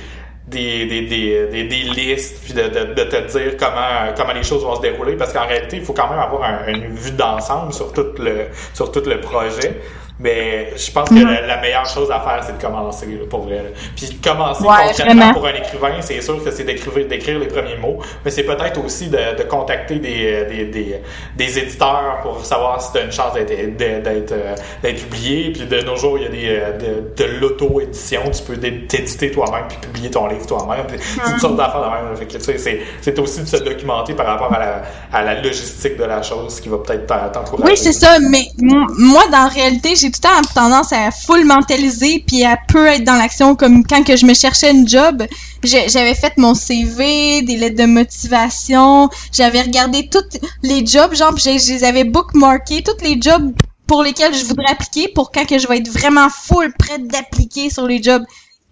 des, 0.46 0.86
des, 0.86 1.02
des, 1.06 1.46
des, 1.46 1.64
des 1.64 1.82
listes, 1.84 2.42
puis 2.44 2.52
de, 2.52 2.64
de, 2.64 2.92
de, 2.92 3.04
te 3.04 3.38
dire 3.38 3.56
comment, 3.58 4.12
comment 4.14 4.32
les 4.32 4.42
choses 4.42 4.62
vont 4.62 4.76
se 4.76 4.82
dérouler, 4.82 5.16
parce 5.16 5.32
qu'en 5.32 5.46
réalité, 5.46 5.78
il 5.78 5.84
faut 5.84 5.94
quand 5.94 6.10
même 6.10 6.18
avoir 6.18 6.42
un, 6.42 6.66
une 6.68 6.94
vue 6.94 7.12
d'ensemble 7.12 7.72
sur 7.72 7.92
tout 7.92 8.06
le, 8.18 8.48
sur 8.74 8.92
tout 8.92 9.02
le 9.06 9.20
projet. 9.20 9.80
Mais 10.20 10.72
je 10.76 10.92
pense 10.92 11.08
que 11.08 11.14
la, 11.16 11.40
la, 11.44 11.60
meilleure 11.60 11.86
chose 11.86 12.08
à 12.12 12.20
faire, 12.20 12.40
c'est 12.46 12.56
de 12.56 12.62
commencer, 12.62 13.06
là, 13.06 13.26
pour 13.28 13.40
vrai. 13.40 13.56
Là. 13.56 13.70
Puis 13.96 14.16
commencer 14.22 14.62
Ouais, 14.62 14.86
concrètement 14.86 15.14
vraiment. 15.14 15.34
pour 15.34 15.46
un 15.46 15.54
écrivain, 15.54 15.90
c'est 16.02 16.20
sûr 16.20 16.42
que 16.44 16.52
c'est 16.52 16.62
d'écrire, 16.62 16.92
d'écrire 17.08 17.36
les 17.40 17.48
premiers 17.48 17.76
mots, 17.76 17.98
mais 18.24 18.30
c'est 18.30 18.44
peut-être 18.44 18.84
aussi 18.84 19.08
de, 19.08 19.36
de 19.36 19.42
contacter 19.42 19.96
des, 19.96 20.44
des, 20.44 20.64
des, 20.66 21.00
des 21.36 21.58
éditeurs 21.58 22.20
pour 22.22 22.44
savoir 22.46 22.80
si 22.80 22.92
tu 22.92 22.98
as 22.98 23.02
une 23.02 23.10
chance 23.12 23.34
d'être, 23.34 23.76
d'être, 23.76 24.32
euh, 24.32 24.54
d'être 24.84 25.00
publié. 25.02 25.50
Puis 25.50 25.66
de 25.66 25.80
nos 25.80 25.96
jours, 25.96 26.16
il 26.16 26.22
y 26.22 26.26
a 26.26 26.28
des, 26.28 26.48
euh, 26.48 26.78
de, 27.16 27.24
de 27.24 27.30
l'auto-édition. 27.40 28.20
Tu 28.32 28.42
peux 28.44 28.56
t'éditer 28.56 29.32
toi-même 29.32 29.64
puis 29.68 29.78
publier 29.78 30.10
ton 30.12 30.28
livre 30.28 30.46
toi-même. 30.46 30.86
C'est 30.96 31.32
une 31.32 31.38
sorte 31.40 31.56
d'affaire 31.56 31.80
de 31.80 32.06
même. 32.06 32.16
Fait 32.16 32.26
que, 32.26 32.34
tu 32.38 32.40
sais, 32.58 32.80
c'est, 33.00 33.18
aussi 33.18 33.40
de 33.42 33.46
se 33.46 33.56
documenter 33.56 34.14
par 34.14 34.26
rapport 34.26 34.52
à 34.52 34.58
la, 34.60 34.82
à 35.12 35.22
la 35.24 35.40
logistique 35.40 35.96
de 35.96 36.04
la 36.04 36.22
chose 36.22 36.60
qui 36.60 36.68
va 36.68 36.78
peut-être 36.78 37.06
t'en- 37.06 37.30
t'encourager. 37.32 37.72
Oui, 37.72 37.76
c'est 37.76 37.92
ça, 37.92 38.18
mais 38.20 38.44
moi, 38.60 39.22
dans 39.32 39.38
la 39.44 39.48
réalité, 39.48 39.96
j'ai 40.04 40.10
tout 40.10 40.20
le 40.22 40.28
temps 40.28 40.54
tendance 40.54 40.92
à 40.92 41.10
full 41.10 41.44
mentaliser 41.46 42.22
puis 42.26 42.44
à 42.44 42.58
peu 42.68 42.86
être 42.86 43.04
dans 43.04 43.14
l'action, 43.14 43.56
comme 43.56 43.84
quand 43.86 44.04
que 44.04 44.16
je 44.16 44.26
me 44.26 44.34
cherchais 44.34 44.70
une 44.70 44.86
job, 44.86 45.22
j'avais 45.62 46.14
fait 46.14 46.36
mon 46.36 46.54
CV, 46.54 47.40
des 47.42 47.56
lettres 47.56 47.76
de 47.76 47.86
motivation, 47.86 49.08
j'avais 49.32 49.62
regardé 49.62 50.08
tous 50.08 50.38
les 50.62 50.84
jobs, 50.84 51.14
genre, 51.14 51.36
je 51.38 51.72
les 51.72 51.84
avais 51.84 52.04
bookmarkés, 52.04 52.82
tous 52.82 53.02
les 53.02 53.18
jobs 53.20 53.54
pour 53.86 54.02
lesquels 54.02 54.34
je 54.34 54.44
voudrais 54.44 54.70
appliquer 54.70 55.08
pour 55.08 55.30
quand 55.30 55.46
que 55.46 55.58
je 55.58 55.66
vais 55.66 55.78
être 55.78 55.88
vraiment 55.88 56.28
full 56.28 56.72
prête 56.78 57.06
d'appliquer 57.06 57.70
sur 57.70 57.86
les 57.86 58.02
jobs. 58.02 58.24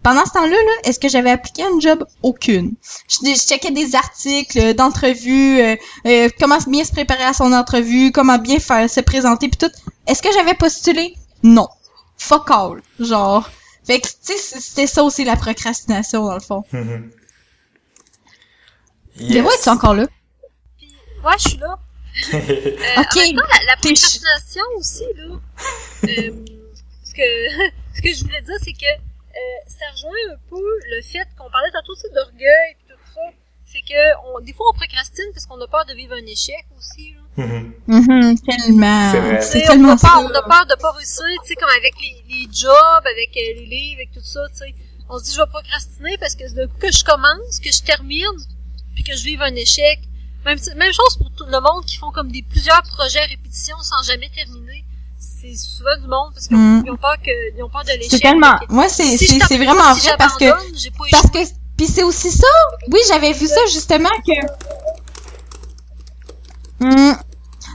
Pendant 0.02 0.24
ce 0.26 0.32
temps-là, 0.32 0.50
là, 0.50 0.72
est-ce 0.84 0.98
que 0.98 1.08
j'avais 1.08 1.30
appliqué 1.30 1.62
à 1.62 1.70
une 1.70 1.80
job? 1.80 2.04
Aucune. 2.22 2.74
Je, 3.08 3.34
checkais 3.34 3.70
des 3.70 3.94
articles 3.94 4.74
d'entrevue, 4.74 5.60
euh, 5.60 5.76
euh, 6.06 6.28
comment 6.40 6.58
bien 6.66 6.82
se 6.82 6.90
préparer 6.90 7.22
à 7.22 7.32
son 7.32 7.52
entrevue, 7.52 8.10
comment 8.10 8.38
bien 8.38 8.58
faire 8.58 8.90
se 8.90 9.00
présenter 9.00 9.48
puis 9.48 9.58
tout. 9.58 9.72
Est-ce 10.08 10.20
que 10.20 10.32
j'avais 10.32 10.54
postulé? 10.54 11.14
Non. 11.43 11.68
Fuck 12.18 12.51
all. 12.51 12.82
Genre. 13.01 13.49
Fait 13.84 14.01
que, 14.01 14.07
tu 14.07 14.14
sais, 14.38 14.61
c'était 14.61 14.86
ça 14.86 15.03
aussi 15.03 15.24
la 15.24 15.36
procrastination, 15.36 16.24
dans 16.24 16.34
le 16.34 16.40
fond. 16.40 16.64
Mhm. 16.72 17.11
Mais 19.20 19.40
ouais, 19.40 19.53
tu 19.62 19.64
es 19.64 19.68
encore 19.68 19.95
là? 19.95 20.07
Ouais, 21.24 21.34
je 21.38 21.49
suis 21.49 21.59
là. 21.59 21.78
Euh, 22.34 22.40
Ok. 23.01 23.16
En 23.16 23.20
même 23.20 23.36
temps, 23.36 23.43
la, 23.51 23.64
la 23.64 23.76
T'es 23.80 23.88
procrastination 23.93 24.62
aussi, 24.76 25.05
là. 25.16 25.24
euh, 26.05 26.45
ce, 27.05 27.14
que, 27.14 27.22
ce 27.97 28.03
que 28.03 28.12
je 28.14 28.24
voulais 28.24 28.43
dire, 28.43 28.55
c'est 28.62 28.72
que 28.74 28.93
euh, 28.93 29.59
ça 29.66 29.86
rejoint 29.93 30.34
un 30.34 30.36
peu 30.51 30.61
le 30.61 31.03
fait 31.03 31.26
qu'on 31.38 31.51
parlait 31.51 31.70
tantôt 31.72 31.93
aussi 31.93 32.11
d'orgueil 32.14 32.72
et 32.72 32.76
tout 32.86 32.99
ça. 33.14 33.20
C'est 33.64 33.80
que 33.80 34.26
on, 34.26 34.40
des 34.40 34.53
fois, 34.53 34.66
on 34.70 34.74
procrastine 34.74 35.24
parce 35.32 35.47
qu'on 35.47 35.59
a 35.61 35.66
peur 35.66 35.86
de 35.86 35.95
vivre 35.95 36.12
un 36.14 36.26
échec 36.26 36.64
aussi. 36.76 37.14
Là. 37.14 37.21
Mhm. 37.36 37.72
Mhm, 37.86 38.38
tellement. 38.40 39.10
C'est 39.12 39.20
vrai. 39.20 39.38
Tu 39.38 39.44
sais, 39.46 39.50
C'est 39.60 39.64
on, 39.64 39.72
tellement 39.72 39.92
a 39.92 39.96
peur, 39.96 40.20
on 40.24 40.34
a 40.34 40.42
peur 40.42 40.66
de 40.66 40.74
pas 40.80 40.90
réussir, 40.92 41.24
tu 41.42 41.48
sais, 41.48 41.54
comme 41.54 41.70
avec 41.70 41.94
les, 42.00 42.24
les 42.28 42.48
jobs, 42.52 43.04
avec 43.06 43.30
euh, 43.36 43.60
les 43.60 43.66
livres, 43.66 44.00
avec 44.00 44.12
tout 44.12 44.20
ça, 44.22 44.40
tu 44.52 44.58
sais. 44.58 44.74
On 45.08 45.18
se 45.18 45.24
dit, 45.24 45.32
je 45.34 45.40
vais 45.40 45.46
procrastiner 45.46 46.16
parce 46.18 46.34
que 46.34 46.44
le 46.54 46.66
coup 46.68 46.78
que 46.80 46.92
je 46.92 47.04
commence, 47.04 47.58
que 47.62 47.70
je 47.72 47.82
termine, 47.82 48.36
puis 48.94 49.04
que 49.04 49.16
je 49.16 49.24
vive 49.24 49.42
un 49.42 49.54
échec. 49.54 50.00
Même, 50.44 50.58
même 50.76 50.92
chose 50.92 51.16
pour 51.18 51.30
tout 51.36 51.44
le 51.46 51.60
monde 51.60 51.84
qui 51.86 51.96
font 51.98 52.10
comme 52.10 52.30
des 52.32 52.42
plusieurs 52.42 52.82
projets 52.82 53.20
à 53.20 53.26
répétition 53.26 53.76
sans 53.80 54.02
jamais 54.04 54.28
terminer. 54.34 54.84
C'est 55.18 55.54
souvent 55.56 55.96
du 56.00 56.08
monde 56.08 56.32
parce 56.34 56.48
qu'ils 56.48 56.56
Mm. 56.56 56.84
ont 56.90 56.96
peur 56.96 57.16
que, 57.24 57.56
ils 57.56 57.62
ont 57.62 57.68
peur 57.70 57.84
de 57.84 57.90
l'échec. 57.92 58.10
C'est 58.10 58.18
tellement, 58.20 58.58
moi, 58.68 58.88
c'est, 58.88 59.16
si 59.16 59.38
c'est, 59.40 59.56
vraiment 59.58 59.94
si 59.94 60.06
vrai 60.08 60.16
parce 60.18 60.36
que, 60.36 60.50
parce 61.10 61.30
que, 61.30 61.38
puis 61.76 61.86
c'est 61.86 62.02
aussi 62.02 62.30
ça. 62.30 62.46
Oui, 62.88 62.98
j'avais 63.08 63.32
vu 63.32 63.46
ça 63.46 63.60
justement 63.72 64.10
que. 64.26 64.32
Hmm. 66.82 67.12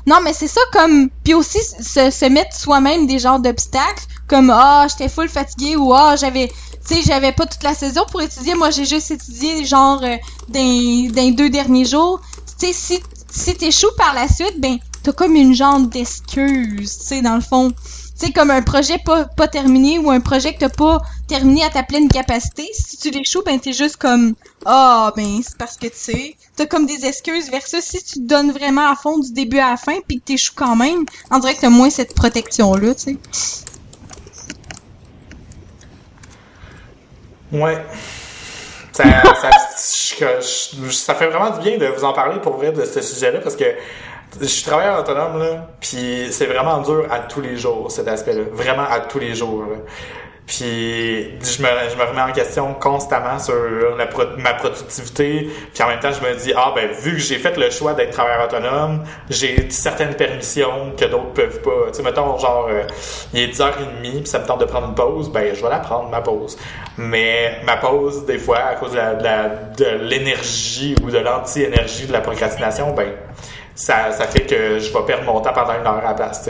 Non, 0.05 0.17
mais 0.23 0.33
c'est 0.33 0.47
ça 0.47 0.61
comme, 0.73 1.09
puis 1.23 1.33
aussi 1.33 1.59
se, 1.61 2.11
se 2.11 2.25
mettre 2.25 2.55
soi-même 2.55 3.07
des 3.07 3.19
genres 3.19 3.39
d'obstacles, 3.39 4.03
comme 4.27 4.49
ah 4.49 4.85
j'étais 4.89 5.09
full 5.09 5.29
fatigué 5.29 5.75
ou 5.77 5.93
ah 5.93 6.15
j'avais, 6.17 6.47
tu 6.85 6.95
sais 6.95 7.01
j'avais 7.05 7.31
pas 7.31 7.45
toute 7.45 7.63
la 7.63 7.73
saison 7.73 8.03
pour 8.11 8.21
étudier, 8.21 8.55
moi 8.55 8.69
j'ai 8.69 8.85
juste 8.85 9.11
étudié 9.11 9.65
genre 9.65 10.01
euh, 10.03 10.17
dans, 10.49 11.35
deux 11.35 11.49
derniers 11.49 11.85
jours. 11.85 12.21
Tu 12.59 12.67
sais 12.67 12.73
si 12.73 12.99
si 13.29 13.55
t'échoues 13.55 13.95
par 13.97 14.13
la 14.13 14.27
suite, 14.27 14.59
ben 14.59 14.77
t'as 15.03 15.13
comme 15.13 15.35
une 15.35 15.53
genre 15.53 15.79
d'excuse, 15.79 16.97
tu 16.97 17.05
sais 17.05 17.21
dans 17.21 17.35
le 17.35 17.41
fond. 17.41 17.73
Sais, 18.17 18.31
comme 18.31 18.49
un 18.49 18.63
projet 18.63 18.97
pas, 18.97 19.25
pas 19.25 19.47
terminé 19.47 19.99
ou 19.99 20.09
un 20.09 20.19
projet 20.19 20.55
que 20.55 20.59
t'as 20.59 20.69
pas 20.69 20.99
terminé 21.27 21.63
à 21.63 21.69
ta 21.69 21.83
pleine 21.83 22.09
capacité, 22.09 22.67
si 22.73 22.97
tu 22.97 23.11
l'échoues, 23.11 23.43
ben 23.45 23.59
t'es 23.59 23.73
juste 23.73 23.97
comme 23.97 24.33
Ah 24.65 25.13
ben 25.15 25.39
c'est 25.43 25.55
parce 25.55 25.77
que 25.77 25.85
tu 25.85 25.93
sais. 25.95 26.35
T'as 26.55 26.65
comme 26.65 26.87
des 26.87 27.05
excuses 27.05 27.51
versus 27.51 27.83
si 27.83 28.03
tu 28.03 28.13
te 28.15 28.27
donnes 28.27 28.51
vraiment 28.51 28.91
à 28.91 28.95
fond 28.95 29.19
du 29.19 29.31
début 29.33 29.59
à 29.59 29.69
la 29.69 29.77
fin 29.77 29.97
puis 30.07 30.19
que 30.19 30.25
t'échoues 30.25 30.55
quand 30.55 30.75
même, 30.75 31.05
on 31.29 31.37
dirait 31.37 31.53
que 31.53 31.61
t'as 31.61 31.69
moins 31.69 31.91
cette 31.91 32.15
protection-là, 32.15 32.95
tu 32.95 33.01
sais. 33.01 33.17
Ouais. 37.51 37.85
Ça, 38.93 39.03
ça, 39.35 39.49
ça 40.89 41.13
fait 41.13 41.27
vraiment 41.27 41.51
du 41.51 41.59
bien 41.59 41.77
de 41.77 41.85
vous 41.85 42.03
en 42.03 42.13
parler 42.13 42.39
pour 42.41 42.57
vrai 42.57 42.71
de 42.71 42.83
ce 42.83 42.99
sujet-là 42.99 43.41
parce 43.41 43.55
que 43.55 43.65
je 44.39 44.45
suis 44.45 44.63
travailleur 44.65 44.99
autonome 44.99 45.39
là, 45.39 45.67
puis 45.79 46.27
c'est 46.31 46.45
vraiment 46.45 46.79
dur 46.79 47.05
à 47.09 47.19
tous 47.19 47.41
les 47.41 47.57
jours 47.57 47.91
cet 47.91 48.07
aspect-là, 48.07 48.43
vraiment 48.51 48.85
à 48.89 48.99
tous 49.01 49.19
les 49.19 49.35
jours. 49.35 49.63
Puis 50.45 51.25
je 51.41 51.61
me, 51.61 52.07
remets 52.07 52.21
en 52.21 52.31
question 52.31 52.73
constamment 52.75 53.37
sur 53.37 53.53
ma 54.37 54.53
productivité. 54.53 55.49
Puis 55.73 55.83
en 55.83 55.89
même 55.89 55.99
temps, 55.99 56.13
je 56.13 56.25
me 56.25 56.33
dis 56.35 56.53
ah 56.55 56.71
ben 56.73 56.89
vu 56.89 57.13
que 57.15 57.19
j'ai 57.19 57.37
fait 57.37 57.57
le 57.57 57.69
choix 57.69 57.93
d'être 57.93 58.11
travailleur 58.11 58.45
autonome, 58.45 59.03
j'ai 59.29 59.69
certaines 59.69 60.13
permissions 60.15 60.93
que 60.97 61.03
d'autres 61.03 61.33
peuvent 61.33 61.61
pas. 61.61 61.87
Tu 61.91 61.95
sais 61.95 62.03
mettons 62.03 62.37
genre 62.37 62.69
euh, 62.71 62.83
il 63.33 63.41
est 63.41 63.47
10h30 63.53 63.73
puis 64.01 64.25
ça 64.25 64.39
me 64.39 64.45
tente 64.45 64.61
de 64.61 64.65
prendre 64.65 64.87
une 64.87 64.95
pause, 64.95 65.29
ben 65.29 65.53
je 65.53 65.61
vais 65.61 65.69
la 65.69 65.79
prendre 65.79 66.07
ma 66.09 66.21
pause. 66.21 66.57
Mais 66.97 67.59
ma 67.65 67.75
pause 67.75 68.25
des 68.25 68.37
fois 68.37 68.59
à 68.59 68.75
cause 68.75 68.91
de 68.93 68.97
de 68.97 69.23
la- 69.25 69.49
de 69.49 70.03
l'énergie 70.05 70.95
ou 71.03 71.11
de 71.11 71.17
l'anti-énergie 71.17 72.07
de 72.07 72.13
la 72.13 72.21
procrastination, 72.21 72.93
ben 72.93 73.09
ça, 73.77 74.11
ça 74.11 74.27
fait 74.27 74.45
que 74.45 74.79
je 74.79 74.91
vais 74.91 75.05
perdre 75.05 75.23
mon 75.25 75.39
temps 75.39 75.53
pendant 75.53 75.73
une 75.73 75.85
heure 75.85 76.03
à 76.03 76.09
la 76.09 76.13
place, 76.13 76.49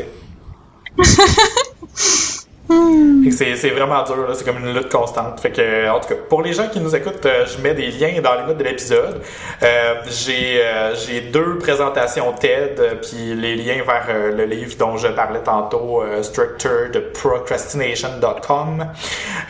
que 2.68 3.32
C'est, 3.32 3.70
vraiment 3.70 4.04
dur, 4.04 4.28
là. 4.28 4.34
c'est 4.34 4.46
comme 4.46 4.58
une 4.60 4.74
lutte 4.74 4.90
constante. 4.90 5.40
Fait 5.40 5.52
que, 5.52 5.90
en 5.90 6.00
tout 6.00 6.10
cas, 6.10 6.16
pour 6.30 6.42
les 6.42 6.54
gens 6.54 6.68
qui 6.70 6.80
nous 6.80 6.96
écoutent, 6.96 7.26
euh, 7.26 7.46
je 7.46 7.62
mets 7.62 7.74
des 7.74 7.92
liens 7.92 8.22
dans 8.22 8.36
les 8.36 8.44
notes 8.44 8.58
de 8.58 8.64
l'épisode. 8.64 9.22
Euh, 9.64 9.96
j'ai, 10.08 10.62
euh, 10.62 10.96
j'ai 10.96 11.22
deux 11.22 11.58
présentations 11.58 12.32
TED, 12.34 13.00
puis 13.02 13.36
les 13.36 13.56
liens 13.56 13.84
vers 13.86 14.08
euh, 14.10 14.36
le 14.36 14.46
livre 14.46 14.76
dont 14.78 14.98
je 14.98 15.08
parlais 15.10 15.42
tantôt, 15.42 16.04
Structure 16.22 16.90
de 16.92 17.00
Procrastination.com. 17.00 18.88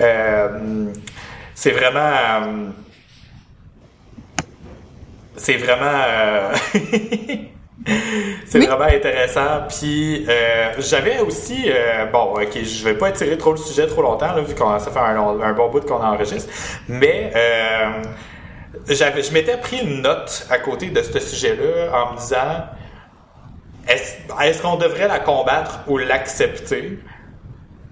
Euh, 0.01 0.85
c'est 1.55 1.71
vraiment... 1.71 2.71
c'est 5.37 5.57
vraiment... 5.57 6.03
euh, 6.07 6.53
C'est 8.45 8.59
Oui. 8.59 8.65
vraiment 8.65 8.85
intéressant. 8.85 9.61
Puis 9.69 10.25
euh, 10.27 10.71
j'avais 10.79 11.19
aussi 11.19 11.65
euh, 11.67 12.05
bon, 12.07 12.33
ok, 12.41 12.57
je 12.63 12.83
vais 12.83 12.95
pas 12.95 13.09
étirer 13.09 13.37
trop 13.37 13.51
le 13.51 13.57
sujet 13.57 13.87
trop 13.87 14.01
longtemps 14.01 14.33
là, 14.33 14.41
vu 14.41 14.55
qu'on 14.55 14.77
ça 14.79 14.91
fait 14.91 14.99
un, 14.99 15.13
long- 15.13 15.41
un 15.41 15.53
bon 15.53 15.69
bout 15.69 15.85
qu'on 15.85 16.01
enregistre, 16.03 16.51
mais 16.87 17.31
euh, 17.35 18.01
j'avais, 18.89 19.23
je 19.23 19.31
m'étais 19.31 19.57
pris 19.57 19.77
une 19.79 20.01
note 20.01 20.47
à 20.49 20.57
côté 20.59 20.87
de 20.87 21.01
ce 21.01 21.19
sujet-là 21.19 21.91
en 21.97 22.13
me 22.13 22.17
disant 22.17 22.65
est-ce, 23.87 24.15
est-ce 24.43 24.61
qu'on 24.61 24.75
devrait 24.75 25.07
la 25.07 25.19
combattre 25.19 25.79
ou 25.87 25.97
l'accepter? 25.97 26.99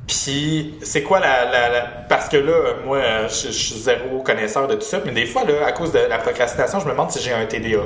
Puis, 0.07 0.75
c'est 0.83 1.01
quoi 1.01 1.19
la, 1.19 1.45
la, 1.45 1.69
la- 1.69 1.81
Parce 2.09 2.29
que 2.29 2.37
là, 2.37 2.53
moi, 2.85 2.99
je, 3.27 3.47
je 3.47 3.51
suis 3.51 3.75
zéro 3.79 4.19
connaisseur 4.21 4.67
de 4.67 4.75
tout 4.75 4.81
ça, 4.81 4.99
mais 5.05 5.11
des 5.13 5.25
fois, 5.25 5.43
là, 5.45 5.65
à 5.65 5.71
cause 5.71 5.91
de 5.93 5.97
la 5.99 6.17
procrastination, 6.19 6.79
je 6.79 6.85
me 6.85 6.91
demande 6.91 7.09
si 7.11 7.19
j'ai 7.23 7.31
un 7.33 7.45
TDA. 7.45 7.79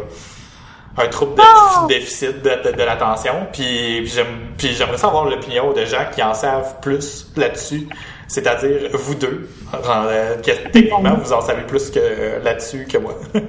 Un 0.97 1.07
trouble 1.07 1.35
de 1.35 1.41
Oh! 1.41 1.87
déficit 1.87 2.41
de, 2.41 2.69
de, 2.69 2.75
de 2.75 2.83
l'attention. 2.83 3.47
Puis, 3.53 4.01
puis, 4.01 4.07
j'aime, 4.07 4.53
puis 4.57 4.73
j'aimerais 4.73 4.97
savoir 4.97 5.25
l'opinion 5.25 5.71
de 5.73 5.85
gens 5.85 6.05
qui 6.13 6.21
en 6.21 6.33
savent 6.33 6.79
plus 6.81 7.27
là-dessus. 7.35 7.87
C'est-à-dire, 8.27 8.91
vous 8.93 9.15
deux, 9.15 9.49
euh, 9.73 10.35
que 10.37 10.51
techniquement, 10.71 11.15
vous 11.15 11.33
en 11.33 11.41
savez 11.41 11.63
plus 11.63 11.89
que 11.89 12.43
là-dessus 12.43 12.87
que 12.89 12.97
moi. 12.97 13.15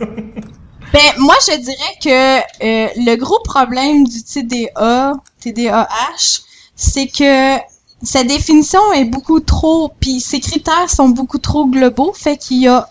Ben, 0.92 1.00
moi, 1.18 1.36
je 1.48 1.56
dirais 1.56 1.98
que 2.02 2.38
euh, 2.40 2.88
le 2.96 3.14
gros 3.14 3.38
problème 3.44 4.08
du 4.08 4.24
TDA, 4.24 5.12
TDAH, 5.40 6.40
c'est 6.74 7.06
que 7.06 7.58
sa 8.02 8.24
définition 8.24 8.92
est 8.92 9.04
beaucoup 9.04 9.38
trop, 9.38 9.92
puis 10.00 10.20
ses 10.20 10.40
critères 10.40 10.90
sont 10.90 11.10
beaucoup 11.10 11.38
trop 11.38 11.66
globaux, 11.66 12.12
fait 12.12 12.36
qu'il 12.36 12.62
y 12.62 12.68
a 12.68 12.88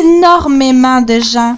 énormément 0.00 1.00
de 1.00 1.20
gens 1.20 1.56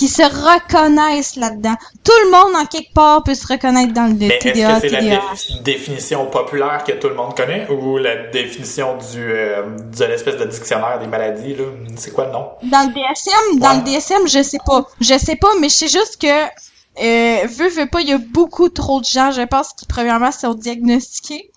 qui 0.00 0.08
se 0.08 0.22
reconnaissent 0.22 1.36
là-dedans. 1.36 1.74
Tout 2.02 2.12
le 2.24 2.30
monde, 2.30 2.56
en 2.56 2.64
quelque 2.64 2.94
part, 2.94 3.22
peut 3.22 3.34
se 3.34 3.46
reconnaître 3.46 3.92
dans 3.92 4.06
le 4.06 4.14
Mais 4.14 4.28
est-ce 4.28 4.38
TDA, 4.54 4.74
que 4.74 4.80
c'est 4.80 4.88
la 4.88 5.00
défi- 5.02 5.62
définition 5.62 6.24
populaire 6.24 6.84
que 6.86 6.92
tout 6.92 7.08
le 7.08 7.14
monde 7.14 7.36
connaît 7.36 7.68
ou 7.68 7.98
la 7.98 8.16
définition 8.28 8.96
du 8.96 9.18
euh, 9.20 9.62
de 9.96 10.04
l'espèce 10.06 10.36
de 10.38 10.44
dictionnaire 10.46 10.98
des 10.98 11.06
maladies 11.06 11.54
là? 11.54 11.64
C'est 11.96 12.12
quoi 12.14 12.24
le 12.26 12.32
nom? 12.32 12.46
Dans 12.62 12.88
le 12.88 12.94
DSM, 12.94 13.58
dans 13.58 13.68
Ouais. 13.72 13.76
le 13.76 13.82
DSM, 13.82 14.26
je 14.26 14.42
sais 14.42 14.58
pas. 14.64 14.86
Je 15.02 15.18
sais 15.18 15.36
pas, 15.36 15.48
mais 15.60 15.68
je 15.68 15.74
sais 15.74 15.88
juste 15.88 16.16
que, 16.18 16.26
euh, 16.26 17.46
veux, 17.46 17.68
veux 17.68 17.86
pas, 17.86 18.00
il 18.00 18.08
y 18.08 18.12
a 18.14 18.18
beaucoup 18.18 18.70
trop 18.70 19.00
de 19.00 19.04
gens, 19.04 19.30
je 19.32 19.42
pense, 19.42 19.74
qui, 19.74 19.84
premièrement, 19.86 20.32
sont 20.32 20.54
diagnostiqués. 20.54 21.49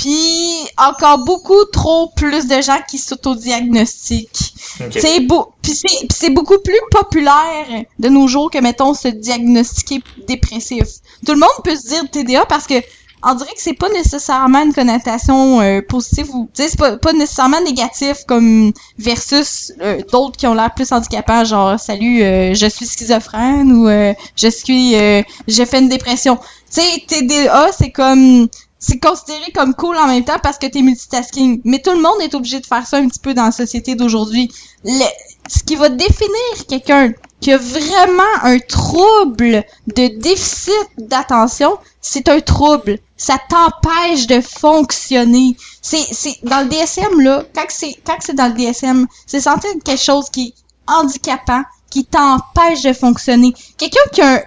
Puis, 0.00 0.66
encore 0.78 1.18
beaucoup 1.26 1.62
trop 1.66 2.08
plus 2.16 2.46
de 2.46 2.62
gens 2.62 2.78
qui 2.88 2.96
s'autodiagnostiquent. 2.96 4.54
Ok. 4.80 4.98
C'est 4.98 5.20
beau, 5.20 5.52
puis 5.60 5.74
c'est 6.10 6.30
beaucoup 6.30 6.58
plus 6.58 6.80
populaire 6.90 7.84
de 7.98 8.08
nos 8.08 8.26
jours 8.26 8.50
que 8.50 8.56
mettons 8.58 8.94
se 8.94 9.08
diagnostiquer 9.08 10.02
dépressif. 10.26 10.86
Tout 11.26 11.34
le 11.34 11.40
monde 11.40 11.50
peut 11.64 11.76
se 11.76 11.88
dire 11.88 12.10
TDA 12.10 12.46
parce 12.46 12.66
que 12.66 12.76
on 13.22 13.34
dirait 13.34 13.52
que 13.52 13.60
c'est 13.60 13.74
pas 13.74 13.90
nécessairement 13.90 14.62
une 14.62 14.72
connotation 14.72 15.60
euh, 15.60 15.82
positive 15.86 16.34
ou 16.34 16.48
tu 16.54 16.62
sais 16.62 16.70
c'est 16.70 16.78
pas, 16.78 16.96
pas 16.96 17.12
nécessairement 17.12 17.60
négatif 17.60 18.24
comme 18.26 18.72
versus 18.98 19.74
euh, 19.82 20.00
d'autres 20.10 20.38
qui 20.38 20.46
ont 20.46 20.54
l'air 20.54 20.72
plus 20.74 20.90
handicapants 20.92 21.44
genre 21.44 21.78
salut 21.78 22.22
euh, 22.22 22.54
je 22.54 22.66
suis 22.66 22.86
schizophrène 22.86 23.72
ou 23.72 23.86
euh, 23.86 24.14
je 24.36 24.48
suis 24.48 24.94
euh, 24.96 25.22
j'ai 25.46 25.66
fait 25.66 25.80
une 25.80 25.90
dépression. 25.90 26.38
Tu 26.72 26.80
sais 26.80 27.04
TDA 27.06 27.70
c'est 27.76 27.90
comme 27.90 28.48
c'est 28.80 28.98
considéré 28.98 29.52
comme 29.54 29.74
cool 29.74 29.96
en 29.98 30.06
même 30.06 30.24
temps 30.24 30.38
parce 30.42 30.56
que 30.58 30.66
t'es 30.66 30.80
multitasking. 30.80 31.60
Mais 31.64 31.80
tout 31.80 31.92
le 31.92 32.00
monde 32.00 32.20
est 32.22 32.34
obligé 32.34 32.60
de 32.60 32.66
faire 32.66 32.86
ça 32.86 32.96
un 32.96 33.08
petit 33.08 33.20
peu 33.20 33.34
dans 33.34 33.44
la 33.44 33.52
société 33.52 33.94
d'aujourd'hui. 33.94 34.50
Ce 34.84 35.62
qui 35.64 35.76
va 35.76 35.90
définir 35.90 36.66
quelqu'un 36.66 37.12
qui 37.40 37.52
a 37.52 37.58
vraiment 37.58 38.22
un 38.42 38.58
trouble 38.58 39.64
de 39.86 40.18
déficit 40.18 40.88
d'attention, 40.96 41.78
c'est 42.00 42.28
un 42.28 42.40
trouble. 42.40 42.98
Ça 43.18 43.36
t'empêche 43.50 44.26
de 44.26 44.40
fonctionner. 44.40 45.56
C'est, 45.82 46.06
c'est, 46.12 46.36
dans 46.42 46.62
le 46.62 46.68
DSM, 46.70 47.20
là, 47.20 47.44
quand 47.54 47.66
c'est, 47.68 47.94
quand 48.06 48.16
c'est 48.20 48.34
dans 48.34 48.48
le 48.48 48.54
DSM, 48.54 49.06
c'est 49.26 49.46
être 49.46 49.84
quelque 49.84 50.02
chose 50.02 50.30
qui 50.30 50.48
est 50.48 50.54
handicapant, 50.90 51.62
qui 51.90 52.06
t'empêche 52.06 52.82
de 52.82 52.94
fonctionner. 52.94 53.52
Quelqu'un 53.76 54.00
qui 54.12 54.22
a 54.22 54.34
un, 54.36 54.40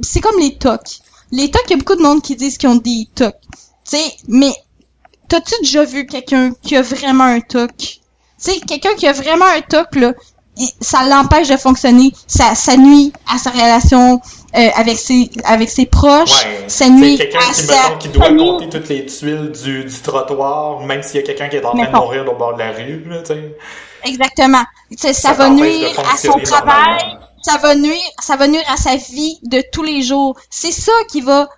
c'est 0.00 0.20
comme 0.20 0.38
les 0.38 0.56
TOC. 0.56 1.00
Les 1.32 1.50
TOC, 1.50 1.62
il 1.66 1.70
y 1.70 1.74
a 1.74 1.76
beaucoup 1.76 1.96
de 1.96 2.02
monde 2.02 2.22
qui 2.22 2.36
disent 2.36 2.56
qu'ils 2.56 2.68
ont 2.68 2.76
des 2.76 3.08
TOC. 3.16 3.34
Tu 3.90 3.96
sais, 3.96 4.12
mais 4.28 4.52
t'as-tu 5.28 5.54
déjà 5.62 5.84
vu 5.84 6.06
quelqu'un 6.06 6.52
qui 6.62 6.76
a 6.76 6.82
vraiment 6.82 7.24
un 7.24 7.40
TOC? 7.40 7.70
Tu 7.78 7.98
sais, 8.38 8.60
quelqu'un 8.60 8.94
qui 8.94 9.06
a 9.06 9.12
vraiment 9.12 9.46
un 9.46 9.60
TOC, 9.60 9.96
là, 9.96 10.12
ça 10.80 11.04
l'empêche 11.08 11.48
de 11.48 11.56
fonctionner, 11.56 12.12
ça, 12.26 12.54
ça 12.54 12.76
nuit 12.76 13.12
à 13.32 13.38
sa 13.38 13.50
relation 13.50 14.20
euh, 14.56 14.68
avec 14.76 14.98
ses 14.98 15.30
avec 15.44 15.70
ses 15.70 15.86
proches, 15.86 16.44
Ouais. 16.44 16.64
ça 16.68 16.88
nuit 16.88 17.16
quelqu'un 17.16 17.38
à 17.38 17.52
qui, 17.52 17.62
sa 17.62 17.72
mettons, 17.72 17.98
qui 17.98 18.08
doit 18.08 18.28
compter 18.28 18.68
toutes 18.68 18.88
les 18.88 19.06
tuiles 19.06 19.52
du, 19.52 19.84
du 19.84 20.00
trottoir, 20.02 20.80
même 20.80 21.02
s'il 21.02 21.16
y 21.20 21.24
a 21.24 21.26
quelqu'un 21.26 21.48
qui 21.48 21.56
est 21.56 21.64
en 21.64 21.74
train 21.74 21.86
de 21.90 21.96
mourir 21.96 22.28
au 22.30 22.34
bord 22.36 22.54
de 22.54 22.58
la 22.58 22.72
rue, 22.72 23.04
là, 23.08 23.22
tu 23.22 23.32
sais. 23.34 23.56
Exactement. 24.04 24.64
Tu 24.90 24.98
sais, 24.98 25.12
ça, 25.12 25.28
Ça 25.30 25.34
va 25.34 25.50
nuire 25.50 25.88
à 26.12 26.16
son 26.16 26.38
travail, 26.40 27.18
ça 27.42 27.56
va 27.58 27.74
nuire, 27.74 28.00
ça 28.20 28.36
va 28.36 28.46
nuire 28.48 28.64
à 28.68 28.76
sa 28.76 28.96
vie 28.96 29.38
de 29.44 29.62
tous 29.72 29.82
les 29.82 30.02
jours. 30.02 30.36
C'est 30.50 30.72
ça 30.72 30.92
qui 31.10 31.20
va 31.22 31.48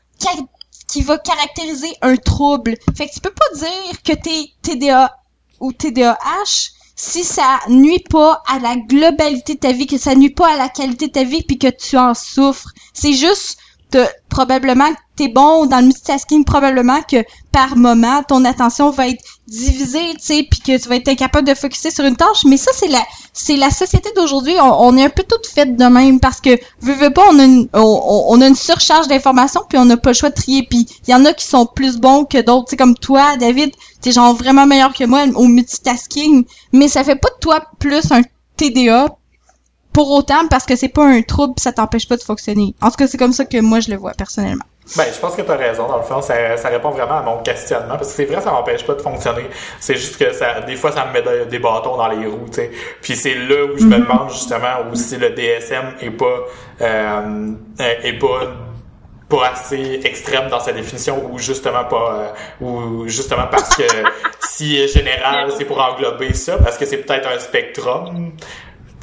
qui 0.93 1.03
va 1.03 1.17
caractériser 1.19 1.93
un 2.03 2.17
trouble. 2.17 2.77
Fait 2.97 3.07
que 3.09 3.15
tu 3.15 3.21
peux 3.21 3.31
pas 3.33 3.59
dire 3.59 4.03
que 4.05 4.13
t'es 4.13 4.51
TDA 4.63 5.17
ou 5.61 5.73
TDAH 5.73 6.71
si 6.95 7.25
ça 7.25 7.59
nuit 7.69 8.05
pas 8.11 8.43
à 8.47 8.59
la 8.59 8.77
globalité 8.77 9.55
de 9.55 9.59
ta 9.61 9.73
vie, 9.73 9.87
que 9.87 9.97
ça 9.99 10.15
nuit 10.15 10.31
pas 10.31 10.53
à 10.53 10.57
la 10.57 10.69
qualité 10.69 11.07
de 11.09 11.13
ta 11.13 11.25
vie 11.25 11.43
puis 11.43 11.59
que 11.59 11.69
tu 11.69 11.97
en 11.97 12.15
souffres. 12.15 12.69
C'est 12.93 13.15
juste 13.15 13.59
t'as- 13.91 14.09
probablement 14.29 14.91
que 14.93 14.99
t'es 15.17 15.29
bon 15.29 15.67
dans 15.67 15.79
le 15.79 15.87
multitasking, 15.87 16.45
probablement 16.45 17.03
que 17.03 17.25
par 17.51 17.77
moment 17.77 18.23
ton 18.23 18.45
attention 18.45 18.91
va 18.91 19.09
être 19.09 19.23
divisée, 19.49 20.15
tu 20.15 20.21
sais, 20.21 20.47
puis 20.49 20.61
que 20.61 20.81
tu 20.81 20.89
vas 20.89 20.97
être 20.97 21.09
incapable 21.09 21.47
de 21.47 21.55
focuser 21.55 21.91
sur 21.91 22.05
une 22.05 22.17
tâche. 22.17 22.45
Mais 22.47 22.57
ça, 22.57 22.71
c'est 22.75 22.89
la, 22.89 23.03
c'est 23.33 23.57
la 23.57 23.71
société 23.71 24.11
d'aujourd'hui. 24.15 24.55
On, 24.61 24.97
est 24.97 25.05
un 25.05 25.11
peu 25.11 25.25
toutes 25.29 25.47
faites 25.47 25.77
de 25.77 25.85
même 25.85 26.21
parce 26.21 26.41
que 26.41 26.51
veux, 26.81 26.95
veux 26.95 27.13
pas, 27.13 27.25
on 27.31 27.39
a 27.39 27.45
une, 27.45 27.69
on, 27.73 28.41
a 28.41 28.47
une 28.47 28.55
surcharge 28.55 29.09
d'informations 29.09 29.63
puis 29.69 29.79
on 29.79 29.85
n'a 29.85 29.97
pas 29.97 30.11
le 30.11 30.15
choix 30.15 30.31
de 30.31 30.35
trier. 30.35 30.63
Puis 30.69 30.87
il 31.07 31.11
y 31.11 31.15
en 31.15 31.25
a 31.25 31.33
qui 31.33 31.45
sont 31.45 31.67
plus 31.67 31.99
bons 31.99 32.25
que 32.25 32.41
d'autres, 32.41 32.67
tu 32.67 32.71
sais, 32.71 32.77
comme 32.77 32.95
toi, 32.95 33.37
David, 33.37 33.73
t'es 34.01 34.13
genre 34.13 34.35
vraiment 34.35 34.67
meilleur 34.67 34.95
que 34.95 35.05
moi 35.05 35.25
au 35.35 35.47
multitasking. 35.47 36.45
Mais 36.73 36.89
ça 36.89 37.05
fait 37.05 37.17
pas 37.17 37.31
de 37.31 37.39
toi 37.41 37.63
plus 37.79 38.13
un 38.13 38.23
TDA 38.57 39.17
pour 39.93 40.11
autant 40.13 40.49
parce 40.49 40.65
que 40.65 40.77
c'est 40.77 40.89
pas 40.89 41.05
un 41.05 41.21
trouble 41.23 41.55
ça 41.59 41.73
t'empêche 41.73 42.09
pas 42.09 42.17
de 42.17 42.23
fonctionner. 42.23 42.75
En 42.81 42.91
tout 42.91 42.97
cas, 42.97 43.07
c'est 43.07 43.19
comme 43.19 43.33
ça 43.33 43.45
que 43.45 43.59
moi 43.59 43.81
je 43.81 43.91
le 43.91 43.97
vois 43.97 44.13
personnellement. 44.13 44.65
Ben, 44.97 45.05
je 45.15 45.19
pense 45.21 45.37
que 45.37 45.43
t'as 45.43 45.57
raison. 45.57 45.87
Dans 45.87 45.97
le 45.99 46.03
fond, 46.03 46.21
ça, 46.21 46.57
ça 46.57 46.69
répond 46.69 46.91
vraiment 46.91 47.19
à 47.19 47.23
mon 47.23 47.39
questionnement. 47.39 47.95
Parce 47.97 48.09
que 48.09 48.15
c'est 48.15 48.25
vrai, 48.25 48.41
ça 48.41 48.51
m'empêche 48.51 48.85
pas 48.85 48.95
de 48.95 49.01
fonctionner. 49.01 49.47
C'est 49.79 49.95
juste 49.95 50.17
que 50.19 50.33
ça, 50.33 50.61
des 50.61 50.75
fois, 50.77 50.91
ça 50.91 51.07
me 51.07 51.13
met 51.13 51.23
de- 51.23 51.45
des 51.45 51.59
bâtons 51.61 51.97
dans 51.97 52.09
les 52.09 52.27
roues, 52.27 52.47
tu 52.49 52.55
sais. 52.57 52.71
Puis 53.01 53.15
c'est 53.15 53.35
là 53.35 53.65
où 53.65 53.79
je 53.79 53.85
me 53.85 53.99
demande 53.99 54.31
justement 54.31 54.81
où 54.91 54.95
si 54.97 55.17
le 55.17 55.31
DSM 55.31 55.95
est 56.01 56.11
pas, 56.11 56.25
euh, 56.81 57.51
euh, 57.81 57.95
est 58.03 58.19
pas 58.19 58.41
pas 59.29 59.49
assez 59.55 60.01
extrême 60.05 60.49
dans 60.51 60.61
sa 60.61 60.73
définition 60.75 61.25
ou 61.33 61.39
justement 61.39 61.85
pas 61.85 62.15
euh, 62.61 62.65
ou 62.67 63.09
justement 63.09 63.47
parce 63.51 63.75
que 63.75 63.83
si 64.41 64.77
est 64.79 64.89
général 64.89 65.51
c'est 65.57 65.65
pour 65.65 65.81
englober 65.81 66.35
ça 66.35 66.59
parce 66.59 66.77
que 66.77 66.85
c'est 66.85 66.99
peut-être 66.99 67.27
un 67.35 67.39
spectrum 67.39 68.33
tu 68.37 68.47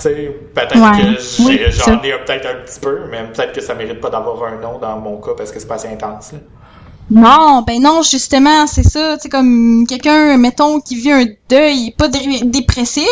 peut-être 0.04 0.76
Ouais. 0.76 0.97
que 1.16 1.20
j'ai- 1.22 1.43
Oui, 1.43 1.60
c'est 1.66 1.72
j'en 1.72 2.02
ai 2.04 2.12
peut-être 2.26 2.45
un 2.45 2.66
petit 2.66 2.80
peu 2.80 3.00
mais 3.10 3.24
peut-être 3.34 3.54
que 3.54 3.62
ça 3.62 3.74
mérite 3.76 4.00
pas 4.00 4.10
d'avoir 4.10 4.43
un 4.45 4.58
nom 4.62 4.78
dans 4.80 4.97
mon 5.00 5.18
cas 5.18 5.32
parce 5.38 5.52
que 5.52 5.60
c'est 5.60 5.68
pas 5.68 5.76
assez 5.76 5.89
intense 5.89 6.32
là. 6.34 6.39
Non, 7.12 7.64
ben 7.66 7.82
non, 7.82 8.04
justement, 8.04 8.68
c'est 8.68 8.84
ça, 8.84 9.18
tu 9.18 9.24
sais, 9.24 9.30
comme 9.30 9.88
quelqu'un, 9.88 10.38
mettons, 10.38 10.80
qui 10.80 10.93
vit 10.95 11.12
un 11.12 11.26
deuil, 11.50 11.89
pas 11.97 12.08
dé- 12.08 12.41
dépressif, 12.43 13.08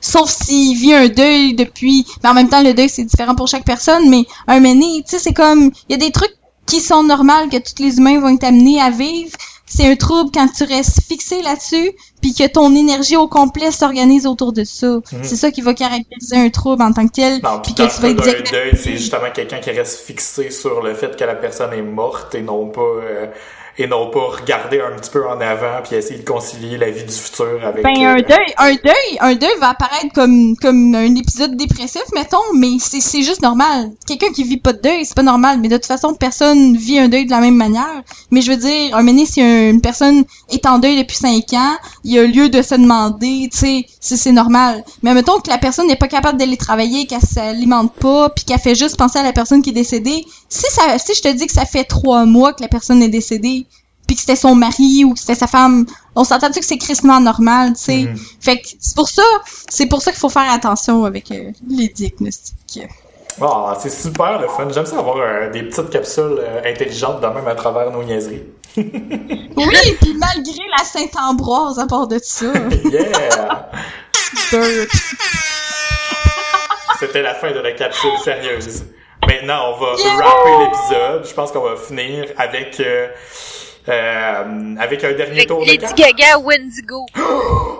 sauf 0.00 0.30
s'il 0.30 0.74
vit 0.78 0.94
un 0.94 1.08
deuil 1.08 1.52
depuis, 1.54 2.06
mais 2.22 2.30
en 2.30 2.34
même 2.34 2.48
temps, 2.48 2.62
le 2.62 2.72
deuil, 2.72 2.88
c'est 2.88 3.04
différent 3.04 3.34
pour 3.34 3.46
chaque 3.46 3.66
personne, 3.66 4.08
mais 4.08 4.24
un 4.48 4.60
mené, 4.60 5.02
tu 5.06 5.10
sais, 5.10 5.18
c'est 5.18 5.34
comme, 5.34 5.70
il 5.88 5.92
y 5.92 5.94
a 5.94 5.98
des 5.98 6.10
trucs 6.10 6.32
qui 6.66 6.80
sont 6.80 7.02
normaux 7.02 7.46
que 7.52 7.58
tous 7.58 7.82
les 7.82 7.98
humains 7.98 8.18
vont 8.18 8.30
être 8.34 8.44
amenés 8.44 8.80
à 8.80 8.88
vivre. 8.88 9.36
C'est 9.66 9.86
un 9.90 9.96
trouble 9.96 10.30
quand 10.32 10.46
tu 10.48 10.64
restes 10.64 11.00
fixé 11.02 11.40
là-dessus, 11.42 11.92
puis 12.20 12.34
que 12.34 12.46
ton 12.46 12.74
énergie 12.74 13.16
au 13.16 13.28
complet 13.28 13.70
s'organise 13.70 14.26
autour 14.26 14.52
de 14.52 14.62
ça. 14.64 15.00
C'est 15.22 15.36
ça 15.36 15.50
qui 15.50 15.62
va 15.62 15.74
caractériser 15.74 16.36
un 16.36 16.50
trouble 16.50 16.82
en 16.82 16.92
tant 16.92 17.06
que 17.06 17.12
tel, 17.12 17.40
puis 17.62 17.74
que 17.74 17.94
tu 17.94 18.02
vas 18.02 18.08
être 18.10 18.52
deuil, 18.52 18.72
c'est 18.76 18.92
justement 18.92 19.30
quelqu'un 19.32 19.58
qui 19.58 19.70
reste 19.70 20.00
fixé 20.00 20.50
sur 20.50 20.82
le 20.82 20.94
fait 20.94 21.16
que 21.16 21.24
la 21.24 21.34
personne 21.34 21.72
est 21.72 21.82
morte 21.82 22.34
et 22.34 22.42
non 22.42 22.68
pas 22.68 22.80
euh, 22.80 23.26
et 23.78 23.86
non 23.86 24.10
pas 24.10 24.28
regarder 24.40 24.80
un 24.80 24.96
petit 24.98 25.10
peu 25.10 25.28
en 25.28 25.40
avant 25.40 25.82
puis 25.84 25.96
essayer 25.96 26.20
de 26.20 26.24
concilier 26.28 26.78
la 26.78 26.90
vie 26.90 27.04
du 27.04 27.12
futur 27.12 27.58
avec 27.64 27.82
Ben 27.82 27.92
euh, 28.04 28.10
un 28.14 28.20
deuil, 28.20 28.54
un 28.58 28.70
deuil, 28.74 29.18
un 29.20 29.34
deuil 29.34 29.58
va 29.60 29.70
apparaître 29.70 30.12
comme 30.14 30.56
comme 30.56 30.94
un 30.94 31.14
épisode 31.16 31.56
dépressif, 31.56 32.02
mettons, 32.14 32.36
mais 32.54 32.76
c'est 32.78 33.00
c'est 33.00 33.22
juste 33.22 33.42
normal. 33.42 33.90
Quelqu'un 34.06 34.30
qui 34.32 34.44
vit 34.44 34.58
pas 34.58 34.72
de 34.72 34.80
deuil, 34.80 35.04
c'est 35.04 35.16
pas 35.16 35.22
normal, 35.22 35.58
mais 35.60 35.68
de 35.68 35.76
toute 35.76 35.86
façon 35.86 36.14
personne 36.14 36.76
vit 36.76 36.98
un 36.98 37.08
deuil 37.08 37.26
de 37.26 37.30
la 37.30 37.40
même 37.40 37.56
manière. 37.56 38.02
Mais 38.30 38.40
je 38.42 38.50
veux 38.50 38.56
dire, 38.56 38.96
un 38.96 39.02
moment 39.02 39.24
si 39.26 39.40
un- 39.42 39.70
une 39.70 39.80
personne 39.80 40.24
est 40.50 40.66
en 40.66 40.78
deuil 40.78 40.98
depuis 40.98 41.16
cinq 41.16 41.52
ans, 41.54 41.74
il 42.04 42.12
y 42.12 42.18
a 42.18 42.24
lieu 42.24 42.48
de 42.48 42.62
se 42.62 42.74
demander, 42.74 43.48
tu 43.50 43.58
sais, 43.58 43.86
si 44.00 44.16
c'est 44.16 44.32
normal. 44.32 44.84
Mais 45.02 45.14
mettons 45.14 45.38
que 45.40 45.50
la 45.50 45.58
personne 45.58 45.86
n'est 45.88 45.96
pas 45.96 46.08
capable 46.08 46.38
d'aller 46.38 46.56
travailler, 46.56 47.06
qu'elle 47.06 47.20
s'alimente 47.20 47.92
pas, 47.94 48.28
puis 48.30 48.44
qu'elle 48.44 48.58
fait 48.60 48.74
juste 48.74 48.96
penser 48.96 49.18
à 49.18 49.22
la 49.22 49.32
personne 49.32 49.62
qui 49.62 49.70
est 49.70 49.74
décédée. 49.74 50.24
Si 50.48 50.66
ça, 50.70 50.98
si 50.98 51.14
je 51.14 51.22
te 51.22 51.28
dis 51.28 51.46
que 51.46 51.52
ça 51.52 51.64
fait 51.64 51.84
trois 51.84 52.24
mois 52.24 52.52
que 52.52 52.62
la 52.62 52.68
personne 52.68 53.02
est 53.02 53.08
décédée, 53.08 53.63
puis 54.14 54.16
que 54.16 54.20
c'était 54.20 54.36
son 54.36 54.54
mari 54.54 55.04
ou 55.04 55.14
que 55.14 55.18
c'était 55.18 55.34
sa 55.34 55.46
femme, 55.48 55.86
on 56.14 56.22
s'entend-tu 56.24 56.60
que 56.60 56.66
c'est 56.66 56.78
crissement 56.78 57.18
normal, 57.20 57.72
tu 57.74 57.82
sais. 57.82 57.96
Mhm. 58.02 58.16
Fait 58.40 58.60
que 58.60 58.68
c'est 58.78 58.94
pour 58.94 59.08
ça, 59.08 59.22
c'est 59.68 59.86
pour 59.86 60.00
ça 60.02 60.12
qu'il 60.12 60.20
faut 60.20 60.28
faire 60.28 60.50
attention 60.52 61.04
avec 61.04 61.30
euh, 61.32 61.50
les 61.68 61.88
diagnostics. 61.88 62.82
Ah, 63.42 63.76
c'est 63.80 63.90
super 63.90 64.40
le 64.40 64.46
fun. 64.46 64.68
J'aime 64.72 64.86
ça 64.86 64.96
avoir 64.98 65.16
euh, 65.16 65.50
des 65.50 65.64
petites 65.64 65.90
capsules 65.90 66.38
euh, 66.38 66.60
intelligentes 66.64 67.20
de 67.20 67.26
même 67.26 67.48
à 67.48 67.56
travers 67.56 67.90
nos 67.90 68.04
niaiseries. 68.04 68.44
Oui, 68.76 69.96
puis 70.00 70.14
malgré 70.16 70.62
la 70.78 70.84
Sainte-Ambroise 70.84 71.78
à 71.80 71.86
part 71.86 72.06
de 72.06 72.18
ça. 72.22 72.46
Yeah! 72.84 73.70
C'était 77.00 77.22
la 77.22 77.34
fin 77.34 77.50
de 77.50 77.58
la 77.58 77.72
capsule 77.72 78.10
sérieuse. 78.22 78.84
Maintenant, 79.26 79.72
on 79.74 79.80
va 79.80 79.94
Yeah! 79.98 80.16
rapper 80.16 80.64
l'épisode. 80.64 81.26
Je 81.28 81.34
pense 81.34 81.50
qu'on 81.52 81.62
va 81.62 81.76
finir 81.76 82.26
avec 82.36 82.78
euh, 82.80 83.08
euh, 83.88 84.74
avec 84.78 85.04
un 85.04 85.12
dernier 85.12 85.46
tour 85.46 85.60
de 85.60 85.66
Lady. 85.66 85.84
Gaga 85.96 86.38
Wendigo. 86.38 87.06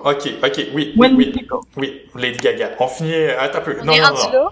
Ok, 0.05 0.29
ok, 0.45 0.61
oui, 0.75 0.93
oui, 0.99 1.15
oui, 1.17 1.49
oui, 1.79 2.03
Lady 2.15 2.37
Gaga. 2.37 2.73
On 2.79 2.87
finit. 2.89 3.15
euh, 3.15 3.41
Attends 3.41 3.59
un 3.59 3.63
peu. 3.63 3.77
On 3.81 3.85
non, 3.87 3.93
est 3.95 4.01
non, 4.03 4.09
rendu 4.09 4.21
non. 4.27 4.33
là? 4.33 4.49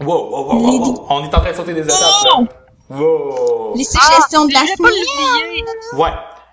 Wow, 0.00 0.30
wow, 0.30 0.44
wow, 0.44 0.60
wow, 0.60 0.78
wow. 0.80 1.06
On 1.08 1.24
est 1.24 1.34
en 1.34 1.40
train 1.40 1.50
de 1.52 1.56
sauter 1.56 1.72
des 1.72 1.80
étapes 1.84 1.98
là. 1.98 2.44
Wow. 2.90 3.72
Les 3.76 3.84
suggestions 3.84 4.44
de 4.44 4.52
la 4.52 4.60
Ah, 4.62 4.66
semaine. 4.76 6.00
Ouais. 6.00 6.10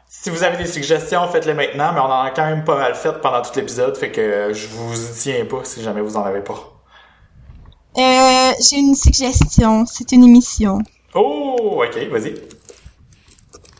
Si 0.07 0.29
vous 0.29 0.43
avez 0.43 0.55
des 0.57 0.65
suggestions, 0.67 1.27
faites-les 1.27 1.53
maintenant, 1.53 1.91
mais 1.93 1.99
on 1.99 2.05
en 2.05 2.21
a 2.21 2.31
quand 2.31 2.45
même 2.45 2.63
pas 2.63 2.77
mal 2.77 2.95
fait 2.95 3.11
pendant 3.21 3.41
tout 3.41 3.51
l'épisode, 3.55 3.97
fait 3.97 4.11
que 4.11 4.53
je 4.53 4.67
vous 4.67 4.93
y 4.93 5.13
tiens 5.19 5.45
pas 5.45 5.65
si 5.65 5.81
jamais 5.81 5.99
vous 6.01 6.15
en 6.15 6.23
avez 6.23 6.41
pas. 6.41 6.55
Euh, 7.97 8.51
j'ai 8.61 8.77
une 8.77 8.95
suggestion. 8.95 9.85
C'est 9.85 10.11
une 10.13 10.23
émission. 10.23 10.79
Oh, 11.13 11.83
ok, 11.85 11.97
vas-y. 12.09 12.35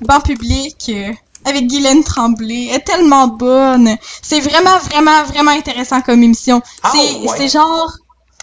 Banc 0.01 0.19
public. 0.21 0.75
euh, 0.89 1.11
avec 1.43 1.65
Guylaine 1.67 2.03
Tremblay. 2.03 2.67
Elle 2.69 2.75
est 2.75 2.79
tellement 2.81 3.27
bonne. 3.27 3.89
C'est 4.21 4.39
vraiment, 4.41 4.77
vraiment, 4.77 5.23
vraiment 5.23 5.51
intéressant 5.51 6.01
comme 6.01 6.21
émission. 6.21 6.61
Ah, 6.83 6.91
c'est, 6.93 7.15
ouais. 7.15 7.27
c'est 7.37 7.47
genre... 7.47 7.91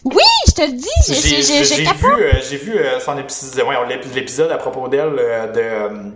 Oui, 0.05 0.23
je 0.47 0.53
te 0.53 0.63
le 0.63 0.73
dis, 0.73 0.87
j'ai, 1.09 1.15
j'ai, 1.15 1.43
j'ai, 1.43 1.65
j'ai 1.65 1.65
j'ai 1.77 1.85
capote. 1.85 2.01
vu, 2.19 2.23
euh, 2.25 2.33
j'ai 2.49 2.57
vu 2.57 2.73
euh, 2.79 3.01
son 3.01 3.19
épisode, 3.19 3.67
ouais, 3.67 3.75
l'ép- 3.89 4.15
l'épisode 4.15 4.51
à 4.53 4.57
propos 4.57 4.87
d'elle 4.89 5.17
euh, 5.19 5.47
de 5.49 5.61
euh, 5.61 6.11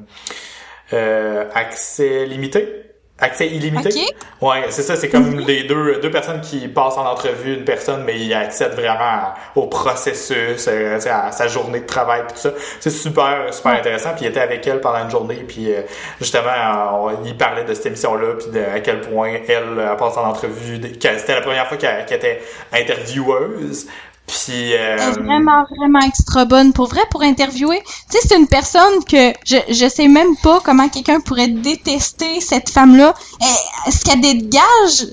euh, 0.93 1.51
accès 1.52 2.24
limité, 2.27 2.91
accès 3.18 3.47
illimité. 3.47 3.89
Ok. 3.90 4.48
Ouais, 4.48 4.64
c'est 4.70 4.82
ça, 4.82 4.97
c'est 4.97 5.09
comme 5.09 5.39
les 5.39 5.62
deux 5.64 6.01
deux 6.01 6.10
personnes 6.10 6.40
qui 6.40 6.66
passent 6.66 6.97
en 6.97 7.06
entrevue 7.06 7.55
une 7.55 7.64
personne, 7.64 8.02
mais 8.05 8.18
ils 8.18 8.34
accèdent 8.34 8.72
vraiment 8.74 8.98
à- 9.01 9.34
au 9.55 9.68
processus, 9.68 10.66
euh, 10.68 10.94
tu 10.97 11.02
sais, 11.02 11.10
à 11.10 11.30
sa 11.30 11.47
journée 11.47 11.80
de 11.80 11.86
travail 11.86 12.22
puis 12.26 12.34
tout 12.34 12.40
ça. 12.40 12.51
C'est 12.80 12.90
super 12.90 13.52
super 13.55 13.72
intéressant. 13.74 14.10
Puis 14.16 14.24
il 14.24 14.28
était 14.28 14.40
avec 14.40 14.66
elle 14.66 14.80
pendant 14.80 15.05
une 15.05 15.10
journée, 15.10 15.44
puis 15.47 15.72
euh, 15.72 15.82
justement, 16.20 16.48
euh, 16.48 17.12
on- 17.20 17.24
il 17.24 17.36
parlait 17.36 17.62
de 17.64 17.74
cette 17.74 17.86
émission-là, 17.86 18.34
puis 18.39 18.51
de 18.51 18.60
à 18.76 18.80
quel 18.80 19.01
point 19.02 19.28
elle, 19.47 19.64
elle 19.78 19.97
passe 19.97 20.16
en 20.16 20.24
entrevue, 20.28 20.80
c'était 21.01 21.34
la 21.34 21.40
première 21.43 21.68
fois 21.68 21.76
qu'elle 21.76 22.05
qu'elle 22.06 22.18
était 22.18 22.43
intervieweuse. 22.72 23.86
Puis 24.27 24.73
euh, 24.74 24.97
Elle 24.99 25.09
est 25.09 25.12
vraiment, 25.23 25.65
vraiment 25.77 25.99
extra 26.01 26.44
bonne. 26.47 26.73
Pour 26.73 26.86
vrai, 26.89 27.01
pour 27.11 27.23
interviewer, 27.23 27.82
tu 28.11 28.19
sais, 28.19 28.28
c'est 28.28 28.36
une 28.36 28.47
personne 28.47 29.05
que 29.05 29.32
je, 29.44 29.57
je 29.69 29.89
sais 29.89 30.09
même 30.09 30.36
pas 30.43 30.61
comment 30.65 30.89
quelqu'un 30.89 31.20
pourrait 31.20 31.49
détester 31.49 32.40
cette 32.40 32.70
femme-là. 32.70 33.15
Elle- 33.40 33.93
Ce 33.93 34.05
qu'elle 34.05 34.20
dégage 34.20 35.09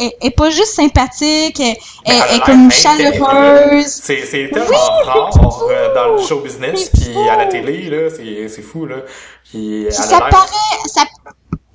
est, 0.00 0.16
est 0.26 0.30
pas 0.36 0.50
juste 0.50 0.74
sympathique, 0.74 1.60
elle, 1.60 1.66
Mais 1.66 1.76
elle- 2.06 2.14
elle 2.16 2.24
elle 2.30 2.36
est 2.36 2.40
comme 2.40 2.70
chaleureuse. 2.72 3.86
C'est, 3.86 4.24
c'est 4.24 4.48
tellement 4.52 4.68
Oui, 4.70 5.06
rare 5.06 5.62
euh, 5.70 5.94
dans 5.94 6.14
le 6.14 6.22
show 6.26 6.40
business 6.40 6.88
puis 6.90 7.16
à 7.28 7.36
la 7.36 7.46
télé 7.46 7.82
là, 7.90 8.08
c'est, 8.10 8.48
c'est 8.48 8.62
fou 8.62 8.86
là. 8.86 8.96
Puis 9.50 9.84
elle 9.84 9.92
ça 9.92 10.18
paraît, 10.18 10.46
ça, 10.86 11.02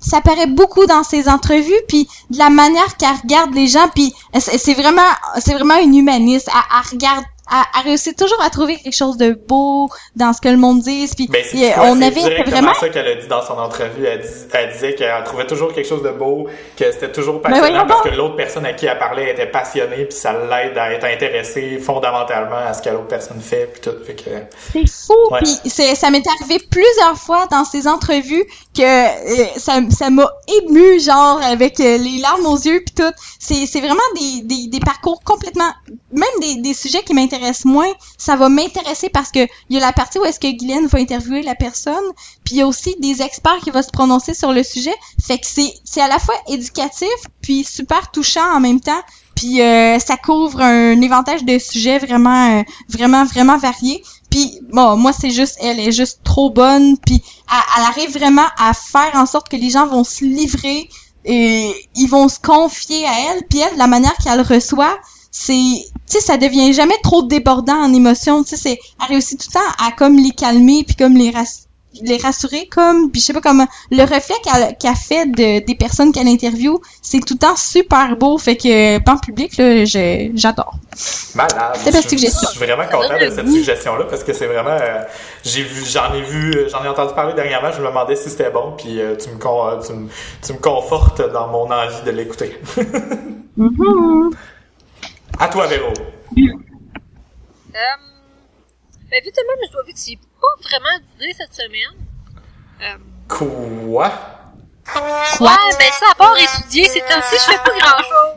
ça 0.00 0.20
paraît 0.20 0.46
beaucoup 0.46 0.86
dans 0.86 1.02
ses 1.02 1.28
entrevues, 1.28 1.72
puis 1.88 2.08
de 2.30 2.38
la 2.38 2.50
manière 2.50 2.96
qu'elle 2.96 3.16
regarde 3.22 3.54
les 3.54 3.66
gens, 3.66 3.88
puis 3.94 4.14
c'est 4.38 4.74
vraiment, 4.74 5.02
c'est 5.38 5.54
vraiment 5.54 5.78
une 5.78 5.94
humaniste. 5.94 6.48
Elle 6.48 6.90
regarde, 6.92 7.24
elle, 7.50 7.56
elle 7.80 7.88
réussit 7.88 8.16
toujours 8.16 8.40
à 8.42 8.50
trouver 8.50 8.76
quelque 8.76 8.94
chose 8.96 9.16
de 9.16 9.32
beau 9.48 9.88
dans 10.16 10.32
ce 10.32 10.40
que 10.40 10.48
le 10.48 10.56
monde 10.56 10.80
dit. 10.80 11.08
Puis 11.16 11.28
Ben, 11.28 11.42
a- 11.44 11.72
quoi, 11.74 11.84
on 11.86 11.98
c'est 11.98 12.04
avait 12.04 12.20
directement 12.20 12.50
vraiment 12.56 12.74
ça 12.74 12.88
qu'elle 12.88 13.06
a 13.08 13.14
dit 13.16 13.26
dans 13.28 13.42
son 13.42 13.54
entrevue. 13.58 14.04
Elle, 14.06 14.20
dis- 14.20 14.28
elle 14.52 14.72
disait 14.72 14.94
qu'elle 14.94 15.24
trouvait 15.24 15.46
toujours 15.46 15.72
quelque 15.72 15.88
chose 15.88 16.02
de 16.02 16.10
beau, 16.10 16.46
que 16.76 16.90
c'était 16.92 17.12
toujours 17.12 17.40
passionnant 17.42 17.80
Ben, 17.82 17.86
parce 17.86 18.02
que 18.02 18.14
l'autre 18.14 18.36
personne 18.36 18.64
à 18.66 18.72
qui 18.72 18.86
elle 18.86 18.98
parlait 18.98 19.30
était 19.32 19.46
passionnée, 19.46 20.04
puis 20.04 20.16
ça 20.16 20.32
l'aide 20.32 20.76
à 20.78 20.92
être 20.92 21.04
intéressée 21.04 21.78
fondamentalement 21.78 22.56
à 22.56 22.72
ce 22.74 22.82
que 22.82 22.90
l'autre 22.90 23.08
personne 23.08 23.40
fait, 23.40 23.66
puis 23.72 23.80
tout. 23.80 23.96
Fait 24.04 24.14
que 24.14 24.30
C'est 24.72 24.88
fou. 24.88 25.14
Ouais. 25.30 25.40
Puis 25.42 25.70
ça 25.70 26.10
m'est 26.10 26.22
arrivé 26.40 26.58
plusieurs 26.70 27.16
fois 27.16 27.46
dans 27.50 27.64
ces 27.64 27.86
entrevues 27.88 28.44
que 28.76 28.82
euh, 28.82 29.46
ça, 29.56 29.80
ça 29.90 30.10
m'a 30.10 30.28
ému, 30.62 31.00
genre 31.00 31.40
avec 31.42 31.80
euh, 31.80 31.98
les 31.98 32.18
larmes 32.18 32.46
aux 32.46 32.56
yeux 32.58 32.82
puis 32.84 32.94
tout. 33.04 33.12
C'est, 33.38 33.66
c'est 33.66 33.80
vraiment 33.80 34.00
des, 34.18 34.42
des, 34.42 34.66
des 34.68 34.80
parcours 34.80 35.20
complètement, 35.24 35.70
même 36.12 36.24
des, 36.40 36.56
des 36.56 36.74
sujets 36.74 37.02
qui 37.02 37.14
m'intéressent 37.14 37.39
moins, 37.64 37.90
ça 38.18 38.36
va 38.36 38.48
m'intéresser 38.48 39.08
parce 39.08 39.30
que 39.30 39.40
il 39.68 39.74
y 39.74 39.76
a 39.76 39.80
la 39.80 39.92
partie 39.92 40.18
où 40.18 40.24
est-ce 40.24 40.40
que 40.40 40.50
Guylaine 40.50 40.86
va 40.86 40.98
interviewer 40.98 41.42
la 41.42 41.54
personne, 41.54 42.04
puis 42.44 42.56
il 42.56 42.58
y 42.58 42.62
a 42.62 42.66
aussi 42.66 42.94
des 43.00 43.22
experts 43.22 43.58
qui 43.62 43.70
vont 43.70 43.82
se 43.82 43.90
prononcer 43.90 44.34
sur 44.34 44.52
le 44.52 44.62
sujet. 44.62 44.94
Fait 45.24 45.38
que 45.38 45.46
c'est, 45.46 45.72
c'est 45.84 46.00
à 46.00 46.08
la 46.08 46.18
fois 46.18 46.34
éducatif 46.48 47.08
puis 47.42 47.64
super 47.64 48.10
touchant 48.10 48.54
en 48.54 48.60
même 48.60 48.80
temps. 48.80 49.00
Puis 49.34 49.62
euh, 49.62 49.98
ça 49.98 50.16
couvre 50.16 50.60
un 50.60 51.00
éventail 51.00 51.42
de 51.44 51.58
sujets 51.58 51.98
vraiment, 51.98 52.58
euh, 52.58 52.62
vraiment, 52.88 53.24
vraiment 53.24 53.56
variés. 53.56 54.02
Puis 54.30 54.60
bon, 54.70 54.96
moi 54.96 55.12
c'est 55.12 55.30
juste, 55.30 55.56
elle 55.60 55.80
est 55.80 55.92
juste 55.92 56.20
trop 56.24 56.50
bonne. 56.50 56.98
Puis 56.98 57.22
elle, 57.50 57.58
elle 57.78 57.84
arrive 57.84 58.12
vraiment 58.12 58.46
à 58.58 58.74
faire 58.74 59.12
en 59.14 59.26
sorte 59.26 59.48
que 59.48 59.56
les 59.56 59.70
gens 59.70 59.86
vont 59.86 60.04
se 60.04 60.24
livrer 60.24 60.88
et 61.24 61.72
ils 61.96 62.08
vont 62.08 62.28
se 62.28 62.38
confier 62.38 63.06
à 63.06 63.12
elle. 63.30 63.42
Puis 63.48 63.60
elle, 63.60 63.78
la 63.78 63.86
manière 63.86 64.14
qu'elle 64.16 64.42
reçoit, 64.42 64.98
c'est, 65.30 65.52
tu 65.54 65.84
sais, 66.06 66.20
ça 66.20 66.36
devient 66.36 66.72
jamais 66.72 66.96
trop 67.02 67.22
débordant 67.22 67.76
en 67.84 67.92
émotion. 67.94 68.42
Tu 68.42 68.50
sais, 68.50 68.56
c'est, 68.56 68.78
elle 69.00 69.08
réussit 69.14 69.38
tout 69.40 69.46
le 69.48 69.54
temps 69.60 69.74
à 69.86 69.92
comme 69.92 70.16
les 70.16 70.30
calmer 70.32 70.84
puis 70.84 70.96
comme 70.96 71.14
les 71.16 71.30
rass- 71.30 71.66
les 72.02 72.18
rassurer 72.18 72.68
comme 72.68 73.10
puis 73.10 73.20
je 73.20 73.26
sais 73.26 73.32
pas 73.32 73.40
comment 73.40 73.66
le 73.90 74.02
reflet 74.02 74.36
qu'elle 74.44 74.76
qu'elle 74.78 74.94
fait 74.94 75.26
de 75.26 75.66
des 75.66 75.74
personnes 75.74 76.12
qu'elle 76.12 76.28
interview 76.28 76.80
c'est 77.02 77.18
tout 77.18 77.34
le 77.34 77.38
temps 77.40 77.56
super 77.56 78.16
beau 78.16 78.38
fait 78.38 78.56
que 78.56 78.98
en 79.10 79.16
public 79.18 79.56
là 79.56 79.84
je- 79.84 80.30
j'adore 80.36 80.74
Malade. 81.34 81.76
C'est 81.82 81.92
Je- 81.92 82.08
suggestion. 82.08 82.48
Je 82.52 82.56
suis 82.58 82.64
vraiment 82.64 82.84
content 82.88 83.18
de 83.20 83.28
cette 83.34 83.48
suggestion-là 83.50 84.04
parce 84.08 84.22
que 84.22 84.32
c'est 84.32 84.46
vraiment. 84.46 84.70
euh, 84.80 85.02
j'ai 85.44 85.64
vu, 85.64 85.84
j'en 85.84 86.14
ai 86.14 86.22
vu, 86.22 86.52
euh, 86.54 86.68
j'en 86.68 86.84
ai 86.84 86.88
entendu 86.88 87.12
parler 87.14 87.34
dernièrement. 87.34 87.72
Je 87.72 87.80
me 87.82 87.88
demandais 87.88 88.14
si 88.14 88.30
c'était 88.30 88.50
bon, 88.50 88.74
puis 88.78 89.00
euh, 89.00 89.16
tu 89.16 89.28
me, 89.30 89.38
con- 89.38 89.66
euh, 89.66 89.80
tu 89.84 89.92
me, 89.92 90.08
tu 90.46 90.52
me 90.52 90.58
confortes 90.58 91.22
dans 91.32 91.48
mon 91.48 91.70
envie 91.72 92.02
de 92.06 92.10
l'écouter. 92.12 92.56
Mhm. 93.56 94.30
À 95.40 95.48
toi, 95.48 95.66
Véro. 95.66 95.92
Euh, 95.92 96.46
ben, 99.10 99.20
vite 99.24 99.36
même, 99.36 99.56
je 99.66 99.72
dois 99.72 99.80
avouer 99.82 99.92
que 99.92 99.98
j'ai 100.06 100.16
pas 100.16 100.68
vraiment 100.68 100.98
d'idée 101.18 101.34
cette 101.36 101.54
semaine. 101.54 102.06
Euh, 102.82 102.96
Quoi? 103.28 104.10
Quoi? 104.92 105.48
Ouais, 105.48 105.76
ben 105.78 105.92
ça, 105.92 106.06
à 106.10 106.14
part 106.16 106.36
étudier, 106.36 106.84
ces 106.88 107.00
temps-ci, 107.00 107.36
je 107.36 107.52
fais 107.52 107.58
pas 107.58 107.78
grand-chose. 107.78 108.34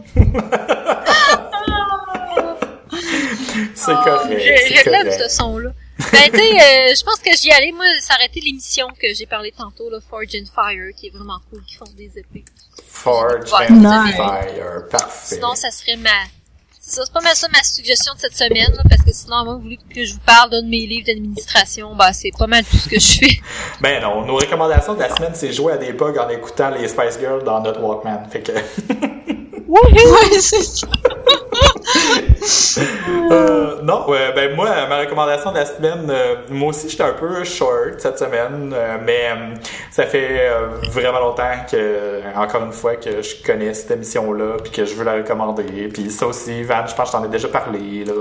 C'est 3.76 3.92
Oh, 3.92 4.04
correct. 4.04 4.40
Je, 4.40 4.68
c'est 4.68 4.84
je 4.86 4.90
lève 4.90 5.04
correct. 5.06 5.24
ce 5.24 5.36
son-là. 5.36 5.70
Ben, 6.12 6.30
tu 6.32 6.38
sais, 6.38 6.52
euh, 6.54 6.94
je 6.96 7.04
pense 7.04 7.20
que 7.20 7.32
j'y 7.36 7.52
allais, 7.52 7.72
moi, 7.72 7.86
s'arrêter 8.02 8.40
l'émission 8.40 8.88
que 9.00 9.14
j'ai 9.14 9.26
parlé 9.26 9.52
tantôt, 9.52 9.90
là, 9.90 10.00
Forge 10.10 10.36
and 10.36 10.46
Fire, 10.54 10.90
qui 10.96 11.08
est 11.08 11.10
vraiment 11.10 11.40
cool, 11.50 11.64
qui 11.66 11.76
font 11.76 11.92
des 11.96 12.18
épées. 12.18 12.46
Forge 12.88 13.52
and. 13.54 14.12
Fire. 14.16 14.88
Parfait. 14.90 15.36
Sinon, 15.36 15.56
ça 15.56 15.72
serait 15.72 15.98
ma... 15.98 16.10
C'est 16.96 17.12
pas 17.12 17.22
mal 17.22 17.36
ça 17.36 17.48
ma 17.52 17.64
suggestion 17.64 18.14
de 18.14 18.20
cette 18.20 18.38
semaine, 18.38 18.72
parce 18.88 19.02
que 19.02 19.12
sinon, 19.12 19.46
moi, 19.46 19.56
vous 19.56 19.62
voulez 19.62 19.80
que 19.90 20.06
je 20.06 20.14
vous 20.14 20.20
parle 20.20 20.52
d'un 20.52 20.62
de 20.62 20.68
mes 20.68 20.86
livres 20.86 21.08
d'administration, 21.08 21.96
ben, 21.96 22.14
c'est 22.14 22.30
pas 22.38 22.46
mal 22.46 22.64
tout 22.64 22.78
ce 22.78 22.88
que 22.88 23.00
je 23.00 23.20
fais. 23.20 23.42
Ben 23.82 24.02
non, 24.02 24.24
nos 24.26 24.36
recommandations 24.36 24.94
de 24.94 25.00
la 25.00 25.14
semaine, 25.14 25.32
c'est 25.34 25.52
jouer 25.52 25.74
à 25.74 25.78
des 25.78 25.92
bugs 25.92 26.18
en 26.20 26.30
écoutant 26.30 26.70
les 26.70 26.88
Spice 26.88 27.18
Girls 27.20 27.44
dans 27.44 27.62
notre 27.62 27.82
Walkman. 27.82 28.30
Fait 28.30 28.42
que. 28.42 28.52
ouais 29.82 30.40
c'est 30.40 30.64
ça 30.64 30.88
Euh, 33.32 33.82
non, 33.84 34.06
ben 34.08 34.56
moi, 34.56 34.70
ma 34.88 35.00
recommandation 35.00 35.52
de 35.52 35.58
la 35.58 35.66
semaine, 35.66 36.08
euh, 36.10 36.36
moi 36.50 36.70
aussi 36.70 36.90
j'étais 36.90 37.04
un 37.04 37.14
peu 37.14 37.44
short 37.44 38.00
cette 38.00 38.20
semaine, 38.20 38.74
euh, 38.76 38.98
mais 39.04 39.30
euh, 39.32 39.56
ça 39.92 40.06
fait 40.06 40.50
euh, 40.50 40.68
vraiment 40.92 41.20
longtemps 41.20 41.56
que, 41.70 42.22
encore 42.36 42.64
une 42.66 42.74
fois, 42.74 42.96
que 42.98 43.22
je 43.22 43.42
connais 43.44 43.74
cette 43.74 43.92
émission-là, 43.92 44.58
puis 44.62 44.72
que 44.72 44.86
je 44.86 44.94
veux 44.96 45.04
la 45.06 45.14
recommander. 45.14 45.64
Puis 45.88 46.10
ça 46.12 46.28
aussi, 46.28 46.64
Van, 46.64 46.86
je 46.86 46.94
pense 46.96 47.12
que 47.12 47.18
je 47.18 47.22
t'en 47.22 47.26
ai 47.26 47.30
déjà 47.30 47.48
parlé. 47.48 48.04
là. 48.06 48.14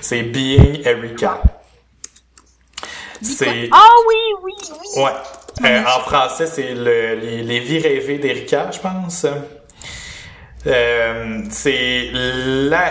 C'est 0.00 0.22
Being 0.22 0.82
Erika. 0.84 1.40
C'est 3.22 3.68
ah 3.72 3.94
oui 4.08 4.16
oui 4.44 4.52
oui 4.96 5.02
ouais. 5.02 5.10
Euh, 5.64 5.80
en 5.82 6.00
français, 6.00 6.46
c'est 6.46 6.74
le, 6.74 7.14
les, 7.16 7.42
les 7.42 7.58
vies 7.60 7.80
rêvées 7.80 8.18
d'Erika, 8.18 8.70
je 8.72 8.78
pense. 8.78 9.26
Euh, 10.68 11.40
c'est 11.50 12.10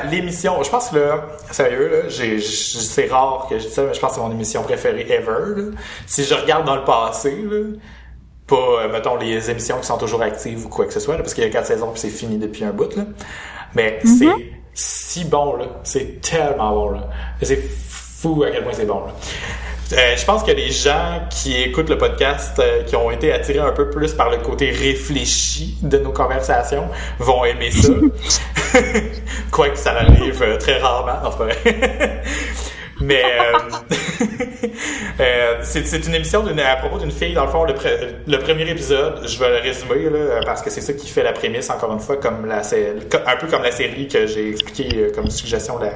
l'émission. 0.10 0.62
Je 0.64 0.70
pense 0.70 0.90
que 0.90 0.98
là, 0.98 1.28
sérieux 1.52 1.90
là, 1.90 2.10
c'est 2.10 3.08
rare 3.08 3.48
que 3.50 3.60
je 3.60 3.66
dise 3.66 3.74
ça, 3.74 3.84
mais 3.84 3.94
je 3.94 4.00
pense 4.00 4.12
que 4.12 4.16
c'est 4.16 4.22
mon 4.22 4.32
émission 4.32 4.64
préférée 4.64 5.06
ever. 5.10 5.56
là. 5.56 5.64
Si 6.08 6.24
je 6.24 6.34
regarde 6.34 6.66
dans 6.66 6.76
le 6.76 6.84
passé, 6.84 7.32
là, 7.50 7.66
pas 8.48 8.56
euh, 8.56 8.92
mettons 8.92 9.18
les 9.18 9.52
émissions 9.52 9.78
qui 9.80 9.86
sont 9.86 9.98
toujours 9.98 10.22
actives 10.22 10.66
ou 10.66 10.70
quoi 10.70 10.86
que 10.86 10.94
ce 10.94 11.00
soit, 11.00 11.16
là, 11.16 11.22
parce 11.22 11.34
qu'il 11.34 11.44
y 11.44 11.48
a 11.48 11.50
quatre 11.50 11.68
saisons 11.68 11.92
puis 11.92 12.00
c'est 12.00 12.10
fini 12.10 12.38
depuis 12.38 12.64
un 12.64 12.72
bout 12.72 12.96
là. 12.96 13.04
Mais 13.76 14.00
c'est 14.04 14.26
si 14.74 15.26
bon 15.26 15.56
là, 15.58 15.66
c'est 15.84 16.22
tellement 16.22 16.72
bon 16.72 16.92
là. 16.92 17.10
C'est 17.42 17.62
fou 17.62 18.44
à 18.44 18.52
quel 18.52 18.64
point 18.64 18.74
c'est 18.74 18.86
bon 18.86 19.06
là. 19.06 19.14
Euh, 19.94 20.18
je 20.18 20.26
pense 20.26 20.44
que 20.44 20.52
les 20.52 20.72
gens 20.72 21.22
qui 21.30 21.62
écoutent 21.62 21.90
le 21.90 21.98
podcast, 21.98 22.60
euh, 22.60 22.84
qui 22.84 22.96
ont 22.96 23.10
été 23.10 23.32
attirés 23.32 23.60
un 23.60 23.72
peu 23.72 23.90
plus 23.90 24.14
par 24.14 24.30
le 24.30 24.38
côté 24.38 24.70
réfléchi 24.70 25.78
de 25.82 25.98
nos 25.98 26.12
conversations, 26.12 26.90
vont 27.20 27.46
aimer 27.46 27.72
ça. 27.72 27.94
Quoique 29.52 29.78
ça 29.78 29.94
arrive 29.94 30.42
euh, 30.42 30.58
très 30.58 30.80
rarement, 30.80 31.24
non, 31.24 31.32
c'est 31.32 31.38
pas 31.38 31.46
vrai. 31.46 32.22
Mais 33.00 33.24
euh, 33.24 33.58
euh, 35.20 35.58
c'est 35.62 36.06
une 36.08 36.16
émission 36.16 36.44
à 36.46 36.76
propos 36.78 36.98
d'une 36.98 37.12
fille, 37.12 37.34
dans 37.34 37.46
le 37.46 37.52
fond, 37.52 37.64
le, 37.64 37.74
le 38.28 38.40
premier 38.40 38.70
épisode, 38.70 39.28
je 39.28 39.40
vais 39.40 39.50
le 39.50 39.58
résumer 39.58 40.10
là, 40.10 40.42
parce 40.46 40.62
que 40.62 40.70
c'est 40.70 40.82
ça 40.82 40.94
qui 40.94 41.08
fait 41.08 41.24
la 41.24 41.34
prémisse, 41.34 41.70
encore 41.70 41.94
une 41.94 42.00
fois, 42.00 42.18
comme 42.18 42.46
la, 42.46 42.62
un 42.62 43.36
peu 43.38 43.48
comme 43.48 43.64
la 43.64 43.72
série 43.72 44.08
que 44.08 44.26
j'ai 44.26 44.50
expliqué 44.50 44.90
euh, 44.96 45.12
comme 45.14 45.30
suggestion 45.30 45.78
la, 45.80 45.92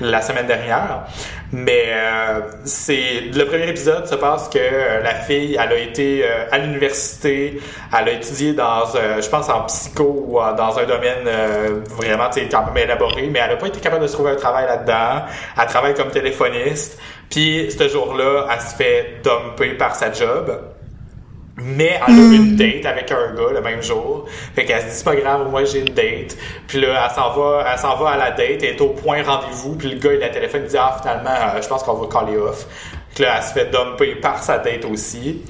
la 0.00 0.22
semaine 0.22 0.46
dernière. 0.46 1.04
Mais 1.52 1.84
euh, 1.88 2.40
c'est 2.64 3.20
le 3.34 3.44
premier 3.44 3.68
épisode 3.68 4.06
se 4.06 4.14
passe 4.14 4.48
que 4.48 4.58
euh, 4.58 5.02
la 5.02 5.14
fille, 5.14 5.58
elle 5.60 5.72
a 5.72 5.78
été 5.78 6.24
à 6.50 6.58
l'université, 6.58 7.60
elle 7.98 8.08
a 8.08 8.12
étudié 8.12 8.52
dans, 8.52 8.84
je 8.86 9.28
pense 9.28 9.48
en 9.48 9.62
psycho 9.62 10.26
ou 10.28 10.38
dans 10.56 10.78
un 10.78 10.84
domaine 10.84 11.26
euh, 11.26 11.80
vraiment, 11.90 12.30
quand 12.50 12.66
même 12.66 12.84
élaboré, 12.84 13.28
mais 13.30 13.40
elle 13.44 13.52
a 13.52 13.56
pas 13.56 13.68
été 13.68 13.80
capable 13.80 14.02
de 14.02 14.06
se 14.08 14.12
trouver 14.12 14.32
un 14.32 14.36
travail 14.36 14.66
là-dedans. 14.66 15.24
Elle 15.60 15.66
travaille 15.66 15.94
comme 15.94 16.10
téléphoniste. 16.38 16.98
Puis 17.30 17.70
ce 17.70 17.88
jour-là, 17.88 18.46
elle 18.52 18.60
se 18.60 18.74
fait 18.74 19.20
dumper 19.22 19.74
par 19.74 19.94
sa 19.94 20.12
job. 20.12 20.60
Mais 21.60 21.98
elle 22.06 22.14
a 22.14 22.34
une 22.36 22.54
date 22.54 22.86
avec 22.86 23.10
un 23.10 23.34
gars 23.34 23.52
le 23.52 23.60
même 23.60 23.82
jour. 23.82 24.26
Fait 24.54 24.64
qu'elle 24.64 24.80
se 24.80 24.86
dit 24.86 24.92
c'est 24.92 25.04
pas 25.04 25.16
grave, 25.16 25.50
moi 25.50 25.64
j'ai 25.64 25.80
une 25.80 25.92
date. 25.92 26.36
Puis 26.68 26.80
là, 26.80 27.04
elle 27.04 27.14
s'en 27.14 27.32
va, 27.32 27.64
elle 27.72 27.78
s'en 27.78 27.96
va 27.96 28.10
à 28.10 28.16
la 28.16 28.30
date, 28.30 28.62
elle 28.62 28.64
est 28.64 28.80
au 28.80 28.90
point 28.90 29.24
rendez-vous, 29.24 29.74
puis 29.74 29.90
le 29.90 29.98
gars 29.98 30.14
il 30.14 30.22
a 30.22 30.28
le 30.28 30.32
téléphone, 30.32 30.62
il 30.64 30.70
dit 30.70 30.76
ah 30.78 30.96
finalement 31.00 31.30
euh, 31.30 31.60
je 31.60 31.66
pense 31.66 31.82
qu'on 31.82 31.94
va 31.94 32.06
caller 32.06 32.36
off. 32.36 32.66
Puis 33.12 33.24
là, 33.24 33.38
elle 33.38 33.42
se 33.42 33.52
fait 33.52 33.70
dumper 33.72 34.14
par 34.14 34.40
sa 34.40 34.58
date 34.58 34.84
aussi. 34.84 35.42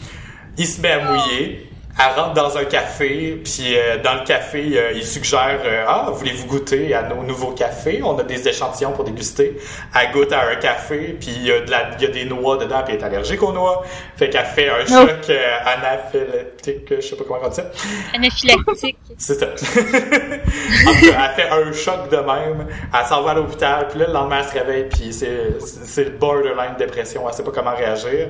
Il 0.56 0.66
se 0.66 0.80
met 0.80 0.92
à 0.92 1.00
mouiller. 1.04 1.67
Elle 2.00 2.20
rentre 2.20 2.34
dans 2.34 2.56
un 2.56 2.64
café, 2.64 3.40
puis 3.42 3.76
euh, 3.76 3.98
dans 4.02 4.14
le 4.14 4.24
café, 4.24 4.70
euh, 4.74 4.92
il 4.94 5.04
suggère 5.04 5.58
euh, 5.64 5.84
Ah, 5.86 6.06
voulez-vous 6.12 6.46
goûter 6.46 6.94
à 6.94 7.02
nos 7.02 7.22
nouveaux 7.24 7.50
cafés? 7.52 8.00
On 8.04 8.16
a 8.18 8.22
des 8.22 8.46
échantillons 8.46 8.92
pour 8.92 9.02
déguster. 9.04 9.56
Elle 9.98 10.12
goûte 10.12 10.32
à 10.32 10.48
un 10.48 10.54
café, 10.56 11.16
puis 11.18 11.30
il 11.36 11.46
y, 11.46 11.50
a 11.52 11.60
de 11.60 11.70
la- 11.70 11.90
il 11.98 12.02
y 12.04 12.06
a 12.06 12.10
des 12.10 12.24
noix 12.24 12.56
dedans, 12.56 12.82
puis 12.84 12.94
elle 12.94 13.00
est 13.00 13.04
allergique 13.04 13.42
aux 13.42 13.52
noix. 13.52 13.82
Fait 14.16 14.30
qu'elle 14.30 14.46
fait 14.46 14.68
un 14.68 14.86
choc 14.86 15.10
euh, 15.30 15.38
anaphylactique, 15.66 16.94
je 16.96 17.00
sais 17.00 17.16
pas 17.16 17.24
comment 17.26 17.40
on 17.44 17.48
dit 17.48 17.56
ça. 17.56 17.70
Anaphylactique. 18.14 18.96
C'est 19.18 19.34
ça. 19.34 19.46
en 19.48 20.94
tout 20.94 21.10
cas, 21.10 21.30
elle 21.30 21.42
fait 21.42 21.48
un 21.50 21.72
choc 21.72 22.08
de 22.10 22.16
même. 22.16 22.66
Elle 22.96 23.06
s'en 23.06 23.22
va 23.22 23.32
à 23.32 23.34
l'hôpital. 23.34 23.88
Puis 23.88 23.98
là, 23.98 24.06
le 24.06 24.12
lendemain, 24.12 24.38
elle 24.42 24.48
se 24.48 24.52
réveille. 24.64 24.84
Puis 24.88 25.12
c'est, 25.12 25.58
c'est 25.60 26.04
le 26.04 26.10
borderline 26.10 26.76
dépression. 26.78 27.24
Elle 27.28 27.34
sait 27.34 27.42
pas 27.42 27.50
comment 27.52 27.74
réagir. 27.74 28.28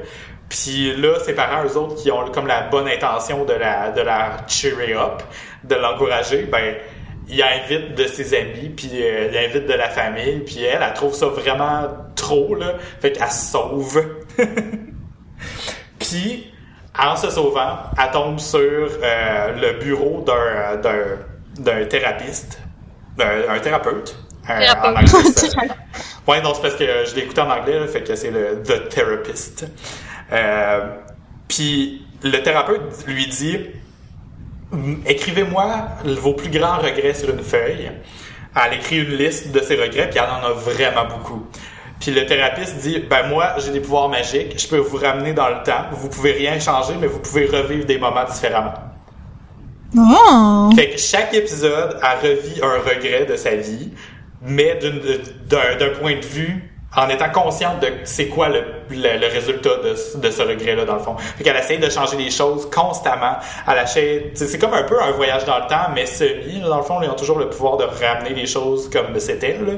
Puis 0.48 0.96
là, 0.96 1.18
ses 1.24 1.34
parents, 1.34 1.64
eux 1.64 1.76
autres, 1.76 1.96
qui 2.02 2.10
ont 2.10 2.24
comme 2.30 2.46
la 2.46 2.62
bonne 2.62 2.88
intention 2.88 3.44
de 3.44 3.52
la, 3.52 3.90
de 3.90 4.00
la 4.00 4.38
cheerer 4.48 4.94
up, 4.94 5.22
de 5.64 5.74
l'encourager, 5.74 6.42
ben, 6.50 6.74
il 7.28 7.42
invite 7.42 7.94
de 7.94 8.04
ses 8.06 8.34
amis, 8.34 8.70
puis 8.74 8.90
euh, 8.94 9.28
il 9.30 9.36
invite 9.36 9.66
de 9.66 9.74
la 9.74 9.90
famille, 9.90 10.40
puis 10.46 10.64
elle, 10.64 10.80
elle 10.82 10.94
trouve 10.94 11.12
ça 11.14 11.26
vraiment 11.26 11.82
trop, 12.16 12.54
là. 12.54 12.74
Fait 13.02 13.12
qu'elle 13.12 13.28
se 13.30 13.52
sauve. 13.52 14.02
Puis, 15.98 16.52
en 16.98 17.16
se 17.16 17.30
sauvant, 17.30 17.76
elle 18.02 18.10
tombe 18.10 18.38
sur 18.40 18.60
euh, 18.60 19.52
le 19.60 19.78
bureau 19.78 20.24
d'un, 20.26 20.76
d'un, 20.76 21.18
d'un 21.58 21.84
thérapeute, 21.84 22.58
d'un 23.16 23.48
un 23.50 23.58
thérapeute. 23.58 24.16
un- 24.48 24.58
Thérapeute. 24.60 24.84
en 24.84 24.96
anglais, 24.96 25.68
ouais, 26.28 26.40
non, 26.42 26.54
c'est 26.54 26.62
parce 26.62 26.74
que 26.76 26.84
je 27.04 27.14
l'ai 27.14 27.22
écouté 27.22 27.40
en 27.40 27.50
anglais, 27.50 27.78
là, 27.78 27.86
fait 27.86 28.02
que 28.02 28.14
c'est 28.14 28.30
le 28.30 28.62
The 28.62 28.88
Therapist. 28.88 29.66
Euh, 30.32 30.96
puis, 31.48 32.06
le 32.22 32.42
thérapeute 32.42 33.06
lui 33.06 33.26
dit 33.26 33.58
écrivez-moi 35.06 35.88
vos 36.04 36.34
plus 36.34 36.50
grands 36.50 36.78
regrets 36.78 37.14
sur 37.14 37.30
une 37.30 37.42
feuille. 37.42 37.90
Elle 38.54 38.78
écrit 38.78 38.98
une 38.98 39.16
liste 39.16 39.52
de 39.52 39.60
ses 39.60 39.76
regrets, 39.76 40.10
puis 40.10 40.18
elle 40.18 40.30
en 40.30 40.46
a 40.46 40.52
vraiment 40.52 41.06
beaucoup. 41.06 41.46
Puis 42.00 42.12
le 42.12 42.26
thérapeute 42.26 42.76
dit, 42.80 43.00
ben 43.10 43.28
moi, 43.28 43.54
j'ai 43.58 43.72
des 43.72 43.80
pouvoirs 43.80 44.08
magiques, 44.08 44.58
je 44.58 44.68
peux 44.68 44.78
vous 44.78 44.96
ramener 44.96 45.32
dans 45.32 45.48
le 45.48 45.62
temps. 45.64 45.86
Vous 45.92 46.08
pouvez 46.08 46.32
rien 46.32 46.58
changer, 46.60 46.94
mais 47.00 47.06
vous 47.06 47.18
pouvez 47.18 47.46
revivre 47.46 47.86
des 47.86 47.98
moments 47.98 48.24
différemment. 48.24 48.74
Oh. 49.96 50.70
Fait 50.76 50.90
que 50.90 50.98
chaque 50.98 51.34
épisode, 51.34 51.98
elle 52.02 52.30
revit 52.30 52.60
un 52.62 52.78
regret 52.78 53.26
de 53.26 53.36
sa 53.36 53.56
vie, 53.56 53.90
mais 54.42 54.78
d'un 54.78 55.88
point 56.00 56.16
de 56.16 56.24
vue 56.24 56.72
en 56.96 57.08
étant 57.10 57.28
consciente 57.28 57.80
de 57.80 57.88
c'est 58.04 58.28
quoi 58.28 58.48
le, 58.48 58.64
le, 58.90 59.18
le 59.18 59.26
résultat 59.26 59.76
de, 59.84 60.20
de 60.20 60.30
ce 60.30 60.42
regret-là, 60.42 60.86
dans 60.86 60.94
le 60.94 61.00
fond. 61.00 61.16
Fait 61.18 61.44
qu'elle 61.44 61.56
essaye 61.56 61.78
de 61.78 61.90
changer 61.90 62.16
les 62.16 62.30
choses 62.30 62.68
constamment. 62.70 63.36
Elle 63.70 63.78
achète, 63.78 64.38
c'est 64.38 64.58
comme 64.58 64.72
un 64.72 64.84
peu 64.84 65.00
un 65.00 65.10
voyage 65.10 65.44
dans 65.44 65.58
le 65.58 65.66
temps, 65.66 65.90
mais 65.94 66.06
semi, 66.06 66.60
dans 66.60 66.78
le 66.78 66.82
fond, 66.82 67.00
ils 67.02 67.10
ont 67.10 67.14
toujours 67.14 67.38
le 67.38 67.50
pouvoir 67.50 67.76
de 67.76 67.84
ramener 67.84 68.30
les 68.30 68.46
choses 68.46 68.88
comme 68.88 69.18
c'était, 69.20 69.58
là. 69.58 69.74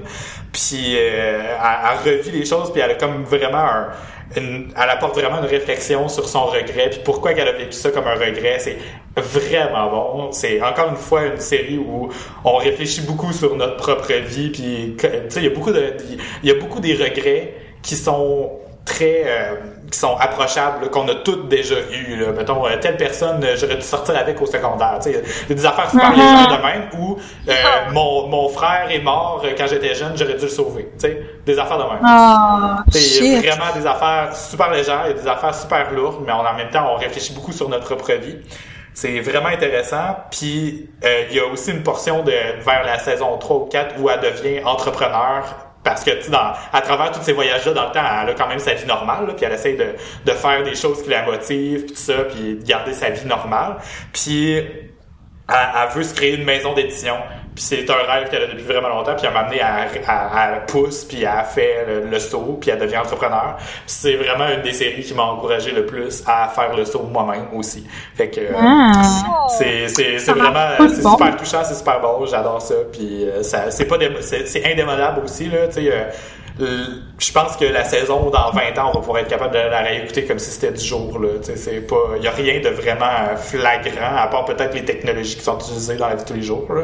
Puis, 0.52 0.96
euh, 0.96 1.56
elle, 1.58 1.90
elle 2.06 2.18
revit 2.18 2.30
les 2.30 2.44
choses, 2.44 2.72
puis 2.72 2.80
elle 2.80 2.92
a 2.92 2.94
comme 2.94 3.24
vraiment 3.24 3.58
un, 3.58 3.88
elle 4.36 4.70
apporte 4.76 5.16
vraiment 5.16 5.38
une 5.38 5.48
réflexion 5.48 6.08
sur 6.08 6.28
son 6.28 6.46
regret, 6.46 6.90
puis 6.90 7.00
pourquoi 7.04 7.34
qu'elle 7.34 7.48
a 7.48 7.52
vécu 7.52 7.72
ça 7.72 7.90
comme 7.90 8.06
un 8.06 8.14
regret. 8.14 8.58
C'est 8.58 8.78
vraiment 9.16 9.90
bon. 9.90 10.32
C'est 10.32 10.62
encore 10.62 10.90
une 10.90 10.96
fois 10.96 11.26
une 11.26 11.40
série 11.40 11.78
où 11.78 12.10
on 12.44 12.56
réfléchit 12.56 13.02
beaucoup 13.02 13.32
sur 13.32 13.56
notre 13.56 13.76
propre 13.76 14.12
vie, 14.12 14.50
puis 14.50 14.96
il 15.36 15.42
y 15.42 15.46
a 15.46 15.50
beaucoup 15.50 15.72
de, 15.72 15.96
il 16.42 16.48
y 16.48 16.52
a 16.52 16.54
beaucoup 16.54 16.80
des 16.80 16.94
regrets 16.94 17.54
qui 17.82 17.96
sont 17.96 18.52
très 18.84 19.22
euh, 19.26 19.54
qui 19.90 19.98
sont 19.98 20.16
approchables 20.18 20.88
qu'on 20.90 21.08
a 21.08 21.14
toutes 21.16 21.48
déjà 21.48 21.74
eu 21.90 22.16
là. 22.16 22.32
mettons 22.32 22.64
euh, 22.66 22.76
telle 22.80 22.96
personne 22.96 23.42
euh, 23.44 23.56
j'aurais 23.56 23.76
dû 23.76 23.82
sortir 23.82 24.16
avec 24.16 24.40
au 24.40 24.46
secondaire 24.46 24.98
tu 25.02 25.10
sais 25.12 25.22
il 25.44 25.48
y 25.50 25.52
a 25.52 25.54
des 25.56 25.66
affaires 25.66 25.90
super 25.90 26.10
Mhm. 26.10 26.16
légères 26.16 26.58
de 26.58 26.62
même 26.62 26.82
où 26.98 27.18
euh, 27.48 27.52
mon, 27.92 28.28
mon 28.28 28.48
frère 28.48 28.86
est 28.90 29.00
mort 29.00 29.42
euh, 29.44 29.50
quand 29.58 29.66
j'étais 29.66 29.94
jeune 29.94 30.12
j'aurais 30.16 30.34
dû 30.34 30.42
le 30.42 30.48
sauver 30.48 30.84
tu 30.94 31.00
sais 31.08 31.22
des 31.44 31.58
affaires 31.58 31.78
de 31.78 31.82
même 31.84 31.98
Ah, 32.04 32.84
il 32.94 33.00
y 33.00 33.36
a 33.36 33.40
shit. 33.40 33.46
vraiment 33.46 33.72
des 33.74 33.86
affaires 33.86 34.36
super 34.36 34.70
légères, 34.70 35.02
il 35.06 35.16
y 35.16 35.18
a 35.18 35.22
des 35.22 35.28
affaires 35.28 35.54
super 35.54 35.90
lourdes, 35.92 36.22
mais 36.24 36.32
on, 36.32 36.40
en 36.46 36.54
même 36.54 36.70
temps, 36.70 36.86
on 36.92 36.96
réfléchit 36.96 37.32
beaucoup 37.32 37.52
sur 37.52 37.68
notre 37.68 37.84
propre 37.86 38.12
vie. 38.12 38.36
C'est 38.94 39.20
vraiment 39.20 39.48
intéressant. 39.48 40.16
Puis, 40.30 40.88
euh, 41.04 41.22
il 41.30 41.36
y 41.36 41.40
a 41.40 41.46
aussi 41.46 41.70
une 41.70 41.82
portion 41.82 42.22
de 42.22 42.32
vers 42.32 42.84
la 42.84 42.98
saison 42.98 43.36
3 43.38 43.56
ou 43.56 43.64
4 43.66 43.94
où 44.00 44.10
elle 44.10 44.20
devient 44.20 44.62
entrepreneur. 44.64 45.44
Parce 45.90 46.04
que, 46.04 46.30
dans- 46.30 46.52
à 46.72 46.80
travers 46.80 47.10
tous 47.12 47.22
ces 47.22 47.32
voyages-là 47.32 47.72
dans 47.72 47.86
le 47.86 47.92
temps, 47.92 48.00
elle 48.22 48.30
a 48.30 48.34
quand 48.34 48.46
même 48.48 48.58
sa 48.58 48.74
vie 48.74 48.86
normale, 48.86 49.26
puis 49.36 49.44
elle 49.44 49.52
essaie 49.52 49.74
de, 49.74 49.94
de 50.24 50.36
faire 50.36 50.62
des 50.62 50.74
choses 50.74 51.02
qui 51.02 51.10
la 51.10 51.24
motivent, 51.24 51.86
tout 51.86 51.94
ça, 51.96 52.14
puis 52.24 52.54
de 52.56 52.64
garder 52.64 52.92
sa 52.92 53.10
vie 53.10 53.26
normale. 53.26 53.76
Puis, 54.12 54.54
elle, 54.56 54.64
elle 55.48 55.88
veut 55.94 56.02
se 56.04 56.14
créer 56.14 56.34
une 56.36 56.44
maison 56.44 56.74
d'édition. 56.74 57.16
Puis 57.60 57.66
c'est 57.84 57.90
un 57.90 58.10
rêve 58.10 58.30
qu'elle 58.30 58.44
a 58.44 58.46
depuis 58.46 58.62
vraiment 58.64 58.88
longtemps. 58.88 59.14
Puis 59.14 59.26
à 59.26 59.30
un 59.30 59.34
moment 59.34 59.44
donné, 59.50 59.60
elle, 59.60 60.00
elle, 60.02 60.02
elle 60.54 60.64
pousse, 60.64 61.04
puis 61.04 61.24
elle 61.24 61.44
fait 61.44 61.84
le, 61.86 62.06
le 62.08 62.18
saut, 62.18 62.56
puis 62.58 62.70
elle 62.70 62.78
devient 62.78 62.96
entrepreneur. 62.96 63.58
C'est 63.84 64.14
vraiment 64.14 64.48
une 64.48 64.62
des 64.62 64.72
séries 64.72 65.02
qui 65.02 65.12
m'a 65.12 65.24
encouragé 65.24 65.70
le 65.72 65.84
plus 65.84 66.22
à 66.26 66.48
faire 66.48 66.74
le 66.74 66.86
saut 66.86 67.02
moi-même 67.02 67.48
aussi. 67.54 67.86
Fait 68.16 68.30
que 68.30 68.40
euh, 68.40 68.52
Ah. 68.56 68.92
c'est 69.58 69.88
c'est 69.88 70.18
c'est 70.18 70.32
vraiment 70.32 70.70
c'est 70.88 71.02
bon. 71.02 71.10
super 71.18 71.36
touchant, 71.36 71.62
c'est 71.62 71.74
super 71.74 72.00
beau, 72.00 72.24
j'adore 72.26 72.62
ça. 72.62 72.76
Puis 72.90 73.28
euh, 73.28 73.42
ça 73.42 73.70
c'est 73.70 73.84
pas 73.84 73.96
c'est 74.22 74.64
indémodable 74.64 75.20
aussi 75.24 75.50
là. 75.50 75.66
Tu 75.68 75.82
sais, 75.84 75.92
euh, 75.92 76.04
je 77.18 77.32
pense 77.32 77.56
que 77.56 77.64
la 77.64 77.84
saison 77.84 78.30
dans 78.30 78.50
20 78.50 78.78
ans, 78.78 78.90
on 78.90 78.92
va 78.94 79.00
pouvoir 79.00 79.18
être 79.18 79.28
capable 79.28 79.54
de 79.54 79.58
la 79.58 79.80
réécouter 79.80 80.24
comme 80.24 80.38
si 80.38 80.50
c'était 80.50 80.72
du 80.72 80.84
jour 80.84 81.18
là. 81.18 81.28
Tu 81.42 81.52
sais, 81.52 81.56
c'est 81.56 81.80
pas, 81.80 81.96
il 82.16 82.22
y 82.22 82.28
a 82.28 82.30
rien 82.30 82.60
de 82.60 82.68
vraiment 82.68 83.04
euh, 83.04 83.36
flagrant 83.36 84.16
à 84.16 84.26
part 84.26 84.44
peut-être 84.44 84.74
les 84.74 84.84
technologies 84.84 85.36
qui 85.36 85.42
sont 85.42 85.58
utilisées 85.58 85.96
dans 85.96 86.08
la 86.08 86.14
vie 86.16 86.22
de 86.22 86.28
tous 86.28 86.34
les 86.34 86.42
jours 86.42 86.72
là. 86.72 86.82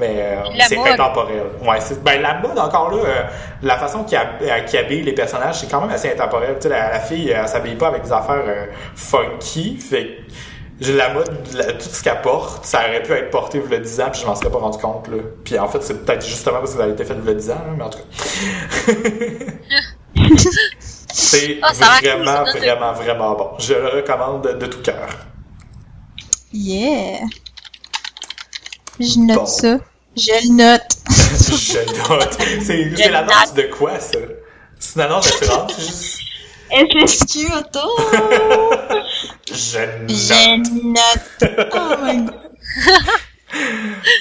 Mais 0.00 0.16
euh, 0.18 0.36
c'est 0.66 0.78
intemporel. 0.78 1.42
Ouais, 1.62 1.78
ben 2.02 2.22
la 2.22 2.34
mode 2.38 2.58
encore 2.58 2.90
là, 2.90 3.02
euh, 3.04 3.22
la 3.62 3.76
façon 3.76 4.04
qui 4.04 4.16
qui 4.66 4.78
habille 4.78 5.02
les 5.02 5.12
personnages, 5.12 5.60
c'est 5.60 5.70
quand 5.70 5.80
même 5.82 5.90
assez 5.90 6.10
intemporel. 6.10 6.56
Tu 6.56 6.62
sais, 6.62 6.68
la, 6.70 6.92
la 6.92 7.00
fille, 7.00 7.30
elle 7.30 7.46
s'habille 7.46 7.74
pas 7.74 7.88
avec 7.88 8.02
des 8.02 8.12
affaires 8.12 8.44
euh, 8.46 8.66
funky, 8.94 9.76
fait 9.76 10.18
j'ai 10.82 10.92
la 10.94 11.12
mode, 11.14 11.32
la- 11.54 11.72
tout 11.72 11.88
ce 11.90 12.02
qu'elle 12.02 12.20
porte, 12.22 12.64
ça 12.64 12.80
aurait 12.80 13.02
pu 13.02 13.12
être 13.12 13.30
porté 13.30 13.62
a 13.72 13.76
10 13.78 14.00
ans, 14.00 14.10
puis 14.12 14.20
je 14.22 14.26
m'en 14.26 14.34
serais 14.34 14.50
pas 14.50 14.58
rendu 14.58 14.78
compte, 14.78 15.08
là. 15.08 15.18
Puis 15.44 15.58
en 15.58 15.68
fait, 15.68 15.82
c'est 15.82 16.04
peut-être 16.04 16.26
justement 16.26 16.58
parce 16.60 16.72
que 16.72 16.78
ça 16.78 16.84
a 16.84 16.88
été 16.88 17.04
fait 17.04 17.14
a 17.14 17.34
10 17.34 17.50
ans, 17.50 17.54
là, 17.54 17.74
mais 17.76 17.84
en 17.84 17.90
tout 17.90 17.98
cas. 17.98 18.92
c'est 21.12 21.58
Ah, 21.62 21.72
cool, 21.72 22.08
vraiment, 22.08 22.44
vraiment, 22.44 22.92
vraiment 22.92 23.34
bon. 23.34 23.50
Je 23.58 23.74
le 23.74 23.88
recommande 23.88 24.42
de, 24.44 24.52
de 24.52 24.66
tout 24.66 24.82
cœur. 24.82 25.08
Yeah. 26.52 27.20
Je 29.00 29.18
note 29.18 29.36
Bon. 29.38 29.46
ça. 29.46 29.78
Je 30.16 30.48
le 30.48 30.54
note. 30.54 30.82
je 31.08 32.12
note. 32.14 32.38
C'est 32.64 32.96
c'est 32.96 33.10
l'annonce 33.10 33.54
de 33.54 33.62
quoi, 33.62 33.98
ça? 33.98 34.18
C'est 34.78 34.96
une 34.96 35.00
annonce 35.02 35.30
d'assurance? 35.40 36.18
Juste- 36.72 37.28
SSQ 37.28 37.52
Auto. 37.54 37.88
Je 39.46 39.78
note. 40.00 40.10
Je 40.10 40.82
note. 40.88 41.70
Oh 41.74 41.96
my 42.04 42.24
god. 42.24 42.34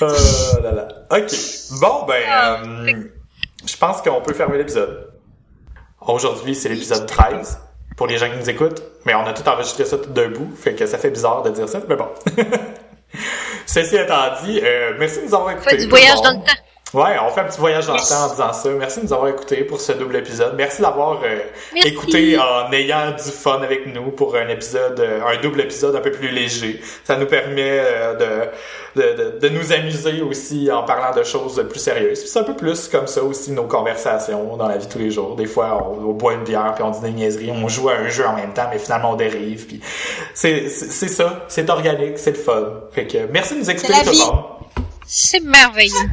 Oh 0.02 0.60
là 0.61 0.72
là. 0.73 0.88
Ok. 1.10 1.32
Bon, 1.80 2.06
ben, 2.06 2.22
Ah, 2.28 2.61
euh, 2.65 2.94
je 3.65 3.78
pense 3.78 4.02
qu'on 4.02 4.22
peut 4.22 4.34
fermer 4.34 4.57
l'épisode. 4.57 5.10
Aujourd'hui, 6.02 6.53
c'est 6.53 6.68
l'épisode 6.68 7.06
13 7.07 7.60
pour 7.95 8.07
les 8.07 8.18
gens 8.18 8.30
qui 8.30 8.38
nous 8.38 8.49
écoutent, 8.49 8.82
mais 9.06 9.14
on 9.15 9.26
a 9.26 9.34
tout 9.34 9.48
enregistré 9.48 9.86
ça 9.86 9.98
tout 9.98 10.10
d'un 10.10 10.30
bout, 10.30 10.52
fait 10.57 10.73
que 10.73 10.86
ça 10.86 10.98
fait 10.98 11.11
bizarre 11.11 11.44
de 11.44 11.52
dire 11.52 11.69
ça, 11.69 11.80
mais 11.88 11.95
bon. 11.95 12.07
Ceci 13.65 13.95
étant 13.95 14.34
dit, 14.44 14.60
euh, 14.64 14.94
merci 14.99 15.19
de 15.19 15.26
nous 15.28 15.36
avoir 15.36 15.52
écoutés. 15.52 15.69
Fait 15.69 15.78
du 15.78 15.88
voyage 15.88 16.22
dans 16.22 16.32
le 16.32 16.38
temps. 16.38 16.61
Ouais, 16.93 17.15
on 17.26 17.30
fait 17.30 17.39
un 17.39 17.45
petit 17.45 17.59
voyage 17.59 17.88
dans 17.88 17.93
le 17.93 17.99
temps 17.99 18.26
en 18.26 18.30
disant 18.30 18.51
ça. 18.51 18.69
Merci 18.72 18.99
de 18.99 19.05
nous 19.05 19.13
avoir 19.13 19.30
écoutés 19.30 19.63
pour 19.63 19.80
ce 19.80 19.93
double 19.93 20.18
épisode. 20.18 20.55
Merci 20.57 20.81
d'avoir 20.81 21.22
euh, 21.23 21.39
écouté 21.85 22.38
en 22.38 22.69
ayant 22.73 23.11
du 23.11 23.31
fun 23.31 23.61
avec 23.61 23.85
nous 23.85 24.11
pour 24.11 24.35
un 24.35 24.49
épisode, 24.49 24.99
euh, 24.99 25.22
un 25.26 25.41
double 25.41 25.61
épisode 25.61 25.95
un 25.95 26.01
peu 26.01 26.11
plus 26.11 26.27
léger. 26.27 26.81
Ça 27.05 27.15
nous 27.15 27.27
permet 27.27 27.80
euh, 27.80 28.49
de, 28.95 29.01
de, 29.01 29.39
de, 29.39 29.49
nous 29.49 29.72
amuser 29.72 30.22
aussi 30.22 30.69
en 30.69 30.84
parlant 30.84 31.18
de 31.18 31.23
choses 31.23 31.65
plus 31.69 31.80
sérieuses. 31.80 32.26
C'est 32.26 32.39
un 32.39 32.43
peu 32.43 32.57
plus 32.57 32.89
comme 32.89 33.07
ça 33.07 33.23
aussi 33.23 33.53
nos 33.53 33.68
conversations 33.68 34.57
dans 34.57 34.68
la 34.68 34.77
vie 34.77 34.85
de 34.85 34.91
tous 34.91 34.99
les 34.99 35.11
jours. 35.11 35.38
Des 35.38 35.47
fois, 35.47 35.88
on, 35.89 36.09
on 36.09 36.13
boit 36.13 36.34
une 36.34 36.43
bière 36.43 36.73
puis 36.76 36.84
on 36.84 36.91
dit 36.91 36.99
des 36.99 37.11
niaiseries, 37.11 37.51
on 37.51 37.69
joue 37.69 37.88
à 37.88 37.93
un 37.93 38.09
jeu 38.09 38.27
en 38.27 38.35
même 38.35 38.53
temps, 38.53 38.68
mais 38.69 38.80
finalement 38.80 39.11
on 39.11 39.15
dérive. 39.15 39.65
Puis 39.65 39.80
c'est 40.34 40.68
ça, 40.68 41.45
c'est 41.47 41.69
organique, 41.69 42.18
c'est 42.18 42.31
le 42.31 42.43
fun. 42.43 42.81
Fait 42.91 43.07
que 43.07 43.18
merci 43.31 43.53
de 43.53 43.59
nous 43.59 43.69
écouter 43.69 43.93
tout 44.03 44.11
le 44.11 44.18
monde. 44.18 44.43
C'est 45.07 45.39
merveilleux. 45.39 46.09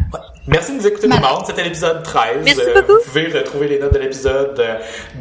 Merci 0.50 0.72
de 0.72 0.76
nous 0.78 0.86
écouter 0.86 1.08
tout 1.08 1.14
le 1.14 1.20
Mal. 1.20 1.30
monde. 1.34 1.42
C'était 1.46 1.62
l'épisode 1.62 2.02
13. 2.02 2.24
Merci 2.42 2.60
Euh, 2.62 2.80
beaucoup. 2.80 2.92
vous 2.94 3.04
pouvez 3.04 3.26
retrouver 3.38 3.68
les 3.68 3.78
notes 3.78 3.92
de 3.92 3.98
l'épisode 3.98 4.58
euh, 4.58 4.76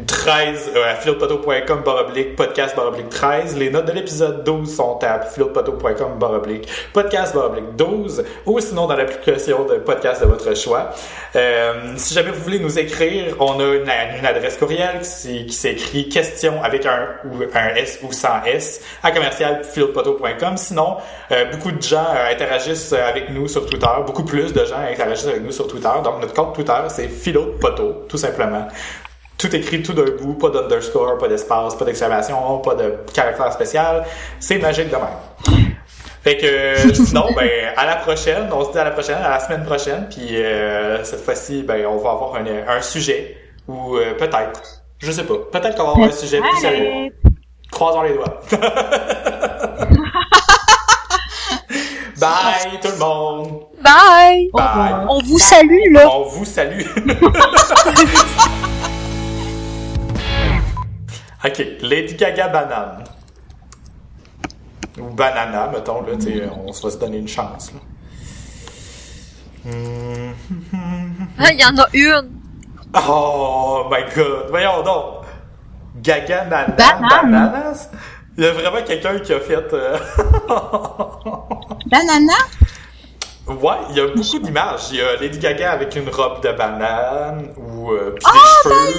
13 0.08 0.72
euh, 0.74 0.86
à 0.90 0.96
philopoteau.com 0.96 1.82
baroblique 1.84 2.38
podcast 2.38 2.74
baroblique 2.78 3.10
13. 3.10 3.58
Les 3.58 3.70
notes 3.70 3.86
de 3.88 3.92
l'épisode 3.92 4.46
12 4.46 4.74
sont 4.74 4.98
à 5.04 5.20
philopoteau.com 5.20 6.18
baroblique 6.18 6.70
podcast 6.94 7.36
baroblique 7.36 7.76
12 7.76 8.24
ou 8.46 8.58
sinon 8.62 8.88
dans 8.88 8.96
l'application 8.96 9.66
de 9.66 9.76
podcast 9.80 10.22
de 10.22 10.28
votre 10.28 10.56
choix. 10.56 10.92
Euh, 11.36 11.74
si 11.98 12.14
jamais 12.14 12.32
vous 12.32 12.42
voulez 12.44 12.60
nous 12.60 12.80
écrire, 12.80 13.36
on 13.42 13.60
a 13.60 13.64
une, 13.76 13.92
une 14.20 14.26
adresse 14.26 14.56
courriel 14.56 15.00
qui 15.00 15.06
s'é- 15.06 15.46
qui 15.46 15.54
s'écrit 15.56 16.08
question 16.08 16.64
avec 16.64 16.86
un 16.86 17.06
ou 17.26 17.44
un 17.54 17.76
S 17.76 18.00
ou 18.02 18.14
sans 18.14 18.44
S 18.46 18.82
à 19.04 19.12
commercial 19.12 19.62
philopoteau.com. 19.66 20.56
Sinon, 20.56 20.96
euh, 21.34 21.44
beaucoup 21.52 21.72
de 21.74 21.82
gens 21.82 22.08
euh, 22.16 22.32
interagissent 22.32 22.94
avec 22.94 23.30
nous 23.30 23.50
sur 23.50 23.66
Twitter. 23.66 23.88
Beaucoup 24.06 24.24
plus 24.24 24.54
de 24.54 24.64
gens 24.64 24.78
interagissent 24.90 25.17
avec 25.26 25.44
nous 25.44 25.52
sur 25.52 25.68
Twitter. 25.68 25.90
Donc, 26.04 26.22
notre 26.22 26.34
compte 26.34 26.54
Twitter, 26.54 26.80
c'est 26.90 27.08
Philo 27.08 27.46
de 27.46 27.52
Poteau, 27.52 28.06
tout 28.08 28.18
simplement. 28.18 28.68
Tout 29.38 29.56
écrit 29.56 29.84
tout 29.84 29.94
d'un 29.94 30.12
bout, 30.20 30.34
pas 30.34 30.50
d'underscore, 30.50 31.18
pas 31.18 31.28
d'espace, 31.28 31.76
pas 31.76 31.86
d'exclamation, 31.86 32.58
pas 32.60 32.76
de 32.76 32.96
caractère 33.14 33.52
spécial. 33.54 34.04
C'est 34.40 34.58
magique 34.58 34.90
de 34.90 34.96
même. 34.96 35.66
Fait 36.24 36.38
que 36.38 36.94
sinon, 36.94 37.28
ben 37.36 37.50
à 37.76 37.86
la 37.86 37.98
prochaine. 37.98 38.50
On 38.52 38.66
se 38.66 38.72
dit 38.72 38.80
à 38.80 38.84
la 38.84 38.92
prochaine, 38.92 39.18
à 39.18 39.30
la 39.30 39.40
semaine 39.40 39.64
prochaine. 39.64 40.08
Puis 40.10 40.36
euh, 40.36 41.04
cette 41.04 41.24
fois-ci, 41.24 41.64
ben 41.64 41.86
on 41.86 41.98
va 41.98 42.12
avoir 42.12 42.36
un, 42.36 42.46
un 42.68 42.82
sujet 42.82 43.38
ou 43.68 43.98
euh, 43.98 44.14
peut-être, 44.16 44.84
je 45.00 45.12
sais 45.12 45.24
pas, 45.24 45.36
peut-être 45.52 45.78
qu'on 45.78 45.84
va 45.84 45.92
avoir 45.92 46.08
un 46.08 46.12
sujet 46.12 46.40
plus 46.40 46.60
sérieux. 46.60 47.14
Croisons 47.72 48.02
les 48.02 48.14
doigts. 48.14 48.42
Bye 52.20 52.80
tout 52.82 52.90
le 52.90 52.98
monde. 52.98 53.62
Bye! 53.88 54.50
Bye. 54.54 55.06
On 55.08 55.20
vous 55.24 55.40
salue, 55.40 55.94
là. 55.94 56.10
On 56.12 56.24
vous 56.24 56.44
salue. 56.46 56.82
ok, 61.46 61.58
Lady 61.82 62.16
Gaga 62.16 62.48
banane. 62.50 63.04
Ou 65.00 65.10
banana, 65.14 65.68
mettons, 65.72 66.02
là, 66.02 66.16
tu 66.20 66.24
sais, 66.24 66.50
on 66.66 66.74
se 66.74 66.82
va 66.84 66.90
se 66.92 66.98
donner 66.98 67.18
une 67.18 67.28
chance, 67.28 67.72
là. 67.74 67.80
Hmm. 69.72 70.32
Ah, 71.40 71.52
Il 71.54 71.60
y 71.60 71.66
en 71.66 71.78
a 71.78 71.88
une. 71.94 72.32
Oh 73.08 73.86
my 73.92 74.04
god, 74.16 74.48
voyons 74.50 74.82
donc. 74.84 75.26
Gaga 76.02 76.46
nana 76.46 76.68
Banane. 76.78 77.32
bananas? 77.32 77.90
Il 78.38 78.44
y 78.44 78.48
a 78.48 78.52
vraiment 78.54 78.82
quelqu'un 78.86 79.20
qui 79.20 79.34
a 79.34 79.40
fait. 79.40 79.74
euh, 79.74 79.98
Banana? 81.88 82.34
Ouais, 83.48 83.76
il 83.90 83.96
y 83.96 84.00
a 84.02 84.08
beaucoup 84.08 84.40
d'images. 84.40 84.88
Il 84.92 84.98
y 84.98 85.02
a 85.02 85.16
Lady 85.16 85.40
Gaga 85.40 85.72
avec 85.72 85.96
une 85.96 86.10
robe 86.10 86.42
de 86.44 86.52
banane 86.52 87.54
ou 87.56 87.92
euh, 87.92 88.14
puis 88.16 88.26
des 88.34 88.40
cheveux 88.64 88.94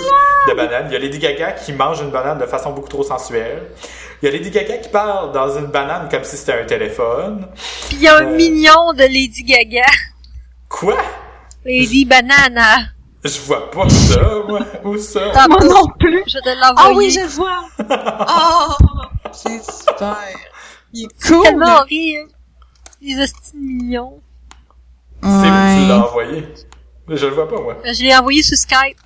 de 0.48 0.54
banane. 0.54 0.86
Il 0.88 0.92
y 0.94 0.96
a 0.96 0.98
Lady 0.98 1.18
Gaga 1.18 1.52
qui 1.52 1.72
mange 1.74 2.00
une 2.00 2.10
banane 2.10 2.38
de 2.38 2.46
façon 2.46 2.70
beaucoup 2.72 2.88
trop 2.88 3.02
sensuelle. 3.02 3.70
Il 4.22 4.26
y 4.26 4.28
a 4.28 4.32
Lady 4.32 4.50
Gaga 4.50 4.78
qui 4.78 4.88
parle 4.88 5.32
dans 5.32 5.56
une 5.58 5.66
banane 5.66 6.08
comme 6.10 6.24
si 6.24 6.36
c'était 6.38 6.60
un 6.62 6.64
téléphone. 6.64 7.46
Il 7.92 8.00
y 8.00 8.08
a 8.08 8.16
un 8.16 8.26
Euh. 8.26 8.36
mignon 8.36 8.92
de 8.94 9.02
Lady 9.02 9.44
Gaga. 9.44 9.84
Quoi? 10.68 10.96
Lady 11.64 12.04
Banana. 12.06 12.76
Je 13.24 13.40
vois 13.42 13.70
pas 13.70 13.88
ça, 13.90 14.20
moi. 14.48 14.60
Où 14.84 14.96
ça? 14.96 15.20
Ah, 15.34 15.46
Moi 15.48 15.62
non 15.64 15.86
plus. 15.98 16.22
Je 16.26 16.38
te 16.38 16.48
Ah 16.62 16.90
oui, 16.94 17.10
je 17.10 17.20
le 17.20 17.26
vois. 17.26 17.60
Oh, 17.90 18.72
c'est 19.32 19.62
super. 19.62 20.16
Il 20.94 21.04
est 21.04 21.26
cool. 21.28 21.42
tellement 21.42 21.82
rire. 21.82 22.24
Les 23.02 23.20
hosties 23.20 23.54
mignons. 23.54 24.20
C'est 25.22 25.28
où 25.28 25.32
tu 25.82 25.88
l'as 25.88 26.04
envoyé? 26.06 26.48
Je 27.08 27.26
le 27.26 27.32
vois 27.32 27.48
pas, 27.48 27.60
moi. 27.60 27.76
Je 27.84 28.02
l'ai 28.02 28.14
envoyé 28.16 28.42
sur 28.42 28.56
Skype. 28.56 28.98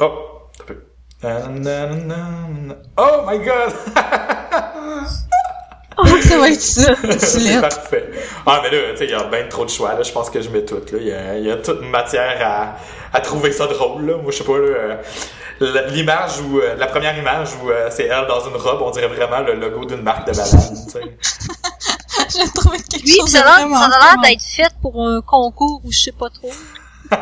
Oh, 0.00 0.48
peu. 0.66 0.82
Nanana. 1.22 2.28
Oh 2.96 3.22
my 3.26 3.38
god! 3.38 3.72
Oh, 6.02 6.06
ça 6.22 6.38
va 6.38 6.48
être 6.48 6.60
ça. 6.62 6.94
C'est 7.18 7.60
parfait. 7.60 8.10
Ah, 8.46 8.60
mais 8.62 8.70
là, 8.70 8.92
tu 8.92 8.96
sais, 8.96 9.04
il 9.04 9.10
y 9.10 9.14
a 9.14 9.24
bien 9.24 9.46
trop 9.48 9.66
de 9.66 9.70
choix, 9.70 9.92
là. 9.92 10.02
Je 10.02 10.10
pense 10.12 10.30
que 10.30 10.40
je 10.40 10.48
mets 10.48 10.64
tout, 10.64 10.76
là. 10.76 10.98
Il 10.98 11.06
y 11.06 11.12
a, 11.12 11.36
il 11.36 11.44
y 11.44 11.50
a 11.50 11.56
toute 11.56 11.82
matière 11.82 12.38
à, 12.40 12.76
à 13.14 13.20
trouver 13.20 13.52
ça 13.52 13.66
drôle, 13.66 14.06
là. 14.06 14.16
Moi, 14.16 14.32
je 14.32 14.38
sais 14.38 14.44
pas, 14.44 14.56
là. 14.56 14.64
euh, 15.60 15.86
L'image 15.90 16.40
où, 16.40 16.58
euh, 16.58 16.74
la 16.76 16.86
première 16.86 17.18
image 17.18 17.48
où 17.62 17.68
euh, 17.70 17.88
c'est 17.90 18.04
elle 18.06 18.26
dans 18.28 18.40
une 18.48 18.56
robe, 18.56 18.80
on 18.80 18.90
dirait 18.92 19.08
vraiment 19.08 19.40
le 19.40 19.52
logo 19.56 19.84
d'une 19.84 20.00
marque 20.00 20.26
de 20.26 20.32
tu 20.32 20.38
sais. 20.40 21.00
J'ai 22.36 22.48
trouvé 22.50 22.78
quelque 22.78 23.04
Oui, 23.04 23.16
chose 23.18 23.30
ça 23.30 23.40
de 23.40 23.44
a 23.44 23.46
l'air 23.58 23.68
vraiment 23.68 23.78
ça 23.80 23.86
a 23.86 23.88
l'air 24.00 24.10
fun. 24.14 24.20
d'être 24.22 24.42
fait 24.42 24.72
pour 24.82 25.06
un 25.06 25.20
concours 25.22 25.80
ou 25.84 25.92
je 25.92 25.98
sais 26.00 26.12
pas 26.12 26.28
trop. 26.30 26.50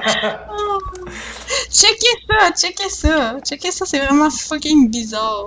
Checkez 1.71 2.17
ça, 2.29 2.51
checkez 2.53 2.91
ça. 2.91 3.37
Checkez 3.45 3.71
ça, 3.71 3.87
c'est 3.87 3.99
vraiment 4.01 4.31
fucking 4.31 4.91
bizarre. 4.91 5.47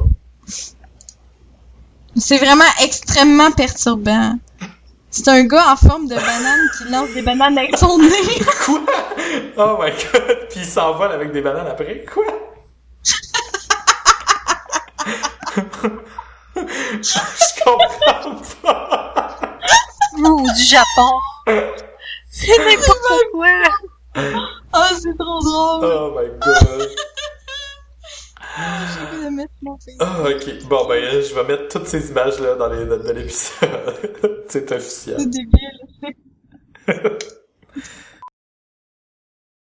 C'est 2.15 2.37
vraiment 2.37 2.65
extrêmement 2.83 3.51
perturbant. 3.51 4.37
C'est 5.09 5.27
un 5.27 5.43
gars 5.43 5.71
en 5.73 5.75
forme 5.75 6.07
de 6.07 6.15
banane 6.15 6.69
qui 6.77 6.85
lance 6.89 7.09
des 7.11 7.21
bananes 7.21 7.57
avec 7.57 7.77
son 7.77 7.97
nez. 7.99 8.09
Quoi? 8.65 8.81
Oh 9.57 9.77
my 9.81 9.91
god! 9.91 10.47
Puis 10.49 10.61
il 10.61 10.65
s'envole 10.65 11.11
avec 11.11 11.31
des 11.31 11.41
bananes 11.41 11.67
après? 11.67 12.05
Quoi? 12.11 12.23
je 17.01 17.63
comprends 17.63 18.41
pas. 18.61 19.30
Ou 20.23 20.43
du 20.53 20.63
Japon. 20.63 21.11
C'est 22.29 22.57
n'importe 22.57 23.23
quoi. 23.31 23.47
Oh, 24.73 24.95
c'est 25.01 25.17
trop 25.17 25.39
drôle. 25.39 25.85
Oh 25.85 26.15
my 26.17 26.29
god. 26.39 26.89
J'ai 28.57 29.01
envie 29.01 29.25
de 29.25 29.29
mettre 29.29 29.53
mon 29.61 29.77
face. 29.77 29.95
Ah, 29.99 30.23
ok. 30.23 30.67
Bon, 30.67 30.87
ben, 30.87 31.03
euh, 31.03 31.21
je 31.21 31.33
vais 31.33 31.43
mettre 31.43 31.67
toutes 31.69 31.87
ces 31.87 32.09
images-là 32.09 32.55
dans 32.55 32.67
les 32.67 32.85
notes 32.85 33.05
de 33.05 33.11
l'épisode. 33.11 34.45
C'est 34.47 34.71
officiel. 34.71 35.17
C'est 35.19 35.29
débile. 35.29 35.79